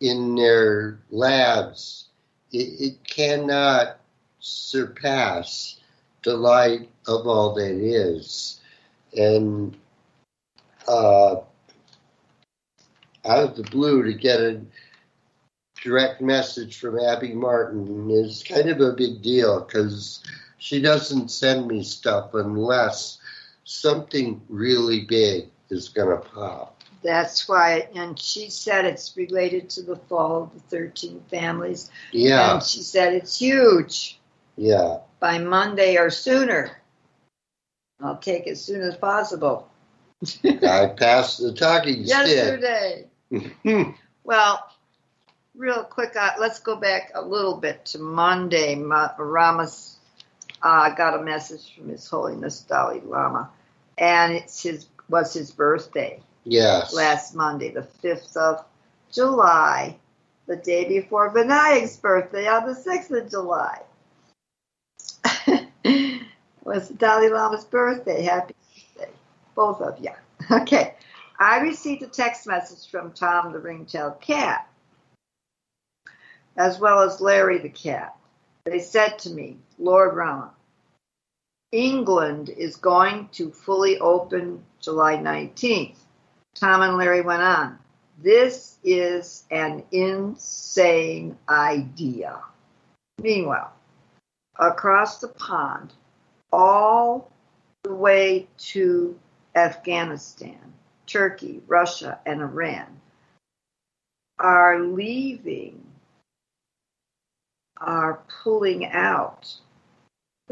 in 0.00 0.34
their 0.34 0.98
labs, 1.10 2.06
it, 2.52 2.80
it 2.80 3.04
cannot 3.04 4.00
surpass 4.40 5.76
the 6.24 6.36
light 6.36 6.88
of 7.06 7.26
all 7.26 7.54
that 7.54 7.72
is. 7.72 8.57
And 9.16 9.76
uh, 10.86 11.36
out 13.24 13.44
of 13.44 13.56
the 13.56 13.64
blue 13.70 14.02
to 14.02 14.12
get 14.14 14.40
a 14.40 14.60
direct 15.82 16.20
message 16.20 16.78
from 16.78 16.98
Abby 16.98 17.34
Martin 17.34 18.10
is 18.10 18.42
kind 18.42 18.68
of 18.68 18.80
a 18.80 18.92
big 18.92 19.22
deal 19.22 19.60
because 19.60 20.22
she 20.58 20.80
doesn't 20.82 21.30
send 21.30 21.68
me 21.68 21.82
stuff 21.82 22.34
unless 22.34 23.18
something 23.64 24.40
really 24.48 25.04
big 25.04 25.48
is 25.70 25.88
going 25.88 26.08
to 26.08 26.28
pop. 26.28 26.82
That's 27.02 27.48
why, 27.48 27.88
and 27.94 28.18
she 28.18 28.50
said 28.50 28.84
it's 28.84 29.16
related 29.16 29.70
to 29.70 29.82
the 29.82 29.96
fall 29.96 30.42
of 30.42 30.54
the 30.54 30.60
13 30.60 31.22
families. 31.30 31.90
Yeah. 32.12 32.54
And 32.54 32.62
she 32.62 32.80
said 32.80 33.14
it's 33.14 33.38
huge. 33.38 34.18
Yeah. 34.56 34.98
By 35.20 35.38
Monday 35.38 35.96
or 35.96 36.10
sooner. 36.10 36.72
I'll 38.00 38.16
take 38.16 38.46
it 38.46 38.50
as 38.50 38.64
soon 38.64 38.82
as 38.82 38.96
possible. 38.96 39.68
I 40.44 40.86
passed 40.96 41.40
the 41.40 41.52
talking 41.52 42.04
stick. 42.04 42.26
Yesterday. 42.26 43.06
well, 44.24 44.70
real 45.54 45.84
quick, 45.84 46.16
uh, 46.16 46.30
let's 46.38 46.60
go 46.60 46.76
back 46.76 47.12
a 47.14 47.22
little 47.22 47.56
bit 47.56 47.84
to 47.86 47.98
Monday. 47.98 48.74
Ma- 48.74 49.10
Ramos 49.18 49.96
uh, 50.62 50.90
got 50.90 51.18
a 51.18 51.22
message 51.22 51.74
from 51.74 51.88
His 51.88 52.08
Holiness 52.08 52.60
Dalai 52.62 53.00
Lama, 53.04 53.50
and 53.96 54.32
it's 54.32 54.62
his 54.62 54.86
was 55.08 55.32
his 55.32 55.50
birthday 55.50 56.20
yes. 56.44 56.92
last 56.92 57.34
Monday, 57.34 57.70
the 57.70 57.82
fifth 57.82 58.36
of 58.36 58.64
July, 59.10 59.96
the 60.46 60.56
day 60.56 60.86
before 60.88 61.32
Vinayak's 61.32 61.96
birthday 61.96 62.46
on 62.46 62.66
the 62.66 62.74
sixth 62.74 63.10
of 63.10 63.30
July. 63.30 63.82
Was 66.68 66.88
Dalai 66.90 67.28
Lama's 67.28 67.64
birthday. 67.64 68.22
Happy 68.22 68.54
birthday, 68.94 69.12
both 69.54 69.80
of 69.80 69.98
you. 70.00 70.10
Okay. 70.50 70.94
I 71.40 71.60
received 71.60 72.02
a 72.02 72.06
text 72.06 72.46
message 72.46 72.90
from 72.90 73.12
Tom 73.12 73.52
the 73.52 73.58
ringtail 73.58 74.12
cat, 74.20 74.68
as 76.56 76.78
well 76.80 77.00
as 77.00 77.20
Larry 77.20 77.58
the 77.58 77.68
cat. 77.68 78.16
They 78.64 78.78
said 78.80 79.18
to 79.20 79.30
me, 79.30 79.58
Lord 79.78 80.16
Rama, 80.16 80.52
England 81.70 82.48
is 82.48 82.76
going 82.76 83.28
to 83.32 83.50
fully 83.50 83.98
open 83.98 84.64
July 84.80 85.16
19th. 85.16 85.98
Tom 86.54 86.82
and 86.82 86.96
Larry 86.96 87.20
went 87.20 87.42
on. 87.42 87.78
This 88.18 88.78
is 88.82 89.44
an 89.50 89.84
insane 89.92 91.36
idea. 91.48 92.40
Meanwhile, 93.20 93.72
across 94.58 95.20
the 95.20 95.28
pond, 95.28 95.92
all 96.52 97.30
the 97.82 97.94
way 97.94 98.46
to 98.58 99.18
Afghanistan, 99.54 100.58
Turkey, 101.06 101.60
Russia, 101.66 102.18
and 102.26 102.40
Iran 102.40 103.00
are 104.38 104.80
leaving, 104.80 105.84
are 107.78 108.20
pulling 108.42 108.86
out. 108.86 109.52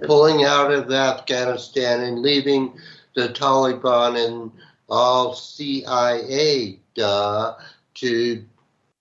Pulling 0.02 0.44
out 0.44 0.72
of 0.72 0.92
Afghanistan 0.92 2.02
and 2.02 2.20
leaving 2.20 2.78
the 3.14 3.28
Taliban 3.28 4.26
and 4.26 4.52
all 4.88 5.34
CIA 5.34 6.78
uh, 7.02 7.54
to 7.94 8.44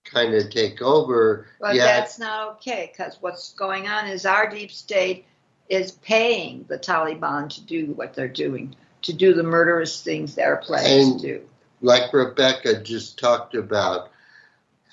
kind 0.04 0.34
of 0.34 0.50
take 0.50 0.80
over. 0.80 1.48
But 1.60 1.76
that's 1.76 2.18
not 2.18 2.48
okay 2.52 2.90
because 2.92 3.18
what's 3.20 3.52
going 3.52 3.88
on 3.88 4.06
is 4.06 4.24
our 4.24 4.48
deep 4.48 4.70
state 4.70 5.26
is 5.68 5.92
paying 5.92 6.64
the 6.68 6.78
Taliban 6.78 7.48
to 7.50 7.60
do 7.62 7.86
what 7.92 8.14
they're 8.14 8.28
doing, 8.28 8.74
to 9.02 9.12
do 9.12 9.34
the 9.34 9.42
murderous 9.42 10.02
things 10.02 10.34
their 10.34 10.56
players 10.56 11.08
And- 11.08 11.20
do. 11.20 11.42
like 11.82 12.12
Rebecca 12.12 12.82
just 12.82 13.18
talked 13.18 13.54
about, 13.54 14.10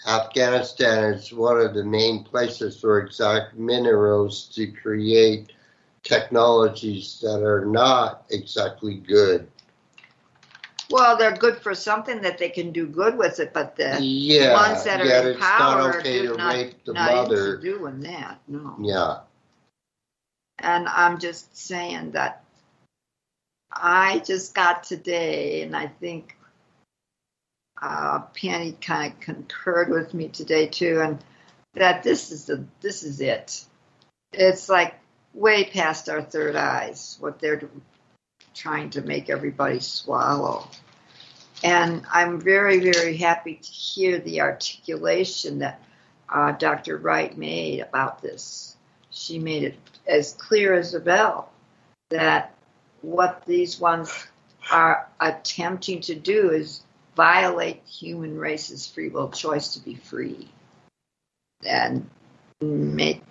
Afghanistan 0.06 1.14
is 1.14 1.32
one 1.32 1.60
of 1.62 1.74
the 1.74 1.84
main 1.84 2.24
places 2.24 2.80
for 2.80 3.00
exotic 3.00 3.54
minerals 3.58 4.46
to 4.56 4.68
create 4.68 5.52
technologies 6.04 7.20
that 7.22 7.42
are 7.42 7.66
not 7.66 8.26
exactly 8.30 8.96
good. 8.96 9.48
Well, 10.90 11.16
they're 11.18 11.36
good 11.38 11.58
for 11.62 11.74
something 11.74 12.22
that 12.22 12.38
they 12.38 12.50
can 12.50 12.72
do 12.72 12.86
good 12.86 13.18
with 13.18 13.40
it, 13.40 13.54
but 13.54 13.78
the 13.78 13.98
Yeah, 14.02 14.54
ones 14.54 14.84
that 14.84 15.00
are 15.00 15.06
yet 15.06 15.26
in 15.26 15.38
power 15.40 15.98
okay 16.00 16.20
are 16.28 16.32
to 16.34 16.38
not, 16.38 16.54
rape 16.54 16.84
the 16.86 16.94
not 16.94 17.14
mother. 17.30 17.58
doing 17.58 18.02
that. 18.02 18.40
No. 18.50 18.76
Yeah, 18.82 19.20
And 20.64 20.88
I'm 20.88 21.20
just 21.20 21.56
saying 21.56 22.12
that 22.12 22.44
I 23.72 24.20
just 24.20 24.56
got 24.56 24.84
today, 24.84 25.62
and 25.62 25.76
I 25.76 25.88
think 25.88 26.38
uh, 27.82 28.20
Penny 28.34 28.72
kind 28.80 29.12
of 29.12 29.20
concurred 29.20 29.90
with 29.90 30.14
me 30.14 30.30
today 30.30 30.68
too, 30.68 31.02
and 31.02 31.20
that 31.74 32.02
this 32.02 32.32
is 32.32 32.46
the 32.46 32.66
this 32.80 33.04
is 33.04 33.20
it. 33.20 33.66
It's 34.32 34.70
like 34.70 34.96
way 35.34 35.66
past 35.66 36.08
our 36.08 36.22
third 36.22 36.56
eyes 36.56 37.18
what 37.20 37.40
they're 37.40 37.62
trying 38.54 38.92
to 38.92 39.02
make 39.02 39.30
everybody 39.30 39.82
swallow. 39.82 40.70
And 41.62 42.06
I'm 42.12 42.40
very, 42.40 42.80
very 42.80 43.18
happy 43.18 43.56
to 43.56 43.70
hear 43.70 44.20
the 44.20 44.42
articulation 44.42 45.60
that 45.60 45.82
uh, 46.30 46.52
Dr. 46.54 46.98
Wright 46.98 47.38
made 47.38 47.82
about 47.82 48.22
this. 48.22 48.76
She 49.10 49.40
made 49.40 49.64
it 49.64 49.78
as 50.08 50.34
clear 50.34 50.74
as 50.74 50.94
a 50.94 51.00
bell 51.00 51.52
that 52.10 52.54
what 53.02 53.46
these 53.46 53.80
ones 53.80 54.28
are 54.72 55.08
attempting 55.20 56.02
to 56.02 56.16
do 56.16 56.52
is 56.52 56.82
violate 57.16 57.82
human 57.86 58.38
race's 58.38 58.88
free 58.88 59.10
will 59.10 59.30
choice 59.30 59.74
to 59.74 59.80
be 59.80 59.96
free. 59.96 60.48
And 61.66 62.10
make 62.62 63.22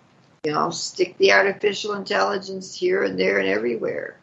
you 0.44 0.52
know 0.52 0.70
stick 0.70 1.16
the 1.18 1.32
artificial 1.32 1.94
intelligence 1.94 2.74
here 2.74 3.02
and 3.02 3.18
there 3.18 3.38
and 3.38 3.48
everywhere. 3.48 4.16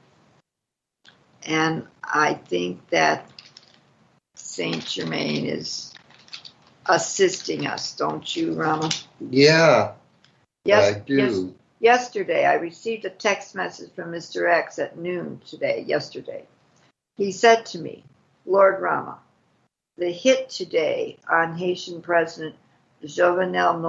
And 1.44 1.88
i 2.04 2.34
think 2.34 2.88
that 2.90 3.30
saint 4.36 4.86
germain 4.86 5.46
is 5.46 5.94
assisting 6.86 7.68
us 7.68 7.96
don't 7.96 8.36
you 8.36 8.54
rama? 8.54 8.90
Yeah, 9.20 9.94
yes 10.66 10.96
I 10.96 11.00
do. 11.00 11.16
yes 11.16 11.59
yesterday 11.80 12.46
i 12.46 12.56
received 12.56 13.06
a 13.06 13.10
text 13.10 13.56
message 13.56 13.90
from 13.96 14.12
mr 14.12 14.52
x 14.52 14.80
at 14.80 14.98
noon 14.98 15.42
today 15.46 15.84
yesterday. 15.88 16.46
He 17.16 17.32
said 17.32 17.66
to 17.68 17.80
me 17.80 18.04
lord 18.46 18.82
rama 18.82 19.20
the 19.98 20.12
hit 20.12 20.50
today 20.50 21.18
on 21.30 21.58
haitian 21.58 22.02
president 22.02 22.56
jovenel 23.04 23.80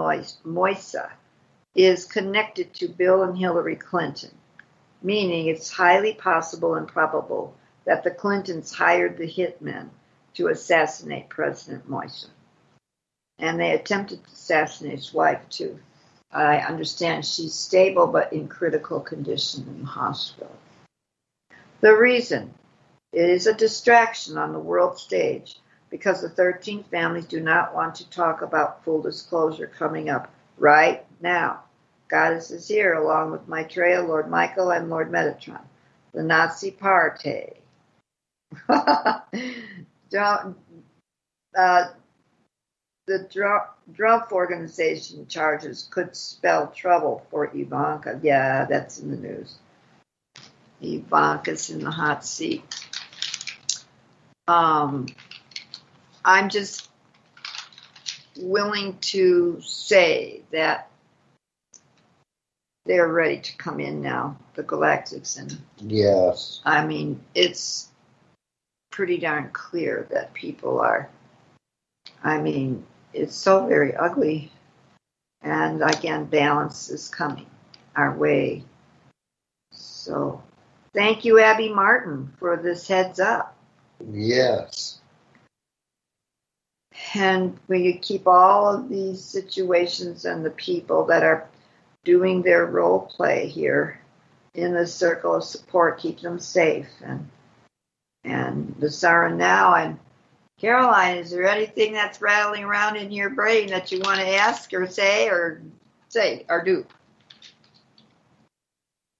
moisa 0.44 1.10
is 1.74 2.04
connected 2.04 2.72
to 2.74 2.88
bill 2.88 3.24
and 3.24 3.36
hillary 3.36 3.76
clinton 3.76 4.34
meaning 5.02 5.48
it's 5.48 5.70
highly 5.70 6.14
possible 6.14 6.76
and 6.76 6.86
probable 6.86 7.54
that 7.86 8.04
the 8.04 8.10
clintons 8.10 8.72
hired 8.72 9.16
the 9.16 9.26
hitmen 9.26 9.88
to 10.34 10.46
assassinate 10.46 11.28
president 11.28 11.88
moisa 11.90 12.26
and 13.38 13.58
they 13.58 13.72
attempted 13.72 14.22
to 14.22 14.32
assassinate 14.32 14.94
his 14.94 15.12
wife 15.12 15.40
too 15.48 15.78
I 16.32 16.58
understand 16.58 17.24
she's 17.24 17.54
stable 17.54 18.06
but 18.06 18.32
in 18.32 18.48
critical 18.48 19.00
condition 19.00 19.66
in 19.68 19.80
the 19.80 19.86
hospital. 19.86 20.54
The 21.80 21.96
reason 21.96 22.54
it 23.12 23.28
is 23.28 23.46
a 23.46 23.54
distraction 23.54 24.38
on 24.38 24.52
the 24.52 24.58
world 24.58 24.98
stage 24.98 25.56
because 25.90 26.22
the 26.22 26.28
13 26.28 26.84
families 26.84 27.26
do 27.26 27.40
not 27.40 27.74
want 27.74 27.96
to 27.96 28.08
talk 28.10 28.42
about 28.42 28.84
full 28.84 29.02
disclosure 29.02 29.66
coming 29.66 30.08
up 30.08 30.30
right 30.56 31.04
now. 31.20 31.64
Goddess 32.08 32.50
is 32.50 32.68
here 32.68 32.94
along 32.94 33.32
with 33.32 33.48
Maitreya, 33.48 34.02
Lord 34.02 34.30
Michael, 34.30 34.70
and 34.70 34.90
Lord 34.90 35.10
Metatron, 35.10 35.62
the 36.12 36.22
Nazi 36.22 36.70
party. 36.70 37.54
Don't, 40.10 40.56
uh, 41.56 41.84
the 43.10 43.64
Trump 43.96 44.30
organization 44.30 45.26
charges 45.26 45.88
could 45.90 46.14
spell 46.14 46.68
trouble 46.68 47.26
for 47.28 47.50
Ivanka. 47.52 48.20
Yeah, 48.22 48.66
that's 48.66 49.00
in 49.00 49.10
the 49.10 49.16
news. 49.16 49.56
Ivanka's 50.80 51.70
in 51.70 51.80
the 51.80 51.90
hot 51.90 52.24
seat. 52.24 52.62
Um, 54.46 55.06
I'm 56.24 56.48
just 56.50 56.88
willing 58.38 58.96
to 59.00 59.60
say 59.60 60.42
that 60.52 60.88
they're 62.86 63.08
ready 63.08 63.40
to 63.40 63.56
come 63.56 63.80
in 63.80 64.02
now, 64.02 64.36
the 64.54 64.62
Galactics, 64.62 65.36
and 65.36 65.60
yes. 65.78 66.60
I 66.64 66.86
mean 66.86 67.20
it's 67.34 67.88
pretty 68.92 69.18
darn 69.18 69.50
clear 69.52 70.06
that 70.12 70.32
people 70.32 70.80
are. 70.80 71.08
I 72.22 72.38
mean, 72.38 72.86
it's 73.12 73.34
so 73.34 73.66
very 73.66 73.94
ugly. 73.96 74.50
And 75.42 75.82
again, 75.82 76.26
balance 76.26 76.90
is 76.90 77.08
coming 77.08 77.46
our 77.96 78.14
way. 78.14 78.64
So 79.72 80.42
thank 80.94 81.24
you, 81.24 81.40
Abby 81.40 81.72
Martin, 81.72 82.32
for 82.38 82.56
this 82.56 82.86
heads 82.86 83.20
up. 83.20 83.56
Yes. 84.12 84.98
And 87.14 87.58
we 87.68 87.94
keep 87.98 88.26
all 88.26 88.74
of 88.74 88.88
these 88.88 89.22
situations 89.22 90.24
and 90.24 90.44
the 90.44 90.50
people 90.50 91.06
that 91.06 91.22
are 91.22 91.48
doing 92.04 92.42
their 92.42 92.66
role 92.66 93.00
play 93.00 93.46
here 93.46 94.00
in 94.54 94.74
the 94.74 94.86
circle 94.86 95.34
of 95.34 95.44
support, 95.44 96.00
keep 96.00 96.20
them 96.20 96.38
safe. 96.38 96.88
And 97.02 97.28
and 98.24 98.74
the 98.78 98.90
now 99.34 99.74
and 99.74 99.98
Caroline, 100.60 101.16
is 101.16 101.30
there 101.30 101.48
anything 101.48 101.94
that's 101.94 102.20
rattling 102.20 102.64
around 102.64 102.96
in 102.96 103.10
your 103.10 103.30
brain 103.30 103.68
that 103.68 103.90
you 103.90 104.00
want 104.00 104.20
to 104.20 104.28
ask 104.28 104.72
or 104.74 104.86
say 104.86 105.26
or 105.28 105.62
say 106.10 106.44
or 106.50 106.62
do? 106.62 106.86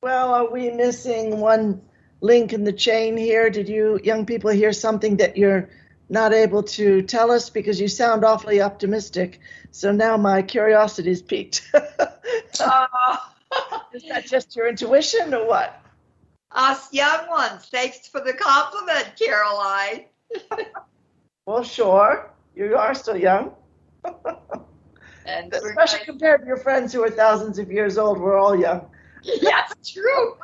Well, 0.03 0.35
are 0.35 0.51
we 0.51 0.71
missing 0.71 1.41
one 1.41 1.81
link 2.21 2.53
in 2.53 2.65
the 2.65 2.75
chain 2.75 3.17
here? 3.17 3.49
Did 3.49 3.71
you 3.71 3.99
young 4.05 4.27
people 4.27 4.51
hear 4.51 4.75
something 4.75 5.17
that 5.17 5.39
you're 5.39 5.71
not 6.11 6.35
able 6.35 6.63
to 6.65 7.01
tell 7.03 7.31
us 7.31 7.49
because 7.49 7.81
you 7.81 7.89
sound 7.89 8.23
awfully 8.23 8.61
optimistic? 8.61 9.41
So 9.71 9.93
now 9.93 10.19
my 10.19 10.43
curiosity 10.43 11.11
is 11.11 11.23
piqued. 11.23 11.71
uh, 11.73 13.17
is 13.95 14.05
that 14.09 14.27
just 14.27 14.55
your 14.57 14.69
intuition 14.69 15.33
or 15.33 15.47
what? 15.47 15.81
Us 16.51 16.93
young 16.93 17.29
ones. 17.31 17.65
Thanks 17.65 18.09
for 18.09 18.21
the 18.21 18.35
compliment, 18.35 19.13
Caroline. 19.19 20.05
Well, 21.51 21.65
sure. 21.65 22.31
You 22.55 22.77
are 22.77 22.95
still 22.95 23.17
young. 23.17 23.57
and 25.27 25.53
especially 25.53 26.05
compared 26.05 26.43
to 26.43 26.47
your 26.47 26.59
friends 26.59 26.93
who 26.93 27.03
are 27.03 27.11
thousands 27.11 27.59
of 27.59 27.73
years 27.73 27.99
old, 27.99 28.21
we're 28.21 28.39
all 28.39 28.55
young. 28.55 28.89
That's 29.43 29.93
true. 29.93 30.37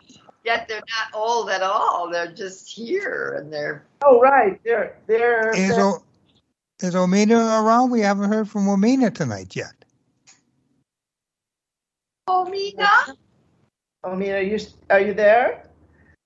Yet 0.44 0.66
they're 0.66 0.80
not 0.80 1.14
old 1.16 1.48
at 1.48 1.62
all. 1.62 2.10
They're 2.10 2.32
just 2.32 2.68
here, 2.68 3.36
and 3.38 3.52
they're. 3.52 3.86
Oh 4.04 4.20
right, 4.20 4.60
they're 4.64 4.98
they're. 5.06 5.50
Is, 5.50 5.78
o- 5.78 6.02
is 6.80 6.96
Omina 6.96 7.62
around? 7.64 7.92
We 7.92 8.00
haven't 8.00 8.28
heard 8.28 8.50
from 8.50 8.66
Omina 8.66 9.14
tonight 9.14 9.54
yet. 9.54 9.74
Omina. 12.28 13.14
Omina, 14.04 14.38
are 14.38 14.42
you 14.42 14.58
are 14.90 15.00
you 15.00 15.14
there? 15.14 15.68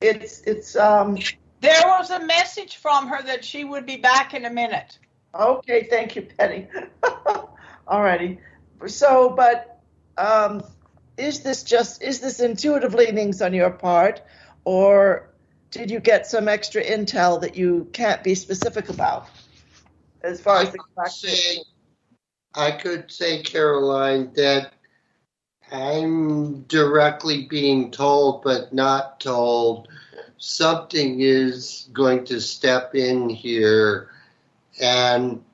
It's 0.00 0.40
it's 0.46 0.74
um 0.74 1.18
there 1.60 1.86
was 1.86 2.10
a 2.10 2.20
message 2.20 2.76
from 2.76 3.08
her 3.08 3.22
that 3.22 3.44
she 3.44 3.64
would 3.64 3.86
be 3.86 3.96
back 3.96 4.34
in 4.34 4.44
a 4.44 4.50
minute. 4.50 4.98
Okay, 5.34 5.86
thank 5.88 6.16
you, 6.16 6.22
Penny. 6.22 6.66
Alrighty. 7.88 8.38
So, 8.86 9.30
but 9.30 9.80
um, 10.16 10.62
is 11.16 11.40
this 11.40 11.62
just 11.62 12.02
is 12.02 12.20
this 12.20 12.40
intuitive 12.40 12.94
leanings 12.94 13.42
on 13.42 13.52
your 13.52 13.70
part, 13.70 14.22
or 14.64 15.30
did 15.70 15.90
you 15.90 16.00
get 16.00 16.26
some 16.26 16.48
extra 16.48 16.82
intel 16.82 17.40
that 17.42 17.56
you 17.56 17.88
can't 17.92 18.24
be 18.24 18.34
specific 18.34 18.88
about? 18.88 19.28
As 20.22 20.40
far 20.40 20.56
I 20.56 20.62
as 20.62 20.72
the 20.72 20.78
could 20.78 21.10
say, 21.10 21.58
I 22.54 22.72
could 22.72 23.10
say, 23.10 23.42
Caroline, 23.42 24.32
that 24.34 24.72
I'm 25.70 26.62
directly 26.62 27.46
being 27.46 27.90
told, 27.90 28.42
but 28.42 28.72
not 28.72 29.20
told 29.20 29.88
something 30.40 31.20
is 31.20 31.88
going 31.92 32.24
to 32.24 32.40
step 32.40 32.94
in 32.94 33.28
here 33.28 34.08
and 34.80 35.44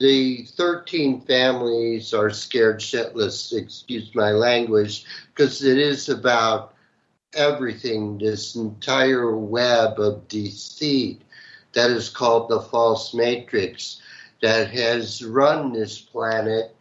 the 0.00 0.44
13 0.56 1.20
families 1.20 2.14
are 2.14 2.30
scared 2.30 2.80
shitless, 2.80 3.52
excuse 3.52 4.14
my 4.14 4.30
language, 4.30 5.04
because 5.28 5.62
it 5.62 5.78
is 5.78 6.08
about 6.08 6.74
everything, 7.34 8.16
this 8.18 8.56
entire 8.56 9.36
web 9.36 10.00
of 10.00 10.26
deceit 10.28 11.22
that 11.74 11.90
is 11.90 12.08
called 12.08 12.48
the 12.48 12.60
false 12.60 13.12
matrix 13.12 14.00
that 14.40 14.70
has 14.70 15.22
run 15.22 15.72
this 15.72 16.00
planet 16.00 16.74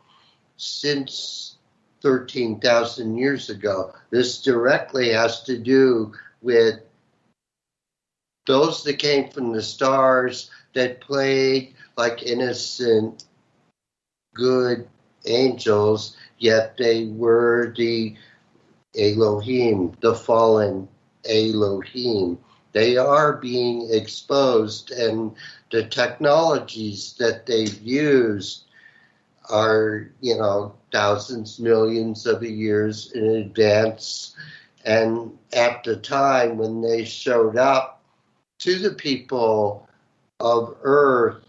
since 0.55 1.57
13,000 2.01 3.17
years 3.17 3.49
ago. 3.49 3.93
This 4.09 4.41
directly 4.41 5.11
has 5.11 5.43
to 5.43 5.57
do 5.57 6.13
with 6.41 6.79
those 8.45 8.83
that 8.83 8.99
came 8.99 9.29
from 9.29 9.53
the 9.53 9.61
stars 9.61 10.49
that 10.73 11.01
played 11.01 11.73
like 11.97 12.23
innocent, 12.23 13.25
good 14.33 14.87
angels, 15.25 16.17
yet 16.39 16.75
they 16.77 17.05
were 17.05 17.73
the 17.77 18.15
Elohim, 18.97 19.93
the 20.01 20.13
fallen 20.13 20.87
Elohim. 21.29 22.37
They 22.73 22.97
are 22.97 23.33
being 23.33 23.87
exposed, 23.91 24.91
and 24.91 25.35
the 25.71 25.85
technologies 25.85 27.13
that 27.19 27.45
they've 27.45 27.81
used 27.81 28.63
are, 29.49 30.09
you 30.21 30.37
know, 30.37 30.73
thousands, 30.91 31.59
millions 31.59 32.25
of 32.25 32.43
years 32.43 33.11
in 33.11 33.25
advance. 33.25 34.35
And 34.85 35.37
at 35.53 35.83
the 35.83 35.97
time 35.97 36.57
when 36.57 36.81
they 36.81 37.05
showed 37.05 37.57
up, 37.57 38.02
to 38.63 38.79
the 38.79 38.91
people 38.91 39.87
of 40.39 40.77
Earth, 40.83 41.43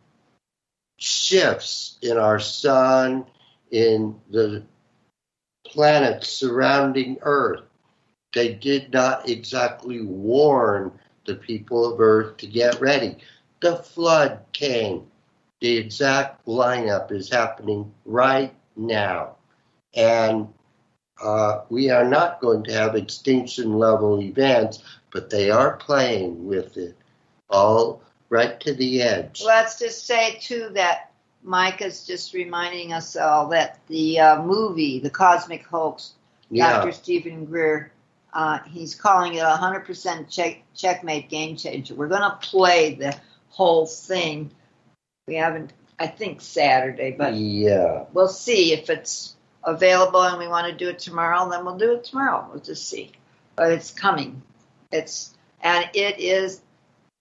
shifts 0.97 1.97
in 2.01 2.17
our 2.17 2.39
sun, 2.39 3.25
in 3.71 4.19
the 4.29 4.63
planets 5.65 6.29
surrounding 6.29 7.17
Earth. 7.21 7.61
They 8.33 8.53
did 8.53 8.93
not 8.93 9.29
exactly 9.29 10.01
warn 10.01 10.91
the 11.25 11.35
people 11.35 11.93
of 11.93 11.99
Earth 11.99 12.37
to 12.37 12.47
get 12.47 12.79
ready. 12.79 13.17
The 13.61 13.77
flood 13.77 14.39
came. 14.53 15.07
The 15.59 15.77
exact 15.77 16.45
lineup 16.45 17.11
is 17.11 17.29
happening 17.29 17.91
right 18.05 18.53
now. 18.75 19.35
And 19.95 20.53
uh, 21.21 21.61
we 21.69 21.89
are 21.89 22.07
not 22.07 22.41
going 22.41 22.63
to 22.65 22.73
have 22.73 22.95
extinction 22.95 23.73
level 23.73 24.21
events, 24.21 24.83
but 25.11 25.29
they 25.29 25.49
are 25.49 25.77
playing 25.77 26.45
with 26.45 26.77
it 26.77 26.95
all 27.49 28.01
right 28.29 28.59
to 28.59 28.73
the 28.73 29.01
edge. 29.01 29.41
Let's 29.45 29.79
just 29.79 30.05
say, 30.05 30.37
too, 30.41 30.69
that 30.73 31.11
Mike 31.43 31.81
is 31.81 32.05
just 32.05 32.33
reminding 32.33 32.93
us 32.93 33.15
all 33.15 33.47
that 33.49 33.79
the 33.87 34.19
uh, 34.19 34.43
movie, 34.43 34.99
The 34.99 35.09
Cosmic 35.09 35.65
Hoax, 35.65 36.13
Yeah. 36.49 36.73
Dr. 36.73 36.91
Steven 36.91 37.45
Greer, 37.45 37.91
uh, 38.33 38.59
he's 38.67 38.93
calling 38.95 39.35
it 39.35 39.39
a 39.39 39.57
100% 39.59 40.29
check, 40.29 40.61
checkmate 40.75 41.29
game 41.29 41.55
changer. 41.55 41.95
We're 41.95 42.09
going 42.09 42.21
to 42.21 42.37
play 42.41 42.95
the 42.95 43.17
whole 43.49 43.85
thing. 43.85 44.51
We 45.27 45.35
haven't, 45.35 45.73
I 45.97 46.07
think, 46.07 46.41
Saturday, 46.41 47.15
but 47.17 47.33
yeah. 47.33 48.05
we'll 48.13 48.27
see 48.27 48.73
if 48.73 48.89
it's 48.89 49.36
available 49.67 50.23
and 50.23 50.39
we 50.39 50.47
want 50.47 50.65
to 50.65 50.73
do 50.73 50.89
it 50.89 50.97
tomorrow, 50.97 51.47
then 51.49 51.63
we'll 51.65 51.77
do 51.77 51.93
it 51.93 52.05
tomorrow. 52.05 52.47
We'll 52.49 52.63
just 52.63 52.89
see. 52.89 53.11
But 53.55 53.73
it's 53.73 53.91
coming. 53.91 54.41
It's 54.91 55.35
and 55.61 55.89
it 55.93 56.19
is 56.19 56.61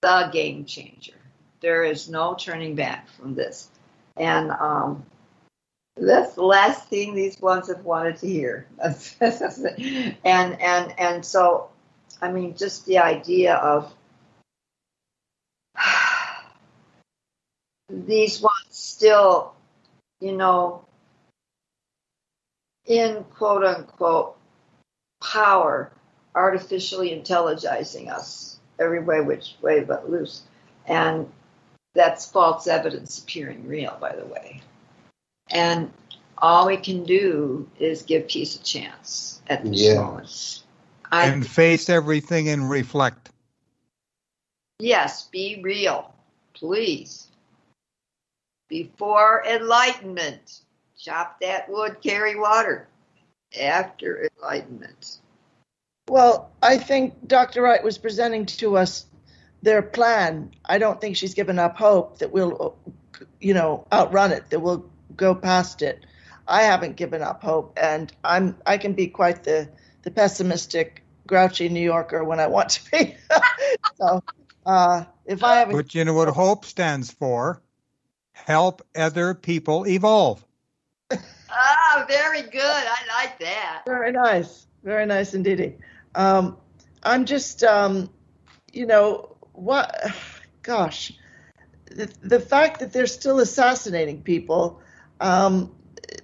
the 0.00 0.30
game 0.32 0.64
changer. 0.64 1.12
There 1.60 1.82
is 1.82 2.08
no 2.08 2.34
turning 2.38 2.76
back 2.76 3.08
from 3.10 3.34
this. 3.34 3.68
And 4.16 4.50
um, 4.52 5.04
that's 5.96 6.34
the 6.34 6.44
last 6.44 6.88
thing 6.88 7.14
these 7.14 7.40
ones 7.40 7.68
have 7.68 7.84
wanted 7.84 8.16
to 8.18 8.26
hear. 8.26 8.66
and 9.20 10.16
and 10.24 10.94
and 10.98 11.24
so, 11.24 11.70
I 12.22 12.30
mean, 12.30 12.56
just 12.56 12.86
the 12.86 12.98
idea 12.98 13.54
of 13.54 13.92
these 17.88 18.40
ones 18.40 18.54
still, 18.70 19.54
you 20.20 20.32
know, 20.32 20.86
in 22.86 23.24
quote 23.24 23.64
unquote 23.64 24.36
power, 25.22 25.92
artificially 26.34 27.10
intelligizing 27.10 28.10
us 28.10 28.58
every 28.78 29.00
way, 29.00 29.20
which 29.20 29.54
way 29.60 29.80
but 29.80 30.10
loose. 30.10 30.42
And 30.86 31.30
that's 31.94 32.30
false 32.30 32.66
evidence 32.66 33.18
appearing 33.18 33.66
real, 33.66 33.96
by 34.00 34.14
the 34.14 34.26
way. 34.26 34.60
And 35.50 35.92
all 36.38 36.66
we 36.66 36.76
can 36.76 37.04
do 37.04 37.68
is 37.78 38.02
give 38.02 38.28
peace 38.28 38.56
a 38.56 38.62
chance 38.62 39.40
at 39.48 39.64
this 39.64 39.80
Yes. 39.80 39.96
moment. 39.96 40.62
I, 41.10 41.28
and 41.28 41.46
face 41.46 41.88
everything 41.88 42.48
and 42.48 42.68
reflect. 42.68 43.30
yes, 44.78 45.24
be 45.24 45.60
real, 45.62 46.12
please. 46.52 47.28
Before 48.68 49.44
enlightenment, 49.46 50.60
chop 50.98 51.40
that 51.40 51.68
wood, 51.68 51.98
carry 52.02 52.36
water. 52.36 52.88
After 53.60 54.28
enlightenment. 54.36 55.18
Well, 56.08 56.50
I 56.62 56.78
think 56.78 57.26
Dr. 57.26 57.62
Wright 57.62 57.82
was 57.82 57.96
presenting 57.96 58.46
to 58.46 58.76
us 58.76 59.06
their 59.62 59.82
plan. 59.82 60.52
I 60.64 60.78
don't 60.78 61.00
think 61.00 61.16
she's 61.16 61.34
given 61.34 61.58
up 61.58 61.76
hope 61.76 62.18
that 62.18 62.32
we'll, 62.32 62.76
you 63.40 63.54
know, 63.54 63.86
outrun 63.92 64.32
it, 64.32 64.50
that 64.50 64.60
we'll 64.60 64.84
go 65.16 65.34
past 65.34 65.82
it. 65.82 66.04
I 66.46 66.62
haven't 66.62 66.96
given 66.96 67.22
up 67.22 67.42
hope, 67.42 67.76
and 67.80 68.12
I'm 68.22 68.56
I 68.66 68.78
can 68.78 68.92
be 68.92 69.08
quite 69.08 69.42
the 69.42 69.68
the 70.02 70.12
pessimistic, 70.12 71.02
grouchy 71.26 71.68
New 71.68 71.80
Yorker 71.80 72.22
when 72.22 72.38
I 72.38 72.46
want 72.46 72.70
to 72.70 72.90
be. 72.92 73.16
so, 73.96 74.22
uh, 74.64 75.04
if 75.24 75.42
I 75.42 75.56
haven't, 75.56 75.74
But 75.74 75.94
you 75.94 76.04
know 76.04 76.14
what 76.14 76.28
HOPE 76.28 76.64
stands 76.64 77.10
for? 77.10 77.60
Help 78.32 78.86
other 78.94 79.34
people 79.34 79.86
evolve. 79.86 80.45
Ah, 81.10 82.04
very 82.08 82.42
good. 82.42 82.62
I 82.62 83.22
like 83.22 83.38
that. 83.40 83.82
Very 83.86 84.12
nice. 84.12 84.66
Very 84.82 85.06
nice 85.06 85.34
indeed. 85.34 85.78
Um, 86.14 86.56
I'm 87.02 87.24
just, 87.24 87.62
um, 87.64 88.10
you 88.72 88.86
know, 88.86 89.36
what, 89.52 89.94
gosh, 90.62 91.12
the, 91.86 92.12
the 92.22 92.40
fact 92.40 92.80
that 92.80 92.92
they're 92.92 93.06
still 93.06 93.40
assassinating 93.40 94.22
people 94.22 94.80
um, 95.20 95.74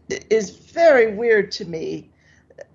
is 0.09 0.51
very 0.51 1.15
weird 1.15 1.53
to 1.53 1.65
me 1.65 2.11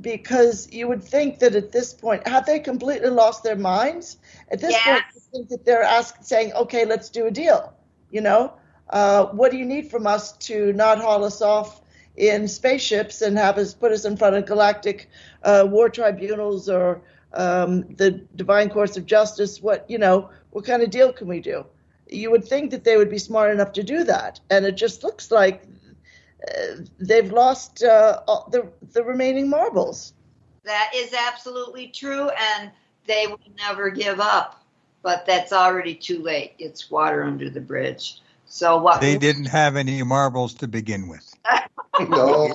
because 0.01 0.71
you 0.71 0.87
would 0.87 1.03
think 1.03 1.39
that 1.39 1.55
at 1.55 1.71
this 1.71 1.93
point, 1.93 2.27
have 2.27 2.45
they 2.45 2.59
completely 2.59 3.09
lost 3.09 3.43
their 3.43 3.55
minds? 3.55 4.17
At 4.51 4.59
this 4.59 4.75
point, 4.83 5.03
you 5.13 5.21
think 5.31 5.49
that 5.49 5.65
they're 5.65 5.83
asking, 5.83 6.23
saying, 6.23 6.53
okay, 6.53 6.85
let's 6.85 7.09
do 7.09 7.27
a 7.27 7.31
deal. 7.31 7.73
You 8.11 8.21
know, 8.21 8.53
uh, 8.89 9.25
what 9.27 9.51
do 9.51 9.57
you 9.57 9.65
need 9.65 9.91
from 9.91 10.07
us 10.07 10.33
to 10.37 10.73
not 10.73 10.99
haul 10.99 11.23
us 11.23 11.41
off 11.41 11.81
in 12.17 12.47
spaceships 12.47 13.21
and 13.21 13.37
have 13.37 13.57
us 13.57 13.73
put 13.73 13.91
us 13.91 14.03
in 14.03 14.17
front 14.17 14.35
of 14.35 14.45
galactic 14.45 15.09
uh, 15.43 15.65
war 15.69 15.87
tribunals 15.89 16.67
or 16.67 17.01
um, 17.33 17.83
the 17.95 18.11
divine 18.35 18.69
courts 18.69 18.97
of 18.97 19.05
justice? 19.05 19.61
What 19.61 19.89
you 19.89 19.97
know, 19.97 20.29
what 20.49 20.65
kind 20.65 20.81
of 20.81 20.89
deal 20.89 21.13
can 21.13 21.27
we 21.27 21.39
do? 21.39 21.65
You 22.09 22.31
would 22.31 22.45
think 22.45 22.71
that 22.71 22.83
they 22.83 22.97
would 22.97 23.09
be 23.09 23.19
smart 23.19 23.51
enough 23.51 23.73
to 23.73 23.83
do 23.83 24.03
that, 24.05 24.39
and 24.49 24.65
it 24.65 24.75
just 24.75 25.03
looks 25.03 25.29
like 25.31 25.63
uh, 26.43 26.81
they've 26.99 27.31
lost 27.31 27.83
uh, 27.83 28.21
all 28.27 28.49
the 28.51 28.67
the 28.93 29.03
remaining 29.03 29.49
marbles. 29.49 30.13
That 30.63 30.91
is 30.95 31.13
absolutely 31.13 31.87
true, 31.87 32.29
and 32.29 32.71
they 33.05 33.27
will 33.27 33.39
never 33.57 33.89
give 33.89 34.19
up. 34.19 34.63
But 35.03 35.25
that's 35.25 35.53
already 35.53 35.95
too 35.95 36.21
late. 36.21 36.55
It's 36.59 36.89
water 36.89 37.23
under 37.23 37.49
the 37.49 37.61
bridge. 37.61 38.21
So 38.45 38.77
what? 38.77 39.01
They 39.01 39.17
didn't 39.17 39.45
have 39.45 39.75
any 39.75 40.01
marbles 40.03 40.55
to 40.55 40.67
begin 40.67 41.07
with. 41.07 41.26
No, 42.09 42.53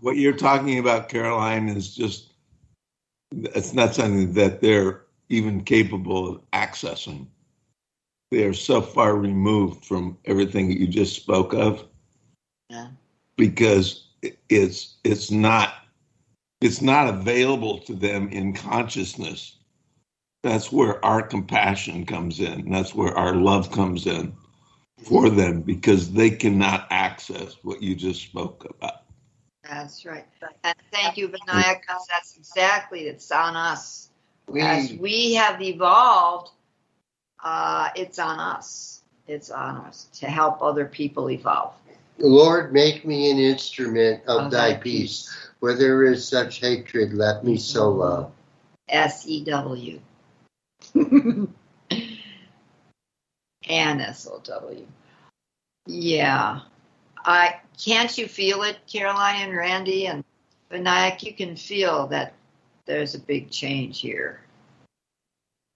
What 0.00 0.16
you're 0.16 0.32
talking 0.36 0.78
about, 0.78 1.08
Caroline, 1.08 1.68
is 1.68 1.94
just 1.94 2.32
it's 3.32 3.74
not 3.74 3.94
something 3.94 4.32
that 4.34 4.60
they're 4.60 5.02
even 5.28 5.64
capable 5.64 6.28
of 6.28 6.50
accessing. 6.52 7.26
They 8.30 8.44
are 8.44 8.52
so 8.54 8.80
far 8.80 9.16
removed 9.16 9.84
from 9.84 10.18
everything 10.24 10.68
that 10.68 10.78
you 10.78 10.86
just 10.86 11.16
spoke 11.16 11.52
of 11.54 11.84
Yeah. 12.70 12.88
because 13.36 14.08
it's 14.48 14.96
it's 15.04 15.30
not 15.30 15.74
it's 16.60 16.80
not 16.82 17.08
available 17.08 17.78
to 17.80 17.94
them 17.94 18.28
in 18.28 18.52
consciousness. 18.54 19.58
That's 20.42 20.70
where 20.72 21.04
our 21.04 21.22
compassion 21.22 22.06
comes 22.06 22.40
in. 22.40 22.70
That's 22.70 22.94
where 22.94 23.16
our 23.16 23.34
love 23.34 23.70
comes 23.72 24.06
in 24.06 24.34
for 25.06 25.30
them 25.30 25.62
because 25.62 26.12
they 26.12 26.30
cannot 26.30 26.86
access 26.90 27.56
what 27.62 27.82
you 27.82 27.94
just 27.94 28.22
spoke 28.22 28.66
about. 28.68 29.02
That's 29.62 30.04
right. 30.04 30.26
And 30.62 30.74
thank 30.92 31.16
you, 31.16 31.28
Vinayak, 31.28 31.80
because 31.80 32.06
that's 32.08 32.36
exactly 32.36 33.06
it's 33.06 33.30
on 33.30 33.56
us. 33.56 34.10
As 34.58 34.90
we, 34.90 34.98
we 34.98 35.34
have 35.34 35.62
evolved, 35.62 36.50
uh, 37.42 37.88
it's 37.96 38.18
on 38.18 38.38
us. 38.38 39.02
It's 39.26 39.50
on 39.50 39.76
us 39.76 40.08
to 40.20 40.26
help 40.26 40.62
other 40.62 40.84
people 40.84 41.30
evolve. 41.30 41.72
Lord, 42.18 42.72
make 42.72 43.06
me 43.06 43.30
an 43.30 43.38
instrument 43.38 44.22
of 44.26 44.44
Of 44.44 44.50
thy 44.50 44.74
thy 44.74 44.78
peace. 44.78 45.30
Where 45.60 45.74
there 45.74 46.04
is 46.04 46.28
such 46.28 46.60
hatred, 46.60 47.14
let 47.14 47.42
me 47.42 47.56
so 47.56 47.90
love. 47.90 48.32
S 48.88 49.26
E 49.26 49.42
W. 49.44 50.00
and 53.68 54.00
S 54.00 54.26
O 54.30 54.40
W. 54.44 54.86
Yeah. 55.86 56.60
I 57.24 57.60
can't 57.82 58.16
you 58.16 58.28
feel 58.28 58.62
it, 58.62 58.78
Caroline 58.86 59.48
and 59.48 59.56
Randy 59.56 60.06
and 60.06 60.24
Vinayak? 60.70 61.22
You 61.22 61.32
can 61.32 61.56
feel 61.56 62.06
that 62.08 62.34
there's 62.86 63.14
a 63.14 63.18
big 63.18 63.50
change 63.50 64.00
here. 64.00 64.40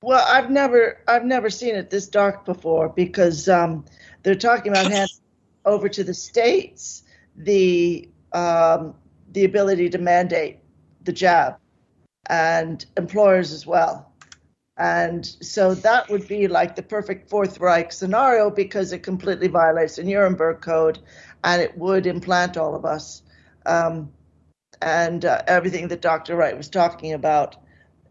Well, 0.03 0.25
I've 0.29 0.51
never 0.51 0.99
I've 1.09 1.25
never 1.25 1.51
seen 1.51 1.75
it 1.75 1.91
this 1.91 2.07
dark 2.07 2.45
before 2.45 2.89
because 2.89 3.49
um, 3.49 3.85
they're 4.23 4.37
talking 4.37 4.71
about 4.71 4.91
handing 4.91 5.17
over 5.65 5.89
to 5.89 6.05
the 6.05 6.15
states 6.15 7.03
the 7.37 8.09
um, 8.33 8.95
the 9.33 9.45
ability 9.45 9.91
to 9.91 9.99
mandate 9.99 10.59
the 11.03 11.13
jab 11.13 11.57
and 12.27 12.85
employers 12.97 13.53
as 13.53 13.67
well. 13.67 14.13
And 14.79 15.27
so 15.27 15.75
that 15.75 16.09
would 16.09 16.29
be 16.29 16.47
like 16.47 16.77
the 16.77 16.85
perfect 16.85 17.29
Fourth 17.29 17.59
Reich 17.59 17.93
scenario 17.93 18.49
because 18.49 18.93
it 18.93 19.01
completely 19.01 19.49
violates 19.49 19.97
the 19.97 20.05
Nuremberg 20.05 20.61
Code 20.61 21.01
and 21.43 21.61
it 21.61 21.77
would 21.77 22.07
implant 22.07 22.57
all 22.57 22.77
of 22.77 22.85
us. 22.85 23.23
Um, 23.67 24.13
and 24.81 25.25
uh, 25.25 25.43
everything 25.49 25.89
that 25.89 26.01
Dr. 26.01 26.37
Wright 26.37 26.57
was 26.57 26.69
talking 26.69 27.13
about. 27.13 27.57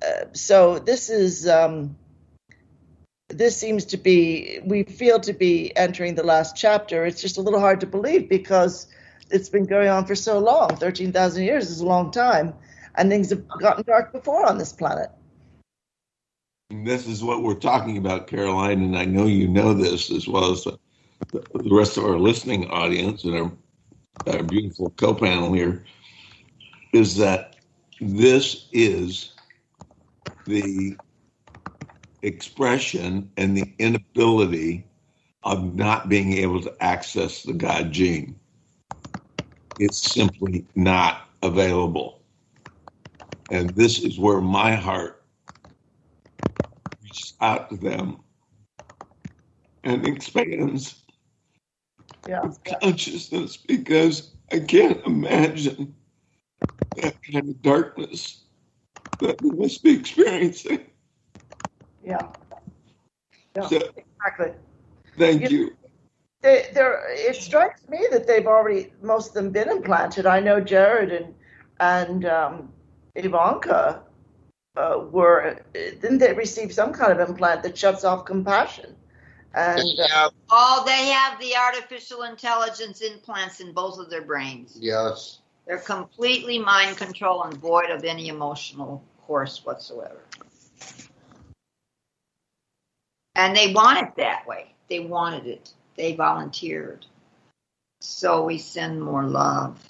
Uh, 0.05 0.25
so 0.33 0.79
this 0.79 1.09
is 1.09 1.47
um, 1.47 1.95
this 3.29 3.57
seems 3.57 3.85
to 3.85 3.97
be 3.97 4.59
we 4.65 4.83
feel 4.83 5.19
to 5.21 5.33
be 5.33 5.75
entering 5.75 6.15
the 6.15 6.23
last 6.23 6.55
chapter. 6.55 7.05
It's 7.05 7.21
just 7.21 7.37
a 7.37 7.41
little 7.41 7.59
hard 7.59 7.79
to 7.81 7.87
believe 7.87 8.29
because 8.29 8.87
it's 9.31 9.49
been 9.49 9.65
going 9.65 9.89
on 9.89 10.05
for 10.05 10.15
so 10.15 10.39
long. 10.39 10.75
Thirteen 10.75 11.11
thousand 11.11 11.43
years 11.43 11.69
is 11.69 11.79
a 11.79 11.85
long 11.85 12.11
time, 12.11 12.53
and 12.95 13.09
things 13.09 13.29
have 13.29 13.47
gotten 13.47 13.83
dark 13.87 14.11
before 14.11 14.45
on 14.45 14.57
this 14.57 14.73
planet. 14.73 15.09
This 16.69 17.07
is 17.07 17.23
what 17.23 17.43
we're 17.43 17.55
talking 17.55 17.97
about, 17.97 18.27
Caroline, 18.27 18.81
and 18.83 18.97
I 18.97 19.05
know 19.05 19.25
you 19.25 19.47
know 19.47 19.73
this 19.73 20.11
as 20.11 20.27
well 20.27 20.51
as 20.51 20.65
the, 20.65 20.77
the 21.31 21.73
rest 21.75 21.97
of 21.97 22.03
our 22.03 22.19
listening 22.19 22.69
audience 22.69 23.23
and 23.23 23.35
our, 23.35 23.51
our 24.27 24.43
beautiful 24.43 24.89
co-panel 24.97 25.53
here. 25.53 25.85
Is 26.93 27.15
that 27.17 27.55
this 28.01 28.67
is 28.73 29.33
the 30.45 30.97
expression 32.21 33.31
and 33.37 33.55
the 33.55 33.73
inability 33.79 34.85
of 35.43 35.75
not 35.75 36.09
being 36.09 36.33
able 36.33 36.61
to 36.61 36.75
access 36.81 37.43
the 37.43 37.53
God 37.53 37.93
gene. 37.93 38.35
It's 39.79 40.13
simply 40.13 40.65
not 40.75 41.29
available. 41.43 42.21
And 43.51 43.73
this 43.75 44.03
is 44.03 44.19
where 44.19 44.41
my 44.41 44.75
heart 44.75 45.16
out 47.41 47.69
to 47.69 47.77
them 47.77 48.23
and 49.83 50.05
expands 50.05 51.03
Yeah. 52.27 52.51
consciousness 52.81 53.57
because 53.57 54.31
I 54.51 54.59
can't 54.59 55.05
imagine 55.05 55.95
that 56.95 57.15
kind 57.31 57.49
of 57.49 57.61
darkness 57.61 58.43
that 59.19 59.41
we 59.41 59.51
must 59.51 59.83
be 59.83 59.91
experiencing. 59.91 60.85
Yeah. 62.03 62.27
Yeah. 63.55 63.67
So, 63.67 63.77
Exactly. 63.95 64.53
thank 65.17 65.43
You- 65.43 65.49
you. 65.49 65.77
They, 66.43 66.65
it 66.71 67.35
strikes 67.35 67.87
me 67.89 68.07
that 68.11 68.27
they've 68.27 68.45
already 68.45 68.93
most 69.01 69.29
of 69.29 69.33
them 69.33 69.51
been 69.51 69.69
implanted. 69.69 70.27
I 70.27 70.39
know 70.39 70.61
Jared 70.61 71.11
and 71.11 71.33
and 71.79 72.25
um, 72.25 72.71
Ivanka 73.15 74.03
uh, 74.77 74.99
were 75.11 75.59
didn't 75.73 76.19
they 76.19 76.33
receive 76.33 76.71
some 76.73 76.93
kind 76.93 77.11
of 77.11 77.29
implant 77.29 77.63
that 77.63 77.77
shuts 77.77 78.03
off 78.03 78.25
compassion? 78.25 78.95
And 79.53 79.99
uh, 79.99 80.29
Oh, 80.49 80.83
they 80.85 81.07
have 81.07 81.39
the 81.39 81.55
artificial 81.57 82.23
intelligence 82.23 83.01
implants 83.01 83.59
in 83.59 83.73
both 83.73 83.99
of 83.99 84.09
their 84.09 84.21
brains. 84.21 84.77
yes. 84.79 85.39
They're 85.65 85.77
completely 85.79 86.57
mind 86.59 86.95
control 86.95 87.43
and 87.43 87.53
void 87.57 87.89
of 87.89 88.05
any 88.05 88.29
emotional 88.29 89.03
course 89.23 89.65
whatsoever. 89.65 90.21
And 93.35 93.55
they 93.55 93.73
want 93.73 93.99
it 93.99 94.15
that 94.15 94.47
way. 94.47 94.73
They 94.89 95.01
wanted 95.01 95.45
it. 95.45 95.73
They 95.97 96.15
volunteered. 96.15 97.05
So 97.99 98.45
we 98.45 98.57
send 98.57 99.01
more 99.01 99.25
love. 99.25 99.86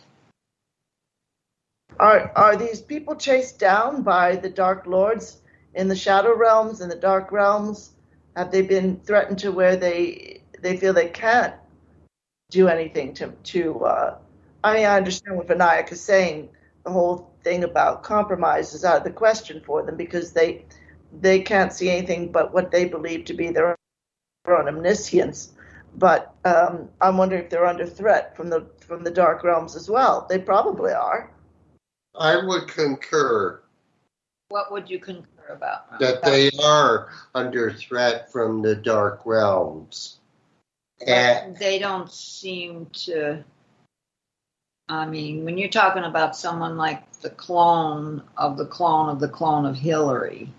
Are 2.00 2.32
are 2.36 2.56
these 2.56 2.82
people 2.82 3.16
chased 3.16 3.60
down 3.60 4.04
by 4.04 4.36
the 4.36 4.50
dark 4.50 4.86
lords 4.86 5.42
in 5.74 5.88
the 5.88 5.96
shadow 5.96 6.36
realms 6.36 6.82
and 6.82 6.92
the 6.92 6.96
dark 6.96 7.32
realms? 7.32 7.92
Have 8.36 8.52
they 8.52 8.62
been 8.62 9.00
threatened 9.02 9.40
to 9.40 9.52
where 9.52 9.76
they 9.76 10.42
they 10.62 10.78
feel 10.78 10.94
they 10.94 11.10
can't 11.10 11.56
do 12.52 12.68
anything 12.68 13.14
to 13.16 13.30
to? 13.30 13.86
Uh, 13.86 14.18
I 14.64 14.74
mean, 14.74 14.86
I 14.86 14.98
understand 14.98 15.38
what 15.38 15.48
Vinayak 15.48 15.92
is 15.92 16.02
saying. 16.02 16.50
The 16.84 16.92
whole 16.92 17.32
thing 17.44 17.64
about 17.64 18.04
compromise 18.04 18.74
is 18.74 18.86
out 18.86 18.98
of 18.98 19.04
the 19.04 19.12
question 19.12 19.62
for 19.66 19.84
them 19.84 19.98
because 19.98 20.32
they 20.32 20.66
they 21.22 21.42
can't 21.42 21.74
see 21.74 21.90
anything 21.90 22.32
but 22.32 22.54
what 22.54 22.72
they 22.72 22.86
believe 22.86 23.26
to 23.26 23.34
be 23.34 23.50
their 23.50 23.76
own 24.48 24.68
omniscience. 24.68 25.54
But 25.96 26.34
um, 26.46 26.90
I'm 27.02 27.18
wondering 27.18 27.44
if 27.44 27.50
they're 27.50 27.66
under 27.66 27.86
threat 27.86 28.36
from 28.36 28.50
the 28.50 28.68
from 28.80 29.04
the 29.04 29.12
dark 29.12 29.44
realms 29.44 29.76
as 29.76 29.90
well. 29.90 30.28
They 30.30 30.40
probably 30.40 30.94
are. 30.94 31.32
I 32.18 32.44
would 32.44 32.68
concur 32.68 33.62
What 34.50 34.72
would 34.72 34.90
you 34.90 35.00
concur 35.00 35.28
about? 35.50 36.00
that 36.00 36.24
they 36.24 36.50
are 36.62 37.10
under 37.34 37.72
threat 37.72 38.32
from 38.32 38.62
the 38.62 38.76
dark 38.76 39.22
realms. 39.26 40.18
And 41.06 41.56
they 41.58 41.80
don't 41.80 42.12
seem 42.12 42.88
to. 43.06 43.44
I 44.90 45.06
mean, 45.06 45.44
when 45.46 45.58
you're 45.58 45.70
talking 45.70 46.04
about 46.04 46.36
someone 46.36 46.78
like 46.78 47.12
the 47.20 47.30
clone 47.30 48.24
of 48.38 48.58
the 48.58 48.66
clone 48.66 49.10
of 49.10 49.20
the 49.20 49.28
clone 49.28 49.66
of 49.66 49.76
Hillary, 49.76 50.52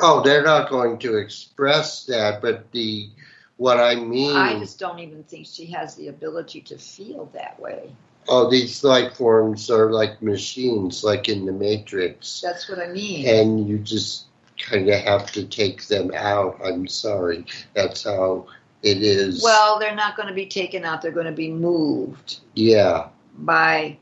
oh, 0.00 0.22
they're 0.22 0.44
not 0.44 0.70
going 0.70 0.98
to 1.00 1.16
express 1.16 2.04
that, 2.06 2.40
but 2.40 2.70
the 2.72 3.08
what 3.56 3.78
I 3.78 3.94
mean 3.94 4.36
I 4.36 4.58
just 4.58 4.78
don't 4.78 4.98
even 4.98 5.24
think 5.24 5.46
she 5.46 5.66
has 5.66 5.94
the 5.94 6.08
ability 6.08 6.60
to 6.62 6.78
feel 6.78 7.30
that 7.34 7.58
way. 7.58 7.90
Oh 8.28 8.50
these 8.50 8.82
life 8.84 9.16
forms 9.16 9.70
are 9.70 9.90
like 9.90 10.20
machines 10.22 11.04
like 11.04 11.28
in 11.28 11.44
the 11.44 11.52
Matrix. 11.52 12.40
That's 12.40 12.68
what 12.68 12.78
I 12.78 12.88
mean. 12.88 13.28
And 13.28 13.68
you 13.68 13.78
just 13.78 14.26
kinda 14.56 14.98
have 14.98 15.30
to 15.32 15.44
take 15.44 15.86
them 15.86 16.12
out. 16.14 16.60
I'm 16.64 16.86
sorry. 16.86 17.46
That's 17.74 18.04
how 18.04 18.46
it 18.82 19.02
is. 19.02 19.42
well, 19.42 19.78
they're 19.78 19.94
not 19.94 20.14
going 20.14 20.28
to 20.28 20.34
be 20.34 20.44
taken 20.44 20.84
out. 20.84 21.00
They're 21.00 21.10
going 21.10 21.24
to 21.24 21.32
be 21.32 21.50
moved 21.50 22.40
yeah, 22.52 23.08
by 23.38 23.96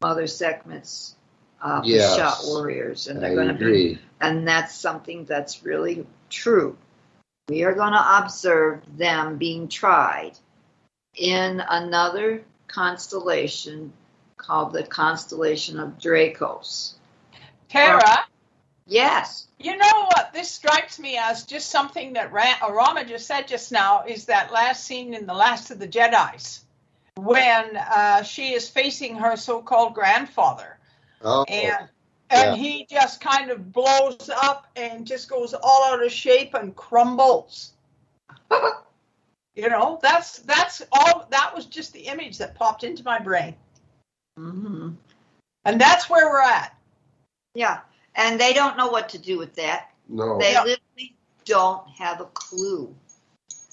Mother 0.00 0.24
Sekhmet's 0.24 1.16
uh, 1.60 1.82
Yes. 1.84 2.14
shot 2.16 2.38
warriors, 2.44 3.08
and 3.08 3.20
they're 3.20 3.34
going 3.34 3.48
to 3.48 3.54
be 3.54 3.98
and 4.20 4.46
that's 4.46 4.74
something 4.74 5.24
that's 5.24 5.64
really 5.64 6.06
true. 6.30 6.76
We 7.48 7.64
are 7.64 7.74
going 7.74 7.92
to 7.92 8.18
observe 8.18 8.82
them 8.96 9.38
being 9.38 9.68
tried 9.68 10.32
in 11.16 11.62
another 11.68 12.42
constellation 12.68 13.92
called 14.36 14.72
the 14.72 14.84
constellation 14.84 15.80
of 15.80 15.98
Dracos. 15.98 16.92
Tara, 17.68 18.24
Yes. 18.86 19.48
you 19.58 19.76
know 19.76 20.04
what 20.14 20.32
this 20.32 20.50
strikes 20.50 20.98
me 20.98 21.18
as 21.18 21.44
just 21.44 21.70
something 21.70 22.14
that 22.14 22.32
Ra- 22.32 22.56
uh, 22.62 22.72
Rama 22.72 23.04
just 23.04 23.26
said 23.26 23.46
just 23.48 23.72
now 23.72 24.04
is 24.06 24.24
that 24.26 24.52
last 24.52 24.84
scene 24.84 25.12
in 25.12 25.26
The 25.26 25.34
Last 25.34 25.70
of 25.70 25.78
the 25.78 25.88
Jedi's 25.88 26.64
when 27.16 27.76
uh, 27.76 28.22
she 28.22 28.54
is 28.54 28.68
facing 28.68 29.16
her 29.16 29.36
so-called 29.36 29.94
grandfather 29.94 30.78
Oh, 31.22 31.44
and 31.48 31.62
Yeah. 31.62 31.86
and 32.30 32.56
he 32.60 32.86
just 32.86 33.20
kind 33.20 33.50
of 33.50 33.72
blows 33.72 34.30
up 34.30 34.66
and 34.76 35.06
just 35.06 35.28
goes 35.28 35.54
all 35.54 35.84
out 35.84 36.04
of 36.04 36.12
shape 36.12 36.54
and 36.54 36.76
crumbles. 36.76 37.72
you 39.58 39.68
know, 39.68 39.98
that's 40.02 40.38
that's 40.40 40.82
all. 40.92 41.26
That 41.30 41.52
was 41.54 41.66
just 41.66 41.92
the 41.92 42.00
image 42.02 42.38
that 42.38 42.54
popped 42.54 42.84
into 42.84 43.02
my 43.02 43.18
brain, 43.18 43.54
hmm 44.38 44.90
and 45.64 45.80
that's 45.80 46.08
where 46.08 46.30
we're 46.30 46.40
at. 46.42 46.74
Yeah. 47.54 47.80
And 48.14 48.40
they 48.40 48.52
don't 48.52 48.76
know 48.76 48.88
what 48.88 49.08
to 49.10 49.18
do 49.18 49.36
with 49.36 49.54
that. 49.56 49.90
no. 50.08 50.38
They 50.38 50.52
Yeah. 50.52 50.62
literally 50.62 51.16
don't 51.44 51.88
have 51.90 52.20
a 52.20 52.26
clue. 52.26 52.94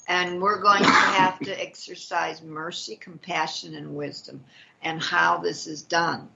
And 0.08 0.42
we're 0.42 0.60
going 0.62 0.84
to 0.84 0.90
have 1.20 1.40
to 1.42 1.62
exercise 1.62 2.42
mercy, 2.42 2.96
compassion, 2.96 3.76
and 3.76 3.96
wisdom 3.96 4.44
and 4.82 5.02
how 5.02 5.38
this 5.38 5.68
is 5.68 5.84
done. 5.84 6.30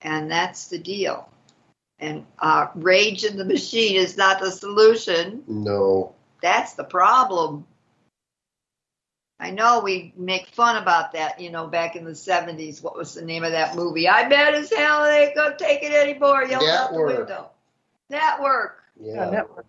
And 0.00 0.30
that's 0.30 0.68
the 0.68 0.78
deal. 0.78 1.28
And 1.98 2.26
uh, 2.38 2.68
rage 2.74 3.24
in 3.24 3.36
the 3.36 3.44
machine 3.44 3.96
is 3.96 4.16
not 4.16 4.40
the 4.40 4.50
solution. 4.50 5.44
No. 5.46 6.14
That's 6.40 6.74
the 6.74 6.84
problem. 6.84 7.66
I 9.42 9.50
know 9.50 9.80
we 9.80 10.12
make 10.16 10.46
fun 10.46 10.80
about 10.80 11.14
that, 11.14 11.40
you 11.40 11.50
know, 11.50 11.66
back 11.66 11.96
in 11.96 12.04
the 12.04 12.12
70s. 12.12 12.80
What 12.80 12.96
was 12.96 13.14
the 13.14 13.24
name 13.24 13.42
of 13.42 13.50
that 13.50 13.74
movie? 13.74 14.08
I 14.08 14.28
bet 14.28 14.54
as 14.54 14.72
hell 14.72 15.02
they 15.02 15.24
ain't 15.26 15.34
going 15.34 15.50
to 15.50 15.58
take 15.58 15.82
it 15.82 15.92
anymore. 15.92 16.44
Yelled 16.44 16.62
out 16.62 16.92
the 16.92 16.98
Network. 16.98 17.18
window. 17.18 17.50
Network. 18.08 18.82
Yeah. 19.00 19.30
network. 19.30 19.66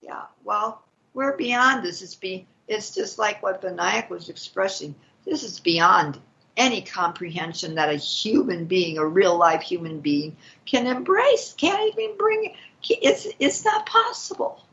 Yeah, 0.00 0.22
well, 0.42 0.82
we're 1.14 1.36
beyond 1.36 1.84
this. 1.84 2.02
It's 2.02 2.16
be 2.16 2.48
it's 2.66 2.92
just 2.92 3.16
like 3.16 3.42
what 3.44 3.62
Vinayak 3.62 4.10
was 4.10 4.28
expressing. 4.28 4.96
This 5.24 5.44
is 5.44 5.60
beyond 5.60 6.18
any 6.56 6.82
comprehension 6.82 7.76
that 7.76 7.90
a 7.90 7.96
human 7.96 8.64
being, 8.64 8.98
a 8.98 9.06
real 9.06 9.36
life 9.38 9.62
human 9.62 10.00
being, 10.00 10.36
can 10.66 10.88
embrace. 10.88 11.54
Can't 11.56 11.94
even 11.96 12.16
bring 12.16 12.54
it's 12.88 13.28
it's 13.38 13.64
not 13.64 13.86
possible. 13.86 14.63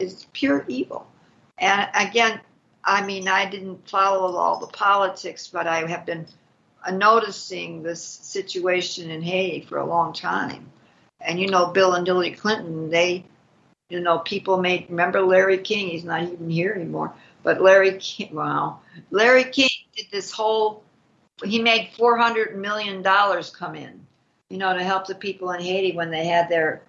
It's 0.00 0.26
pure 0.32 0.64
evil. 0.66 1.06
And 1.58 1.88
again, 1.94 2.40
I 2.82 3.04
mean, 3.04 3.28
I 3.28 3.48
didn't 3.48 3.88
follow 3.88 4.34
all 4.36 4.58
the 4.58 4.66
politics, 4.66 5.48
but 5.48 5.66
I 5.66 5.86
have 5.86 6.06
been 6.06 6.26
noticing 6.90 7.82
this 7.82 8.02
situation 8.02 9.10
in 9.10 9.22
Haiti 9.22 9.66
for 9.66 9.78
a 9.78 9.86
long 9.86 10.12
time. 10.14 10.70
And 11.20 11.38
you 11.38 11.48
know, 11.48 11.66
Bill 11.66 11.92
and 11.92 12.06
Hillary 12.06 12.30
Clinton, 12.30 12.88
they, 12.88 13.26
you 13.90 14.00
know, 14.00 14.20
people 14.20 14.56
made, 14.56 14.86
remember 14.88 15.20
Larry 15.20 15.58
King, 15.58 15.88
he's 15.88 16.04
not 16.04 16.22
even 16.22 16.48
here 16.48 16.72
anymore, 16.72 17.12
but 17.42 17.60
Larry 17.60 17.98
King, 17.98 18.34
wow, 18.34 18.80
Larry 19.10 19.44
King 19.44 19.68
did 19.94 20.06
this 20.10 20.30
whole, 20.30 20.82
he 21.44 21.60
made 21.60 21.90
$400 21.98 22.54
million 22.54 23.02
come 23.02 23.74
in, 23.74 24.06
you 24.48 24.56
know, 24.56 24.72
to 24.72 24.82
help 24.82 25.06
the 25.06 25.14
people 25.14 25.50
in 25.50 25.60
Haiti 25.60 25.94
when 25.94 26.10
they 26.10 26.26
had 26.26 26.48
their 26.48 26.80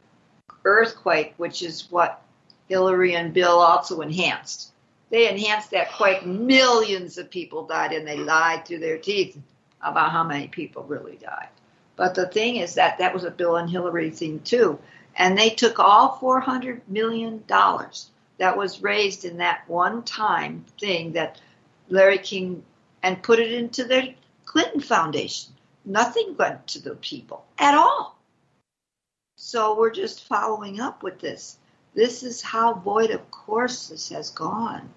earthquake, 0.64 1.34
which 1.36 1.62
is 1.62 1.92
what 1.92 2.24
Hillary 2.72 3.16
and 3.16 3.34
Bill 3.34 3.60
also 3.60 4.00
enhanced. 4.00 4.72
They 5.10 5.30
enhanced 5.30 5.72
that 5.72 5.92
quake. 5.92 6.26
Millions 6.26 7.18
of 7.18 7.30
people 7.30 7.68
died, 7.68 7.92
and 7.92 8.08
they 8.08 8.16
lied 8.16 8.64
through 8.64 8.80
their 8.80 8.98
teeth 8.98 9.38
about 9.82 10.14
how 10.14 10.24
many 10.24 10.48
people 10.48 10.84
really 10.84 11.18
died. 11.18 11.50
But 11.98 12.16
the 12.16 12.28
thing 12.28 12.56
is 12.56 12.76
that 12.76 13.00
that 13.00 13.14
was 13.14 13.26
a 13.26 13.30
Bill 13.30 13.58
and 13.58 13.70
Hillary 13.70 14.10
thing 14.10 14.40
too. 14.40 14.80
And 15.18 15.38
they 15.38 15.50
took 15.50 15.80
all 15.80 16.18
$400 16.18 16.80
million 16.88 17.44
that 17.48 18.58
was 18.58 18.82
raised 18.82 19.26
in 19.26 19.36
that 19.38 19.68
one 19.68 20.04
time 20.04 20.64
thing 20.80 21.12
that 21.12 21.42
Larry 21.90 22.20
King 22.20 22.64
and 23.04 23.22
put 23.22 23.40
it 23.40 23.52
into 23.52 23.84
the 23.84 24.14
Clinton 24.46 24.80
Foundation. 24.80 25.52
Nothing 25.84 26.38
went 26.38 26.68
to 26.68 26.82
the 26.82 26.96
people 26.96 27.44
at 27.60 27.76
all. 27.76 28.18
So 29.36 29.78
we're 29.78 29.92
just 29.92 30.24
following 30.24 30.80
up 30.80 31.04
with 31.04 31.20
this. 31.20 31.58
This 31.94 32.24
is 32.24 32.42
how 32.42 32.74
void 32.74 33.12
of 33.12 33.30
course 33.32 33.88
this 33.88 34.10
has 34.10 34.30
gone. 34.30 34.90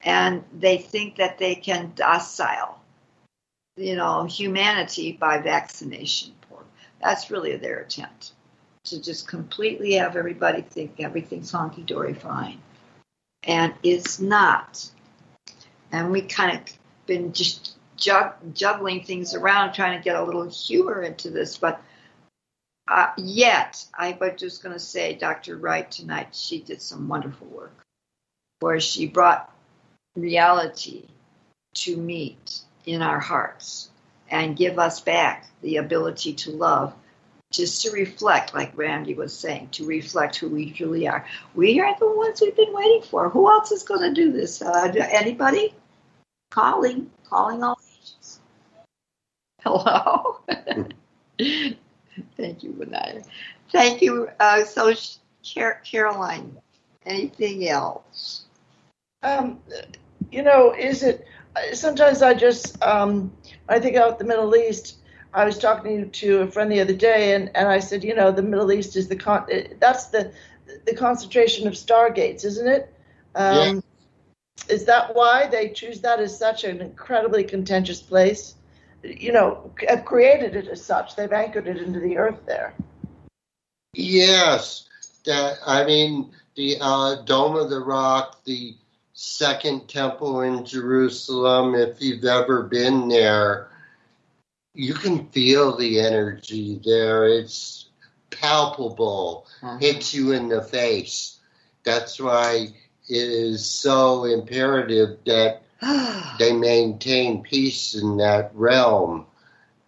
And 0.00 0.44
they 0.52 0.78
think 0.78 1.16
that 1.16 1.38
they 1.38 1.54
can 1.54 1.92
docile 1.94 2.80
you 3.76 3.96
know, 3.96 4.24
humanity 4.24 5.12
by 5.12 5.38
vaccination. 5.38 6.32
That's 7.02 7.30
really 7.30 7.56
their 7.56 7.80
attempt 7.80 8.32
to 8.84 9.02
just 9.02 9.28
completely 9.28 9.94
have 9.94 10.16
everybody 10.16 10.62
think 10.62 11.00
everything's 11.00 11.52
honky 11.52 11.84
dory 11.84 12.14
fine. 12.14 12.60
And 13.42 13.74
it's 13.82 14.20
not. 14.20 14.90
And 15.92 16.10
we 16.10 16.22
kind 16.22 16.58
of 16.58 16.74
been 17.06 17.32
just 17.32 17.76
juggling 17.96 19.04
things 19.04 19.34
around, 19.34 19.74
trying 19.74 19.98
to 19.98 20.04
get 20.04 20.16
a 20.16 20.22
little 20.22 20.48
humor 20.48 21.02
into 21.02 21.30
this. 21.30 21.58
But 21.58 21.82
uh, 22.86 23.08
yet, 23.16 23.84
I 23.94 24.16
was 24.20 24.32
just 24.36 24.62
going 24.62 24.74
to 24.74 24.80
say, 24.80 25.14
Dr. 25.14 25.56
Wright 25.56 25.90
tonight, 25.90 26.34
she 26.34 26.60
did 26.60 26.82
some 26.82 27.08
wonderful 27.08 27.46
work 27.46 27.74
where 28.60 28.80
she 28.80 29.06
brought 29.06 29.52
reality 30.16 31.08
to 31.74 31.96
meet 31.96 32.60
in 32.86 33.02
our 33.02 33.20
hearts 33.20 33.90
and 34.30 34.56
give 34.56 34.78
us 34.78 35.00
back 35.00 35.46
the 35.62 35.76
ability 35.76 36.34
to 36.34 36.50
love, 36.50 36.94
just 37.52 37.82
to 37.82 37.90
reflect, 37.90 38.54
like 38.54 38.76
Randy 38.76 39.14
was 39.14 39.36
saying, 39.36 39.68
to 39.72 39.86
reflect 39.86 40.36
who 40.36 40.48
we 40.48 40.70
truly 40.70 41.08
are. 41.08 41.26
We 41.54 41.80
are 41.80 41.98
the 41.98 42.10
ones 42.10 42.40
we've 42.40 42.56
been 42.56 42.72
waiting 42.72 43.02
for. 43.02 43.30
Who 43.30 43.50
else 43.50 43.72
is 43.72 43.82
going 43.82 44.00
to 44.00 44.12
do 44.12 44.32
this? 44.32 44.60
Uh, 44.60 44.92
anybody? 45.10 45.74
Calling, 46.50 47.10
calling 47.28 47.62
all 47.62 47.78
ages. 47.98 48.40
Hello. 49.62 50.40
Thank 52.36 52.62
you, 52.62 52.70
Vinayak. 52.72 53.26
Thank 53.70 54.02
you. 54.02 54.28
Uh, 54.40 54.64
so, 54.64 54.92
Caroline, 55.84 56.56
anything 57.06 57.68
else? 57.68 58.44
Um, 59.22 59.58
you 60.30 60.42
know, 60.42 60.74
is 60.74 61.02
it 61.02 61.26
sometimes 61.72 62.22
I 62.22 62.34
just 62.34 62.82
um, 62.82 63.32
I 63.68 63.78
think 63.78 63.96
out 63.96 64.18
the 64.18 64.24
Middle 64.24 64.54
East. 64.56 64.98
I 65.32 65.44
was 65.44 65.58
talking 65.58 66.10
to 66.10 66.42
a 66.42 66.46
friend 66.46 66.70
the 66.70 66.80
other 66.80 66.94
day, 66.94 67.34
and, 67.34 67.50
and 67.56 67.66
I 67.66 67.80
said, 67.80 68.04
you 68.04 68.14
know, 68.14 68.30
the 68.30 68.42
Middle 68.42 68.70
East 68.70 68.96
is 68.96 69.08
the 69.08 69.16
con- 69.16 69.48
that's 69.80 70.06
the 70.06 70.32
the 70.86 70.94
concentration 70.94 71.66
of 71.66 71.74
stargates, 71.74 72.44
isn't 72.44 72.68
it? 72.68 72.94
Um, 73.34 73.54
yeah. 73.54 73.80
Is 74.68 74.84
that 74.86 75.14
why 75.14 75.46
they 75.46 75.70
choose 75.70 76.00
that 76.02 76.20
as 76.20 76.38
such 76.38 76.64
an 76.64 76.80
incredibly 76.80 77.44
contentious 77.44 78.00
place? 78.00 78.54
You 79.04 79.32
know, 79.32 79.70
have 79.88 80.04
created 80.04 80.56
it 80.56 80.68
as 80.68 80.84
such. 80.84 81.14
They've 81.14 81.32
anchored 81.32 81.68
it 81.68 81.76
into 81.76 82.00
the 82.00 82.16
earth 82.16 82.40
there. 82.46 82.74
Yes, 83.92 84.88
that 85.24 85.58
I 85.66 85.84
mean 85.84 86.32
the 86.56 86.78
uh, 86.80 87.22
Dome 87.22 87.56
of 87.56 87.70
the 87.70 87.80
Rock, 87.80 88.42
the 88.44 88.76
Second 89.12 89.88
Temple 89.88 90.40
in 90.40 90.64
Jerusalem, 90.64 91.74
if 91.74 92.02
you've 92.02 92.24
ever 92.24 92.64
been 92.64 93.08
there, 93.08 93.68
you 94.74 94.94
can 94.94 95.28
feel 95.28 95.76
the 95.76 96.00
energy 96.00 96.80
there. 96.84 97.28
It's 97.28 97.86
palpable, 98.30 99.46
mm-hmm. 99.62 99.78
hits 99.78 100.12
you 100.14 100.32
in 100.32 100.48
the 100.48 100.62
face. 100.62 101.38
That's 101.84 102.18
why 102.18 102.74
it 103.08 103.28
is 103.28 103.64
so 103.64 104.24
imperative 104.24 105.18
that 105.26 105.62
they 106.38 106.52
maintain 106.52 107.42
peace 107.42 107.94
in 107.94 108.18
that 108.18 108.50
realm 108.54 109.26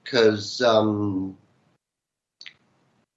because 0.03 0.61
um, 0.61 1.37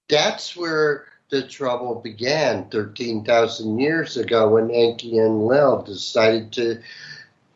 that's 0.08 0.56
where 0.56 1.06
the 1.30 1.46
trouble 1.46 1.94
began 1.94 2.68
13,000 2.68 3.78
years 3.78 4.16
ago 4.16 4.48
when 4.48 4.70
Enki 4.70 5.18
Enlil 5.18 5.82
decided 5.82 6.52
to 6.52 6.80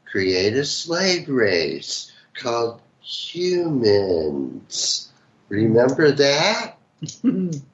create 0.05 0.55
a 0.55 0.65
slave 0.65 1.28
race 1.28 2.12
called 2.35 2.81
humans. 3.01 5.11
Remember 5.49 6.12
that? 6.12 6.78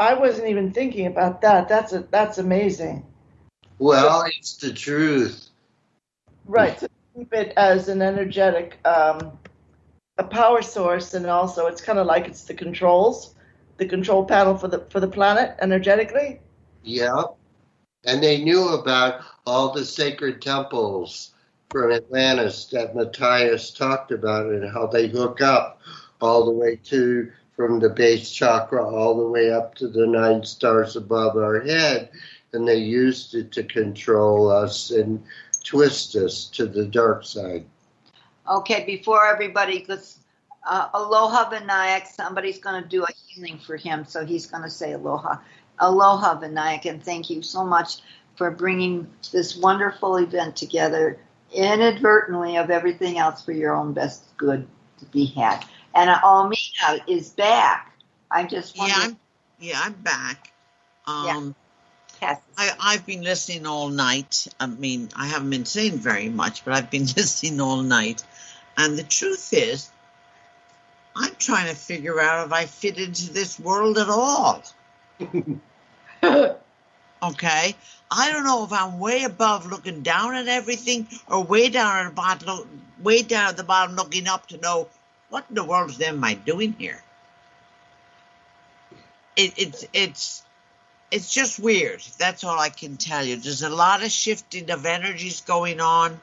I 0.00 0.14
wasn't 0.14 0.48
even 0.48 0.72
thinking 0.72 1.06
about 1.06 1.42
that. 1.42 1.68
That's 1.68 1.92
a, 1.92 2.00
that's 2.10 2.38
amazing. 2.38 3.04
Well, 3.78 4.24
it's 4.38 4.56
the 4.56 4.72
truth. 4.72 5.50
Right. 6.46 6.78
To 6.78 6.88
keep 7.14 7.34
it 7.34 7.52
as 7.58 7.88
an 7.88 8.00
energetic 8.00 8.78
um, 8.86 9.38
a 10.16 10.24
power 10.24 10.62
source 10.62 11.12
and 11.12 11.26
also 11.26 11.66
it's 11.66 11.82
kind 11.82 11.98
of 11.98 12.06
like 12.06 12.26
it's 12.26 12.44
the 12.44 12.54
controls, 12.54 13.34
the 13.76 13.86
control 13.86 14.24
panel 14.24 14.56
for 14.56 14.68
the 14.68 14.80
for 14.88 15.00
the 15.00 15.08
planet 15.08 15.56
energetically. 15.60 16.40
Yeah, 16.82 17.24
and 18.06 18.22
they 18.22 18.42
knew 18.42 18.68
about 18.68 19.20
all 19.46 19.70
the 19.70 19.84
sacred 19.84 20.40
temples 20.40 21.34
from 21.70 21.92
Atlantis 21.92 22.64
that 22.66 22.96
Matthias 22.96 23.70
talked 23.70 24.12
about 24.12 24.46
and 24.46 24.70
how 24.72 24.86
they 24.86 25.08
hook 25.08 25.42
up 25.42 25.80
all 26.22 26.46
the 26.46 26.50
way 26.50 26.76
to 26.84 27.30
from 27.56 27.78
the 27.78 27.88
base 27.88 28.30
chakra 28.30 28.84
all 28.84 29.16
the 29.16 29.28
way 29.28 29.50
up 29.50 29.74
to 29.76 29.88
the 29.88 30.06
nine 30.06 30.44
stars 30.44 30.96
above 30.96 31.36
our 31.36 31.60
head, 31.60 32.10
and 32.52 32.66
they 32.66 32.76
used 32.76 33.34
it 33.34 33.52
to 33.52 33.62
control 33.62 34.50
us 34.50 34.90
and 34.90 35.22
twist 35.64 36.16
us 36.16 36.44
to 36.46 36.66
the 36.66 36.86
dark 36.86 37.24
side. 37.24 37.64
Okay, 38.48 38.84
before 38.84 39.26
everybody 39.26 39.80
goes, 39.80 40.18
uh, 40.66 40.88
aloha 40.94 41.50
Vinayak, 41.50 42.06
somebody's 42.06 42.58
going 42.58 42.82
to 42.82 42.88
do 42.88 43.04
a 43.04 43.12
healing 43.26 43.58
for 43.58 43.76
him, 43.76 44.04
so 44.04 44.24
he's 44.24 44.46
going 44.46 44.62
to 44.62 44.70
say 44.70 44.92
aloha. 44.92 45.36
Aloha 45.78 46.40
Vinayak, 46.40 46.84
and 46.84 47.02
thank 47.02 47.30
you 47.30 47.42
so 47.42 47.64
much 47.64 48.00
for 48.36 48.50
bringing 48.50 49.08
this 49.32 49.56
wonderful 49.56 50.16
event 50.16 50.56
together 50.56 51.18
inadvertently 51.52 52.56
of 52.56 52.70
everything 52.70 53.18
else 53.18 53.44
for 53.44 53.52
your 53.52 53.74
own 53.74 53.92
best 53.92 54.24
good 54.36 54.66
to 54.98 55.04
be 55.06 55.26
had. 55.26 55.64
And 55.94 56.10
Almina 56.10 57.00
is 57.06 57.30
back. 57.30 57.92
I'm 58.30 58.48
just 58.48 58.76
yeah, 58.76 58.94
I'm, 58.96 59.18
yeah, 59.58 59.80
I'm 59.82 59.92
back. 59.94 60.52
Um, 61.06 61.54
yeah. 62.22 62.36
I, 62.56 62.70
I've 62.78 63.06
been 63.06 63.22
listening 63.22 63.66
all 63.66 63.88
night. 63.88 64.46
I 64.60 64.66
mean, 64.66 65.08
I 65.16 65.26
haven't 65.26 65.50
been 65.50 65.64
saying 65.64 65.98
very 65.98 66.28
much, 66.28 66.64
but 66.64 66.74
I've 66.74 66.90
been 66.90 67.06
listening 67.16 67.60
all 67.60 67.82
night. 67.82 68.22
And 68.76 68.96
the 68.96 69.02
truth 69.02 69.52
is, 69.52 69.90
I'm 71.16 71.34
trying 71.36 71.68
to 71.68 71.74
figure 71.74 72.20
out 72.20 72.46
if 72.46 72.52
I 72.52 72.66
fit 72.66 72.98
into 72.98 73.32
this 73.32 73.58
world 73.58 73.98
at 73.98 74.08
all. 74.08 74.62
okay? 77.22 77.74
I 78.10 78.32
don't 78.32 78.44
know 78.44 78.64
if 78.64 78.72
I'm 78.72 78.98
way 78.98 79.24
above 79.24 79.66
looking 79.66 80.02
down 80.02 80.34
at 80.34 80.48
everything 80.48 81.08
or 81.26 81.42
way 81.42 81.68
down 81.68 82.06
at 82.06 82.08
the 82.08 82.14
bottom, 82.14 82.82
way 83.02 83.22
down 83.22 83.48
at 83.48 83.56
the 83.56 83.64
bottom 83.64 83.96
looking 83.96 84.28
up 84.28 84.46
to 84.48 84.58
know 84.58 84.88
what 85.30 85.46
in 85.48 85.54
the 85.54 85.64
world 85.64 85.90
is 85.90 86.00
am 86.00 86.22
I 86.22 86.34
doing 86.34 86.74
here? 86.78 87.00
It, 89.36 89.54
it's 89.56 89.86
it's 89.92 90.42
it's 91.10 91.32
just 91.32 91.58
weird. 91.58 92.02
That's 92.18 92.44
all 92.44 92.58
I 92.58 92.68
can 92.68 92.96
tell 92.96 93.24
you. 93.24 93.36
There's 93.36 93.62
a 93.62 93.68
lot 93.68 94.02
of 94.02 94.10
shifting 94.10 94.70
of 94.70 94.84
energies 94.84 95.40
going 95.40 95.80
on, 95.80 96.20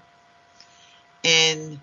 and 1.24 1.80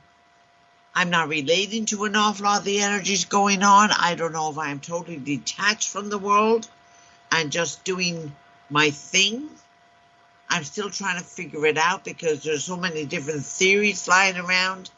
I'm 0.95 1.11
not 1.11 1.29
relating 1.29 1.87
to 1.87 2.05
an 2.05 2.15
awful 2.15 2.45
lot 2.45 2.61
of 2.61 2.65
the 2.65 2.81
energies 2.81 3.25
going 3.25 3.63
on. 3.63 3.91
I 3.91 4.15
don't 4.15 4.33
know 4.33 4.51
if 4.51 4.59
I'm 4.59 4.81
totally 4.81 5.17
detached 5.17 5.89
from 5.89 6.09
the 6.09 6.19
world 6.19 6.69
and 7.33 7.51
just 7.51 7.85
doing 7.85 8.33
my 8.71 8.91
thing 8.91 9.51
I'm 10.49 10.65
still 10.65 10.91
trying 10.91 11.19
to 11.19 11.25
figure 11.25 11.67
it 11.67 11.77
out 11.77 12.05
because 12.05 12.43
there's 12.43 12.65
so 12.65 12.77
many 12.77 13.05
different 13.05 13.45
theories 13.45 14.05
flying 14.05 14.37
around. 14.37 14.91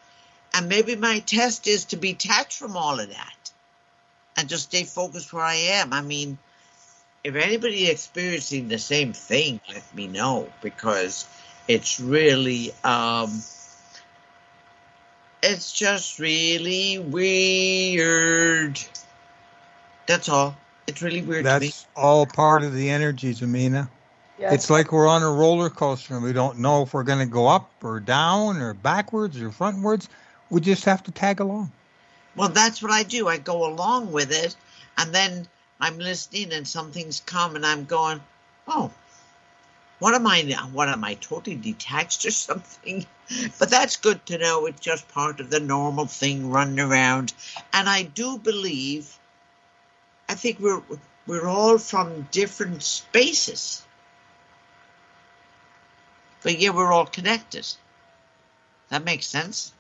And 0.57 0.71
maybe 0.71 0.97
my 0.97 1.19
test 1.19 1.67
is 1.67 1.85
to 1.87 1.97
be 1.97 2.15
detached 2.15 2.55
from 2.55 2.79
all 2.79 2.99
of 2.99 3.11
that 3.11 3.51
and 4.39 4.49
just 4.49 4.65
stay 4.65 4.85
focused 4.85 5.31
where 5.31 5.45
I 5.45 5.55
am. 5.55 5.93
I 5.93 6.01
mean, 6.01 6.39
if 7.23 7.35
anybody 7.35 7.91
experiencing 7.91 8.69
the 8.69 8.79
same 8.79 9.13
thing, 9.13 9.61
let 9.69 9.95
me 9.95 10.07
know 10.07 10.49
because 10.63 11.29
it's 11.69 12.01
really 12.01 12.73
um 12.85 13.43
it's 15.43 15.73
just 15.73 16.19
really 16.19 16.99
weird. 17.01 18.81
That's 20.07 20.31
all. 20.31 20.57
It's 20.87 21.03
really 21.03 21.21
weird 21.21 21.45
That's 21.45 21.87
all 21.95 22.25
part 22.25 22.63
of 22.63 22.73
the 22.73 22.89
energies, 22.89 23.43
Amina. 23.43 23.91
Yes. 24.39 24.55
It's 24.55 24.71
like 24.71 24.91
we're 24.91 25.09
on 25.09 25.23
a 25.23 25.31
roller 25.31 25.69
coaster 25.69 26.15
and 26.15 26.23
we 26.23 26.33
don't 26.33 26.61
know 26.61 26.83
if 26.83 26.95
we're 26.95 27.03
going 27.03 27.19
to 27.19 27.27
go 27.27 27.47
up 27.47 27.71
or 27.83 28.01
down 28.01 28.57
or 28.59 28.73
backwards 28.73 29.39
or 29.41 29.51
frontwards. 29.51 30.09
We 30.51 30.61
just 30.61 30.85
have 30.85 31.03
to 31.05 31.11
tag 31.11 31.41
along. 31.41 31.73
Well, 32.37 32.51
that's 32.51 32.83
what 32.83 32.93
I 32.93 33.03
do. 33.03 33.29
I 33.29 33.39
go 33.39 33.67
along 33.67 34.13
with 34.13 34.31
it 34.31 34.55
and 34.97 35.15
then 35.15 35.49
I'm 35.81 35.99
listening 35.99 36.53
and 36.53 36.67
something's 36.67 37.21
come 37.21 37.57
and 37.57 37.67
I'm 37.67 37.85
going, 37.85 38.21
oh, 38.69 38.91
what 39.99 40.15
am 40.15 40.27
I? 40.27 40.43
What 40.73 40.89
am 40.89 41.05
I 41.05 41.15
totally 41.15 41.57
detached 41.57 42.25
or 42.27 42.31
something? 42.49 43.07
But 43.59 43.71
that's 43.71 43.97
good 43.97 44.25
to 44.27 44.39
know. 44.39 44.67
It's 44.67 44.81
just 44.81 45.09
part 45.09 45.41
of 45.41 45.51
the 45.51 45.61
normal 45.61 46.07
thing 46.07 46.51
running 46.51 46.81
around. 46.81 47.33
And 47.73 47.89
I 47.89 48.03
do 48.03 48.39
believe, 48.39 49.19
I 50.29 50.35
think 50.35 50.61
we're 50.61 50.83
we're 51.27 51.49
all 51.49 51.79
from 51.79 52.29
different 52.31 52.83
spaces. 52.83 53.83
But 56.43 56.59
yeah, 56.61 56.71
we're 56.71 56.93
all 56.93 57.07
connected. 57.07 57.67
That 58.91 59.05
makes 59.05 59.27
sense. 59.27 59.73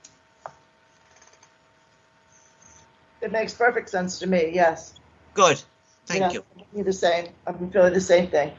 It 3.27 3.32
makes 3.32 3.53
perfect 3.55 3.90
sense 3.90 4.20
to 4.20 4.28
me, 4.28 4.53
yes. 4.55 4.94
Good. 5.35 5.61
Thank 6.07 6.20
yeah, 6.20 6.31
you. 6.31 6.44
Me 6.73 6.82
the 6.82 6.93
same. 6.93 7.31
I'm 7.44 7.73
feeling 7.73 7.93
the 7.93 8.01
same 8.01 8.28
thing. 8.28 8.53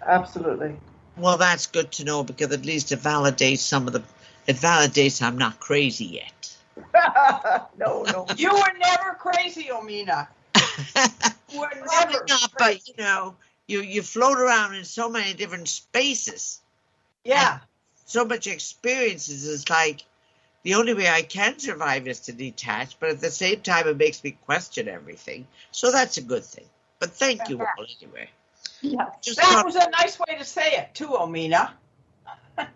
Absolutely. 0.00 0.78
Well, 1.18 1.36
that's 1.36 1.66
good 1.66 1.92
to 1.92 2.04
know 2.04 2.22
because 2.24 2.50
at 2.52 2.64
least 2.64 2.90
it 2.90 3.00
validates 3.00 3.58
some 3.58 3.86
of 3.86 3.92
the. 3.92 4.02
It 4.46 4.56
validates 4.56 5.20
I'm 5.20 5.36
not 5.36 5.60
crazy 5.60 6.06
yet. 6.06 6.56
no, 7.76 8.04
no. 8.04 8.26
you 8.38 8.50
were 8.50 8.78
never 8.80 9.18
crazy, 9.18 9.64
Omina. 9.64 10.26
you 11.52 11.60
were 11.60 11.68
never. 11.74 12.24
Not, 12.26 12.52
but 12.58 12.88
you 12.88 12.94
know, 12.96 13.36
you 13.66 13.82
you 13.82 14.00
float 14.00 14.38
around 14.38 14.74
in 14.74 14.86
so 14.86 15.10
many 15.10 15.34
different 15.34 15.68
spaces. 15.68 16.62
Yeah. 17.24 17.58
So 18.06 18.24
much 18.24 18.46
experiences 18.46 19.44
is 19.44 19.68
like 19.68 20.06
the 20.68 20.74
only 20.74 20.92
way 20.92 21.08
I 21.08 21.22
can 21.22 21.58
survive 21.58 22.06
is 22.06 22.20
to 22.20 22.32
detach, 22.34 23.00
but 23.00 23.08
at 23.08 23.22
the 23.22 23.30
same 23.30 23.62
time, 23.62 23.88
it 23.88 23.96
makes 23.96 24.22
me 24.22 24.32
question 24.44 24.86
everything. 24.86 25.46
So 25.70 25.90
that's 25.90 26.18
a 26.18 26.20
good 26.20 26.44
thing. 26.44 26.66
But 26.98 27.12
thank 27.12 27.48
you 27.48 27.58
all 27.58 27.86
anyway. 28.02 28.28
Yeah, 28.82 29.06
Just 29.22 29.40
that 29.40 29.62
was 29.64 29.76
a 29.76 29.88
nice 29.88 30.20
way 30.20 30.36
to 30.36 30.44
say 30.44 30.72
it 30.72 30.94
too, 30.94 31.06
Omina. 31.06 31.70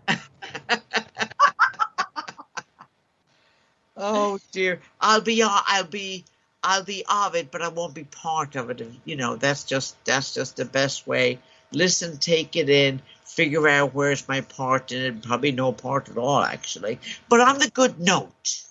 oh 3.98 4.38
dear, 4.52 4.80
I'll 4.98 5.20
be 5.20 5.42
uh, 5.42 5.50
I'll 5.50 5.84
be 5.84 6.24
I'll 6.64 6.84
be 6.84 7.04
of 7.06 7.34
it, 7.34 7.50
but 7.50 7.60
I 7.60 7.68
won't 7.68 7.92
be 7.92 8.04
part 8.04 8.56
of 8.56 8.70
it. 8.70 8.80
You 9.04 9.16
know, 9.16 9.36
that's 9.36 9.64
just 9.64 10.02
that's 10.06 10.32
just 10.32 10.56
the 10.56 10.64
best 10.64 11.06
way. 11.06 11.40
Listen, 11.72 12.16
take 12.16 12.56
it 12.56 12.70
in, 12.70 13.02
figure 13.34 13.66
out 13.66 13.94
where's 13.94 14.28
my 14.28 14.42
part 14.42 14.92
in 14.92 15.02
it. 15.02 15.22
Probably 15.22 15.52
no 15.52 15.72
part 15.72 16.08
at 16.08 16.18
all, 16.18 16.42
actually. 16.42 16.98
But 17.28 17.40
on 17.40 17.58
the 17.58 17.70
good 17.70 17.98
note, 17.98 18.62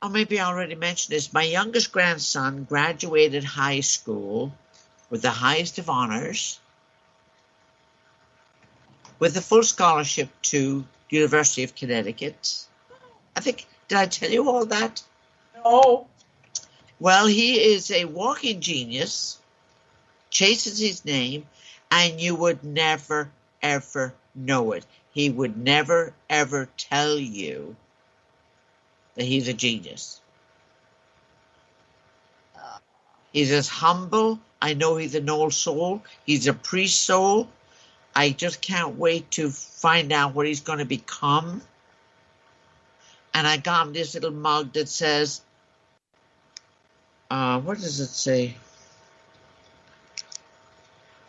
or 0.00 0.08
maybe 0.08 0.38
I 0.38 0.46
already 0.46 0.74
mentioned 0.74 1.14
this. 1.16 1.32
My 1.32 1.42
youngest 1.42 1.90
grandson 1.90 2.64
graduated 2.64 3.42
high 3.42 3.80
school 3.80 4.52
with 5.10 5.22
the 5.22 5.30
highest 5.30 5.78
of 5.78 5.90
honors, 5.90 6.60
with 9.18 9.36
a 9.36 9.40
full 9.40 9.62
scholarship 9.62 10.28
to 10.42 10.84
University 11.10 11.64
of 11.64 11.74
Connecticut. 11.74 12.66
I 13.36 13.40
think 13.40 13.66
did 13.88 13.98
I 13.98 14.06
tell 14.06 14.30
you 14.30 14.48
all 14.48 14.66
that? 14.66 15.02
No. 15.64 16.06
Well, 17.00 17.26
he 17.26 17.74
is 17.74 17.90
a 17.90 18.04
walking 18.04 18.60
genius. 18.60 19.38
chases 20.30 20.78
his 20.78 21.04
name, 21.04 21.46
and 22.02 22.20
you 22.20 22.34
would 22.34 22.64
never 22.64 23.30
ever 23.62 24.14
know 24.34 24.72
it. 24.72 24.84
He 25.12 25.30
would 25.30 25.56
never 25.56 26.12
ever 26.28 26.68
tell 26.76 27.18
you 27.18 27.76
that 29.14 29.24
he's 29.24 29.48
a 29.48 29.54
genius. 29.54 30.20
He's 33.32 33.50
as 33.50 33.68
humble 33.68 34.38
I 34.64 34.72
know 34.72 34.96
he's 34.96 35.14
an 35.14 35.28
old 35.28 35.52
soul. 35.52 36.02
He's 36.24 36.46
a 36.46 36.54
priest 36.54 37.02
soul. 37.02 37.48
I 38.16 38.30
just 38.30 38.62
can't 38.62 38.96
wait 38.96 39.30
to 39.32 39.50
find 39.50 40.10
out 40.10 40.34
what 40.34 40.46
he's 40.46 40.60
going 40.60 40.78
to 40.78 40.86
become. 40.86 41.60
And 43.34 43.46
I 43.46 43.58
got 43.58 43.86
him 43.86 43.92
this 43.92 44.14
little 44.14 44.30
mug 44.30 44.72
that 44.72 44.88
says, 44.88 45.42
uh, 47.30 47.60
what 47.60 47.76
does 47.76 48.00
it 48.00 48.06
say? 48.06 48.56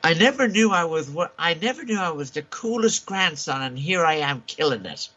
I 0.05 0.13
never 0.13 0.47
knew 0.47 0.69
I 0.71 0.83
was 0.83 1.09
what 1.09 1.33
I 1.39 1.55
never 1.55 1.83
knew 1.83 1.97
I 1.97 2.11
was 2.11 2.29
the 2.29 2.43
coolest 2.43 3.07
grandson, 3.07 3.63
and 3.63 3.79
here 3.79 4.05
I 4.05 4.17
am 4.17 4.43
killing 4.45 4.85
it. 4.85 5.09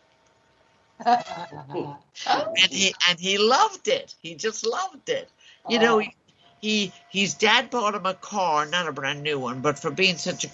and 1.06 2.70
he 2.70 2.94
and 3.06 3.20
he 3.20 3.36
loved 3.36 3.89
it. 3.89 4.15
He 4.23 4.35
just 4.35 4.66
loved 4.66 5.10
it. 5.10 5.28
You 5.69 5.78
know, 5.78 5.98
he, 5.98 6.15
he 6.62 6.93
his 7.10 7.35
dad 7.35 7.69
bought 7.69 7.97
him 7.97 8.06
a 8.06 8.15
car, 8.15 8.65
not 8.65 8.89
a 8.89 8.93
brand 8.93 9.23
new 9.23 9.39
one, 9.39 9.60
but 9.60 9.78
for 9.78 9.90
being 9.90 10.16
such 10.16 10.47
a, 10.47 10.48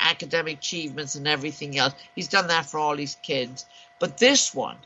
academic 0.00 0.58
achievements 0.58 1.16
and 1.16 1.26
everything 1.26 1.76
else, 1.76 1.94
he's 2.14 2.28
done 2.28 2.46
that 2.46 2.66
for 2.66 2.78
all 2.78 2.96
his 2.96 3.16
kids. 3.24 3.66
But 3.98 4.18
this 4.18 4.54
one, 4.54 4.76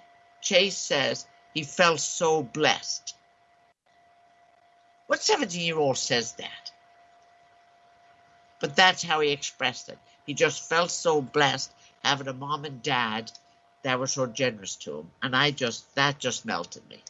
Chase 0.40 0.78
says 0.78 1.26
he 1.52 1.62
felt 1.62 2.00
so 2.00 2.42
blessed. 2.42 3.14
What 5.08 5.22
17 5.22 5.60
year 5.60 5.76
old 5.76 5.98
says 5.98 6.32
that? 6.32 6.72
But 8.60 8.76
that's 8.76 9.02
how 9.02 9.20
he 9.20 9.30
expressed 9.30 9.88
it. 9.88 9.98
He 10.26 10.34
just 10.34 10.68
felt 10.68 10.90
so 10.90 11.20
blessed 11.20 11.72
having 12.02 12.28
a 12.28 12.32
mom 12.32 12.64
and 12.64 12.82
dad 12.82 13.30
that 13.82 13.98
were 13.98 14.06
so 14.06 14.26
generous 14.26 14.76
to 14.76 14.98
him. 14.98 15.10
And 15.22 15.36
I 15.36 15.50
just, 15.50 15.94
that 15.94 16.18
just 16.18 16.46
melted 16.46 16.88
me. 16.88 17.02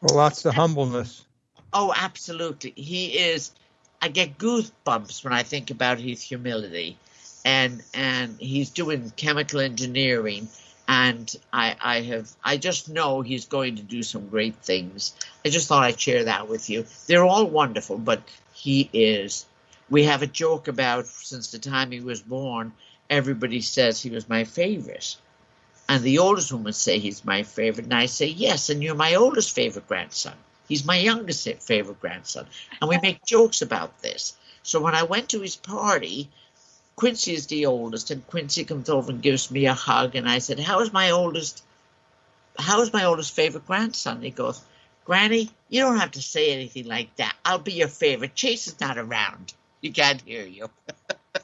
Well, 0.00 0.16
that's 0.16 0.42
the 0.42 0.52
humbleness. 0.52 1.24
Oh, 1.72 1.92
absolutely. 1.94 2.72
He 2.76 3.18
is. 3.18 3.50
I 4.00 4.08
get 4.08 4.38
goosebumps 4.38 5.24
when 5.24 5.32
I 5.32 5.42
think 5.42 5.70
about 5.70 5.98
his 5.98 6.22
humility, 6.22 6.96
and 7.44 7.82
and 7.92 8.36
he's 8.40 8.70
doing 8.70 9.12
chemical 9.16 9.60
engineering, 9.60 10.48
and 10.86 11.34
I 11.52 11.76
I 11.80 12.00
have 12.02 12.30
I 12.44 12.58
just 12.58 12.88
know 12.88 13.22
he's 13.22 13.46
going 13.46 13.76
to 13.76 13.82
do 13.82 14.02
some 14.02 14.28
great 14.28 14.56
things. 14.56 15.14
I 15.44 15.48
just 15.48 15.66
thought 15.68 15.82
I'd 15.82 16.00
share 16.00 16.24
that 16.24 16.48
with 16.48 16.70
you. 16.70 16.86
They're 17.06 17.24
all 17.24 17.46
wonderful, 17.46 17.98
but 17.98 18.22
he 18.54 18.88
is. 18.92 19.46
We 19.90 20.04
have 20.04 20.22
a 20.22 20.26
joke 20.26 20.68
about 20.68 21.06
since 21.06 21.50
the 21.50 21.58
time 21.58 21.90
he 21.90 22.00
was 22.00 22.20
born. 22.20 22.72
Everybody 23.08 23.60
says 23.60 24.00
he 24.00 24.10
was 24.10 24.28
my 24.28 24.44
favorite. 24.44 25.16
And 25.88 26.02
the 26.02 26.18
oldest 26.18 26.52
woman 26.52 26.74
say 26.74 26.98
he's 26.98 27.24
my 27.24 27.42
favorite, 27.42 27.84
and 27.84 27.94
I 27.94 28.06
say 28.06 28.26
yes, 28.26 28.68
and 28.68 28.82
you're 28.82 28.94
my 28.94 29.14
oldest 29.14 29.54
favorite 29.54 29.88
grandson. 29.88 30.34
He's 30.68 30.84
my 30.84 30.98
youngest 30.98 31.48
favorite 31.62 32.00
grandson. 32.00 32.46
And 32.80 32.90
we 32.90 32.98
make 32.98 33.24
jokes 33.26 33.62
about 33.62 34.02
this. 34.02 34.36
So 34.62 34.80
when 34.80 34.94
I 34.94 35.04
went 35.04 35.30
to 35.30 35.40
his 35.40 35.56
party, 35.56 36.28
Quincy 36.96 37.32
is 37.32 37.46
the 37.46 37.64
oldest, 37.64 38.10
and 38.10 38.26
Quincy 38.26 38.64
comes 38.64 38.90
over 38.90 39.10
and 39.10 39.22
gives 39.22 39.50
me 39.50 39.64
a 39.64 39.72
hug. 39.72 40.14
And 40.14 40.28
I 40.28 40.38
said, 40.38 40.60
How 40.60 40.80
is 40.80 40.92
my 40.92 41.10
oldest 41.10 41.62
how 42.58 42.80
is 42.80 42.92
my 42.92 43.04
oldest 43.04 43.34
favorite 43.34 43.66
grandson? 43.66 44.20
He 44.20 44.30
goes, 44.30 44.60
Granny, 45.04 45.50
you 45.68 45.80
don't 45.80 45.98
have 45.98 46.10
to 46.12 46.22
say 46.22 46.52
anything 46.52 46.86
like 46.86 47.14
that. 47.16 47.34
I'll 47.44 47.58
be 47.58 47.72
your 47.72 47.88
favorite. 47.88 48.34
Chase 48.34 48.66
is 48.66 48.80
not 48.80 48.98
around. 48.98 49.54
He 49.80 49.90
can't 49.90 50.20
hear 50.22 50.44
you. 50.44 50.70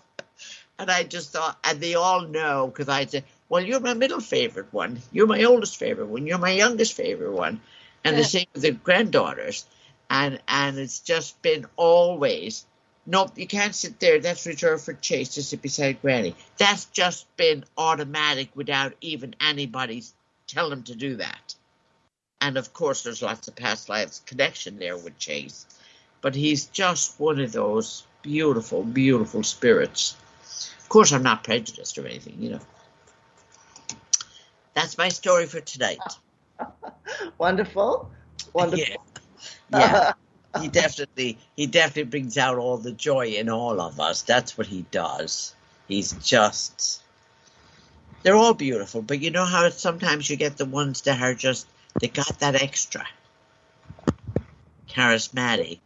and 0.79 0.91
I 0.91 1.05
just 1.05 1.33
thought, 1.33 1.59
and 1.65 1.81
they 1.81 1.95
all 1.95 2.23
know 2.23 2.67
because 2.67 2.89
I 2.89 3.07
said, 3.07 3.25
Well, 3.49 3.63
you're 3.63 3.81
my 3.81 3.95
middle 3.95 4.21
favorite 4.21 4.73
one. 4.73 5.01
You're 5.13 5.27
my 5.27 5.45
oldest 5.45 5.77
favorite 5.77 6.09
one. 6.09 6.27
You're 6.27 6.39
my 6.39 6.51
youngest 6.51 6.95
favorite 6.95 7.33
one 7.33 7.61
and 8.05 8.17
the 8.17 8.25
same 8.25 8.47
with 8.53 8.63
the 8.63 8.73
granddaughters. 8.73 9.67
And 10.11 10.41
and 10.47 10.79
it's 10.79 11.01
just 11.01 11.41
been 11.43 11.67
always 11.77 12.67
nope, 13.07 13.33
you 13.37 13.47
can't 13.47 13.75
sit 13.75 13.99
there. 14.01 14.21
That's 14.21 14.47
reserved 14.47 14.85
for 14.85 14.95
Chase 14.95 15.31
to 15.35 15.43
sit 15.43 15.63
beside 15.63 16.01
Granny. 16.01 16.35
That's 16.59 16.85
just 16.87 17.35
been 17.37 17.65
automatic 17.77 18.51
without 18.55 18.95
even 19.01 19.35
anybody 19.41 20.03
telling 20.47 20.73
him 20.73 20.83
to 20.85 20.95
do 20.95 21.17
that. 21.17 21.55
And 22.41 22.57
of 22.57 22.73
course, 22.73 23.03
there's 23.03 23.23
lots 23.23 23.49
of 23.49 23.57
past 23.57 23.89
lives 23.89 24.23
connection 24.27 24.79
there 24.79 24.97
with 24.97 25.19
Chase. 25.19 25.67
But 26.21 26.35
he's 26.35 26.67
just 26.67 27.19
one 27.19 27.41
of 27.41 27.53
those 27.53 28.05
beautiful, 28.25 28.83
beautiful 28.83 29.45
spirits. 29.45 30.17
Of 30.81 30.89
course, 30.89 31.13
I'm 31.13 31.23
not 31.23 31.45
prejudiced 31.45 31.97
or 31.99 32.07
anything, 32.07 32.37
you 32.41 32.51
know. 32.51 32.61
That's 34.75 34.99
my 34.99 35.11
story 35.11 35.47
for 35.47 35.61
tonight. 35.61 35.99
Wonderful. 37.39 38.11
Wonderful. 38.53 38.85
Yeah. 39.71 40.13
yeah. 40.55 40.61
he 40.61 40.69
definitely 40.69 41.39
he 41.57 41.67
definitely 41.67 42.11
brings 42.11 42.39
out 42.39 42.59
all 42.59 42.79
the 42.79 42.93
joy 42.93 43.29
in 43.29 43.49
all 43.49 43.81
of 43.81 44.01
us. 44.01 44.23
That's 44.23 44.59
what 44.59 44.67
he 44.67 44.85
does. 44.91 45.55
He's 45.87 46.13
just 46.13 47.03
they're 48.23 48.37
all 48.37 48.55
beautiful, 48.55 49.03
but 49.03 49.21
you 49.21 49.31
know 49.31 49.45
how 49.45 49.69
sometimes 49.69 50.29
you 50.29 50.37
get 50.37 50.57
the 50.57 50.65
ones 50.65 51.03
that 51.03 51.21
are 51.21 51.35
just 51.35 51.67
they 52.01 52.09
got 52.09 52.41
that 52.41 52.55
extra 52.61 53.07
charismatic. 54.89 55.81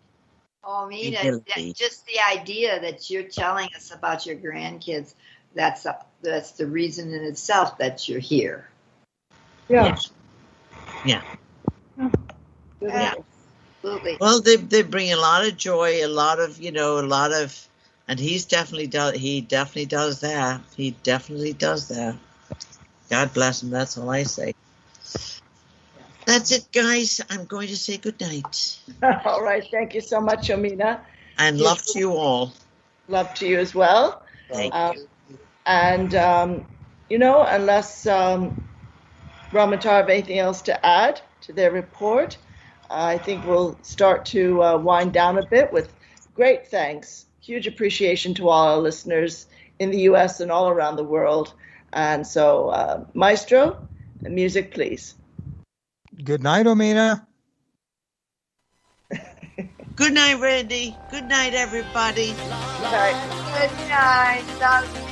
Oh, 0.71 0.87
me, 0.87 1.17
just 1.75 2.05
the 2.05 2.21
idea 2.31 2.79
that 2.79 3.09
you're 3.09 3.23
telling 3.23 3.71
us 3.75 3.91
about 3.91 4.27
your 4.27 4.37
grandkids. 4.37 5.15
That's 5.55 5.87
a, 5.87 6.05
that's 6.21 6.53
the 6.53 6.67
reason 6.67 7.15
in 7.15 7.25
itself 7.25 7.79
that 7.79 8.07
you're 8.07 8.21
here. 8.21 8.69
Yeah. 9.71 9.97
Yeah. 11.07 11.23
yeah. 12.83 13.15
Absolutely. 13.83 14.19
Well, 14.21 14.43
they 14.43 14.57
they 14.57 14.83
bring 14.83 15.11
a 15.11 15.17
lot 15.17 15.49
of 15.49 15.57
joy, 15.57 16.05
a 16.05 16.07
lot 16.07 16.39
of 16.39 16.61
you 16.61 16.71
know, 16.71 16.99
a 16.99 17.07
lot 17.07 17.33
of, 17.33 17.59
and 18.07 18.21
he's 18.21 18.45
definitely 18.45 18.89
does. 18.89 19.15
He 19.15 19.41
definitely 19.41 19.87
does 19.87 20.21
that. 20.21 20.61
He 20.77 20.91
definitely 21.03 21.55
does 21.55 21.89
that. 21.89 22.15
God 23.09 23.33
bless 23.33 23.63
him. 23.63 23.71
That's 23.71 23.97
all 23.97 24.11
I 24.11 24.25
say. 24.25 24.53
That's 26.29 26.53
it, 26.53 26.69
guys. 26.73 27.23
I'm 27.31 27.47
going 27.47 27.69
to 27.69 27.77
say 27.77 27.97
good 27.97 28.21
night. 28.21 28.79
all 29.25 29.43
right. 29.43 29.67
Thank 29.71 29.95
you 29.95 30.03
so 30.03 30.21
much, 30.21 30.49
Omena. 30.49 31.01
And 31.39 31.59
love 31.59 31.83
to 31.87 31.99
you 31.99 32.13
all. 32.13 32.53
Love 33.09 33.33
to 33.35 33.49
you 33.49 33.59
as 33.59 33.75
well. 33.75 34.23
Thank 34.53 34.75
um, 34.75 34.95
you. 34.95 35.39
And, 35.65 36.15
um, 36.15 36.67
you 37.09 37.17
know, 37.19 37.43
unless 37.43 38.07
um, 38.07 38.63
Ramatar 39.53 40.01
have 40.01 40.11
anything 40.11 40.39
else 40.39 40.61
to 40.63 40.85
add 40.85 41.23
to 41.43 41.55
their 41.55 41.71
report, 41.71 42.37
I 42.91 43.17
think 43.17 43.47
we'll 43.47 43.79
start 43.83 44.27
to 44.27 44.63
uh, 44.63 44.77
wind 44.77 45.15
down 45.15 45.39
a 45.39 45.47
bit 45.47 45.73
with 45.73 45.95
great 46.35 46.67
thanks, 46.67 47.25
huge 47.41 47.67
appreciation 47.67 48.35
to 48.35 48.51
all 48.51 48.69
our 48.69 48.79
listeners 48.79 49.47
in 49.79 49.91
the 49.91 50.01
U.S. 50.01 50.41
and 50.41 50.53
all 50.53 50.69
around 50.69 50.97
the 50.97 51.05
world. 51.05 51.55
And 51.95 52.27
so, 52.27 52.69
uh, 52.69 53.05
Maestro, 53.15 53.79
music, 54.25 54.75
please. 54.75 55.15
Good 56.25 56.43
night, 56.43 56.67
Omena. 56.67 57.27
Good 59.95 60.13
night, 60.13 60.41
Randy. 60.41 60.97
Good 61.11 61.25
night, 61.25 61.55
everybody. 61.55 62.33
Good 62.33 62.91
night. 62.91 63.17
Good 63.55 63.89
night. 63.89 65.08